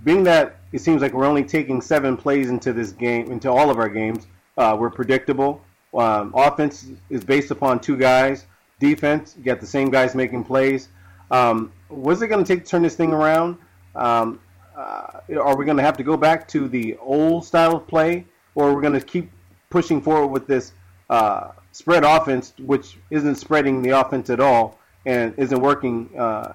being 0.03 0.23
that 0.25 0.57
it 0.73 0.81
seems 0.81 1.01
like 1.01 1.15
we're 1.15 1.25
only 1.25 1.45
taking 1.45 1.81
seven 1.81 2.17
plays 2.17 2.51
into 2.51 2.75
this 2.75 2.93
game, 2.93 3.31
into 3.31 3.51
all 3.51 3.71
of 3.71 3.79
our 3.79 3.89
games, 3.89 4.27
uh, 4.59 4.77
we're 4.79 4.91
predictable. 4.91 5.63
Um, 5.95 6.33
offense 6.37 6.87
is 7.09 7.25
based 7.25 7.51
upon 7.51 7.81
two 7.81 7.97
guys. 7.97 8.47
Defense, 8.81 9.35
you 9.39 9.45
got 9.45 9.61
the 9.61 9.67
same 9.67 9.91
guys 9.91 10.15
making 10.15 10.45
plays. 10.45 10.89
Um, 11.31 11.73
what's 11.89 12.21
it 12.21 12.29
going 12.29 12.45
to 12.45 12.55
take 12.55 12.65
to 12.65 12.71
turn 12.71 12.83
this 12.83 12.97
thing 12.97 13.13
around? 13.13 13.57
Um, 13.95 14.41
uh, 14.77 15.21
are 15.41 15.57
we 15.57 15.65
going 15.65 15.77
to 15.77 15.83
have 15.83 15.97
to 15.97 16.03
go 16.03 16.17
back 16.17 16.47
to 16.49 16.69
the 16.69 16.97
old 17.01 17.45
style 17.45 17.77
of 17.77 17.87
play, 17.87 18.27
or 18.55 18.75
we're 18.75 18.81
going 18.81 18.99
to 18.99 19.01
keep 19.01 19.31
pushing 19.71 20.01
forward 20.01 20.29
with 20.29 20.47
this 20.47 20.73
uh, 21.11 21.53
spread 21.73 22.05
offense, 22.05 22.55
which 22.59 22.99
isn't 23.11 23.37
spreading 23.37 23.83
the 23.83 23.91
offense 23.91 24.31
at 24.31 24.41
all 24.41 24.79
and 25.07 25.35
isn't 25.37 25.61
working 25.61 26.11
uh, 26.19 26.53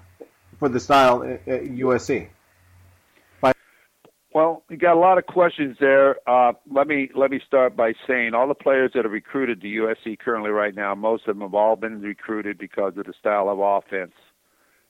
for 0.57 0.69
the 0.69 0.79
style 0.79 1.23
at, 1.23 1.47
at 1.47 1.63
USC? 1.63 2.29
Well, 4.31 4.63
you 4.69 4.77
got 4.77 4.95
a 4.95 4.99
lot 4.99 5.17
of 5.17 5.25
questions 5.25 5.75
there. 5.79 6.17
Uh, 6.29 6.53
let 6.71 6.87
me 6.87 7.09
let 7.15 7.31
me 7.31 7.41
start 7.47 7.75
by 7.75 7.93
saying 8.07 8.35
all 8.35 8.47
the 8.47 8.53
players 8.53 8.91
that 8.93 9.05
are 9.05 9.09
recruited 9.09 9.59
to 9.61 9.67
USC 9.67 10.19
currently 10.19 10.51
right 10.51 10.75
now, 10.75 10.93
most 10.93 11.27
of 11.27 11.35
them 11.35 11.41
have 11.41 11.55
all 11.55 11.75
been 11.75 11.99
recruited 11.99 12.59
because 12.59 12.95
of 12.95 13.05
the 13.05 13.13
style 13.19 13.49
of 13.49 13.59
offense 13.59 14.13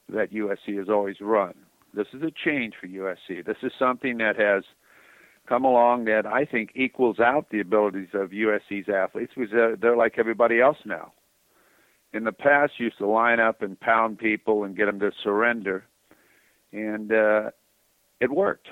that 0.10 0.34
USC 0.34 0.78
has 0.78 0.90
always 0.90 1.16
run 1.22 1.54
This 1.94 2.08
is 2.14 2.22
a 2.22 2.32
change 2.46 2.74
for 2.80 2.88
USC. 2.88 3.46
This 3.46 3.58
is 3.64 3.72
something 3.80 4.18
that 4.18 4.36
has 4.36 4.64
come 5.50 5.66
along 5.66 6.06
that 6.06 6.28
I 6.28 6.46
think 6.46 6.72
equals 6.76 7.20
out 7.20 7.48
the 7.50 7.60
abilities 7.60 8.10
of 8.14 8.30
USC's 8.30 8.88
athletes 8.88 9.34
because 9.36 9.52
they're, 9.82 9.98
like 9.98 10.20
everybody 10.20 10.62
else 10.62 10.78
now. 10.86 11.12
In 12.14 12.24
the 12.24 12.32
past, 12.32 12.74
you 12.78 12.86
used 12.86 13.00
to 13.00 13.08
line 13.08 13.40
up 13.40 13.62
and 13.64 13.80
pound 13.80 14.20
people 14.20 14.64
and 14.64 14.78
get 14.78 14.86
them 14.86 15.00
to 15.00 15.12
surrender, 15.24 15.84
and 16.72 17.12
uh, 17.12 17.50
it 18.20 18.32
worked. 18.32 18.68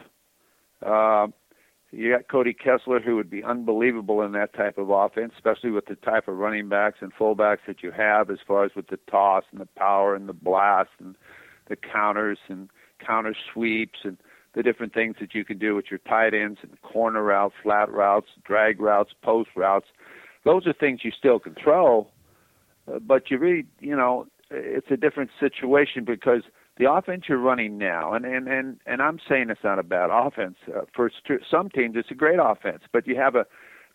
Uh, 0.85 1.27
you 1.91 2.11
got 2.11 2.27
Cody 2.27 2.53
Kessler, 2.53 2.99
who 2.99 3.15
would 3.15 3.29
be 3.29 3.43
unbelievable 3.43 4.21
in 4.21 4.31
that 4.33 4.53
type 4.53 4.77
of 4.77 4.89
offense, 4.89 5.33
especially 5.35 5.71
with 5.71 5.85
the 5.85 5.95
type 5.95 6.27
of 6.27 6.37
running 6.37 6.67
backs 6.67 6.97
and 7.01 7.13
fullbacks 7.13 7.59
that 7.67 7.81
you 7.81 7.91
have, 7.91 8.29
as 8.29 8.39
far 8.47 8.65
as 8.65 8.71
with 8.75 8.87
the 8.87 8.99
toss 9.09 9.43
and 9.51 9.61
the 9.61 9.69
power 9.77 10.15
and 10.15 10.27
the 10.27 10.33
blast 10.33 10.89
and 10.99 11.15
the 11.69 11.75
counters 11.75 12.39
and 12.49 12.69
counter 13.05 13.35
sweeps 13.53 13.99
and 14.03 14.17
the 14.53 14.63
different 14.63 14.93
things 14.93 15.15
that 15.19 15.35
you 15.35 15.45
can 15.45 15.57
do 15.57 15.75
with 15.75 15.85
your 15.89 15.99
tight 15.99 16.33
ends 16.33 16.59
and 16.63 16.81
corner 16.81 17.23
routes, 17.23 17.55
flat 17.61 17.91
routes, 17.91 18.27
drag 18.43 18.79
routes, 18.79 19.11
post 19.21 19.49
routes. 19.55 19.87
Those 20.45 20.65
are 20.65 20.73
things 20.73 21.01
you 21.03 21.11
still 21.11 21.39
can 21.39 21.55
throw, 21.61 22.07
uh, 22.91 22.99
but 22.99 23.29
you 23.29 23.37
really, 23.37 23.65
you 23.79 23.95
know, 23.95 24.27
it's 24.49 24.87
a 24.89 24.97
different 24.97 25.29
situation 25.39 26.05
because 26.05 26.43
the 26.77 26.89
offense 26.89 27.23
you're 27.27 27.39
running 27.39 27.77
now, 27.77 28.13
and 28.13 28.25
and 28.25 28.47
and 28.47 28.79
and 28.85 29.01
I'm 29.01 29.19
saying 29.27 29.49
it's 29.49 29.63
not 29.63 29.79
a 29.79 29.83
bad 29.83 30.09
offense. 30.11 30.55
Uh, 30.67 30.81
for 30.95 31.11
some 31.49 31.69
teams, 31.69 31.95
it's 31.97 32.11
a 32.11 32.15
great 32.15 32.39
offense, 32.41 32.83
but 32.91 33.07
you 33.07 33.15
have 33.15 33.35
a 33.35 33.45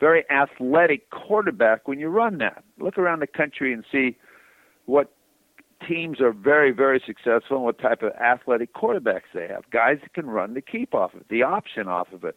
very 0.01 0.25
athletic 0.31 1.11
quarterback 1.11 1.87
when 1.87 1.99
you 1.99 2.09
run 2.09 2.39
that. 2.39 2.65
Look 2.79 2.99
around 2.99 3.21
the 3.21 3.27
country 3.29 3.73
and 3.73 3.85
see 3.91 4.17
what 4.87 5.13
teams 5.89 6.20
are 6.20 6.33
very, 6.33 6.70
very 6.70 7.03
successful 7.05 7.57
and 7.57 7.64
what 7.64 7.78
type 7.78 8.03
of 8.03 8.12
athletic 8.12 8.74
quarterbacks 8.74 9.30
they 9.35 9.49
have. 9.49 9.68
Guys 9.70 9.99
that 10.03 10.14
can 10.14 10.26
run 10.26 10.55
the 10.55 10.61
keep 10.61 10.95
off 10.95 11.14
of 11.14 11.20
it, 11.20 11.28
the 11.28 11.43
option 11.43 11.89
off 11.89 12.12
of 12.12 12.24
it. 12.24 12.37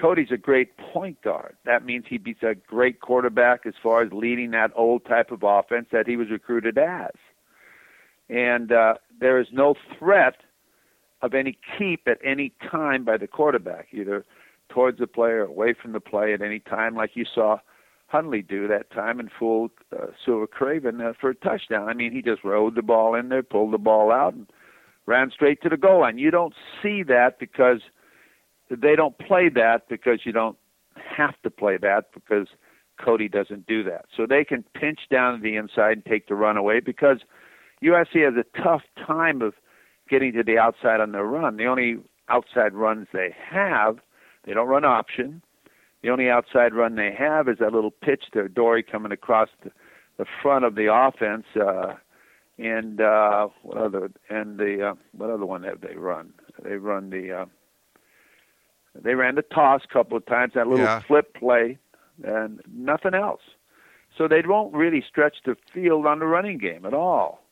Cody's 0.00 0.30
a 0.30 0.36
great 0.36 0.76
point 0.76 1.20
guard. 1.22 1.56
That 1.64 1.84
means 1.84 2.04
he 2.08 2.18
beats 2.18 2.42
a 2.42 2.54
great 2.54 3.00
quarterback 3.00 3.66
as 3.66 3.74
far 3.82 4.02
as 4.02 4.12
leading 4.12 4.52
that 4.52 4.70
old 4.76 5.04
type 5.04 5.32
of 5.32 5.42
offense 5.42 5.88
that 5.90 6.06
he 6.06 6.16
was 6.16 6.30
recruited 6.30 6.78
as. 6.78 7.10
And 8.28 8.70
uh, 8.70 8.94
there 9.18 9.40
is 9.40 9.48
no 9.52 9.74
threat 9.98 10.36
of 11.20 11.34
any 11.34 11.58
keep 11.76 12.06
at 12.06 12.18
any 12.24 12.52
time 12.70 13.04
by 13.04 13.16
the 13.16 13.26
quarterback, 13.26 13.88
either 13.92 14.24
towards 14.68 14.98
the 14.98 15.06
play 15.06 15.30
or 15.30 15.42
away 15.44 15.74
from 15.80 15.92
the 15.92 16.00
play 16.00 16.32
at 16.32 16.42
any 16.42 16.60
time, 16.60 16.94
like 16.94 17.10
you 17.14 17.24
saw 17.34 17.58
Hundley 18.08 18.40
do 18.40 18.66
that 18.68 18.90
time 18.90 19.20
and 19.20 19.30
fooled 19.38 19.70
uh, 19.92 20.06
Su'a 20.26 20.48
Cravens 20.48 21.00
uh, 21.04 21.12
for 21.20 21.30
a 21.30 21.34
touchdown. 21.34 21.88
I 21.88 21.94
mean, 21.94 22.10
he 22.10 22.22
just 22.22 22.42
rode 22.42 22.74
the 22.74 22.82
ball 22.82 23.14
in 23.14 23.28
there, 23.28 23.42
pulled 23.42 23.72
the 23.72 23.78
ball 23.78 24.10
out, 24.10 24.32
and 24.32 24.50
ran 25.06 25.30
straight 25.30 25.62
to 25.62 25.68
the 25.68 25.76
goal 25.76 26.00
line. 26.00 26.18
You 26.18 26.30
don't 26.30 26.54
see 26.82 27.02
that 27.04 27.38
because 27.38 27.80
they 28.70 28.96
don't 28.96 29.16
play 29.18 29.50
that 29.50 29.88
because 29.90 30.20
you 30.24 30.32
don't 30.32 30.56
have 30.96 31.34
to 31.42 31.50
play 31.50 31.76
that 31.82 32.06
because 32.14 32.48
Cody 32.98 33.28
doesn't 33.28 33.66
do 33.66 33.84
that. 33.84 34.06
So 34.16 34.26
they 34.26 34.42
can 34.42 34.64
pinch 34.74 35.00
down 35.10 35.36
to 35.36 35.42
the 35.42 35.56
inside 35.56 35.92
and 35.92 36.04
take 36.04 36.28
the 36.28 36.34
run 36.34 36.56
away 36.56 36.80
because 36.80 37.18
USC 37.82 38.24
has 38.24 38.34
a 38.36 38.62
tough 38.62 38.82
time 39.06 39.42
of 39.42 39.52
getting 40.08 40.32
to 40.32 40.42
the 40.42 40.58
outside 40.58 41.00
on 41.00 41.12
their 41.12 41.24
run. 41.24 41.58
The 41.58 41.66
only 41.66 41.98
outside 42.30 42.74
runs 42.74 43.06
they 43.12 43.34
have, 43.50 43.98
they 44.44 44.54
don't 44.54 44.66
run 44.68 44.84
option. 44.84 45.42
The 46.02 46.10
only 46.10 46.30
outside 46.30 46.74
run 46.74 46.94
they 46.94 47.12
have 47.12 47.48
is 47.48 47.58
that 47.58 47.72
little 47.72 47.90
pitch 47.90 48.24
to 48.32 48.48
Dory 48.48 48.82
coming 48.82 49.12
across 49.12 49.48
the, 49.64 49.70
the 50.16 50.26
front 50.42 50.64
of 50.64 50.74
the 50.74 50.92
offense. 50.92 51.44
Uh, 51.56 51.94
and 52.58 53.00
uh, 53.00 53.48
what 53.62 53.78
other 53.78 54.10
and 54.28 54.58
the 54.58 54.90
uh, 54.90 54.94
what 55.12 55.30
other 55.30 55.46
one 55.46 55.62
have 55.62 55.80
they 55.80 55.94
run? 55.94 56.32
They 56.62 56.76
run 56.76 57.10
the 57.10 57.32
uh, 57.32 57.46
they 59.00 59.14
ran 59.14 59.36
the 59.36 59.42
toss 59.42 59.82
a 59.88 59.92
couple 59.92 60.16
of 60.16 60.26
times. 60.26 60.54
That 60.54 60.66
little 60.66 60.84
Yeah. 60.86 61.00
flip 61.06 61.34
play, 61.34 61.78
and 62.24 62.60
nothing 62.72 63.14
else. 63.14 63.42
So 64.16 64.26
they 64.26 64.42
won't 64.44 64.74
really 64.74 65.04
stretch 65.08 65.36
the 65.44 65.56
field 65.72 66.06
on 66.06 66.18
the 66.18 66.26
running 66.26 66.58
game 66.58 66.84
at 66.84 66.94
all. 66.94 67.44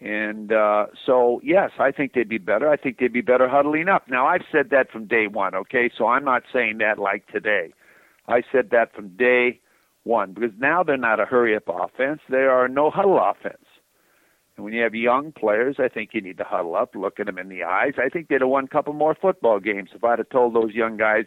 And 0.00 0.52
uh, 0.52 0.86
so, 1.04 1.40
yes, 1.42 1.72
I 1.78 1.90
think 1.90 2.12
they'd 2.12 2.28
be 2.28 2.38
better. 2.38 2.70
I 2.70 2.76
think 2.76 2.98
they'd 2.98 3.12
be 3.12 3.20
better 3.20 3.48
huddling 3.48 3.88
up. 3.88 4.08
Now, 4.08 4.26
I've 4.26 4.44
said 4.50 4.70
that 4.70 4.90
from 4.92 5.06
day 5.06 5.26
one, 5.26 5.54
okay? 5.54 5.90
So 5.96 6.06
I'm 6.06 6.24
not 6.24 6.44
saying 6.52 6.78
that 6.78 6.98
like 6.98 7.26
today. 7.26 7.72
I 8.28 8.42
said 8.52 8.70
that 8.70 8.94
from 8.94 9.16
day 9.16 9.60
one 10.04 10.32
because 10.34 10.52
now 10.58 10.82
they're 10.84 10.96
not 10.96 11.18
a 11.18 11.24
hurry 11.24 11.56
up 11.56 11.64
offense. 11.68 12.20
They 12.30 12.44
are 12.44 12.68
no 12.68 12.90
huddle 12.90 13.18
offense. 13.18 13.64
And 14.56 14.64
when 14.64 14.72
you 14.72 14.82
have 14.82 14.94
young 14.94 15.32
players, 15.32 15.76
I 15.78 15.88
think 15.88 16.10
you 16.12 16.20
need 16.20 16.38
to 16.38 16.44
huddle 16.44 16.76
up, 16.76 16.94
look 16.94 17.18
at 17.18 17.26
them 17.26 17.38
in 17.38 17.48
the 17.48 17.64
eyes. 17.64 17.94
I 17.98 18.08
think 18.08 18.28
they'd 18.28 18.40
have 18.40 18.48
won 18.48 18.64
a 18.64 18.68
couple 18.68 18.92
more 18.92 19.16
football 19.20 19.60
games 19.60 19.90
if 19.94 20.04
I'd 20.04 20.18
have 20.18 20.28
told 20.30 20.54
those 20.54 20.74
young 20.74 20.96
guys, 20.96 21.24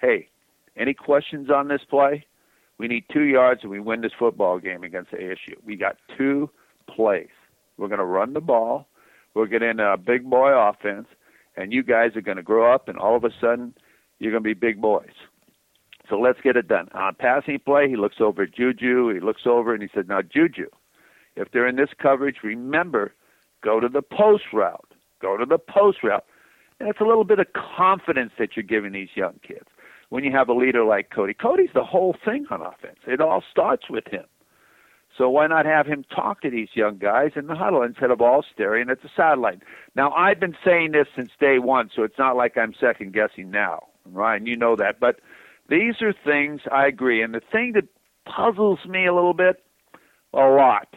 hey, 0.00 0.28
any 0.76 0.94
questions 0.94 1.50
on 1.50 1.68
this 1.68 1.82
play? 1.88 2.24
We 2.78 2.86
need 2.86 3.04
two 3.12 3.24
yards 3.24 3.62
and 3.62 3.70
we 3.70 3.80
win 3.80 4.00
this 4.00 4.12
football 4.16 4.58
game 4.58 4.84
against 4.84 5.10
ASU. 5.10 5.54
We 5.64 5.76
got 5.76 5.96
two 6.16 6.50
plays. 6.88 7.28
We're 7.78 7.88
going 7.88 7.98
to 7.98 8.04
run 8.04 8.34
the 8.34 8.40
ball. 8.40 8.88
We're 9.34 9.46
getting 9.46 9.78
a 9.80 9.96
big 9.96 10.28
boy 10.28 10.50
offense, 10.50 11.06
and 11.56 11.72
you 11.72 11.82
guys 11.82 12.16
are 12.16 12.20
going 12.20 12.36
to 12.36 12.42
grow 12.42 12.74
up, 12.74 12.88
and 12.88 12.98
all 12.98 13.16
of 13.16 13.24
a 13.24 13.30
sudden, 13.40 13.74
you're 14.18 14.32
going 14.32 14.42
to 14.42 14.48
be 14.48 14.54
big 14.54 14.80
boys. 14.80 15.14
So 16.08 16.18
let's 16.18 16.40
get 16.42 16.56
it 16.56 16.68
done. 16.68 16.88
On 16.94 17.14
passing 17.14 17.58
play, 17.64 17.88
he 17.88 17.96
looks 17.96 18.16
over 18.20 18.42
at 18.42 18.54
Juju. 18.54 19.14
He 19.14 19.20
looks 19.20 19.42
over 19.46 19.74
and 19.74 19.82
he 19.82 19.88
says, 19.94 20.06
Now, 20.08 20.22
Juju, 20.22 20.66
if 21.36 21.50
they're 21.52 21.68
in 21.68 21.76
this 21.76 21.90
coverage, 22.00 22.36
remember, 22.42 23.12
go 23.62 23.78
to 23.78 23.88
the 23.88 24.02
post 24.02 24.44
route. 24.52 24.94
Go 25.20 25.36
to 25.36 25.44
the 25.44 25.58
post 25.58 25.98
route. 26.02 26.24
And 26.80 26.88
it's 26.88 27.00
a 27.00 27.04
little 27.04 27.24
bit 27.24 27.40
of 27.40 27.46
confidence 27.52 28.32
that 28.38 28.56
you're 28.56 28.62
giving 28.62 28.92
these 28.92 29.08
young 29.14 29.38
kids 29.46 29.66
when 30.10 30.24
you 30.24 30.32
have 30.32 30.48
a 30.48 30.54
leader 30.54 30.84
like 30.84 31.10
Cody. 31.10 31.34
Cody's 31.34 31.70
the 31.74 31.84
whole 31.84 32.16
thing 32.24 32.46
on 32.50 32.62
offense. 32.62 32.98
It 33.06 33.20
all 33.20 33.42
starts 33.50 33.90
with 33.90 34.06
him. 34.08 34.24
So 35.18 35.28
why 35.28 35.48
not 35.48 35.66
have 35.66 35.86
him 35.86 36.04
talk 36.14 36.40
to 36.42 36.50
these 36.50 36.68
young 36.74 36.98
guys 36.98 37.32
in 37.34 37.48
the 37.48 37.56
huddle 37.56 37.82
instead 37.82 38.12
of 38.12 38.20
all 38.20 38.44
staring 38.54 38.88
at 38.88 39.02
the 39.02 39.10
satellite? 39.16 39.60
Now 39.96 40.12
I've 40.12 40.38
been 40.38 40.56
saying 40.64 40.92
this 40.92 41.08
since 41.16 41.30
day 41.40 41.58
one, 41.58 41.90
so 41.94 42.04
it's 42.04 42.18
not 42.18 42.36
like 42.36 42.56
I'm 42.56 42.72
second 42.72 43.12
guessing 43.12 43.50
now, 43.50 43.88
Ryan. 44.06 44.46
You 44.46 44.56
know 44.56 44.76
that, 44.76 45.00
but 45.00 45.20
these 45.68 46.00
are 46.00 46.14
things 46.24 46.60
I 46.70 46.86
agree. 46.86 47.20
And 47.20 47.34
the 47.34 47.42
thing 47.52 47.72
that 47.72 47.88
puzzles 48.24 48.78
me 48.86 49.06
a 49.06 49.14
little 49.14 49.34
bit, 49.34 49.62
a 50.32 50.38
lot, 50.38 50.94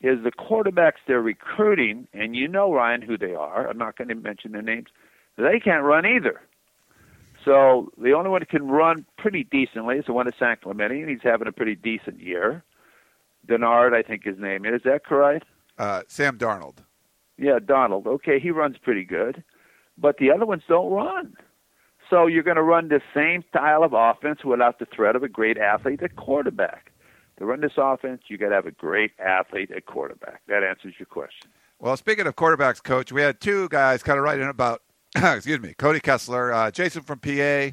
is 0.00 0.24
the 0.24 0.32
quarterbacks 0.32 1.04
they're 1.06 1.20
recruiting, 1.20 2.08
and 2.14 2.34
you 2.34 2.48
know 2.48 2.72
Ryan 2.72 3.02
who 3.02 3.18
they 3.18 3.34
are. 3.34 3.68
I'm 3.68 3.78
not 3.78 3.98
going 3.98 4.08
to 4.08 4.14
mention 4.14 4.52
their 4.52 4.62
names. 4.62 4.88
They 5.36 5.60
can't 5.62 5.84
run 5.84 6.06
either. 6.06 6.40
So 7.44 7.92
the 7.98 8.12
only 8.12 8.30
one 8.30 8.40
that 8.40 8.48
can 8.48 8.66
run 8.66 9.04
pretty 9.18 9.44
decently 9.44 9.96
is 9.96 10.06
the 10.06 10.12
one 10.14 10.26
at 10.26 10.34
San 10.38 10.56
Clemente, 10.62 11.00
and 11.00 11.10
he's 11.10 11.20
having 11.22 11.48
a 11.48 11.52
pretty 11.52 11.74
decent 11.76 12.18
year. 12.18 12.64
Denard, 13.46 13.94
I 13.94 14.02
think 14.02 14.24
his 14.24 14.38
name 14.38 14.64
is. 14.64 14.76
Is 14.76 14.82
that 14.84 15.04
correct? 15.04 15.46
Uh, 15.78 16.02
Sam 16.08 16.38
Darnold. 16.38 16.78
Yeah, 17.38 17.58
Donald. 17.64 18.06
Okay, 18.06 18.40
he 18.40 18.50
runs 18.50 18.76
pretty 18.78 19.04
good, 19.04 19.42
but 19.98 20.16
the 20.18 20.30
other 20.30 20.46
ones 20.46 20.62
don't 20.68 20.90
run. 20.90 21.34
So 22.08 22.26
you're 22.26 22.42
going 22.42 22.56
to 22.56 22.62
run 22.62 22.88
the 22.88 23.00
same 23.14 23.44
style 23.48 23.82
of 23.82 23.92
offense 23.92 24.44
without 24.44 24.78
the 24.78 24.86
threat 24.86 25.16
of 25.16 25.22
a 25.22 25.28
great 25.28 25.58
athlete 25.58 26.02
at 26.02 26.16
quarterback. 26.16 26.92
To 27.38 27.44
run 27.44 27.60
this 27.60 27.72
offense, 27.76 28.22
you 28.28 28.38
got 28.38 28.50
to 28.50 28.54
have 28.54 28.66
a 28.66 28.70
great 28.70 29.12
athlete 29.18 29.70
at 29.70 29.86
quarterback. 29.86 30.40
That 30.48 30.62
answers 30.62 30.94
your 30.98 31.06
question. 31.06 31.50
Well, 31.78 31.96
speaking 31.96 32.26
of 32.26 32.36
quarterbacks, 32.36 32.82
coach, 32.82 33.12
we 33.12 33.20
had 33.20 33.40
two 33.40 33.68
guys 33.68 34.02
kind 34.02 34.18
of 34.18 34.24
writing 34.24 34.48
about, 34.48 34.82
excuse 35.16 35.60
me, 35.60 35.74
Cody 35.74 36.00
Kessler, 36.00 36.52
uh, 36.52 36.70
Jason 36.70 37.02
from 37.02 37.18
PA. 37.18 37.70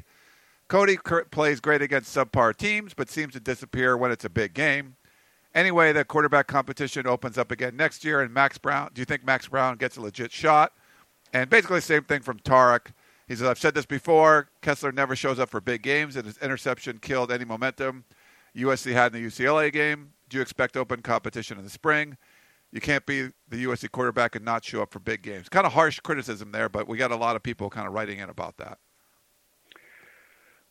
Cody 0.68 0.98
plays 1.30 1.60
great 1.60 1.80
against 1.80 2.14
subpar 2.14 2.54
teams, 2.56 2.92
but 2.92 3.08
seems 3.08 3.32
to 3.34 3.40
disappear 3.40 3.96
when 3.96 4.10
it's 4.10 4.24
a 4.24 4.30
big 4.30 4.52
game. 4.52 4.96
Anyway, 5.54 5.92
the 5.92 6.04
quarterback 6.04 6.46
competition 6.46 7.06
opens 7.06 7.38
up 7.38 7.50
again 7.50 7.76
next 7.76 8.04
year, 8.04 8.20
and 8.20 8.32
Max 8.34 8.58
Brown. 8.58 8.90
Do 8.92 9.00
you 9.00 9.04
think 9.04 9.24
Max 9.24 9.46
Brown 9.46 9.76
gets 9.76 9.96
a 9.96 10.00
legit 10.00 10.32
shot? 10.32 10.72
And 11.32 11.48
basically, 11.48 11.80
same 11.80 12.04
thing 12.04 12.22
from 12.22 12.38
Tarek. 12.40 12.92
He 13.28 13.34
says, 13.34 13.46
I've 13.46 13.58
said 13.58 13.74
this 13.74 13.86
before. 13.86 14.50
Kessler 14.62 14.92
never 14.92 15.16
shows 15.16 15.38
up 15.38 15.48
for 15.48 15.60
big 15.60 15.82
games, 15.82 16.16
and 16.16 16.26
his 16.26 16.38
interception 16.38 16.98
killed 16.98 17.32
any 17.32 17.44
momentum 17.44 18.04
USC 18.56 18.92
had 18.92 19.14
in 19.14 19.22
the 19.22 19.28
UCLA 19.28 19.72
game. 19.72 20.12
Do 20.28 20.36
you 20.36 20.42
expect 20.42 20.76
open 20.76 21.02
competition 21.02 21.58
in 21.58 21.64
the 21.64 21.70
spring? 21.70 22.16
You 22.72 22.80
can't 22.80 23.06
be 23.06 23.30
the 23.48 23.64
USC 23.64 23.90
quarterback 23.90 24.34
and 24.34 24.44
not 24.44 24.64
show 24.64 24.82
up 24.82 24.92
for 24.92 24.98
big 24.98 25.22
games. 25.22 25.48
Kind 25.48 25.66
of 25.66 25.72
harsh 25.72 26.00
criticism 26.00 26.50
there, 26.52 26.68
but 26.68 26.88
we 26.88 26.96
got 26.96 27.12
a 27.12 27.16
lot 27.16 27.36
of 27.36 27.42
people 27.42 27.70
kind 27.70 27.86
of 27.86 27.92
writing 27.92 28.18
in 28.18 28.28
about 28.28 28.56
that. 28.56 28.78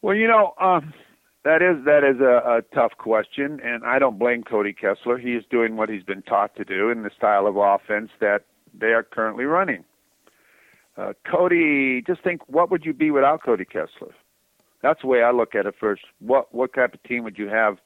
Well, 0.02 0.16
you 0.16 0.28
know, 0.28 0.54
um, 0.60 0.94
that 1.44 1.62
is 1.62 1.84
that 1.86 2.04
is 2.04 2.22
a, 2.22 2.58
a 2.58 2.62
tough 2.74 2.94
question, 2.98 3.60
and 3.64 3.84
I 3.84 4.00
don't 4.00 4.18
blame 4.18 4.44
Cody 4.44 4.74
Kessler. 4.74 5.18
He 5.18 5.34
is 5.34 5.44
doing 5.50 5.76
what 5.76 5.90
he's 5.90 6.04
been 6.04 6.22
taught 6.22 6.56
to 6.56 6.64
do 6.64 6.90
in 6.90 7.04
the 7.04 7.12
style 7.16 7.48
of 7.48 7.58
offense 7.58 8.12
that 8.20 8.46
they 8.74 8.88
are 8.88 9.04
currently 9.04 9.46
running. 9.46 9.84
Uh, 10.96 11.14
Cody, 11.30 12.04
just 12.06 12.24
think, 12.24 12.42
what 12.48 12.70
would 12.70 12.86
you 12.86 12.94
be 12.94 13.12
without 13.12 13.44
Cody 13.44 13.66
Kessler? 13.66 14.14
That's 14.82 15.02
the 15.02 15.08
way 15.08 15.24
I 15.24 15.32
look 15.32 15.56
at 15.56 15.66
it 15.66 15.76
first. 15.80 16.04
What 16.20 16.54
what 16.54 16.74
type 16.74 16.94
of 16.94 17.04
team 17.04 17.24
would 17.24 17.38
you 17.38 17.48
have 17.48 17.78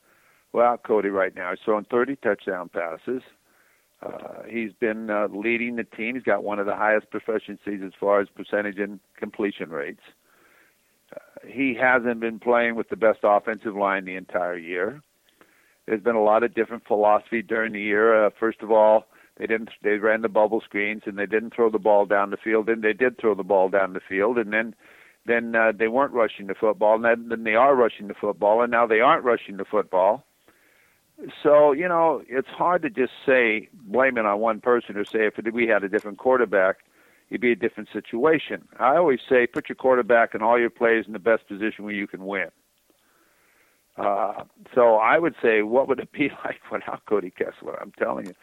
without 0.54 0.84
Cody 0.84 1.10
right 1.10 1.36
now? 1.36 1.52
He's 1.52 1.60
throwing 1.64 1.86
30 1.86 2.18
touchdown 2.18 2.70
passes. 2.70 3.22
Uh, 4.04 4.44
he's 4.48 4.74
been 4.80 5.10
uh, 5.10 5.28
leading 5.32 5.76
the 5.76 5.84
team. 5.84 6.16
He's 6.16 6.24
got 6.24 6.44
one 6.44 6.60
of 6.60 6.66
the 6.66 6.76
highest 6.76 7.08
proficiencies 7.12 7.86
as 7.86 7.94
far 8.00 8.22
as 8.22 8.28
percentage 8.30 8.78
and 8.78 9.00
completion 9.18 9.70
rates. 9.70 10.02
Uh, 10.06 10.12
he 11.46 11.76
hasn't 11.80 12.20
been 12.20 12.40
playing 12.40 12.76
with 12.76 12.90
the 12.90 12.96
best 12.96 13.20
offensive 13.24 13.76
line 13.76 14.06
the 14.06 14.16
entire 14.16 14.58
year. 14.58 15.02
There's 15.86 16.02
been 16.02 16.16
a 16.16 16.24
lot 16.24 16.44
of 16.44 16.54
different 16.54 16.86
philosophy 16.86 17.42
during 17.42 17.74
the 17.74 17.82
year. 17.82 18.26
Uh, 18.26 18.30
first 18.40 18.62
of 18.62 18.72
all, 18.72 19.06
they 19.38 19.48
didn't 19.48 19.70
they 19.84 19.98
ran 19.98 20.22
the 20.22 20.30
bubble 20.30 20.62
screens 20.62 21.04
and 21.06 21.18
they 21.18 21.26
didn't 21.26 21.54
throw 21.54 21.70
the 21.70 21.80
ball 21.80 22.06
down 22.06 22.32
the 22.32 22.38
field. 22.38 22.70
And 22.70 22.84
they 22.84 22.94
did 22.94 23.18
throw 23.18 23.36
the 23.36 23.44
ball 23.44 23.70
down 23.70 23.94
the 23.94 24.02
field, 24.08 24.38
and 24.38 24.52
then 24.52 24.76
then 25.26 25.56
uh, 25.56 25.72
they 25.78 25.88
weren't 25.88 26.14
rushing 26.14 26.48
the 26.48 26.56
football. 26.56 26.96
And 26.96 27.06
then, 27.06 27.30
then 27.30 27.44
they 27.44 27.56
are 27.56 27.76
rushing 27.76 28.08
the 28.08 28.14
football, 28.14 28.62
and 28.62 28.72
now 28.72 28.88
they 28.88 29.02
aren't 29.02 29.26
rushing 29.26 29.58
the 29.58 29.66
football. 29.66 30.26
So 31.44 31.72
you 31.72 31.88
know, 31.88 32.22
it's 32.28 32.50
hard 32.50 32.82
to 32.84 32.90
just 32.90 33.14
say 33.26 33.70
blame 33.74 34.18
it 34.18 34.26
on 34.26 34.40
one 34.40 34.62
person 34.62 34.98
or 34.98 35.06
say 35.06 35.28
if 35.28 35.36
we 35.54 35.68
had 35.68 35.84
a 35.84 35.90
different 35.90 36.18
quarterback, 36.18 36.78
it'd 37.30 37.42
be 37.42 37.52
a 37.52 37.56
different 37.56 37.90
situation. 37.92 38.68
I 38.80 38.98
always 38.98 39.20
say 39.28 39.48
put 39.48 39.70
your 39.70 39.76
quarterback 39.76 40.34
and 40.34 40.44
all 40.44 40.60
your 40.60 40.70
players 40.70 41.06
in 41.08 41.14
the 41.14 41.20
best 41.20 41.48
position 41.48 41.84
where 41.84 41.94
you 41.94 42.08
can 42.08 42.26
win. 42.26 42.50
Uh, 43.98 44.44
so 44.76 44.96
I 44.96 45.18
would 45.18 45.36
say, 45.42 45.64
what 45.64 45.88
would 45.88 46.00
it 46.00 46.12
be 46.12 46.30
like 46.46 46.60
without 46.72 47.06
Cody 47.06 47.32
Kessler? 47.32 47.82
I'm 47.82 47.92
telling 47.98 48.28
you, 48.28 48.34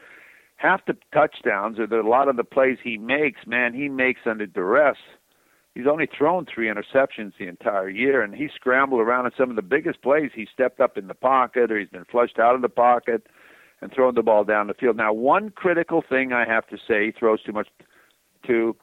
half 0.56 0.85
the 0.86 0.97
touchdowns 1.12 1.78
or 1.78 1.86
the, 1.86 2.01
a 2.01 2.09
lot 2.09 2.28
of 2.28 2.36
the 2.36 2.44
plays 2.44 2.78
he 2.82 2.98
makes, 2.98 3.47
man, 3.47 3.73
he 3.73 3.89
makes 3.89 4.20
under 4.27 4.47
duress. 4.47 4.97
He's 5.74 5.86
only 5.89 6.06
thrown 6.06 6.47
three 6.47 6.69
interceptions 6.69 7.32
the 7.36 7.48
entire 7.48 7.89
year, 7.89 8.23
and 8.23 8.35
he 8.35 8.48
scrambled 8.55 9.01
around 9.01 9.27
in 9.27 9.32
some 9.36 9.51
of 9.51 9.56
the 9.56 9.62
biggest 9.62 10.02
plays. 10.02 10.31
He 10.32 10.47
stepped 10.52 10.81
up 10.81 10.97
in 10.97 11.09
the 11.09 11.15
pocket, 11.15 11.73
or 11.73 11.78
he's 11.78 11.89
been 11.89 12.05
flushed 12.05 12.39
out 12.39 12.55
of 12.55 12.62
the 12.62 12.69
pocket 12.69 13.27
and 13.81 13.93
thrown 13.93 14.15
the 14.15 14.23
ball 14.23 14.44
down 14.44 14.69
the 14.69 14.74
field. 14.74 14.97
Now, 14.97 15.12
one 15.12 15.51
critical 15.51 16.02
thing 16.09 16.32
I 16.32 16.47
have 16.47 16.66
to 16.69 16.77
say, 16.77 17.06
he 17.06 17.12
throws 17.12 17.43
too 17.43 17.52
much 17.52 17.69
to 18.47 18.77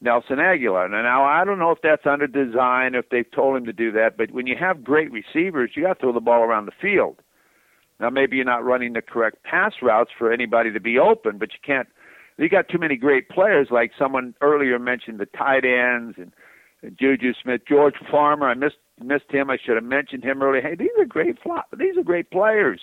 Nelson 0.00 0.36
Agholor. 0.36 0.90
Now, 0.90 1.24
I 1.24 1.44
don't 1.44 1.58
know 1.58 1.70
if 1.70 1.78
that's 1.82 2.06
under 2.06 2.26
design, 2.26 2.94
if 2.94 3.08
they've 3.10 3.30
told 3.30 3.56
him 3.56 3.66
to 3.66 3.72
do 3.72 3.92
that, 3.92 4.16
but 4.16 4.30
when 4.30 4.46
you 4.46 4.56
have 4.58 4.82
great 4.82 5.10
receivers, 5.12 5.72
you 5.74 5.82
got 5.82 5.94
to 5.94 6.00
throw 6.00 6.12
the 6.12 6.20
ball 6.20 6.42
around 6.42 6.66
the 6.66 6.72
field. 6.80 7.18
Now, 7.98 8.08
maybe 8.08 8.36
you're 8.36 8.46
not 8.46 8.64
running 8.64 8.94
the 8.94 9.02
correct 9.02 9.42
pass 9.44 9.74
routes 9.82 10.10
for 10.16 10.32
anybody 10.32 10.72
to 10.72 10.80
be 10.80 10.98
open, 10.98 11.36
but 11.38 11.50
you 11.52 11.58
can't. 11.64 11.88
You 12.38 12.48
got 12.48 12.70
too 12.70 12.78
many 12.78 12.96
great 12.96 13.28
players, 13.28 13.68
like 13.70 13.92
someone 13.98 14.34
earlier 14.40 14.78
mentioned 14.78 15.20
the 15.20 15.26
tight 15.26 15.64
ends 15.66 16.16
and, 16.16 16.32
Juju 16.98 17.34
Smith, 17.42 17.60
George 17.68 17.96
Farmer. 18.10 18.48
I 18.48 18.54
missed 18.54 18.76
missed 19.02 19.30
him. 19.30 19.50
I 19.50 19.58
should 19.62 19.74
have 19.74 19.84
mentioned 19.84 20.24
him 20.24 20.42
earlier. 20.42 20.62
Hey, 20.62 20.74
these 20.74 20.88
are 20.98 21.04
great 21.04 21.36
flop. 21.42 21.66
These 21.78 21.96
are 21.98 22.02
great 22.02 22.30
players. 22.30 22.80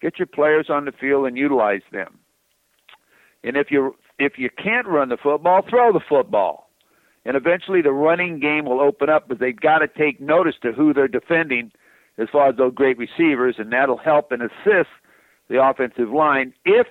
Get 0.00 0.18
your 0.18 0.26
players 0.26 0.66
on 0.68 0.84
the 0.84 0.92
field 0.92 1.26
and 1.26 1.36
utilize 1.36 1.82
them. 1.92 2.18
And 3.42 3.56
if 3.56 3.70
you 3.70 3.96
if 4.18 4.34
you 4.38 4.50
can't 4.50 4.86
run 4.86 5.08
the 5.08 5.16
football, 5.16 5.62
throw 5.68 5.92
the 5.92 6.00
football. 6.08 6.70
And 7.24 7.36
eventually 7.36 7.82
the 7.82 7.92
running 7.92 8.38
game 8.38 8.66
will 8.66 8.80
open 8.80 9.08
up, 9.08 9.28
but 9.28 9.38
they've 9.38 9.58
got 9.58 9.78
to 9.78 9.88
take 9.88 10.20
notice 10.20 10.54
to 10.62 10.72
who 10.72 10.92
they're 10.92 11.08
defending 11.08 11.72
as 12.18 12.28
far 12.30 12.48
as 12.48 12.56
those 12.56 12.74
great 12.74 12.98
receivers, 12.98 13.56
and 13.58 13.72
that'll 13.72 13.96
help 13.96 14.30
and 14.30 14.42
assist 14.42 14.90
the 15.48 15.62
offensive 15.62 16.10
line 16.10 16.52
if 16.64 16.86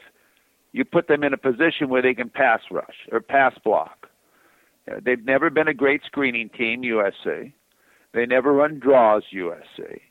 you 0.74 0.84
put 0.84 1.08
them 1.08 1.24
in 1.24 1.34
a 1.34 1.38
position 1.38 1.88
where 1.88 2.02
they 2.02 2.14
can 2.14 2.30
pass 2.30 2.62
rush 2.72 3.08
or 3.12 3.22
pass 3.22 3.54
block. 3.64 4.08
They've 5.02 5.24
never 5.24 5.50
been 5.50 5.68
a 5.68 5.74
great 5.74 6.02
screening 6.06 6.50
team, 6.50 6.82
USC. 6.82 7.54
They 8.14 8.26
never 8.26 8.52
run 8.52 8.80
draws, 8.80 9.24
USC. 9.34 10.02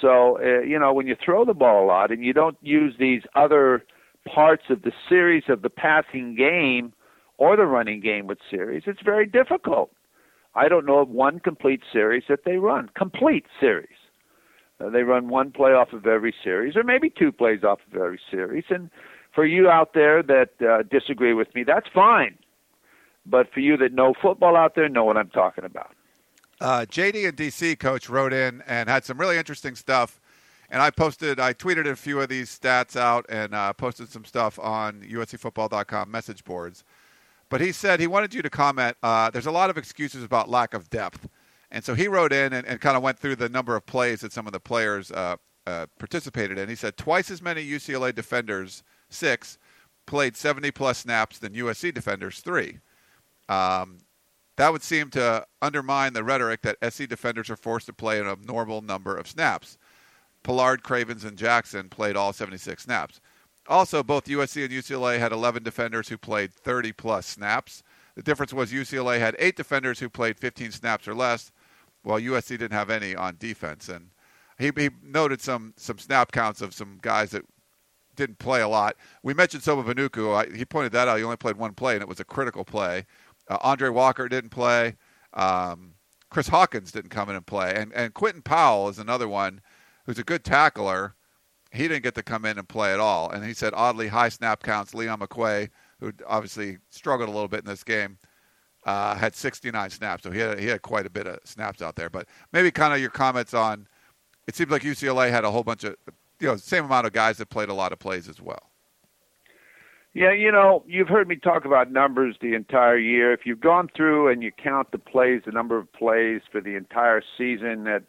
So, 0.00 0.38
uh, 0.38 0.60
you 0.62 0.78
know, 0.78 0.92
when 0.92 1.06
you 1.06 1.16
throw 1.24 1.44
the 1.44 1.54
ball 1.54 1.84
a 1.84 1.86
lot 1.86 2.10
and 2.10 2.24
you 2.24 2.32
don't 2.32 2.56
use 2.60 2.94
these 2.98 3.22
other 3.34 3.84
parts 4.26 4.64
of 4.70 4.82
the 4.82 4.92
series 5.08 5.44
of 5.48 5.62
the 5.62 5.70
passing 5.70 6.34
game 6.34 6.92
or 7.38 7.56
the 7.56 7.66
running 7.66 8.00
game 8.00 8.26
with 8.26 8.38
series, 8.50 8.84
it's 8.86 9.02
very 9.02 9.26
difficult. 9.26 9.90
I 10.54 10.68
don't 10.68 10.86
know 10.86 10.98
of 10.98 11.08
one 11.08 11.40
complete 11.40 11.80
series 11.92 12.24
that 12.28 12.44
they 12.44 12.56
run. 12.56 12.90
Complete 12.94 13.46
series. 13.58 13.88
Uh, 14.80 14.90
they 14.90 15.02
run 15.02 15.28
one 15.28 15.50
play 15.50 15.72
off 15.72 15.92
of 15.92 16.06
every 16.06 16.34
series, 16.42 16.76
or 16.76 16.82
maybe 16.82 17.10
two 17.10 17.32
plays 17.32 17.62
off 17.64 17.78
of 17.90 18.00
every 18.00 18.20
series. 18.30 18.64
And 18.68 18.90
for 19.34 19.46
you 19.46 19.68
out 19.68 19.94
there 19.94 20.22
that 20.22 20.50
uh, 20.60 20.82
disagree 20.90 21.34
with 21.34 21.54
me, 21.54 21.64
that's 21.64 21.86
fine. 21.94 22.36
But 23.24 23.52
for 23.52 23.60
you 23.60 23.76
that 23.78 23.92
know 23.92 24.14
football 24.20 24.56
out 24.56 24.74
there, 24.74 24.88
know 24.88 25.04
what 25.04 25.16
I'm 25.16 25.30
talking 25.30 25.64
about. 25.64 25.94
Uh, 26.60 26.84
JD 26.88 27.28
and 27.28 27.36
DC 27.36 27.78
coach 27.78 28.08
wrote 28.08 28.32
in 28.32 28.62
and 28.66 28.88
had 28.88 29.04
some 29.04 29.18
really 29.18 29.36
interesting 29.36 29.74
stuff 29.74 30.20
and 30.72 30.80
I 30.80 30.90
posted, 30.90 31.38
I 31.38 31.52
tweeted 31.52 31.86
a 31.86 31.94
few 31.94 32.18
of 32.22 32.30
these 32.30 32.58
stats 32.58 32.96
out 32.96 33.26
and 33.28 33.54
uh, 33.54 33.74
posted 33.74 34.08
some 34.08 34.24
stuff 34.24 34.58
on 34.58 35.02
USCFootball.com 35.02 36.10
message 36.10 36.44
boards. 36.44 36.82
But 37.50 37.60
he 37.60 37.72
said 37.72 38.00
he 38.00 38.06
wanted 38.06 38.32
you 38.32 38.40
to 38.40 38.48
comment. 38.48 38.96
Uh, 39.02 39.28
there's 39.28 39.44
a 39.44 39.52
lot 39.52 39.68
of 39.68 39.76
excuses 39.76 40.24
about 40.24 40.48
lack 40.48 40.72
of 40.72 40.88
depth. 40.88 41.28
And 41.70 41.84
so 41.84 41.94
he 41.94 42.08
wrote 42.08 42.32
in 42.32 42.54
and, 42.54 42.66
and 42.66 42.80
kind 42.80 42.96
of 42.96 43.02
went 43.02 43.18
through 43.18 43.36
the 43.36 43.50
number 43.50 43.76
of 43.76 43.84
plays 43.84 44.22
that 44.22 44.32
some 44.32 44.46
of 44.46 44.54
the 44.54 44.60
players 44.60 45.12
uh, 45.12 45.36
uh 45.66 45.86
participated 45.98 46.56
in. 46.56 46.70
He 46.70 46.74
said 46.74 46.96
twice 46.96 47.30
as 47.30 47.42
many 47.42 47.62
UCLA 47.64 48.14
defenders, 48.14 48.82
six, 49.10 49.58
played 50.06 50.38
70 50.38 50.70
plus 50.70 50.98
snaps 50.98 51.38
than 51.38 51.52
USC 51.52 51.92
defenders, 51.92 52.40
three. 52.40 52.78
Um, 53.50 53.98
that 54.56 54.72
would 54.72 54.82
seem 54.82 55.10
to 55.10 55.46
undermine 55.60 56.14
the 56.14 56.24
rhetoric 56.24 56.62
that 56.62 56.78
SC 56.92 57.06
defenders 57.06 57.50
are 57.50 57.56
forced 57.56 57.86
to 57.86 57.92
play 57.92 58.18
an 58.18 58.26
abnormal 58.26 58.80
number 58.80 59.14
of 59.14 59.28
snaps. 59.28 59.76
Pullard, 60.42 60.82
Cravens, 60.82 61.24
and 61.24 61.36
Jackson 61.36 61.88
played 61.88 62.16
all 62.16 62.32
76 62.32 62.82
snaps. 62.82 63.20
Also, 63.68 64.02
both 64.02 64.24
USC 64.24 64.64
and 64.64 64.72
UCLA 64.72 65.18
had 65.18 65.32
11 65.32 65.62
defenders 65.62 66.08
who 66.08 66.18
played 66.18 66.52
30 66.52 66.92
plus 66.92 67.26
snaps. 67.26 67.82
The 68.16 68.22
difference 68.22 68.52
was 68.52 68.72
UCLA 68.72 69.18
had 69.18 69.36
eight 69.38 69.56
defenders 69.56 70.00
who 70.00 70.08
played 70.08 70.38
15 70.38 70.72
snaps 70.72 71.06
or 71.06 71.14
less, 71.14 71.52
while 72.02 72.20
USC 72.20 72.48
didn't 72.48 72.72
have 72.72 72.90
any 72.90 73.14
on 73.14 73.36
defense. 73.38 73.88
And 73.88 74.10
he, 74.58 74.72
he 74.76 74.90
noted 75.02 75.40
some 75.40 75.74
some 75.76 75.98
snap 75.98 76.32
counts 76.32 76.60
of 76.60 76.74
some 76.74 76.98
guys 77.00 77.30
that 77.30 77.44
didn't 78.16 78.38
play 78.38 78.60
a 78.60 78.68
lot. 78.68 78.96
We 79.22 79.32
mentioned 79.32 79.62
Soma 79.62 79.82
Vainuku. 79.82 80.54
He 80.54 80.64
pointed 80.64 80.92
that 80.92 81.08
out. 81.08 81.18
He 81.18 81.24
only 81.24 81.36
played 81.36 81.56
one 81.56 81.72
play, 81.72 81.94
and 81.94 82.02
it 82.02 82.08
was 82.08 82.20
a 82.20 82.24
critical 82.24 82.64
play. 82.64 83.06
Uh, 83.48 83.58
Andre 83.62 83.88
Walker 83.88 84.28
didn't 84.28 84.50
play. 84.50 84.96
Um, 85.32 85.94
Chris 86.30 86.48
Hawkins 86.48 86.92
didn't 86.92 87.10
come 87.10 87.28
in 87.28 87.36
and 87.36 87.46
play. 87.46 87.74
And, 87.74 87.92
and 87.92 88.14
Quinton 88.14 88.42
Powell 88.42 88.88
is 88.88 88.98
another 88.98 89.28
one 89.28 89.60
who's 90.04 90.18
a 90.18 90.24
good 90.24 90.44
tackler, 90.44 91.14
he 91.72 91.88
didn't 91.88 92.02
get 92.02 92.14
to 92.16 92.22
come 92.22 92.44
in 92.44 92.58
and 92.58 92.68
play 92.68 92.92
at 92.92 93.00
all. 93.00 93.30
And 93.30 93.44
he 93.44 93.54
said 93.54 93.72
oddly 93.74 94.08
high 94.08 94.28
snap 94.28 94.62
counts. 94.62 94.94
Leon 94.94 95.20
McQuay, 95.20 95.70
who 96.00 96.12
obviously 96.26 96.78
struggled 96.90 97.28
a 97.28 97.32
little 97.32 97.48
bit 97.48 97.60
in 97.60 97.66
this 97.66 97.82
game, 97.82 98.18
uh, 98.84 99.14
had 99.14 99.34
69 99.34 99.90
snaps. 99.90 100.22
So 100.22 100.30
he 100.30 100.40
had 100.40 100.58
he 100.58 100.66
had 100.66 100.82
quite 100.82 101.06
a 101.06 101.10
bit 101.10 101.26
of 101.26 101.38
snaps 101.44 101.80
out 101.80 101.96
there. 101.96 102.10
But 102.10 102.28
maybe 102.52 102.70
kind 102.70 102.92
of 102.92 103.00
your 103.00 103.10
comments 103.10 103.54
on. 103.54 103.86
It 104.46 104.56
seems 104.56 104.70
like 104.70 104.82
UCLA 104.82 105.30
had 105.30 105.44
a 105.44 105.50
whole 105.50 105.62
bunch 105.62 105.84
of 105.84 105.96
you 106.40 106.48
know 106.48 106.56
same 106.56 106.84
amount 106.84 107.06
of 107.06 107.12
guys 107.12 107.38
that 107.38 107.48
played 107.48 107.68
a 107.68 107.74
lot 107.74 107.92
of 107.92 107.98
plays 107.98 108.28
as 108.28 108.40
well. 108.40 108.70
Yeah, 110.14 110.32
you 110.32 110.52
know, 110.52 110.84
you've 110.86 111.08
heard 111.08 111.26
me 111.26 111.36
talk 111.36 111.64
about 111.64 111.90
numbers 111.90 112.36
the 112.42 112.52
entire 112.52 112.98
year. 112.98 113.32
If 113.32 113.46
you've 113.46 113.60
gone 113.60 113.88
through 113.96 114.28
and 114.28 114.42
you 114.42 114.52
count 114.52 114.90
the 114.90 114.98
plays, 114.98 115.40
the 115.46 115.52
number 115.52 115.78
of 115.78 115.90
plays 115.90 116.42
for 116.50 116.60
the 116.60 116.76
entire 116.76 117.22
season 117.38 117.84
that 117.84 118.02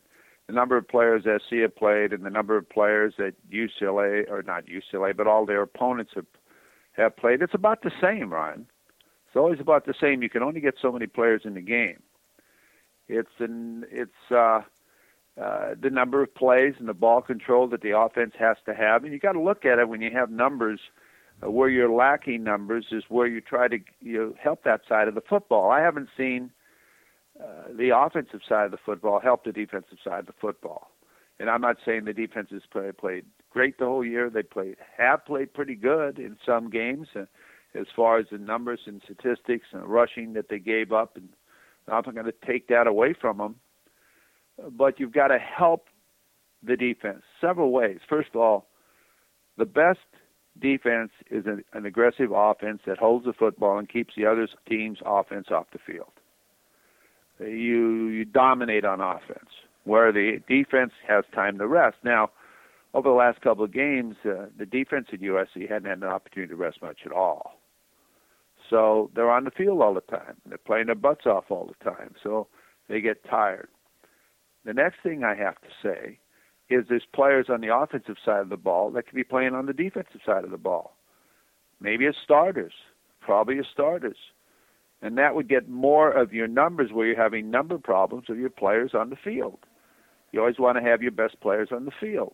the 0.47 0.53
number 0.53 0.77
of 0.77 0.87
players 0.87 1.23
SC 1.23 1.57
have 1.61 1.75
played 1.75 2.13
and 2.13 2.25
the 2.25 2.29
number 2.29 2.57
of 2.57 2.69
players 2.69 3.13
that 3.17 3.33
UCLA 3.51 4.29
or 4.29 4.43
not 4.43 4.65
UCLA, 4.65 5.15
but 5.15 5.27
all 5.27 5.45
their 5.45 5.61
opponents 5.61 6.11
have 6.15 6.25
have 6.93 7.17
played, 7.17 7.41
it's 7.41 7.55
about 7.55 7.81
the 7.81 7.91
same, 8.01 8.31
Ryan. 8.31 8.67
It's 9.27 9.35
always 9.35 9.59
about 9.59 9.85
the 9.85 9.95
same. 9.99 10.21
You 10.21 10.29
can 10.29 10.43
only 10.43 10.61
get 10.61 10.75
so 10.81 10.91
many 10.91 11.07
players 11.07 11.41
in 11.43 11.55
the 11.55 11.61
game. 11.61 12.01
It's 13.07 13.39
an 13.39 13.85
it's 13.91 14.11
uh, 14.31 14.61
uh, 15.41 15.73
the 15.81 15.89
number 15.89 16.21
of 16.21 16.33
plays 16.35 16.75
and 16.77 16.87
the 16.87 16.93
ball 16.93 17.21
control 17.21 17.67
that 17.69 17.81
the 17.81 17.97
offense 17.97 18.33
has 18.37 18.57
to 18.65 18.75
have, 18.75 19.03
and 19.03 19.11
you 19.11 19.19
got 19.19 19.33
to 19.33 19.41
look 19.41 19.65
at 19.65 19.79
it 19.79 19.89
when 19.89 20.01
you 20.01 20.11
have 20.11 20.29
numbers. 20.29 20.79
Uh, 21.43 21.49
where 21.49 21.67
you're 21.67 21.91
lacking 21.91 22.43
numbers 22.43 22.85
is 22.91 23.03
where 23.09 23.25
you 23.25 23.41
try 23.41 23.67
to 23.67 23.79
you 24.01 24.17
know, 24.17 24.33
help 24.41 24.63
that 24.63 24.81
side 24.87 25.07
of 25.07 25.15
the 25.15 25.21
football. 25.27 25.71
I 25.71 25.81
haven't 25.81 26.09
seen 26.15 26.51
uh, 27.43 27.63
the 27.77 27.89
offensive 27.95 28.41
side 28.47 28.65
of 28.65 28.71
the 28.71 28.77
football 28.85 29.19
helped 29.19 29.45
the 29.45 29.51
defensive 29.51 29.97
side 30.03 30.19
of 30.19 30.25
the 30.27 30.33
football. 30.39 30.91
And 31.39 31.49
I'm 31.49 31.61
not 31.61 31.77
saying 31.85 32.05
the 32.05 32.13
defenses 32.13 32.63
play, 32.71 32.91
played 32.91 33.25
great 33.49 33.77
the 33.77 33.85
whole 33.85 34.05
year. 34.05 34.29
They 34.29 34.43
played 34.43 34.77
have 34.97 35.25
played 35.25 35.53
pretty 35.53 35.75
good 35.75 36.19
in 36.19 36.37
some 36.45 36.69
games, 36.69 37.07
uh, 37.15 37.25
as 37.75 37.87
far 37.95 38.19
as 38.19 38.27
the 38.31 38.37
numbers 38.37 38.81
and 38.85 39.01
statistics 39.03 39.67
and 39.71 39.83
rushing 39.85 40.33
that 40.33 40.47
they 40.49 40.59
gave 40.59 40.91
up. 40.91 41.17
And 41.17 41.29
I'm 41.87 42.03
not 42.05 42.13
going 42.13 42.27
to 42.27 42.47
take 42.47 42.67
that 42.67 42.87
away 42.87 43.13
from 43.19 43.39
them. 43.39 43.55
But 44.71 44.99
you've 44.99 45.11
got 45.11 45.29
to 45.29 45.39
help 45.39 45.87
the 46.61 46.77
defense 46.77 47.23
several 47.41 47.71
ways. 47.71 47.97
First 48.07 48.29
of 48.35 48.41
all, 48.41 48.69
the 49.57 49.65
best 49.65 49.99
defense 50.61 51.11
is 51.31 51.45
an, 51.47 51.63
an 51.73 51.85
aggressive 51.85 52.31
offense 52.33 52.81
that 52.85 52.99
holds 52.99 53.25
the 53.25 53.33
football 53.33 53.79
and 53.79 53.89
keeps 53.89 54.13
the 54.15 54.27
other 54.27 54.47
team's 54.69 54.99
offense 55.03 55.47
off 55.51 55.65
the 55.73 55.79
field 55.79 56.12
you 57.39 58.07
you 58.07 58.26
dominate 58.26 58.85
on 58.85 59.01
offense, 59.01 59.49
where 59.84 60.11
the 60.11 60.39
defense 60.47 60.93
has 61.07 61.23
time 61.34 61.57
to 61.57 61.68
rest. 61.68 61.97
Now, 62.03 62.30
over 62.93 63.10
the 63.10 63.15
last 63.15 63.41
couple 63.41 63.64
of 63.64 63.73
games, 63.73 64.15
uh, 64.26 64.45
the 64.57 64.65
defense 64.65 65.07
at 65.11 65.22
USC 65.22 65.69
hadn't 65.69 65.89
had 65.89 65.97
an 65.97 66.03
opportunity 66.03 66.51
to 66.51 66.55
rest 66.55 66.81
much 66.81 66.99
at 67.05 67.11
all. 67.11 67.60
So 68.69 69.11
they're 69.15 69.31
on 69.31 69.43
the 69.43 69.51
field 69.51 69.81
all 69.81 69.93
the 69.93 70.01
time. 70.01 70.38
They're 70.45 70.57
playing 70.57 70.88
their 70.88 70.95
butts 70.95 71.26
off 71.26 71.45
all 71.49 71.68
the 71.68 71.84
time. 71.84 72.14
So 72.23 72.47
they 72.88 73.01
get 73.01 73.23
tired. 73.30 73.69
The 74.65 74.73
next 74.73 74.97
thing 75.03 75.23
I 75.23 75.35
have 75.35 75.55
to 75.61 75.68
say 75.81 76.19
is 76.69 76.85
there's 76.88 77.05
players 77.14 77.47
on 77.49 77.61
the 77.61 77.76
offensive 77.76 78.15
side 78.23 78.39
of 78.41 78.49
the 78.49 78.57
ball 78.57 78.91
that 78.91 79.05
could 79.05 79.15
be 79.15 79.23
playing 79.23 79.53
on 79.53 79.65
the 79.65 79.73
defensive 79.73 80.22
side 80.26 80.43
of 80.43 80.51
the 80.51 80.57
ball. 80.57 80.95
Maybe 81.81 82.07
as 82.07 82.15
starters, 82.23 82.73
probably 83.19 83.60
as 83.60 83.65
starters. 83.72 84.18
And 85.03 85.17
that 85.17 85.35
would 85.35 85.49
get 85.49 85.67
more 85.67 86.09
of 86.09 86.34
your 86.34 86.47
numbers 86.47 86.91
where 86.93 87.05
you're 87.05 87.21
having 87.21 87.51
number 87.51 87.77
problems 87.77 88.30
of 88.30 88.39
your 88.39 88.49
players 88.49 88.91
on 88.93 89.09
the 89.09 89.17
field. 89.17 89.59
You 90.31 90.39
always 90.39 90.57
want 90.57 90.77
to 90.77 90.84
have 90.84 91.03
your 91.03 91.11
best 91.11 91.39
players 91.41 91.69
on 91.71 91.84
the 91.84 91.91
field. 91.99 92.34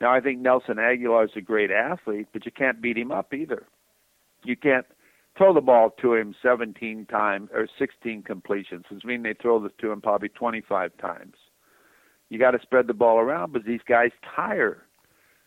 Now, 0.00 0.12
I 0.12 0.20
think 0.20 0.40
Nelson 0.40 0.76
Agholor 0.76 1.24
is 1.24 1.30
a 1.36 1.40
great 1.40 1.70
athlete, 1.70 2.26
but 2.32 2.44
you 2.44 2.50
can't 2.50 2.82
beat 2.82 2.98
him 2.98 3.12
up 3.12 3.32
either. 3.32 3.66
You 4.42 4.56
can't 4.56 4.84
throw 5.38 5.54
the 5.54 5.60
ball 5.60 5.90
to 6.02 6.14
him 6.14 6.34
17 6.42 7.06
times 7.06 7.50
or 7.54 7.68
16 7.78 8.22
completions, 8.22 8.84
which 8.90 9.04
means 9.04 9.22
they 9.22 9.34
throw 9.40 9.62
this 9.62 9.72
to 9.80 9.92
him 9.92 10.00
probably 10.00 10.28
25 10.28 10.90
times. 10.98 11.36
You 12.30 12.40
got 12.40 12.50
to 12.50 12.60
spread 12.60 12.88
the 12.88 12.94
ball 12.94 13.18
around, 13.20 13.52
but 13.52 13.64
these 13.64 13.80
guys 13.88 14.10
tire. 14.34 14.82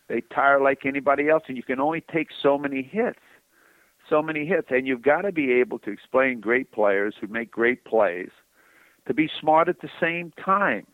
They 0.07 0.21
tire 0.33 0.61
like 0.61 0.85
anybody 0.85 1.27
else, 1.27 1.43
and 1.47 1.57
you 1.57 1.63
can 1.63 1.81
only 1.81 2.01
take 2.01 2.29
so 2.41 2.57
many 2.57 2.81
hits. 2.81 3.19
So 4.09 4.21
many 4.21 4.45
hits, 4.45 4.67
and 4.71 4.87
you've 4.87 5.03
got 5.03 5.21
to 5.21 5.31
be 5.31 5.53
able 5.53 5.79
to 5.79 5.91
explain 5.91 6.39
great 6.39 6.71
players 6.71 7.15
who 7.19 7.27
make 7.27 7.51
great 7.51 7.85
plays 7.85 8.29
to 9.07 9.13
be 9.13 9.29
smart 9.39 9.69
at 9.69 9.81
the 9.81 9.89
same 10.01 10.33
time. 10.43 10.87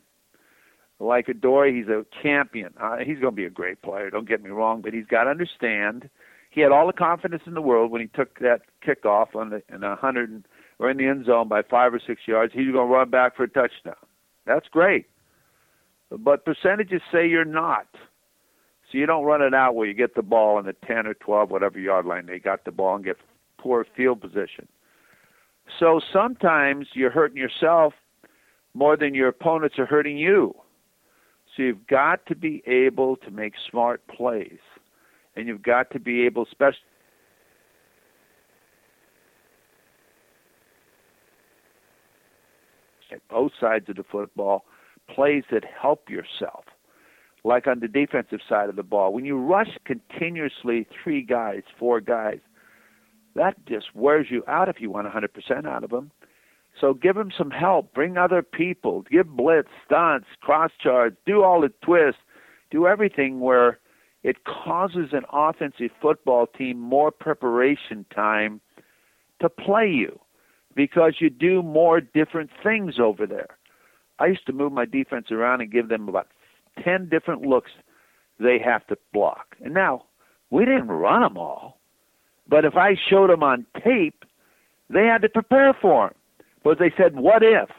Like 1.00 1.28
Adoree', 1.28 1.76
he's 1.76 1.88
a 1.88 2.06
champion. 2.22 2.74
Uh, 2.82 2.98
he's 2.98 3.20
going 3.20 3.34
to 3.34 3.36
be 3.36 3.46
a 3.46 3.50
great 3.50 3.82
player. 3.82 4.10
Don't 4.10 4.28
get 4.28 4.42
me 4.42 4.50
wrong, 4.50 4.82
but 4.82 4.94
he's 4.94 5.06
got 5.06 5.26
to 5.26 5.30
understand 5.30 6.10
he 6.56 6.62
had 6.62 6.72
all 6.72 6.88
the 6.88 6.94
confidence 6.94 7.44
in 7.46 7.54
the 7.54 7.62
world 7.62 7.92
when 7.92 8.00
he 8.00 8.08
took 8.08 8.40
that 8.40 8.62
kickoff 8.86 9.36
on 9.36 9.50
the 9.50 9.62
in 9.74 9.84
a 9.84 9.98
hundred 9.98 10.46
or 10.80 10.90
in 10.90 10.98
the 10.98 11.06
end 11.06 11.26
zone 11.26 11.50
by 11.50 11.62
five 11.62 11.94
or 11.94 12.00
six 12.06 12.22
yards. 12.26 12.54
He's 12.54 12.72
going 12.72 12.88
to 12.88 12.94
run 12.94 13.10
back 13.10 13.36
for 13.36 13.44
a 13.44 13.50
touchdown. 13.50 13.96
That's 14.46 14.68
great, 14.70 15.08
but 16.10 16.46
percentages 16.46 17.02
say 17.12 17.28
you're 17.28 17.44
not. 17.44 17.88
So 18.96 19.00
you 19.00 19.06
don't 19.08 19.26
run 19.26 19.42
it 19.42 19.54
out 19.54 19.76
where 19.76 19.86
you 19.86 19.94
get 19.94 20.16
the 20.16 20.22
ball 20.22 20.58
in 20.58 20.66
the 20.66 20.72
ten 20.72 21.06
or 21.06 21.14
twelve, 21.16 21.52
whatever 21.52 21.78
yard 21.78 22.06
line 22.06 22.28
they 22.28 22.40
got 22.40 22.64
the 22.64 22.72
ball 22.72 22.96
and 22.96 23.04
get 23.04 23.18
poor 23.58 23.86
field 23.94 24.22
position. 24.22 24.70
So 25.78 26.00
sometimes 26.14 26.88
you're 26.94 27.12
hurting 27.12 27.36
yourself 27.36 27.94
more 28.74 28.96
than 28.96 29.14
your 29.14 29.28
opponents 29.28 29.78
are 29.80 29.86
hurting 29.86 30.18
you. 30.18 30.56
So 31.58 31.64
you've 31.64 31.86
got 31.88 32.26
to 32.28 32.36
be 32.36 32.64
able 32.66 33.18
to 33.18 33.32
make 33.32 33.56
smart 33.70 34.02
plays 34.08 34.60
and 35.36 35.46
you've 35.46 35.62
got 35.62 35.92
to 35.92 36.00
be 36.00 36.26
able, 36.26 36.44
especially. 36.44 36.80
At 43.12 43.28
both 43.28 43.52
sides 43.60 43.90
of 43.90 43.98
the 43.98 44.06
football, 44.10 44.64
plays 45.14 45.44
that 45.52 45.66
help 45.66 46.10
yourself, 46.10 46.64
like 47.46 47.68
on 47.68 47.80
the 47.80 47.88
defensive 47.88 48.40
side 48.50 48.70
of 48.70 48.76
the 48.76 48.84
ball. 48.84 49.14
When 49.14 49.24
you 49.24 49.38
rush 49.38 49.78
continuously 49.86 50.88
three 51.04 51.22
guys, 51.22 51.62
four 51.78 52.02
guys, 52.02 52.40
that 53.36 53.64
just 53.68 53.96
wears 53.96 54.28
you 54.32 54.44
out 54.48 54.68
if 54.68 54.82
you 54.82 54.90
want 54.90 55.08
100% 55.08 55.66
out 55.66 55.84
of 55.84 55.92
them. 55.92 56.12
So 56.80 56.94
give 56.94 57.16
them 57.16 57.32
some 57.38 57.52
help. 57.52 57.94
Bring 57.94 58.18
other 58.18 58.42
people. 58.42 59.04
Give 59.10 59.28
blitz, 59.28 59.70
stunts, 59.86 60.28
cross 60.42 60.72
charge. 60.82 61.16
Do 61.26 61.44
all 61.44 61.62
the 61.62 61.72
twists. 61.84 62.20
Do 62.72 62.88
everything 62.88 63.40
where 63.40 63.80
it 64.24 64.44
causes 64.44 65.10
an 65.12 65.24
offensive 65.32 65.92
football 66.02 66.48
team 66.48 66.80
more 66.80 67.12
preparation 67.12 68.06
time 68.14 68.60
to 69.40 69.50
play 69.50 69.88
you 69.88 70.20
because 70.76 71.16
you 71.20 71.30
do 71.30 71.62
more 71.62 72.02
different 72.02 72.50
things 72.64 72.96
over 73.00 73.28
there. 73.28 73.58
I 74.18 74.28
used 74.28 74.48
to 74.48 74.54
move 74.54 74.72
my 74.72 74.86
defense 74.86 75.28
around 75.30 75.62
and 75.62 75.72
give 75.72 75.90
them 75.90 76.10
about 76.10 76.28
10 76.84 77.10
different 77.10 77.42
looks 77.44 77.72
they 78.40 78.58
have 78.64 78.86
to 78.88 78.98
block. 79.14 79.56
And 79.64 79.74
now, 79.74 80.04
we 80.50 80.66
didn't 80.66 80.88
run 80.88 81.22
them 81.22 81.38
all. 81.38 81.80
But 82.48 82.66
if 82.66 82.76
I 82.76 82.96
showed 83.10 83.30
them 83.30 83.44
on 83.44 83.66
tape, 83.84 84.26
they 84.90 85.06
had 85.06 85.22
to 85.22 85.30
prepare 85.30 85.74
for 85.82 86.08
them. 86.08 86.16
But 86.64 86.80
they 86.80 86.92
said, 86.98 87.16
what 87.16 87.44
if? 87.44 87.70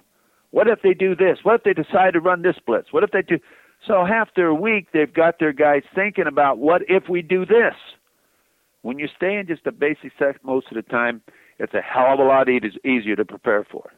What 0.51 0.69
if 0.69 0.81
they 0.83 0.95
do 0.95 1.15
this? 1.15 1.39
What 1.43 1.57
if 1.57 1.63
they 1.65 1.75
decide 1.75 2.15
to 2.15 2.21
run 2.21 2.43
this 2.43 2.57
blitz? 2.67 2.93
What 2.93 3.03
if 3.03 3.11
they 3.11 3.23
do? 3.23 3.39
So 3.87 4.05
half 4.05 4.29
their 4.35 4.55
week, 4.55 4.89
they've 4.93 5.13
got 5.13 5.39
their 5.39 5.53
guys 5.53 5.83
thinking 5.95 6.27
about 6.27 6.59
what 6.59 6.83
if 6.89 7.09
we 7.09 7.23
do 7.23 7.45
this. 7.45 7.75
When 8.83 8.99
you 8.99 9.09
stay 9.15 9.37
in 9.37 9.47
just 9.47 9.67
a 9.67 9.73
basic 9.73 10.13
set 10.19 10.43
most 10.45 10.67
of 10.71 10.77
the 10.77 10.83
time, 10.83 11.21
it's 11.59 11.75
a 11.75 11.81
hell 11.81 12.15
of 12.15 12.21
a 12.21 12.25
lot 12.25 12.49
easier 12.49 13.17
to 13.17 13.25
prepare 13.25 13.65
for. 13.71 13.91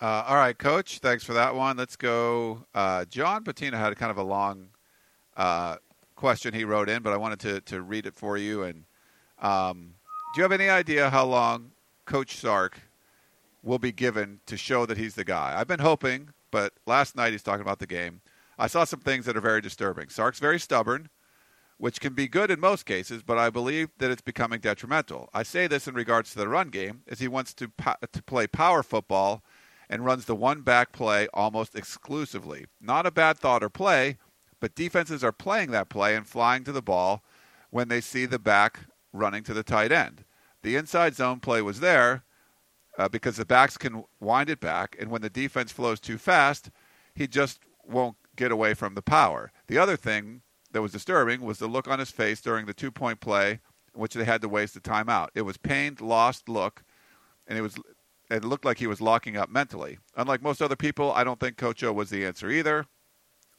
Uh, 0.00 0.24
all 0.28 0.36
right, 0.36 0.56
Coach. 0.56 1.00
Thanks 1.00 1.24
for 1.24 1.32
that 1.32 1.56
one. 1.56 1.76
Let's 1.76 1.96
go. 1.96 2.64
Uh, 2.72 3.04
John 3.06 3.42
Patina 3.42 3.76
had 3.76 3.96
kind 3.96 4.12
of 4.12 4.18
a 4.18 4.22
long 4.22 4.68
uh, 5.36 5.76
question 6.14 6.54
he 6.54 6.62
wrote 6.64 6.88
in, 6.88 7.02
but 7.02 7.12
I 7.12 7.16
wanted 7.16 7.40
to, 7.40 7.60
to 7.62 7.82
read 7.82 8.06
it 8.06 8.14
for 8.14 8.36
you. 8.36 8.62
And 8.62 8.84
um, 9.40 9.94
do 10.34 10.38
you 10.38 10.42
have 10.42 10.52
any 10.52 10.68
idea 10.68 11.10
how 11.10 11.24
long 11.24 11.72
Coach 12.04 12.36
Sark 12.36 12.80
will 13.64 13.80
be 13.80 13.90
given 13.90 14.38
to 14.46 14.56
show 14.56 14.86
that 14.86 14.98
he's 14.98 15.16
the 15.16 15.24
guy? 15.24 15.54
I've 15.58 15.66
been 15.66 15.80
hoping, 15.80 16.30
but 16.52 16.74
last 16.86 17.16
night 17.16 17.32
he's 17.32 17.42
talking 17.42 17.62
about 17.62 17.80
the 17.80 17.86
game. 17.86 18.20
I 18.56 18.68
saw 18.68 18.84
some 18.84 19.00
things 19.00 19.26
that 19.26 19.36
are 19.36 19.40
very 19.40 19.60
disturbing. 19.60 20.10
Sark's 20.10 20.38
very 20.38 20.60
stubborn, 20.60 21.08
which 21.76 22.00
can 22.00 22.14
be 22.14 22.28
good 22.28 22.52
in 22.52 22.60
most 22.60 22.86
cases, 22.86 23.24
but 23.24 23.36
I 23.36 23.50
believe 23.50 23.88
that 23.98 24.12
it's 24.12 24.22
becoming 24.22 24.60
detrimental. 24.60 25.28
I 25.34 25.42
say 25.42 25.66
this 25.66 25.88
in 25.88 25.94
regards 25.94 26.32
to 26.32 26.38
the 26.38 26.48
run 26.48 26.68
game, 26.68 27.02
as 27.08 27.18
he 27.18 27.26
wants 27.26 27.52
to 27.54 27.70
to 28.12 28.22
play 28.22 28.46
power 28.46 28.84
football 28.84 29.42
and 29.90 30.04
runs 30.04 30.26
the 30.26 30.34
one 30.34 30.60
back 30.60 30.92
play 30.92 31.28
almost 31.32 31.74
exclusively. 31.74 32.66
Not 32.80 33.06
a 33.06 33.10
bad 33.10 33.38
thought 33.38 33.62
or 33.62 33.70
play, 33.70 34.18
but 34.60 34.74
defenses 34.74 35.24
are 35.24 35.32
playing 35.32 35.70
that 35.70 35.88
play 35.88 36.14
and 36.14 36.26
flying 36.26 36.64
to 36.64 36.72
the 36.72 36.82
ball 36.82 37.22
when 37.70 37.88
they 37.88 38.00
see 38.00 38.26
the 38.26 38.38
back 38.38 38.80
running 39.12 39.42
to 39.44 39.54
the 39.54 39.62
tight 39.62 39.92
end. 39.92 40.24
The 40.62 40.76
inside 40.76 41.14
zone 41.14 41.40
play 41.40 41.62
was 41.62 41.80
there 41.80 42.24
uh, 42.98 43.08
because 43.08 43.36
the 43.36 43.44
backs 43.44 43.78
can 43.78 44.04
wind 44.20 44.50
it 44.50 44.60
back, 44.60 44.96
and 44.98 45.10
when 45.10 45.22
the 45.22 45.30
defense 45.30 45.70
flows 45.70 46.00
too 46.00 46.18
fast, 46.18 46.70
he 47.14 47.26
just 47.26 47.60
won't 47.86 48.16
get 48.36 48.52
away 48.52 48.74
from 48.74 48.94
the 48.94 49.02
power. 49.02 49.52
The 49.68 49.78
other 49.78 49.96
thing 49.96 50.42
that 50.72 50.82
was 50.82 50.92
disturbing 50.92 51.40
was 51.40 51.58
the 51.58 51.66
look 51.66 51.88
on 51.88 51.98
his 51.98 52.10
face 52.10 52.40
during 52.40 52.66
the 52.66 52.74
two 52.74 52.90
point 52.90 53.20
play 53.20 53.60
in 53.94 54.00
which 54.00 54.14
they 54.14 54.24
had 54.24 54.42
to 54.42 54.48
waste 54.48 54.74
the 54.74 54.80
timeout. 54.80 55.28
It 55.34 55.42
was 55.42 55.56
pained, 55.56 56.00
lost 56.00 56.48
look, 56.48 56.82
and 57.46 57.58
it 57.58 57.62
was 57.62 57.76
it 58.30 58.44
looked 58.44 58.64
like 58.64 58.78
he 58.78 58.86
was 58.86 59.00
locking 59.00 59.36
up 59.36 59.48
mentally. 59.50 59.98
Unlike 60.16 60.42
most 60.42 60.60
other 60.60 60.76
people, 60.76 61.12
I 61.12 61.24
don't 61.24 61.40
think 61.40 61.56
Coach 61.56 61.82
O 61.82 61.92
was 61.92 62.10
the 62.10 62.24
answer 62.24 62.50
either. 62.50 62.86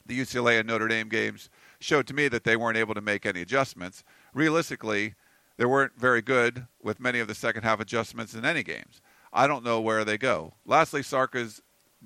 The 0.06 0.18
UCLA 0.18 0.58
and 0.58 0.68
Notre 0.68 0.88
Dame 0.88 1.08
games 1.08 1.50
showed 1.78 2.06
to 2.06 2.14
me 2.14 2.28
that 2.28 2.44
they 2.44 2.56
weren't 2.56 2.78
able 2.78 2.94
to 2.94 3.00
make 3.00 3.26
any 3.26 3.42
adjustments. 3.42 4.02
Realistically, 4.32 5.14
they 5.56 5.64
weren't 5.66 5.98
very 5.98 6.22
good 6.22 6.66
with 6.82 7.00
many 7.00 7.20
of 7.20 7.28
the 7.28 7.34
second 7.34 7.62
half 7.64 7.80
adjustments 7.80 8.34
in 8.34 8.44
any 8.44 8.62
games. 8.62 9.00
I 9.32 9.46
don't 9.46 9.64
know 9.64 9.80
where 9.80 10.04
they 10.04 10.18
go. 10.18 10.54
Lastly, 10.64 11.02
Sark 11.02 11.34
is 11.34 11.60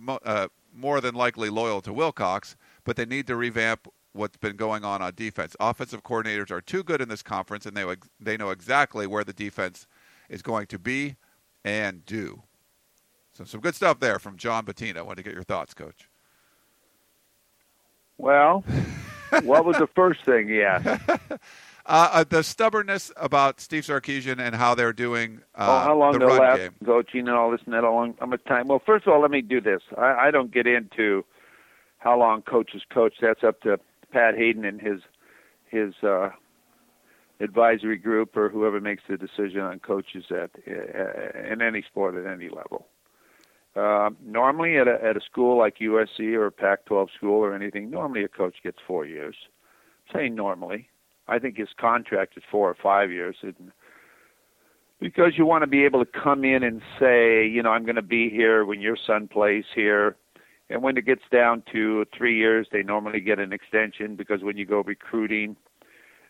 uh, 0.08 0.48
more 0.72 1.00
than 1.00 1.14
likely 1.14 1.50
loyal 1.50 1.80
to 1.82 1.92
Wilcox, 1.92 2.56
but 2.84 2.96
they 2.96 3.06
need 3.06 3.26
to 3.28 3.36
revamp 3.36 3.88
what's 4.12 4.36
been 4.36 4.56
going 4.56 4.84
on 4.84 5.02
on 5.02 5.12
defense. 5.14 5.56
Offensive 5.60 6.02
coordinators 6.02 6.50
are 6.50 6.60
too 6.60 6.82
good 6.82 7.00
in 7.00 7.08
this 7.08 7.22
conference, 7.22 7.66
and 7.66 7.76
they 7.76 7.84
they 8.20 8.36
know 8.36 8.50
exactly 8.50 9.06
where 9.06 9.24
the 9.24 9.32
defense 9.32 9.86
is 10.28 10.42
going 10.42 10.66
to 10.66 10.78
be 10.78 11.16
and 11.64 12.04
do. 12.04 12.42
So 13.34 13.44
some 13.44 13.60
good 13.60 13.74
stuff 13.74 14.00
there 14.00 14.18
from 14.18 14.36
John 14.36 14.64
Bettina. 14.64 15.00
I 15.00 15.02
want 15.02 15.18
to 15.18 15.24
get 15.24 15.34
your 15.34 15.42
thoughts, 15.42 15.74
Coach. 15.74 16.08
Well, 18.16 18.64
what 19.42 19.64
was 19.64 19.76
the 19.76 19.88
first 19.88 20.24
thing 20.24 20.48
he 20.48 20.62
asked? 20.62 21.02
Uh, 21.86 22.08
uh, 22.12 22.24
the 22.26 22.42
stubbornness 22.42 23.12
about 23.14 23.60
Steve 23.60 23.82
Sarkisian 23.82 24.38
and 24.38 24.54
how 24.54 24.74
they're 24.74 24.94
doing 24.94 25.42
uh, 25.54 25.66
oh, 25.68 25.84
how 25.84 25.94
long 25.94 26.12
the 26.14 26.20
they'll 26.20 26.28
run 26.28 26.38
last 26.38 26.56
game. 26.56 26.74
coaching 26.82 27.28
and 27.28 27.36
all 27.36 27.50
this 27.50 27.60
and 27.66 27.74
that. 27.74 27.82
How 27.82 27.92
long? 27.92 28.14
How 28.18 28.24
much 28.24 28.42
time? 28.44 28.68
Well, 28.68 28.80
first 28.86 29.06
of 29.06 29.12
all, 29.12 29.20
let 29.20 29.30
me 29.30 29.42
do 29.42 29.60
this. 29.60 29.82
I, 29.98 30.28
I 30.28 30.30
don't 30.30 30.50
get 30.50 30.66
into 30.66 31.26
how 31.98 32.18
long 32.18 32.40
coaches 32.40 32.80
coach. 32.88 33.16
That's 33.20 33.44
up 33.44 33.60
to 33.64 33.78
Pat 34.10 34.34
Haden 34.34 34.64
and 34.64 34.80
his 34.80 35.00
his 35.66 35.92
uh, 36.02 36.30
advisory 37.38 37.98
group 37.98 38.34
or 38.34 38.48
whoever 38.48 38.80
makes 38.80 39.02
the 39.06 39.18
decision 39.18 39.60
on 39.60 39.78
coaches 39.78 40.24
at 40.30 40.52
uh, 40.66 41.52
in 41.52 41.60
any 41.60 41.82
sport 41.82 42.14
at 42.14 42.24
any 42.24 42.48
level. 42.48 42.86
Uh, 43.76 44.10
normally, 44.24 44.78
at 44.78 44.86
a, 44.86 44.98
at 45.04 45.16
a 45.16 45.20
school 45.20 45.58
like 45.58 45.78
USC 45.78 46.34
or 46.34 46.46
a 46.46 46.52
Pac-12 46.52 47.08
school 47.16 47.44
or 47.44 47.54
anything, 47.54 47.90
normally 47.90 48.22
a 48.24 48.28
coach 48.28 48.56
gets 48.62 48.78
four 48.86 49.04
years. 49.04 49.34
Saying 50.12 50.34
normally, 50.34 50.88
I 51.26 51.38
think 51.38 51.56
his 51.56 51.70
contract 51.80 52.34
is 52.36 52.44
four 52.50 52.70
or 52.70 52.76
five 52.80 53.10
years. 53.10 53.36
And, 53.42 53.72
because 55.00 55.32
you 55.36 55.44
want 55.44 55.62
to 55.62 55.66
be 55.66 55.84
able 55.84 56.04
to 56.04 56.10
come 56.10 56.44
in 56.44 56.62
and 56.62 56.80
say, 56.98 57.46
you 57.46 57.62
know, 57.62 57.70
I'm 57.70 57.84
going 57.84 57.96
to 57.96 58.02
be 58.02 58.30
here 58.30 58.64
when 58.64 58.80
your 58.80 58.96
son 59.06 59.28
plays 59.28 59.64
here, 59.74 60.16
And 60.70 60.82
when 60.82 60.96
it 60.96 61.04
gets 61.04 61.22
down 61.30 61.62
to 61.72 62.06
three 62.16 62.38
years, 62.38 62.68
they 62.72 62.82
normally 62.82 63.20
get 63.20 63.38
an 63.38 63.52
extension 63.52 64.16
because 64.16 64.42
when 64.42 64.56
you 64.56 64.64
go 64.64 64.80
recruiting, 64.80 65.56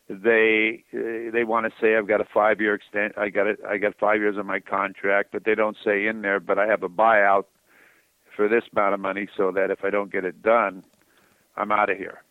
they 0.08 0.84
uh, 0.92 1.30
they 1.32 1.44
want 1.44 1.66
to 1.66 1.72
say 1.80 1.96
I've 1.96 2.08
got 2.08 2.20
a 2.20 2.26
five 2.32 2.60
year 2.60 2.74
extent 2.74 3.14
I 3.16 3.30
got 3.30 3.46
it 3.46 3.58
I 3.66 3.78
got 3.78 3.98
five 3.98 4.20
years 4.20 4.36
on 4.38 4.46
my 4.46 4.60
contract, 4.60 5.30
but 5.32 5.44
they 5.44 5.54
don't 5.54 5.76
say 5.82 6.06
in 6.06 6.22
there, 6.22 6.40
but 6.40 6.58
I 6.58 6.66
have 6.66 6.82
a 6.82 6.88
buyout 6.88 7.44
for 8.36 8.48
this 8.48 8.64
amount 8.72 8.94
of 8.94 9.00
money 9.00 9.28
so 9.36 9.50
that 9.52 9.70
if 9.70 9.84
I 9.84 9.90
don't 9.90 10.12
get 10.12 10.24
it 10.24 10.42
done, 10.42 10.84
I'm 11.56 11.72
out 11.72 11.90
of 11.90 11.96
here. 11.96 12.22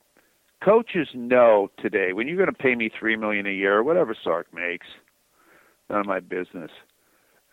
Coaches 0.64 1.10
know 1.14 1.72
today 1.80 2.14
when 2.14 2.28
you're 2.28 2.38
going 2.38 2.48
to 2.48 2.54
pay 2.54 2.76
me 2.76 2.90
three 2.90 3.16
million 3.16 3.48
a 3.48 3.52
year 3.52 3.78
or 3.78 3.84
whatever 3.84 4.16
Sark 4.22 4.54
makes, 4.54 4.88
none 5.90 6.02
of 6.02 6.06
my 6.06 6.20
business. 6.20 6.72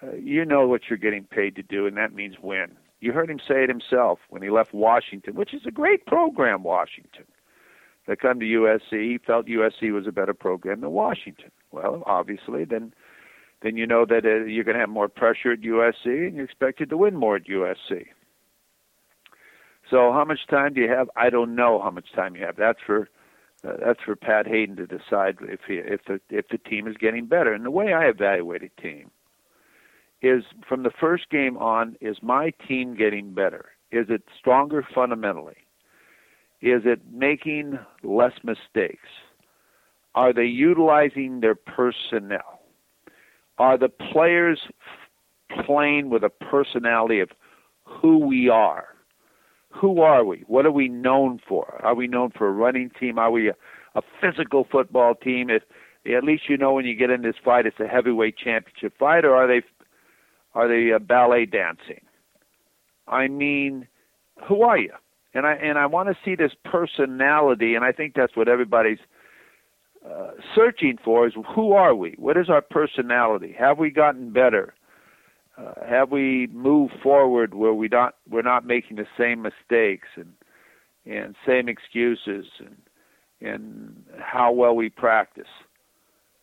Uh, 0.03 0.17
you 0.17 0.45
know 0.45 0.67
what 0.67 0.83
you're 0.89 0.99
getting 0.99 1.25
paid 1.25 1.57
to 1.57 1.63
do, 1.63 1.87
and 1.87 1.97
that 1.97 2.15
means 2.15 2.37
win. 2.43 2.73
You 3.01 3.13
heard 3.13 3.31
him 3.31 3.39
say 3.39 3.65
it 3.65 3.71
himself 3.71 4.19
when 4.29 4.43
he 4.43 4.51
left 4.51 4.75
Washington, 4.75 5.35
which 5.35 5.55
is 5.55 5.63
a 5.67 5.71
great 5.71 6.05
program, 6.05 6.63
Washington 6.63 7.25
that 8.07 8.21
come 8.21 8.41
to 8.41 8.47
USC. 8.47 8.93
He 8.93 9.19
felt 9.19 9.47
USC 9.47 9.93
was 9.93 10.07
a 10.07 10.13
better 10.13 10.35
program 10.35 10.81
than 10.81 10.91
Washington. 10.91 11.51
Well, 11.71 12.03
obviously, 12.07 12.65
then 12.65 12.93
then 13.63 13.77
you 13.77 13.87
know 13.87 14.07
that 14.07 14.25
uh, 14.25 14.45
you're 14.45 14.65
going 14.65 14.75
to 14.75 14.81
have 14.81 14.89
more 14.89 15.09
pressure 15.09 15.53
at 15.53 15.61
USC, 15.61 16.07
and 16.07 16.37
you're 16.37 16.45
expected 16.45 16.89
to 16.91 16.97
win 16.97 17.15
more 17.15 17.37
at 17.37 17.47
USC. 17.47 18.07
So, 19.91 20.13
how 20.13 20.25
much 20.25 20.47
time 20.49 20.75
do 20.75 20.81
you 20.81 20.89
have? 20.89 21.11
I 21.17 21.31
don't 21.31 21.55
know 21.55 21.81
how 21.83 21.91
much 21.91 22.13
time 22.15 22.37
you 22.37 22.45
have. 22.45 22.57
That's 22.57 22.79
for 22.87 23.09
uh, 23.65 23.73
that's 23.85 24.01
for 24.05 24.17
Pat 24.17 24.47
Haden 24.47 24.77
to 24.77 24.87
decide 24.87 25.37
if 25.43 25.61
he, 25.67 25.75
if 25.75 26.05
the 26.07 26.21
if 26.31 26.49
the 26.49 26.59
team 26.59 26.87
is 26.87 26.97
getting 26.97 27.27
better. 27.27 27.53
And 27.53 27.65
the 27.65 27.71
way 27.71 27.93
I 27.93 28.05
evaluate 28.07 28.63
a 28.63 28.81
team 28.81 29.11
is 30.23 30.45
from 30.67 30.85
the 30.85 30.91
first 30.91 31.29
game 31.31 31.57
on: 31.59 31.97
is 32.01 32.19
my 32.23 32.53
team 32.67 32.95
getting 32.95 33.35
better? 33.35 33.67
Is 33.91 34.07
it 34.09 34.23
stronger 34.39 34.87
fundamentally? 34.95 35.57
Is 36.63 36.83
it 36.85 37.01
making 37.13 37.79
less 38.03 38.33
mistakes? 38.43 39.09
Are 40.15 40.33
they 40.33 40.45
utilizing 40.45 41.41
their 41.41 41.55
personnel? 41.55 42.61
Are 43.59 43.79
the 43.79 43.89
players 43.89 44.61
playing 45.65 46.11
with 46.11 46.23
a 46.23 46.29
personality 46.29 47.21
of 47.21 47.31
who 47.85 48.19
we 48.19 48.49
are? 48.49 48.89
Who 49.71 50.01
are 50.01 50.25
we? 50.25 50.45
What 50.49 50.67
are 50.67 50.73
we 50.73 50.89
known 50.89 51.41
for? 51.47 51.81
Are 51.85 51.95
we 51.95 52.09
known 52.09 52.31
for 52.37 52.49
a 52.49 52.53
running 52.53 52.91
team? 52.99 53.19
Are 53.19 53.31
we 53.31 53.49
a, 53.49 53.55
a 53.95 54.03
physical 54.21 54.67
football 54.71 55.15
team? 55.15 55.49
If 55.49 55.63
at 56.07 56.25
least 56.25 56.49
you 56.49 56.57
know 56.57 56.73
when 56.73 56.87
you 56.87 56.95
get 56.97 57.11
in 57.11 57.23
this 57.23 57.37
fight, 57.45 57.67
it's 57.67 57.81
a 57.81 57.87
heavyweight 57.87 58.37
championship 58.37 58.95
fight, 58.99 59.25
or 59.25 59.35
are 59.35 59.47
they 59.47 59.63
are 60.55 60.67
they 60.67 60.93
uh, 60.93 60.99
ballet 60.99 61.47
dancing? 61.47 62.01
I 63.07 63.29
mean, 63.29 63.87
who 64.49 64.63
are 64.63 64.79
you? 64.79 64.93
And 65.35 65.47
I 65.47 65.55
and 65.55 65.79
I 65.79 65.87
want 65.87 66.09
to 66.09 66.17
see 66.25 66.35
this 66.35 66.53
personality, 66.65 67.75
and 67.75 67.85
I 67.85 67.93
think 67.93 68.15
that's 68.15 68.37
what 68.37 68.49
everybody's 68.49 68.99
uh, 70.05 70.31
searching 70.55 70.99
for: 71.05 71.27
is 71.27 71.35
who 71.55 71.73
are 71.73 71.95
we? 71.95 72.15
What 72.19 72.37
is 72.37 72.49
our 72.49 72.63
personality? 72.63 73.55
Have 73.59 73.79
we 73.79 73.91
gotten 73.91 74.33
better? 74.33 74.75
Uh, 75.57 75.85
have 75.87 76.11
we 76.11 76.49
moved 76.53 76.95
forward 77.03 77.55
where 77.55 77.75
we 77.75 77.89
not 77.89 78.15
we're 78.29 78.43
not 78.43 78.67
making 78.67 78.97
the 78.97 79.07
same 79.19 79.43
mistakes 79.43 80.09
and 80.17 80.33
and 81.07 81.35
same 81.47 81.69
excuses 81.69 82.47
and 82.59 82.77
and 83.41 84.05
how 84.19 84.53
well 84.53 84.75
we 84.75 84.89
practice? 84.89 85.49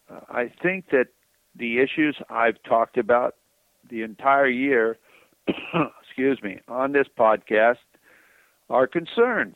Uh, 0.09 0.19
I 0.29 0.51
think 0.61 0.89
that 0.91 1.07
the 1.55 1.79
issues 1.79 2.17
I've 2.29 2.61
talked 2.63 2.97
about 2.97 3.35
the 3.89 4.03
entire 4.03 4.47
year, 4.47 4.97
excuse 6.03 6.41
me, 6.43 6.59
on 6.67 6.91
this 6.91 7.07
podcast 7.17 7.77
our 8.69 8.87
concerns. 8.87 9.55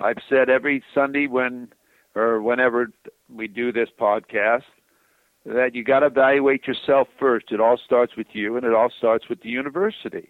I've 0.00 0.18
said 0.28 0.48
every 0.48 0.82
Sunday 0.94 1.26
when 1.26 1.68
or 2.14 2.40
whenever 2.42 2.90
we 3.32 3.48
do 3.48 3.72
this 3.72 3.88
podcast 4.00 4.62
that 5.44 5.74
you 5.74 5.84
got 5.84 6.00
to 6.00 6.06
evaluate 6.06 6.66
yourself 6.66 7.08
first. 7.18 7.46
It 7.50 7.60
all 7.60 7.78
starts 7.84 8.16
with 8.16 8.28
you 8.32 8.56
and 8.56 8.64
it 8.64 8.74
all 8.74 8.90
starts 8.96 9.28
with 9.28 9.42
the 9.42 9.48
university. 9.48 10.28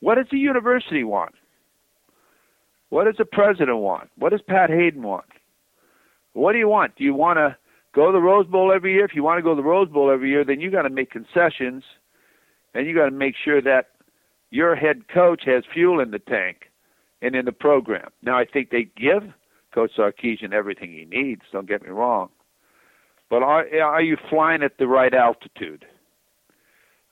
What 0.00 0.16
does 0.16 0.26
the 0.30 0.38
university 0.38 1.04
want? 1.04 1.34
What 2.90 3.04
does 3.04 3.16
the 3.18 3.24
president 3.24 3.78
want? 3.78 4.10
What 4.16 4.30
does 4.30 4.42
Pat 4.46 4.70
Haden 4.70 5.02
want? 5.02 5.24
What 6.34 6.52
do 6.52 6.58
you 6.58 6.68
want? 6.68 6.96
Do 6.96 7.04
you 7.04 7.14
want 7.14 7.38
to 7.38 7.56
go 7.94 8.06
to 8.06 8.12
the 8.12 8.22
Rose 8.22 8.46
Bowl 8.46 8.72
every 8.72 8.92
year? 8.92 9.04
If 9.04 9.14
you 9.14 9.24
want 9.24 9.38
to 9.38 9.42
go 9.42 9.54
to 9.54 9.60
the 9.60 9.66
Rose 9.66 9.88
Bowl 9.88 10.10
every 10.10 10.30
year, 10.30 10.44
then 10.44 10.60
you 10.60 10.70
got 10.70 10.82
to 10.82 10.90
make 10.90 11.10
concessions 11.10 11.82
and 12.74 12.86
you 12.86 12.94
got 12.94 13.06
to 13.06 13.10
make 13.10 13.34
sure 13.42 13.60
that 13.62 13.88
your 14.50 14.76
head 14.76 15.08
coach 15.08 15.42
has 15.46 15.64
fuel 15.72 16.00
in 16.00 16.10
the 16.10 16.18
tank 16.18 16.70
and 17.22 17.34
in 17.34 17.44
the 17.44 17.52
program. 17.52 18.08
Now, 18.22 18.38
I 18.38 18.44
think 18.44 18.70
they 18.70 18.88
give 18.96 19.32
Coach 19.74 19.92
Sarkisian 19.98 20.52
everything 20.52 20.92
he 20.92 21.04
needs. 21.04 21.42
Don't 21.52 21.68
get 21.68 21.82
me 21.82 21.90
wrong, 21.90 22.30
but 23.28 23.42
are 23.42 23.66
are 23.82 24.02
you 24.02 24.16
flying 24.30 24.62
at 24.62 24.78
the 24.78 24.86
right 24.86 25.12
altitude? 25.12 25.84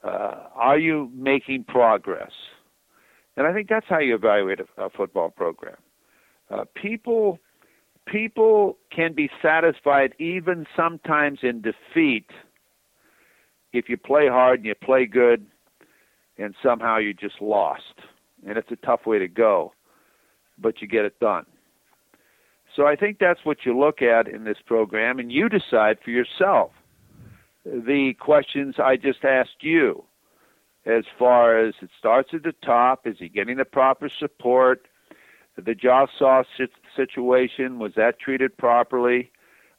Uh, 0.03 0.49
are 0.55 0.79
you 0.79 1.11
making 1.15 1.65
progress? 1.65 2.31
And 3.37 3.47
I 3.47 3.53
think 3.53 3.69
that's 3.69 3.87
how 3.89 3.99
you 3.99 4.15
evaluate 4.15 4.61
a, 4.61 4.83
a 4.83 4.91
football 4.91 5.31
program. 5.31 5.77
Uh, 6.51 6.65
people 6.75 7.39
people 8.07 8.79
can 8.95 9.15
be 9.15 9.31
satisfied 9.43 10.15
even 10.19 10.67
sometimes 10.77 11.41
in 11.43 11.63
defeat 11.63 12.31
if 13.73 13.89
you 13.89 13.97
play 13.97 14.29
hard 14.29 14.61
and 14.61 14.67
you 14.67 14.75
play 14.75 15.07
good 15.07 15.47
and 16.39 16.55
somehow 16.63 16.99
you 16.99 17.15
just 17.15 17.41
lost. 17.41 17.95
And 18.47 18.59
it's 18.59 18.71
a 18.71 18.77
tough 18.77 19.07
way 19.07 19.19
to 19.19 19.29
go, 19.29 19.73
but 20.59 20.83
you 20.83 20.89
get 20.89 21.05
it 21.05 21.19
done. 21.21 21.47
So 22.75 22.87
I 22.87 22.97
think 22.97 23.19
that's 23.19 23.45
what 23.45 23.65
you 23.65 23.79
look 23.79 24.03
at 24.03 24.27
in 24.27 24.45
this 24.45 24.59
program, 24.67 25.19
and 25.19 25.31
you 25.31 25.49
decide 25.49 25.99
for 26.05 26.11
yourself 26.11 26.73
the 27.65 28.15
questions 28.19 28.77
I 28.79 28.97
just 28.97 29.25
asked 29.25 29.63
you. 29.63 30.05
As 30.87 31.05
far 31.19 31.59
as 31.59 31.75
it 31.81 31.89
starts 31.99 32.31
at 32.35 32.43
the 32.43 32.53
top, 32.63 33.07
is 33.07 33.17
he 33.19 33.31
getting 33.31 33.57
the 33.57 33.65
proper 33.65 34.11
support? 34.11 34.87
The 35.57 35.75
Josh 35.75 36.11
Shaw 36.19 36.43
situation, 36.95 37.79
was 37.79 37.95
that 37.95 38.19
treated 38.19 38.59
properly? 38.59 39.31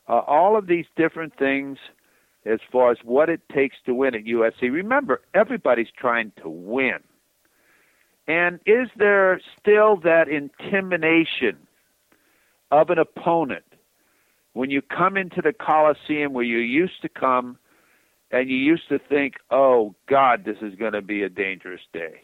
Uh, 0.08 0.20
all 0.20 0.56
of 0.56 0.68
these 0.68 0.86
different 0.96 1.38
things 1.38 1.78
as 2.46 2.60
far 2.72 2.92
as 2.92 2.98
what 3.04 3.30
it 3.30 3.42
takes 3.50 3.76
to 3.86 3.94
win 3.94 4.16
at 4.16 4.24
USC. 4.26 4.72
Remember, 4.72 5.22
everybody's 5.34 5.88
trying 5.98 6.32
to 6.42 6.50
win. 6.50 7.00
And 8.28 8.60
is 8.66 8.90
there 8.98 9.40
still 9.60 9.98
that 9.98 10.28
intimidation 10.28 11.58
of 12.72 12.90
an 12.90 13.00
opponent 13.00 13.66
when 14.54 14.70
you 14.70 14.82
come 14.82 15.18
into 15.18 15.42
the 15.42 15.54
Coliseum 15.54 16.34
where 16.34 16.44
you 16.44 16.58
used 16.58 17.02
to 17.02 17.10
come 17.10 17.58
and 18.32 18.50
you 18.50 18.58
used 18.58 18.90
to 18.90 19.00
think, 19.00 19.36
oh, 19.52 19.96
God, 20.08 20.44
this 20.46 20.58
is 20.62 20.76
going 20.76 20.94
to 20.94 21.02
be 21.02 21.24
a 21.24 21.30
dangerous 21.30 21.82
day? 21.94 22.24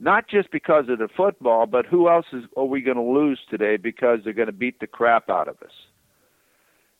Not 0.00 0.28
just 0.28 0.50
because 0.50 0.88
of 0.88 0.98
the 0.98 1.08
football, 1.16 1.66
but 1.66 1.86
who 1.86 2.08
else 2.08 2.26
is, 2.32 2.42
are 2.56 2.64
we 2.64 2.80
going 2.80 2.96
to 2.96 3.02
lose 3.02 3.38
today 3.48 3.76
because 3.76 4.18
they're 4.24 4.32
going 4.32 4.46
to 4.46 4.52
beat 4.52 4.80
the 4.80 4.88
crap 4.88 5.30
out 5.30 5.46
of 5.46 5.62
us? 5.62 5.70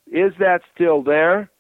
Is 0.07 0.33
that 0.39 0.61
still 0.73 1.03
there? 1.03 1.51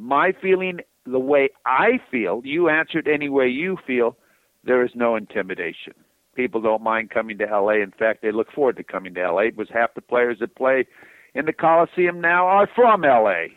My 0.00 0.32
feeling, 0.40 0.80
the 1.04 1.18
way 1.18 1.50
I 1.66 2.00
feel, 2.10 2.40
you 2.44 2.68
answered 2.68 3.06
any 3.06 3.28
way 3.28 3.48
you 3.48 3.76
feel, 3.86 4.16
there 4.64 4.84
is 4.84 4.90
no 4.94 5.14
intimidation. 5.14 5.94
People 6.34 6.60
don't 6.60 6.82
mind 6.82 7.10
coming 7.10 7.38
to 7.38 7.44
LA. 7.44 7.82
In 7.82 7.92
fact, 7.96 8.22
they 8.22 8.32
look 8.32 8.50
forward 8.52 8.76
to 8.78 8.84
coming 8.84 9.14
to 9.14 9.32
LA. 9.32 9.42
It 9.42 9.56
was 9.56 9.68
half 9.72 9.94
the 9.94 10.00
players 10.00 10.38
that 10.40 10.54
play 10.54 10.86
in 11.34 11.44
the 11.44 11.52
Coliseum 11.52 12.20
now 12.20 12.46
are 12.46 12.68
from 12.74 13.02
LA. 13.02 13.46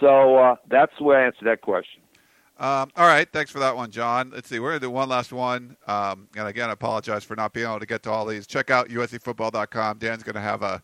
So 0.00 0.36
uh, 0.36 0.56
that's 0.68 0.90
the 0.98 1.04
way 1.04 1.18
I 1.18 1.26
answer 1.26 1.44
that 1.44 1.60
question. 1.60 2.02
Um, 2.58 2.90
all 2.96 3.06
right, 3.06 3.30
thanks 3.30 3.52
for 3.52 3.60
that 3.60 3.76
one, 3.76 3.92
John. 3.92 4.32
Let's 4.34 4.48
see, 4.48 4.58
we're 4.58 4.70
going 4.70 4.80
to 4.80 4.86
do 4.86 4.90
one 4.90 5.08
last 5.08 5.32
one. 5.32 5.76
Um, 5.86 6.26
and 6.36 6.48
again, 6.48 6.70
I 6.70 6.72
apologize 6.72 7.22
for 7.22 7.36
not 7.36 7.52
being 7.52 7.68
able 7.68 7.78
to 7.78 7.86
get 7.86 8.02
to 8.02 8.10
all 8.10 8.26
these. 8.26 8.48
Check 8.48 8.68
out 8.68 8.88
uscfootball.com. 8.88 9.98
Dan's 9.98 10.24
going 10.24 10.34
to 10.34 10.40
have 10.40 10.62
a 10.62 10.82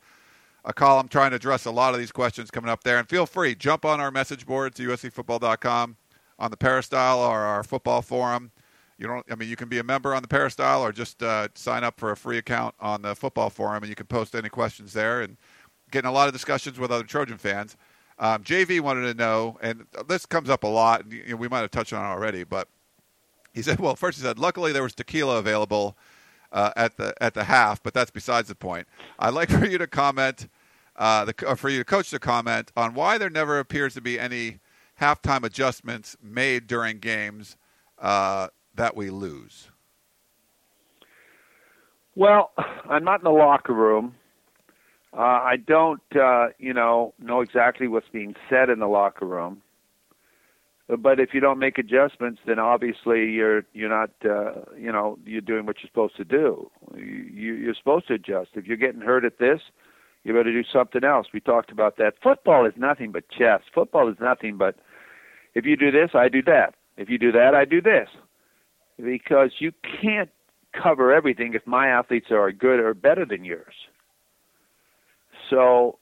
a 0.64 0.72
column 0.72 1.08
trying 1.08 1.30
to 1.30 1.36
address 1.36 1.64
a 1.64 1.70
lot 1.70 1.94
of 1.94 2.00
these 2.00 2.12
questions 2.12 2.50
coming 2.50 2.70
up 2.70 2.84
there. 2.84 2.98
And 2.98 3.08
feel 3.08 3.26
free, 3.26 3.54
jump 3.54 3.84
on 3.84 4.00
our 4.00 4.10
message 4.10 4.46
boards, 4.46 4.78
uscfootball.com, 4.78 5.96
on 6.38 6.50
the 6.50 6.56
Peristyle 6.56 7.18
or 7.18 7.40
our 7.40 7.64
football 7.64 8.02
forum. 8.02 8.50
You 8.98 9.06
don't. 9.06 9.24
I 9.30 9.36
mean, 9.36 9.48
you 9.48 9.54
can 9.56 9.68
be 9.68 9.78
a 9.78 9.84
member 9.84 10.12
on 10.14 10.22
the 10.22 10.28
Peristyle 10.28 10.82
or 10.82 10.90
just 10.90 11.22
uh, 11.22 11.48
sign 11.54 11.84
up 11.84 12.00
for 12.00 12.10
a 12.10 12.16
free 12.16 12.38
account 12.38 12.74
on 12.80 13.02
the 13.02 13.14
football 13.14 13.48
forum, 13.48 13.82
and 13.84 13.88
you 13.88 13.94
can 13.94 14.06
post 14.06 14.34
any 14.34 14.48
questions 14.48 14.92
there. 14.92 15.20
And 15.20 15.36
getting 15.90 16.08
a 16.08 16.12
lot 16.12 16.26
of 16.26 16.32
discussions 16.32 16.78
with 16.78 16.90
other 16.90 17.04
Trojan 17.04 17.38
fans. 17.38 17.76
Um, 18.18 18.42
JV 18.42 18.80
wanted 18.80 19.02
to 19.02 19.14
know, 19.14 19.58
and 19.62 19.86
this 20.08 20.26
comes 20.26 20.50
up 20.50 20.64
a 20.64 20.66
lot. 20.66 21.04
And, 21.04 21.12
you 21.12 21.28
know, 21.28 21.36
we 21.36 21.48
might 21.48 21.60
have 21.60 21.70
touched 21.70 21.92
on 21.92 22.04
it 22.04 22.08
already, 22.08 22.44
but 22.44 22.68
he 23.52 23.62
said, 23.62 23.80
well, 23.80 23.96
first 23.96 24.18
he 24.18 24.24
said, 24.24 24.38
luckily 24.38 24.72
there 24.72 24.82
was 24.82 24.94
tequila 24.94 25.38
available 25.38 25.96
uh, 26.52 26.72
at 26.76 26.96
the 26.96 27.14
at 27.20 27.34
the 27.34 27.44
half, 27.44 27.82
but 27.82 27.94
that's 27.94 28.10
besides 28.10 28.48
the 28.48 28.54
point. 28.54 28.86
I'd 29.18 29.34
like 29.34 29.50
for 29.50 29.66
you 29.66 29.78
to 29.78 29.86
comment, 29.86 30.48
uh, 30.96 31.26
the, 31.26 31.56
for 31.56 31.68
you 31.68 31.78
to 31.78 31.84
coach 31.84 32.10
to 32.10 32.18
comment 32.18 32.72
on 32.76 32.94
why 32.94 33.18
there 33.18 33.30
never 33.30 33.58
appears 33.58 33.94
to 33.94 34.00
be 34.00 34.18
any 34.18 34.60
halftime 35.00 35.44
adjustments 35.44 36.16
made 36.22 36.66
during 36.66 36.98
games 36.98 37.56
uh, 37.98 38.48
that 38.74 38.96
we 38.96 39.10
lose. 39.10 39.68
Well, 42.14 42.50
I'm 42.88 43.04
not 43.04 43.20
in 43.20 43.24
the 43.24 43.30
locker 43.30 43.72
room. 43.72 44.14
Uh, 45.16 45.20
I 45.20 45.56
don't, 45.56 46.02
uh, 46.20 46.48
you 46.58 46.74
know, 46.74 47.14
know 47.18 47.40
exactly 47.40 47.88
what's 47.88 48.08
being 48.08 48.34
said 48.50 48.68
in 48.68 48.78
the 48.78 48.88
locker 48.88 49.24
room. 49.24 49.62
But 50.96 51.20
if 51.20 51.34
you 51.34 51.40
don't 51.40 51.58
make 51.58 51.76
adjustments, 51.76 52.40
then 52.46 52.58
obviously 52.58 53.30
you're 53.30 53.62
you're 53.74 53.90
not, 53.90 54.10
uh, 54.24 54.62
you 54.76 54.90
know, 54.90 55.18
you're 55.26 55.42
doing 55.42 55.66
what 55.66 55.76
you're 55.82 55.88
supposed 55.88 56.16
to 56.16 56.24
do. 56.24 56.70
You, 56.96 57.54
you're 57.54 57.74
supposed 57.74 58.08
to 58.08 58.14
adjust. 58.14 58.50
If 58.54 58.66
you're 58.66 58.78
getting 58.78 59.02
hurt 59.02 59.24
at 59.24 59.38
this, 59.38 59.60
you 60.24 60.32
better 60.32 60.52
do 60.52 60.64
something 60.72 61.04
else. 61.04 61.26
We 61.34 61.40
talked 61.40 61.70
about 61.70 61.98
that. 61.98 62.14
Football 62.22 62.64
is 62.64 62.72
nothing 62.76 63.12
but 63.12 63.28
chess. 63.28 63.60
Football 63.74 64.08
is 64.08 64.16
nothing 64.18 64.56
but 64.56 64.76
if 65.54 65.66
you 65.66 65.76
do 65.76 65.90
this, 65.90 66.10
I 66.14 66.28
do 66.28 66.42
that. 66.42 66.74
If 66.96 67.10
you 67.10 67.18
do 67.18 67.32
that, 67.32 67.54
I 67.54 67.64
do 67.64 67.82
this. 67.82 68.08
Because 68.96 69.52
you 69.58 69.72
can't 70.00 70.30
cover 70.72 71.12
everything 71.12 71.54
if 71.54 71.66
my 71.66 71.88
athletes 71.88 72.30
are 72.30 72.50
good 72.52 72.80
or 72.80 72.94
better 72.94 73.24
than 73.24 73.44
yours. 73.44 73.74
So 75.50 75.98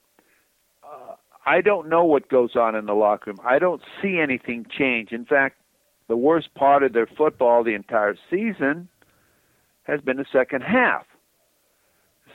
I 1.47 1.60
don't 1.60 1.89
know 1.89 2.05
what 2.05 2.28
goes 2.28 2.56
on 2.56 2.74
in 2.74 2.86
the 2.86 2.94
locker 2.94 3.31
room. 3.31 3.39
I 3.44 3.60
don't 3.60 3.81
see 4.02 4.18
anything 4.18 4.66
change. 4.77 5.12
In 5.12 5.24
fact, 5.24 5.56
the 6.09 6.16
worst 6.16 6.52
part 6.55 6.82
of 6.82 6.93
their 6.93 7.06
football 7.06 7.62
the 7.62 7.74
entire 7.74 8.16
season 8.28 8.89
has 9.85 10.01
been 10.01 10.16
the 10.16 10.27
second 10.32 10.62
half. 10.62 11.06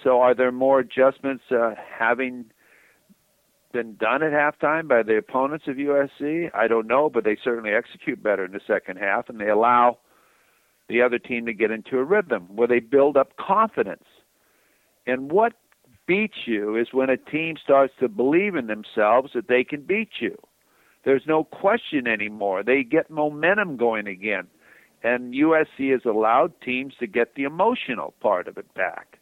So 0.01 0.21
are 0.21 0.33
there 0.33 0.51
more 0.51 0.79
adjustments 0.79 1.43
uh, 1.51 1.75
having 1.99 2.45
been 3.73 3.95
done 3.95 4.23
at 4.23 4.31
halftime 4.31 4.87
by 4.87 5.03
the 5.03 5.17
opponents 5.17 5.65
of 5.67 5.75
USC? 5.75 6.49
I 6.55 6.67
don't 6.67 6.87
know, 6.87 7.09
but 7.09 7.25
they 7.25 7.37
certainly 7.43 7.71
execute 7.71 8.23
better 8.23 8.45
in 8.45 8.53
the 8.53 8.61
second 8.65 8.97
half 8.97 9.29
and 9.29 9.39
they 9.39 9.49
allow 9.49 9.99
the 10.89 11.01
other 11.01 11.19
team 11.19 11.45
to 11.45 11.53
get 11.53 11.71
into 11.71 11.97
a 11.97 12.03
rhythm 12.03 12.47
where 12.55 12.67
they 12.67 12.79
build 12.79 13.17
up 13.17 13.35
confidence. 13.37 14.03
And 15.05 15.31
what 15.31 15.53
beats 16.07 16.45
you 16.45 16.75
is 16.75 16.87
when 16.91 17.09
a 17.09 17.17
team 17.17 17.55
starts 17.61 17.93
to 17.99 18.09
believe 18.09 18.55
in 18.55 18.67
themselves 18.67 19.31
that 19.33 19.47
they 19.47 19.63
can 19.63 19.81
beat 19.81 20.09
you. 20.19 20.37
There's 21.03 21.23
no 21.27 21.43
question 21.43 22.07
anymore. 22.07 22.63
They 22.63 22.83
get 22.83 23.09
momentum 23.09 23.77
going 23.77 24.07
again. 24.07 24.47
And 25.03 25.33
USC 25.33 25.91
has 25.91 26.01
allowed 26.05 26.53
teams 26.61 26.93
to 26.99 27.07
get 27.07 27.33
the 27.35 27.43
emotional 27.43 28.13
part 28.21 28.47
of 28.47 28.57
it 28.57 28.71
back, 28.75 29.17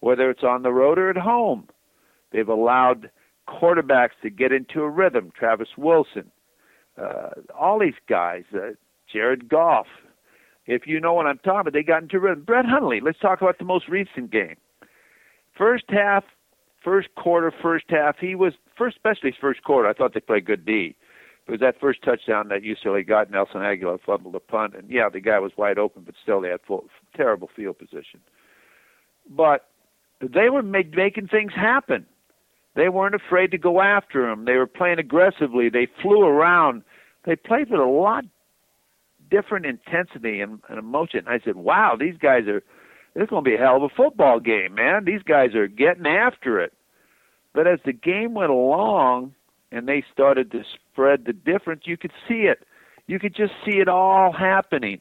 whether 0.00 0.30
it's 0.30 0.44
on 0.44 0.62
the 0.62 0.72
road 0.72 0.98
or 0.98 1.10
at 1.10 1.16
home. 1.16 1.68
They've 2.30 2.48
allowed 2.48 3.10
quarterbacks 3.48 4.10
to 4.22 4.30
get 4.30 4.52
into 4.52 4.82
a 4.82 4.88
rhythm. 4.90 5.32
Travis 5.36 5.70
Wilson, 5.76 6.30
uh, 7.00 7.30
all 7.58 7.80
these 7.80 7.94
guys, 8.08 8.44
uh, 8.54 8.72
Jared 9.12 9.48
Goff. 9.48 9.86
If 10.66 10.86
you 10.86 11.00
know 11.00 11.14
what 11.14 11.26
I'm 11.26 11.38
talking 11.38 11.60
about, 11.60 11.72
they 11.72 11.82
got 11.82 12.02
into 12.02 12.20
rhythm. 12.20 12.44
Brett 12.44 12.66
Hundley. 12.66 13.00
Let's 13.00 13.18
talk 13.18 13.40
about 13.40 13.58
the 13.58 13.64
most 13.64 13.88
recent 13.88 14.30
game. 14.30 14.56
First 15.58 15.84
half, 15.88 16.24
first 16.82 17.08
quarter, 17.16 17.52
first 17.60 17.86
half. 17.88 18.16
He 18.18 18.36
was 18.36 18.54
first, 18.76 18.96
especially 18.96 19.30
his 19.30 19.38
first 19.40 19.64
quarter. 19.64 19.88
I 19.88 19.92
thought 19.92 20.14
they 20.14 20.20
played 20.20 20.46
good 20.46 20.64
D. 20.64 20.94
It 21.46 21.50
was 21.50 21.60
that 21.60 21.80
first 21.80 22.02
touchdown 22.02 22.48
that 22.48 22.62
UCLA 22.62 23.06
got. 23.06 23.30
Nelson 23.30 23.60
Agholor 23.60 23.98
fumbled 24.04 24.34
a 24.34 24.40
punt, 24.40 24.74
and 24.76 24.88
yeah, 24.88 25.08
the 25.12 25.20
guy 25.20 25.38
was 25.38 25.52
wide 25.56 25.78
open, 25.78 26.02
but 26.04 26.14
still 26.22 26.40
they 26.40 26.50
had 26.50 26.60
full, 26.66 26.84
terrible 27.16 27.48
field 27.56 27.78
position. 27.78 28.20
But 29.28 29.66
they 30.20 30.50
were 30.50 30.62
make, 30.62 30.94
making 30.94 31.28
things 31.28 31.52
happen. 31.54 32.06
They 32.76 32.90
weren't 32.90 33.14
afraid 33.14 33.50
to 33.52 33.58
go 33.58 33.80
after 33.80 34.28
him. 34.28 34.44
They 34.44 34.56
were 34.56 34.66
playing 34.66 34.98
aggressively. 34.98 35.68
They 35.68 35.88
flew 36.02 36.22
around. 36.22 36.82
They 37.24 37.34
played 37.34 37.70
with 37.70 37.80
a 37.80 37.84
lot 37.84 38.24
different 39.30 39.66
intensity 39.66 40.40
and, 40.40 40.60
and 40.68 40.78
emotion. 40.78 41.24
I 41.26 41.40
said, 41.44 41.56
"Wow, 41.56 41.96
these 41.98 42.16
guys 42.18 42.46
are. 42.46 42.62
Is 43.18 43.28
going 43.28 43.44
to 43.44 43.50
be 43.50 43.56
a 43.56 43.58
hell 43.58 43.76
of 43.76 43.82
a 43.82 43.88
football 43.88 44.38
game, 44.38 44.74
man. 44.74 45.04
These 45.04 45.22
guys 45.22 45.54
are 45.54 45.66
getting 45.66 46.06
after 46.06 46.60
it." 46.60 46.72
But 47.52 47.66
as 47.66 47.80
the 47.84 47.92
game 47.92 48.34
went 48.34 48.50
along 48.50 49.34
and 49.72 49.88
they 49.88 50.04
started 50.12 50.52
to 50.52 50.62
spread 50.74 51.24
the 51.24 51.32
difference, 51.32 51.82
you 51.84 51.96
could 51.96 52.12
see 52.28 52.42
it. 52.42 52.64
You 53.08 53.18
could 53.18 53.34
just 53.34 53.52
see 53.64 53.78
it 53.78 53.88
all 53.88 54.32
happening. 54.32 55.00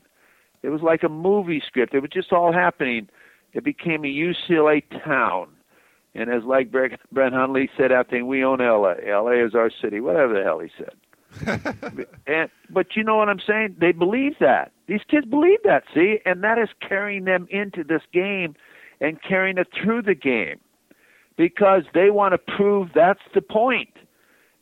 It 0.63 0.69
was 0.69 0.81
like 0.81 1.03
a 1.03 1.09
movie 1.09 1.61
script. 1.65 1.93
It 1.93 1.99
was 1.99 2.09
just 2.09 2.33
all 2.33 2.51
happening. 2.51 3.09
It 3.53 3.63
became 3.63 4.03
a 4.03 4.07
UCLA 4.07 4.81
town. 5.03 5.49
And 6.15 6.31
as 6.31 6.43
like 6.43 6.71
Brett 6.71 6.99
Hundley 7.13 7.69
said 7.77 7.91
after 7.91 8.25
we 8.25 8.43
own 8.43 8.59
LA. 8.59 8.95
LA 9.05 9.45
is 9.45 9.53
our 9.53 9.69
city, 9.69 9.99
whatever 9.99 10.33
the 10.33 10.43
hell 10.43 10.59
he 10.59 10.69
said. 10.77 10.95
And 12.27 12.49
but 12.69 12.95
you 12.95 13.03
know 13.03 13.15
what 13.15 13.29
I'm 13.29 13.39
saying? 13.45 13.77
They 13.79 13.91
believe 13.91 14.33
that. 14.39 14.71
These 14.87 15.01
kids 15.09 15.25
believe 15.25 15.59
that, 15.63 15.83
see? 15.93 16.19
And 16.25 16.43
that 16.43 16.57
is 16.57 16.69
carrying 16.87 17.25
them 17.25 17.47
into 17.49 17.83
this 17.83 18.01
game 18.13 18.55
and 18.99 19.21
carrying 19.21 19.57
it 19.57 19.67
through 19.81 20.01
the 20.03 20.15
game. 20.15 20.59
Because 21.37 21.83
they 21.93 22.09
want 22.09 22.33
to 22.33 22.55
prove 22.55 22.89
that's 22.95 23.21
the 23.33 23.41
point. 23.41 23.93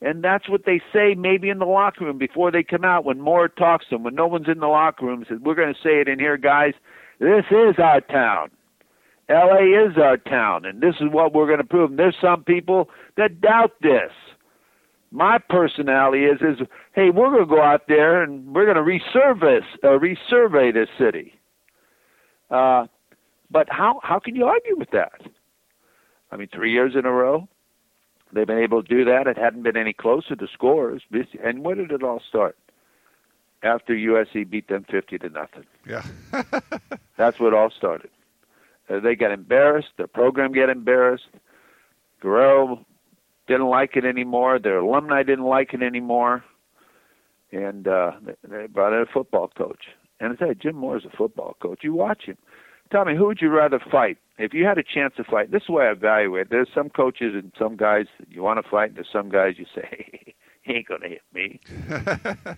And 0.01 0.23
that's 0.23 0.49
what 0.49 0.65
they 0.65 0.81
say 0.93 1.15
maybe 1.15 1.49
in 1.49 1.59
the 1.59 1.65
locker 1.65 2.05
room 2.05 2.17
before 2.17 2.51
they 2.51 2.63
come 2.63 2.83
out 2.83 3.05
when 3.05 3.19
Mora 3.21 3.49
talks 3.49 3.85
to 3.89 3.95
them, 3.95 4.03
when 4.03 4.15
no 4.15 4.27
one's 4.27 4.49
in 4.49 4.59
the 4.59 4.67
locker 4.67 5.05
room, 5.05 5.25
says, 5.27 5.39
We're 5.41 5.55
gonna 5.55 5.73
say 5.73 6.01
it 6.01 6.07
in 6.07 6.19
here, 6.19 6.37
guys, 6.37 6.73
this 7.19 7.45
is 7.49 7.75
our 7.79 8.01
town. 8.01 8.51
LA 9.29 9.87
is 9.87 9.97
our 9.97 10.17
town, 10.17 10.65
and 10.65 10.81
this 10.81 10.95
is 10.99 11.07
what 11.11 11.33
we're 11.33 11.47
going 11.47 11.57
to 11.57 11.63
prove. 11.63 11.89
And 11.89 11.99
there's 11.99 12.15
some 12.21 12.43
people 12.43 12.89
that 13.17 13.41
doubt 13.41 13.71
this. 13.81 14.11
My 15.15 15.37
personality 15.37 16.25
is 16.25 16.41
is 16.41 16.67
hey, 16.93 17.09
we're 17.09 17.29
going 17.29 17.47
to 17.47 17.55
go 17.55 17.61
out 17.61 17.83
there 17.87 18.21
and 18.21 18.53
we're 18.53 18.65
going 18.65 18.75
to 18.75 18.83
resurface, 18.83 19.63
uh, 19.81 19.97
resurvey 19.97 20.73
this 20.73 20.89
city. 20.99 21.33
Uh, 22.51 22.87
but 23.49 23.67
how 23.69 24.01
how 24.03 24.19
can 24.19 24.35
you 24.35 24.43
argue 24.45 24.77
with 24.77 24.91
that? 24.91 25.21
I 26.33 26.35
mean, 26.35 26.49
three 26.53 26.73
years 26.73 26.95
in 26.95 27.05
a 27.05 27.11
row, 27.11 27.47
they've 28.33 28.45
been 28.45 28.59
able 28.59 28.83
to 28.83 28.89
do 28.89 29.05
that. 29.05 29.25
It 29.25 29.37
hadn't 29.37 29.63
been 29.63 29.77
any 29.77 29.93
closer 29.93 30.35
to 30.35 30.47
scores. 30.53 31.01
And 31.41 31.63
where 31.63 31.75
did 31.75 31.93
it 31.93 32.03
all 32.03 32.21
start? 32.27 32.57
After 33.63 33.93
USC 33.93 34.49
beat 34.49 34.67
them 34.67 34.85
fifty 34.91 35.17
to 35.17 35.29
nothing. 35.29 35.63
Yeah, 35.87 36.03
that's 37.17 37.39
what 37.39 37.53
all 37.53 37.69
started. 37.69 38.09
Uh, 38.89 38.99
they 38.99 39.15
got 39.15 39.31
embarrassed. 39.31 39.91
Their 39.95 40.07
program 40.07 40.51
got 40.51 40.69
embarrassed. 40.69 41.29
Guerrero 42.19 42.85
didn't 43.47 43.67
like 43.67 43.95
it 43.95 44.05
anymore. 44.05 44.59
Their 44.59 44.79
alumni 44.79 45.23
didn't 45.23 45.45
like 45.45 45.73
it 45.73 45.81
anymore, 45.81 46.43
and 47.51 47.87
uh, 47.87 48.11
they 48.43 48.67
brought 48.67 48.93
in 48.93 49.01
a 49.01 49.11
football 49.11 49.49
coach. 49.55 49.85
And 50.19 50.33
I 50.33 50.37
said, 50.37 50.61
Jim 50.61 50.75
Mora's 50.75 51.05
a 51.05 51.15
football 51.15 51.55
coach. 51.61 51.79
You 51.83 51.93
watch 51.93 52.23
him. 52.23 52.37
Tell 52.91 53.05
me, 53.05 53.15
who 53.15 53.25
would 53.25 53.41
you 53.41 53.49
rather 53.49 53.79
fight? 53.91 54.17
If 54.37 54.53
you 54.53 54.65
had 54.65 54.77
a 54.77 54.83
chance 54.83 55.13
to 55.17 55.23
fight, 55.23 55.51
this 55.51 55.61
is 55.63 55.67
the 55.67 55.73
way 55.73 55.85
I 55.85 55.91
evaluate. 55.91 56.49
There's 56.49 56.69
some 56.73 56.89
coaches 56.89 57.33
and 57.33 57.51
some 57.57 57.75
guys 57.75 58.05
that 58.19 58.31
you 58.31 58.43
want 58.43 58.63
to 58.63 58.69
fight, 58.69 58.89
and 58.89 58.97
there's 58.97 59.07
some 59.11 59.29
guys 59.29 59.55
you 59.57 59.65
say, 59.73 59.87
hey, 59.89 60.35
he 60.61 60.73
ain't 60.73 60.87
gonna 60.87 61.09
hit 61.09 61.21
me. 61.33 61.59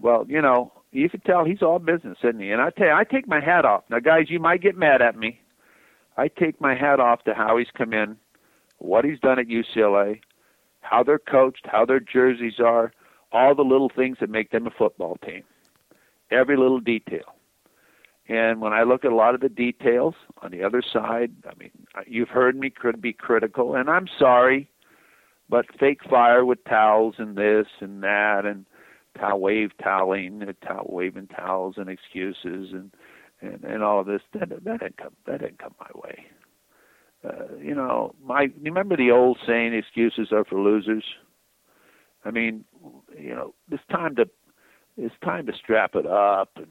well, 0.00 0.24
you 0.28 0.40
know, 0.40 0.72
you 0.92 1.08
can 1.08 1.20
tell 1.20 1.44
he's 1.44 1.62
all 1.62 1.78
business, 1.78 2.18
isn't 2.22 2.40
he? 2.40 2.50
And 2.50 2.62
I 2.62 2.70
tell 2.70 2.86
you, 2.86 2.92
I 2.92 3.04
take 3.04 3.28
my 3.28 3.40
hat 3.40 3.64
off. 3.64 3.84
Now, 3.90 3.98
guys, 3.98 4.26
you 4.28 4.40
might 4.40 4.62
get 4.62 4.76
mad 4.76 5.02
at 5.02 5.16
me. 5.16 5.40
I 6.16 6.28
take 6.28 6.60
my 6.60 6.74
hat 6.74 6.98
off 6.98 7.24
to 7.24 7.34
how 7.34 7.58
he's 7.58 7.66
come 7.76 7.92
in, 7.92 8.16
what 8.78 9.04
he's 9.04 9.20
done 9.20 9.38
at 9.38 9.46
UCLA, 9.46 10.20
how 10.80 11.02
they're 11.02 11.18
coached, 11.18 11.66
how 11.66 11.84
their 11.84 12.00
jerseys 12.00 12.60
are, 12.60 12.92
all 13.32 13.54
the 13.54 13.62
little 13.62 13.90
things 13.94 14.18
that 14.20 14.30
make 14.30 14.50
them 14.50 14.66
a 14.66 14.70
football 14.70 15.16
team. 15.24 15.42
Every 16.30 16.56
little 16.56 16.80
detail. 16.80 17.36
And 18.28 18.60
when 18.60 18.72
I 18.72 18.82
look 18.82 19.04
at 19.04 19.12
a 19.12 19.14
lot 19.14 19.34
of 19.34 19.40
the 19.40 19.48
details 19.48 20.14
on 20.42 20.50
the 20.50 20.64
other 20.64 20.82
side, 20.82 21.30
I 21.48 21.54
mean, 21.58 21.70
you've 22.06 22.28
heard 22.28 22.56
me 22.58 22.70
could 22.70 23.00
be 23.00 23.12
critical, 23.12 23.76
and 23.76 23.88
I'm 23.88 24.08
sorry, 24.18 24.68
but 25.48 25.66
fake 25.78 26.00
fire 26.08 26.44
with 26.44 26.64
towels 26.64 27.14
and 27.18 27.36
this 27.36 27.66
and 27.80 28.02
that, 28.02 28.44
and 28.44 28.66
towel 29.16 29.40
wave 29.40 29.70
toweling, 29.82 30.42
uh, 30.42 30.52
towel 30.66 30.86
waving 30.88 31.28
towels 31.28 31.74
and 31.76 31.88
excuses 31.88 32.72
and 32.72 32.90
and 33.40 33.62
and 33.64 33.82
all 33.82 34.00
of 34.00 34.06
this. 34.06 34.22
That 34.32 34.48
that 34.64 34.80
didn't 34.80 34.96
come 34.96 35.14
that 35.26 35.40
didn't 35.40 35.58
come 35.58 35.74
my 35.78 35.90
way. 35.94 36.26
Uh, 37.26 37.56
you 37.60 37.74
know, 37.74 38.14
my 38.24 38.48
remember 38.62 38.96
the 38.96 39.10
old 39.10 39.38
saying, 39.46 39.74
"Excuses 39.74 40.28
are 40.32 40.44
for 40.44 40.60
losers." 40.60 41.04
I 42.24 42.30
mean, 42.30 42.64
you 43.18 43.34
know, 43.34 43.54
it's 43.70 43.82
time 43.90 44.16
to 44.16 44.28
it's 44.96 45.14
time 45.24 45.46
to 45.46 45.52
strap 45.52 45.94
it 45.94 46.06
up 46.06 46.50
and 46.56 46.68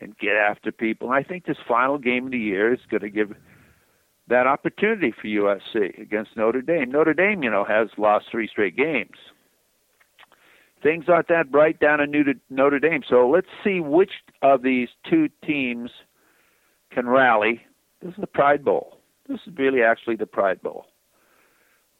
and 0.00 0.18
get 0.18 0.36
after 0.36 0.72
people. 0.72 1.08
And 1.08 1.16
I 1.16 1.22
think 1.22 1.46
this 1.46 1.56
final 1.66 1.98
game 1.98 2.26
of 2.26 2.32
the 2.32 2.38
year 2.38 2.72
is 2.74 2.80
going 2.90 3.02
to 3.02 3.10
give 3.10 3.32
that 4.28 4.46
opportunity 4.46 5.12
for 5.12 5.28
USC 5.28 5.98
against 6.00 6.36
Notre 6.36 6.62
Dame. 6.62 6.90
Notre 6.90 7.14
Dame, 7.14 7.42
you 7.42 7.50
know, 7.50 7.64
has 7.64 7.88
lost 7.96 8.26
three 8.30 8.48
straight 8.48 8.76
games 8.76 9.16
things 10.84 11.06
aren't 11.08 11.28
that 11.28 11.50
bright 11.50 11.80
down 11.80 12.00
in 12.00 12.40
Notre 12.50 12.78
Dame. 12.78 13.02
So 13.08 13.28
let's 13.28 13.48
see 13.64 13.80
which 13.80 14.12
of 14.42 14.62
these 14.62 14.88
two 15.10 15.28
teams 15.44 15.90
can 16.92 17.08
rally. 17.08 17.62
This 18.00 18.12
is 18.12 18.20
the 18.20 18.28
Pride 18.28 18.64
Bowl. 18.64 18.98
This 19.28 19.40
is 19.46 19.52
really 19.56 19.82
actually 19.82 20.16
the 20.16 20.26
Pride 20.26 20.60
Bowl. 20.62 20.86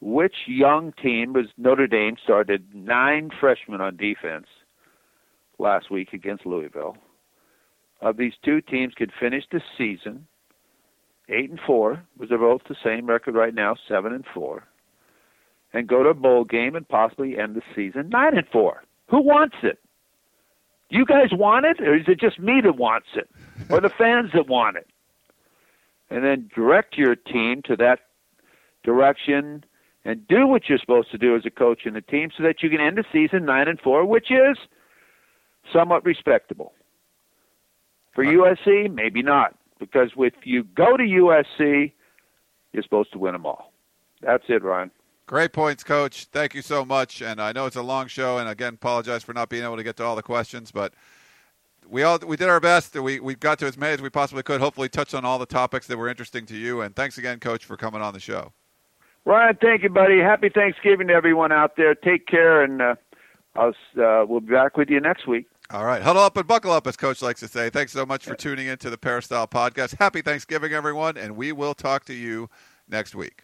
Which 0.00 0.34
young 0.46 0.92
team 0.92 1.32
was 1.32 1.46
Notre 1.56 1.86
Dame 1.86 2.16
started 2.22 2.74
nine 2.74 3.30
freshmen 3.40 3.80
on 3.80 3.96
defense 3.96 4.46
last 5.58 5.90
week 5.90 6.12
against 6.12 6.44
Louisville. 6.44 6.96
Of 8.02 8.18
these 8.18 8.34
two 8.44 8.60
teams 8.60 8.92
could 8.94 9.12
finish 9.18 9.44
the 9.50 9.62
season 9.78 10.26
eight 11.30 11.48
and 11.48 11.60
four, 11.66 12.02
because 12.14 12.28
they're 12.28 12.38
both 12.38 12.62
the 12.68 12.76
same 12.84 13.06
record 13.06 13.34
right 13.34 13.54
now, 13.54 13.76
seven 13.88 14.12
and 14.12 14.26
four, 14.34 14.64
and 15.72 15.88
go 15.88 16.02
to 16.02 16.10
a 16.10 16.14
bowl 16.14 16.44
game 16.44 16.76
and 16.76 16.86
possibly 16.88 17.38
end 17.38 17.54
the 17.54 17.62
season 17.74 18.10
nine 18.10 18.36
and 18.36 18.46
four. 18.48 18.82
Who 19.08 19.22
wants 19.22 19.56
it? 19.62 19.78
You 20.90 21.06
guys 21.06 21.28
want 21.32 21.64
it, 21.64 21.80
or 21.80 21.96
is 21.96 22.04
it 22.08 22.20
just 22.20 22.38
me 22.38 22.60
that 22.62 22.76
wants 22.76 23.08
it, 23.14 23.28
or 23.70 23.80
the 23.80 23.88
fans 23.88 24.30
that 24.34 24.48
want 24.48 24.76
it? 24.76 24.86
And 26.14 26.22
then 26.22 26.48
direct 26.54 26.96
your 26.96 27.16
team 27.16 27.60
to 27.62 27.74
that 27.74 27.98
direction 28.84 29.64
and 30.04 30.28
do 30.28 30.46
what 30.46 30.68
you're 30.68 30.78
supposed 30.78 31.10
to 31.10 31.18
do 31.18 31.34
as 31.34 31.44
a 31.44 31.50
coach 31.50 31.80
and 31.86 31.96
a 31.96 32.00
team 32.00 32.30
so 32.36 32.44
that 32.44 32.62
you 32.62 32.70
can 32.70 32.80
end 32.80 32.98
the 32.98 33.04
season 33.12 33.44
nine 33.44 33.66
and 33.66 33.80
four, 33.80 34.06
which 34.06 34.30
is 34.30 34.56
somewhat 35.72 36.04
respectable. 36.04 36.72
For 38.14 38.22
USC, 38.24 38.94
maybe 38.94 39.22
not, 39.22 39.56
because 39.80 40.10
if 40.16 40.34
you 40.44 40.62
go 40.62 40.96
to 40.96 41.02
USC, 41.02 41.90
you're 42.72 42.82
supposed 42.84 43.10
to 43.10 43.18
win 43.18 43.32
them 43.32 43.44
all. 43.44 43.72
That's 44.20 44.44
it, 44.46 44.62
Ryan. 44.62 44.92
Great 45.26 45.52
points, 45.52 45.82
Coach. 45.82 46.26
Thank 46.26 46.54
you 46.54 46.62
so 46.62 46.84
much. 46.84 47.22
And 47.22 47.40
I 47.40 47.50
know 47.50 47.66
it's 47.66 47.74
a 47.74 47.82
long 47.82 48.06
show, 48.06 48.38
and 48.38 48.48
again, 48.48 48.74
apologize 48.74 49.24
for 49.24 49.32
not 49.32 49.48
being 49.48 49.64
able 49.64 49.78
to 49.78 49.82
get 49.82 49.96
to 49.96 50.04
all 50.04 50.14
the 50.14 50.22
questions, 50.22 50.70
but 50.70 50.94
we 51.88 52.02
all 52.02 52.18
we 52.18 52.36
did 52.36 52.48
our 52.48 52.60
best. 52.60 52.94
We 52.94 53.20
we 53.20 53.34
got 53.34 53.58
to 53.60 53.66
as 53.66 53.76
many 53.76 53.94
as 53.94 54.02
we 54.02 54.10
possibly 54.10 54.42
could. 54.42 54.60
Hopefully, 54.60 54.88
touched 54.88 55.14
on 55.14 55.24
all 55.24 55.38
the 55.38 55.46
topics 55.46 55.86
that 55.86 55.96
were 55.96 56.08
interesting 56.08 56.46
to 56.46 56.56
you. 56.56 56.80
And 56.80 56.94
thanks 56.94 57.18
again, 57.18 57.40
Coach, 57.40 57.64
for 57.64 57.76
coming 57.76 58.02
on 58.02 58.14
the 58.14 58.20
show. 58.20 58.52
Ryan, 59.24 59.56
thank 59.60 59.82
you, 59.82 59.88
buddy. 59.88 60.18
Happy 60.20 60.50
Thanksgiving 60.50 61.08
to 61.08 61.14
everyone 61.14 61.50
out 61.50 61.76
there. 61.76 61.94
Take 61.94 62.26
care, 62.26 62.62
and 62.62 62.82
uh, 62.82 62.94
I'll 63.56 63.68
uh, 63.98 64.26
we'll 64.26 64.40
be 64.40 64.52
back 64.52 64.76
with 64.76 64.90
you 64.90 65.00
next 65.00 65.26
week. 65.26 65.46
All 65.70 65.84
right, 65.84 66.02
huddle 66.02 66.22
up 66.22 66.36
and 66.36 66.46
buckle 66.46 66.72
up, 66.72 66.86
as 66.86 66.96
Coach 66.96 67.22
likes 67.22 67.40
to 67.40 67.48
say. 67.48 67.70
Thanks 67.70 67.92
so 67.92 68.04
much 68.04 68.24
for 68.24 68.34
tuning 68.34 68.66
in 68.66 68.76
to 68.78 68.90
the 68.90 68.98
Peristyle 68.98 69.48
Podcast. 69.48 69.96
Happy 69.98 70.20
Thanksgiving, 70.20 70.74
everyone, 70.74 71.16
and 71.16 71.36
we 71.36 71.52
will 71.52 71.74
talk 71.74 72.04
to 72.04 72.12
you 72.12 72.50
next 72.86 73.14
week. 73.14 73.43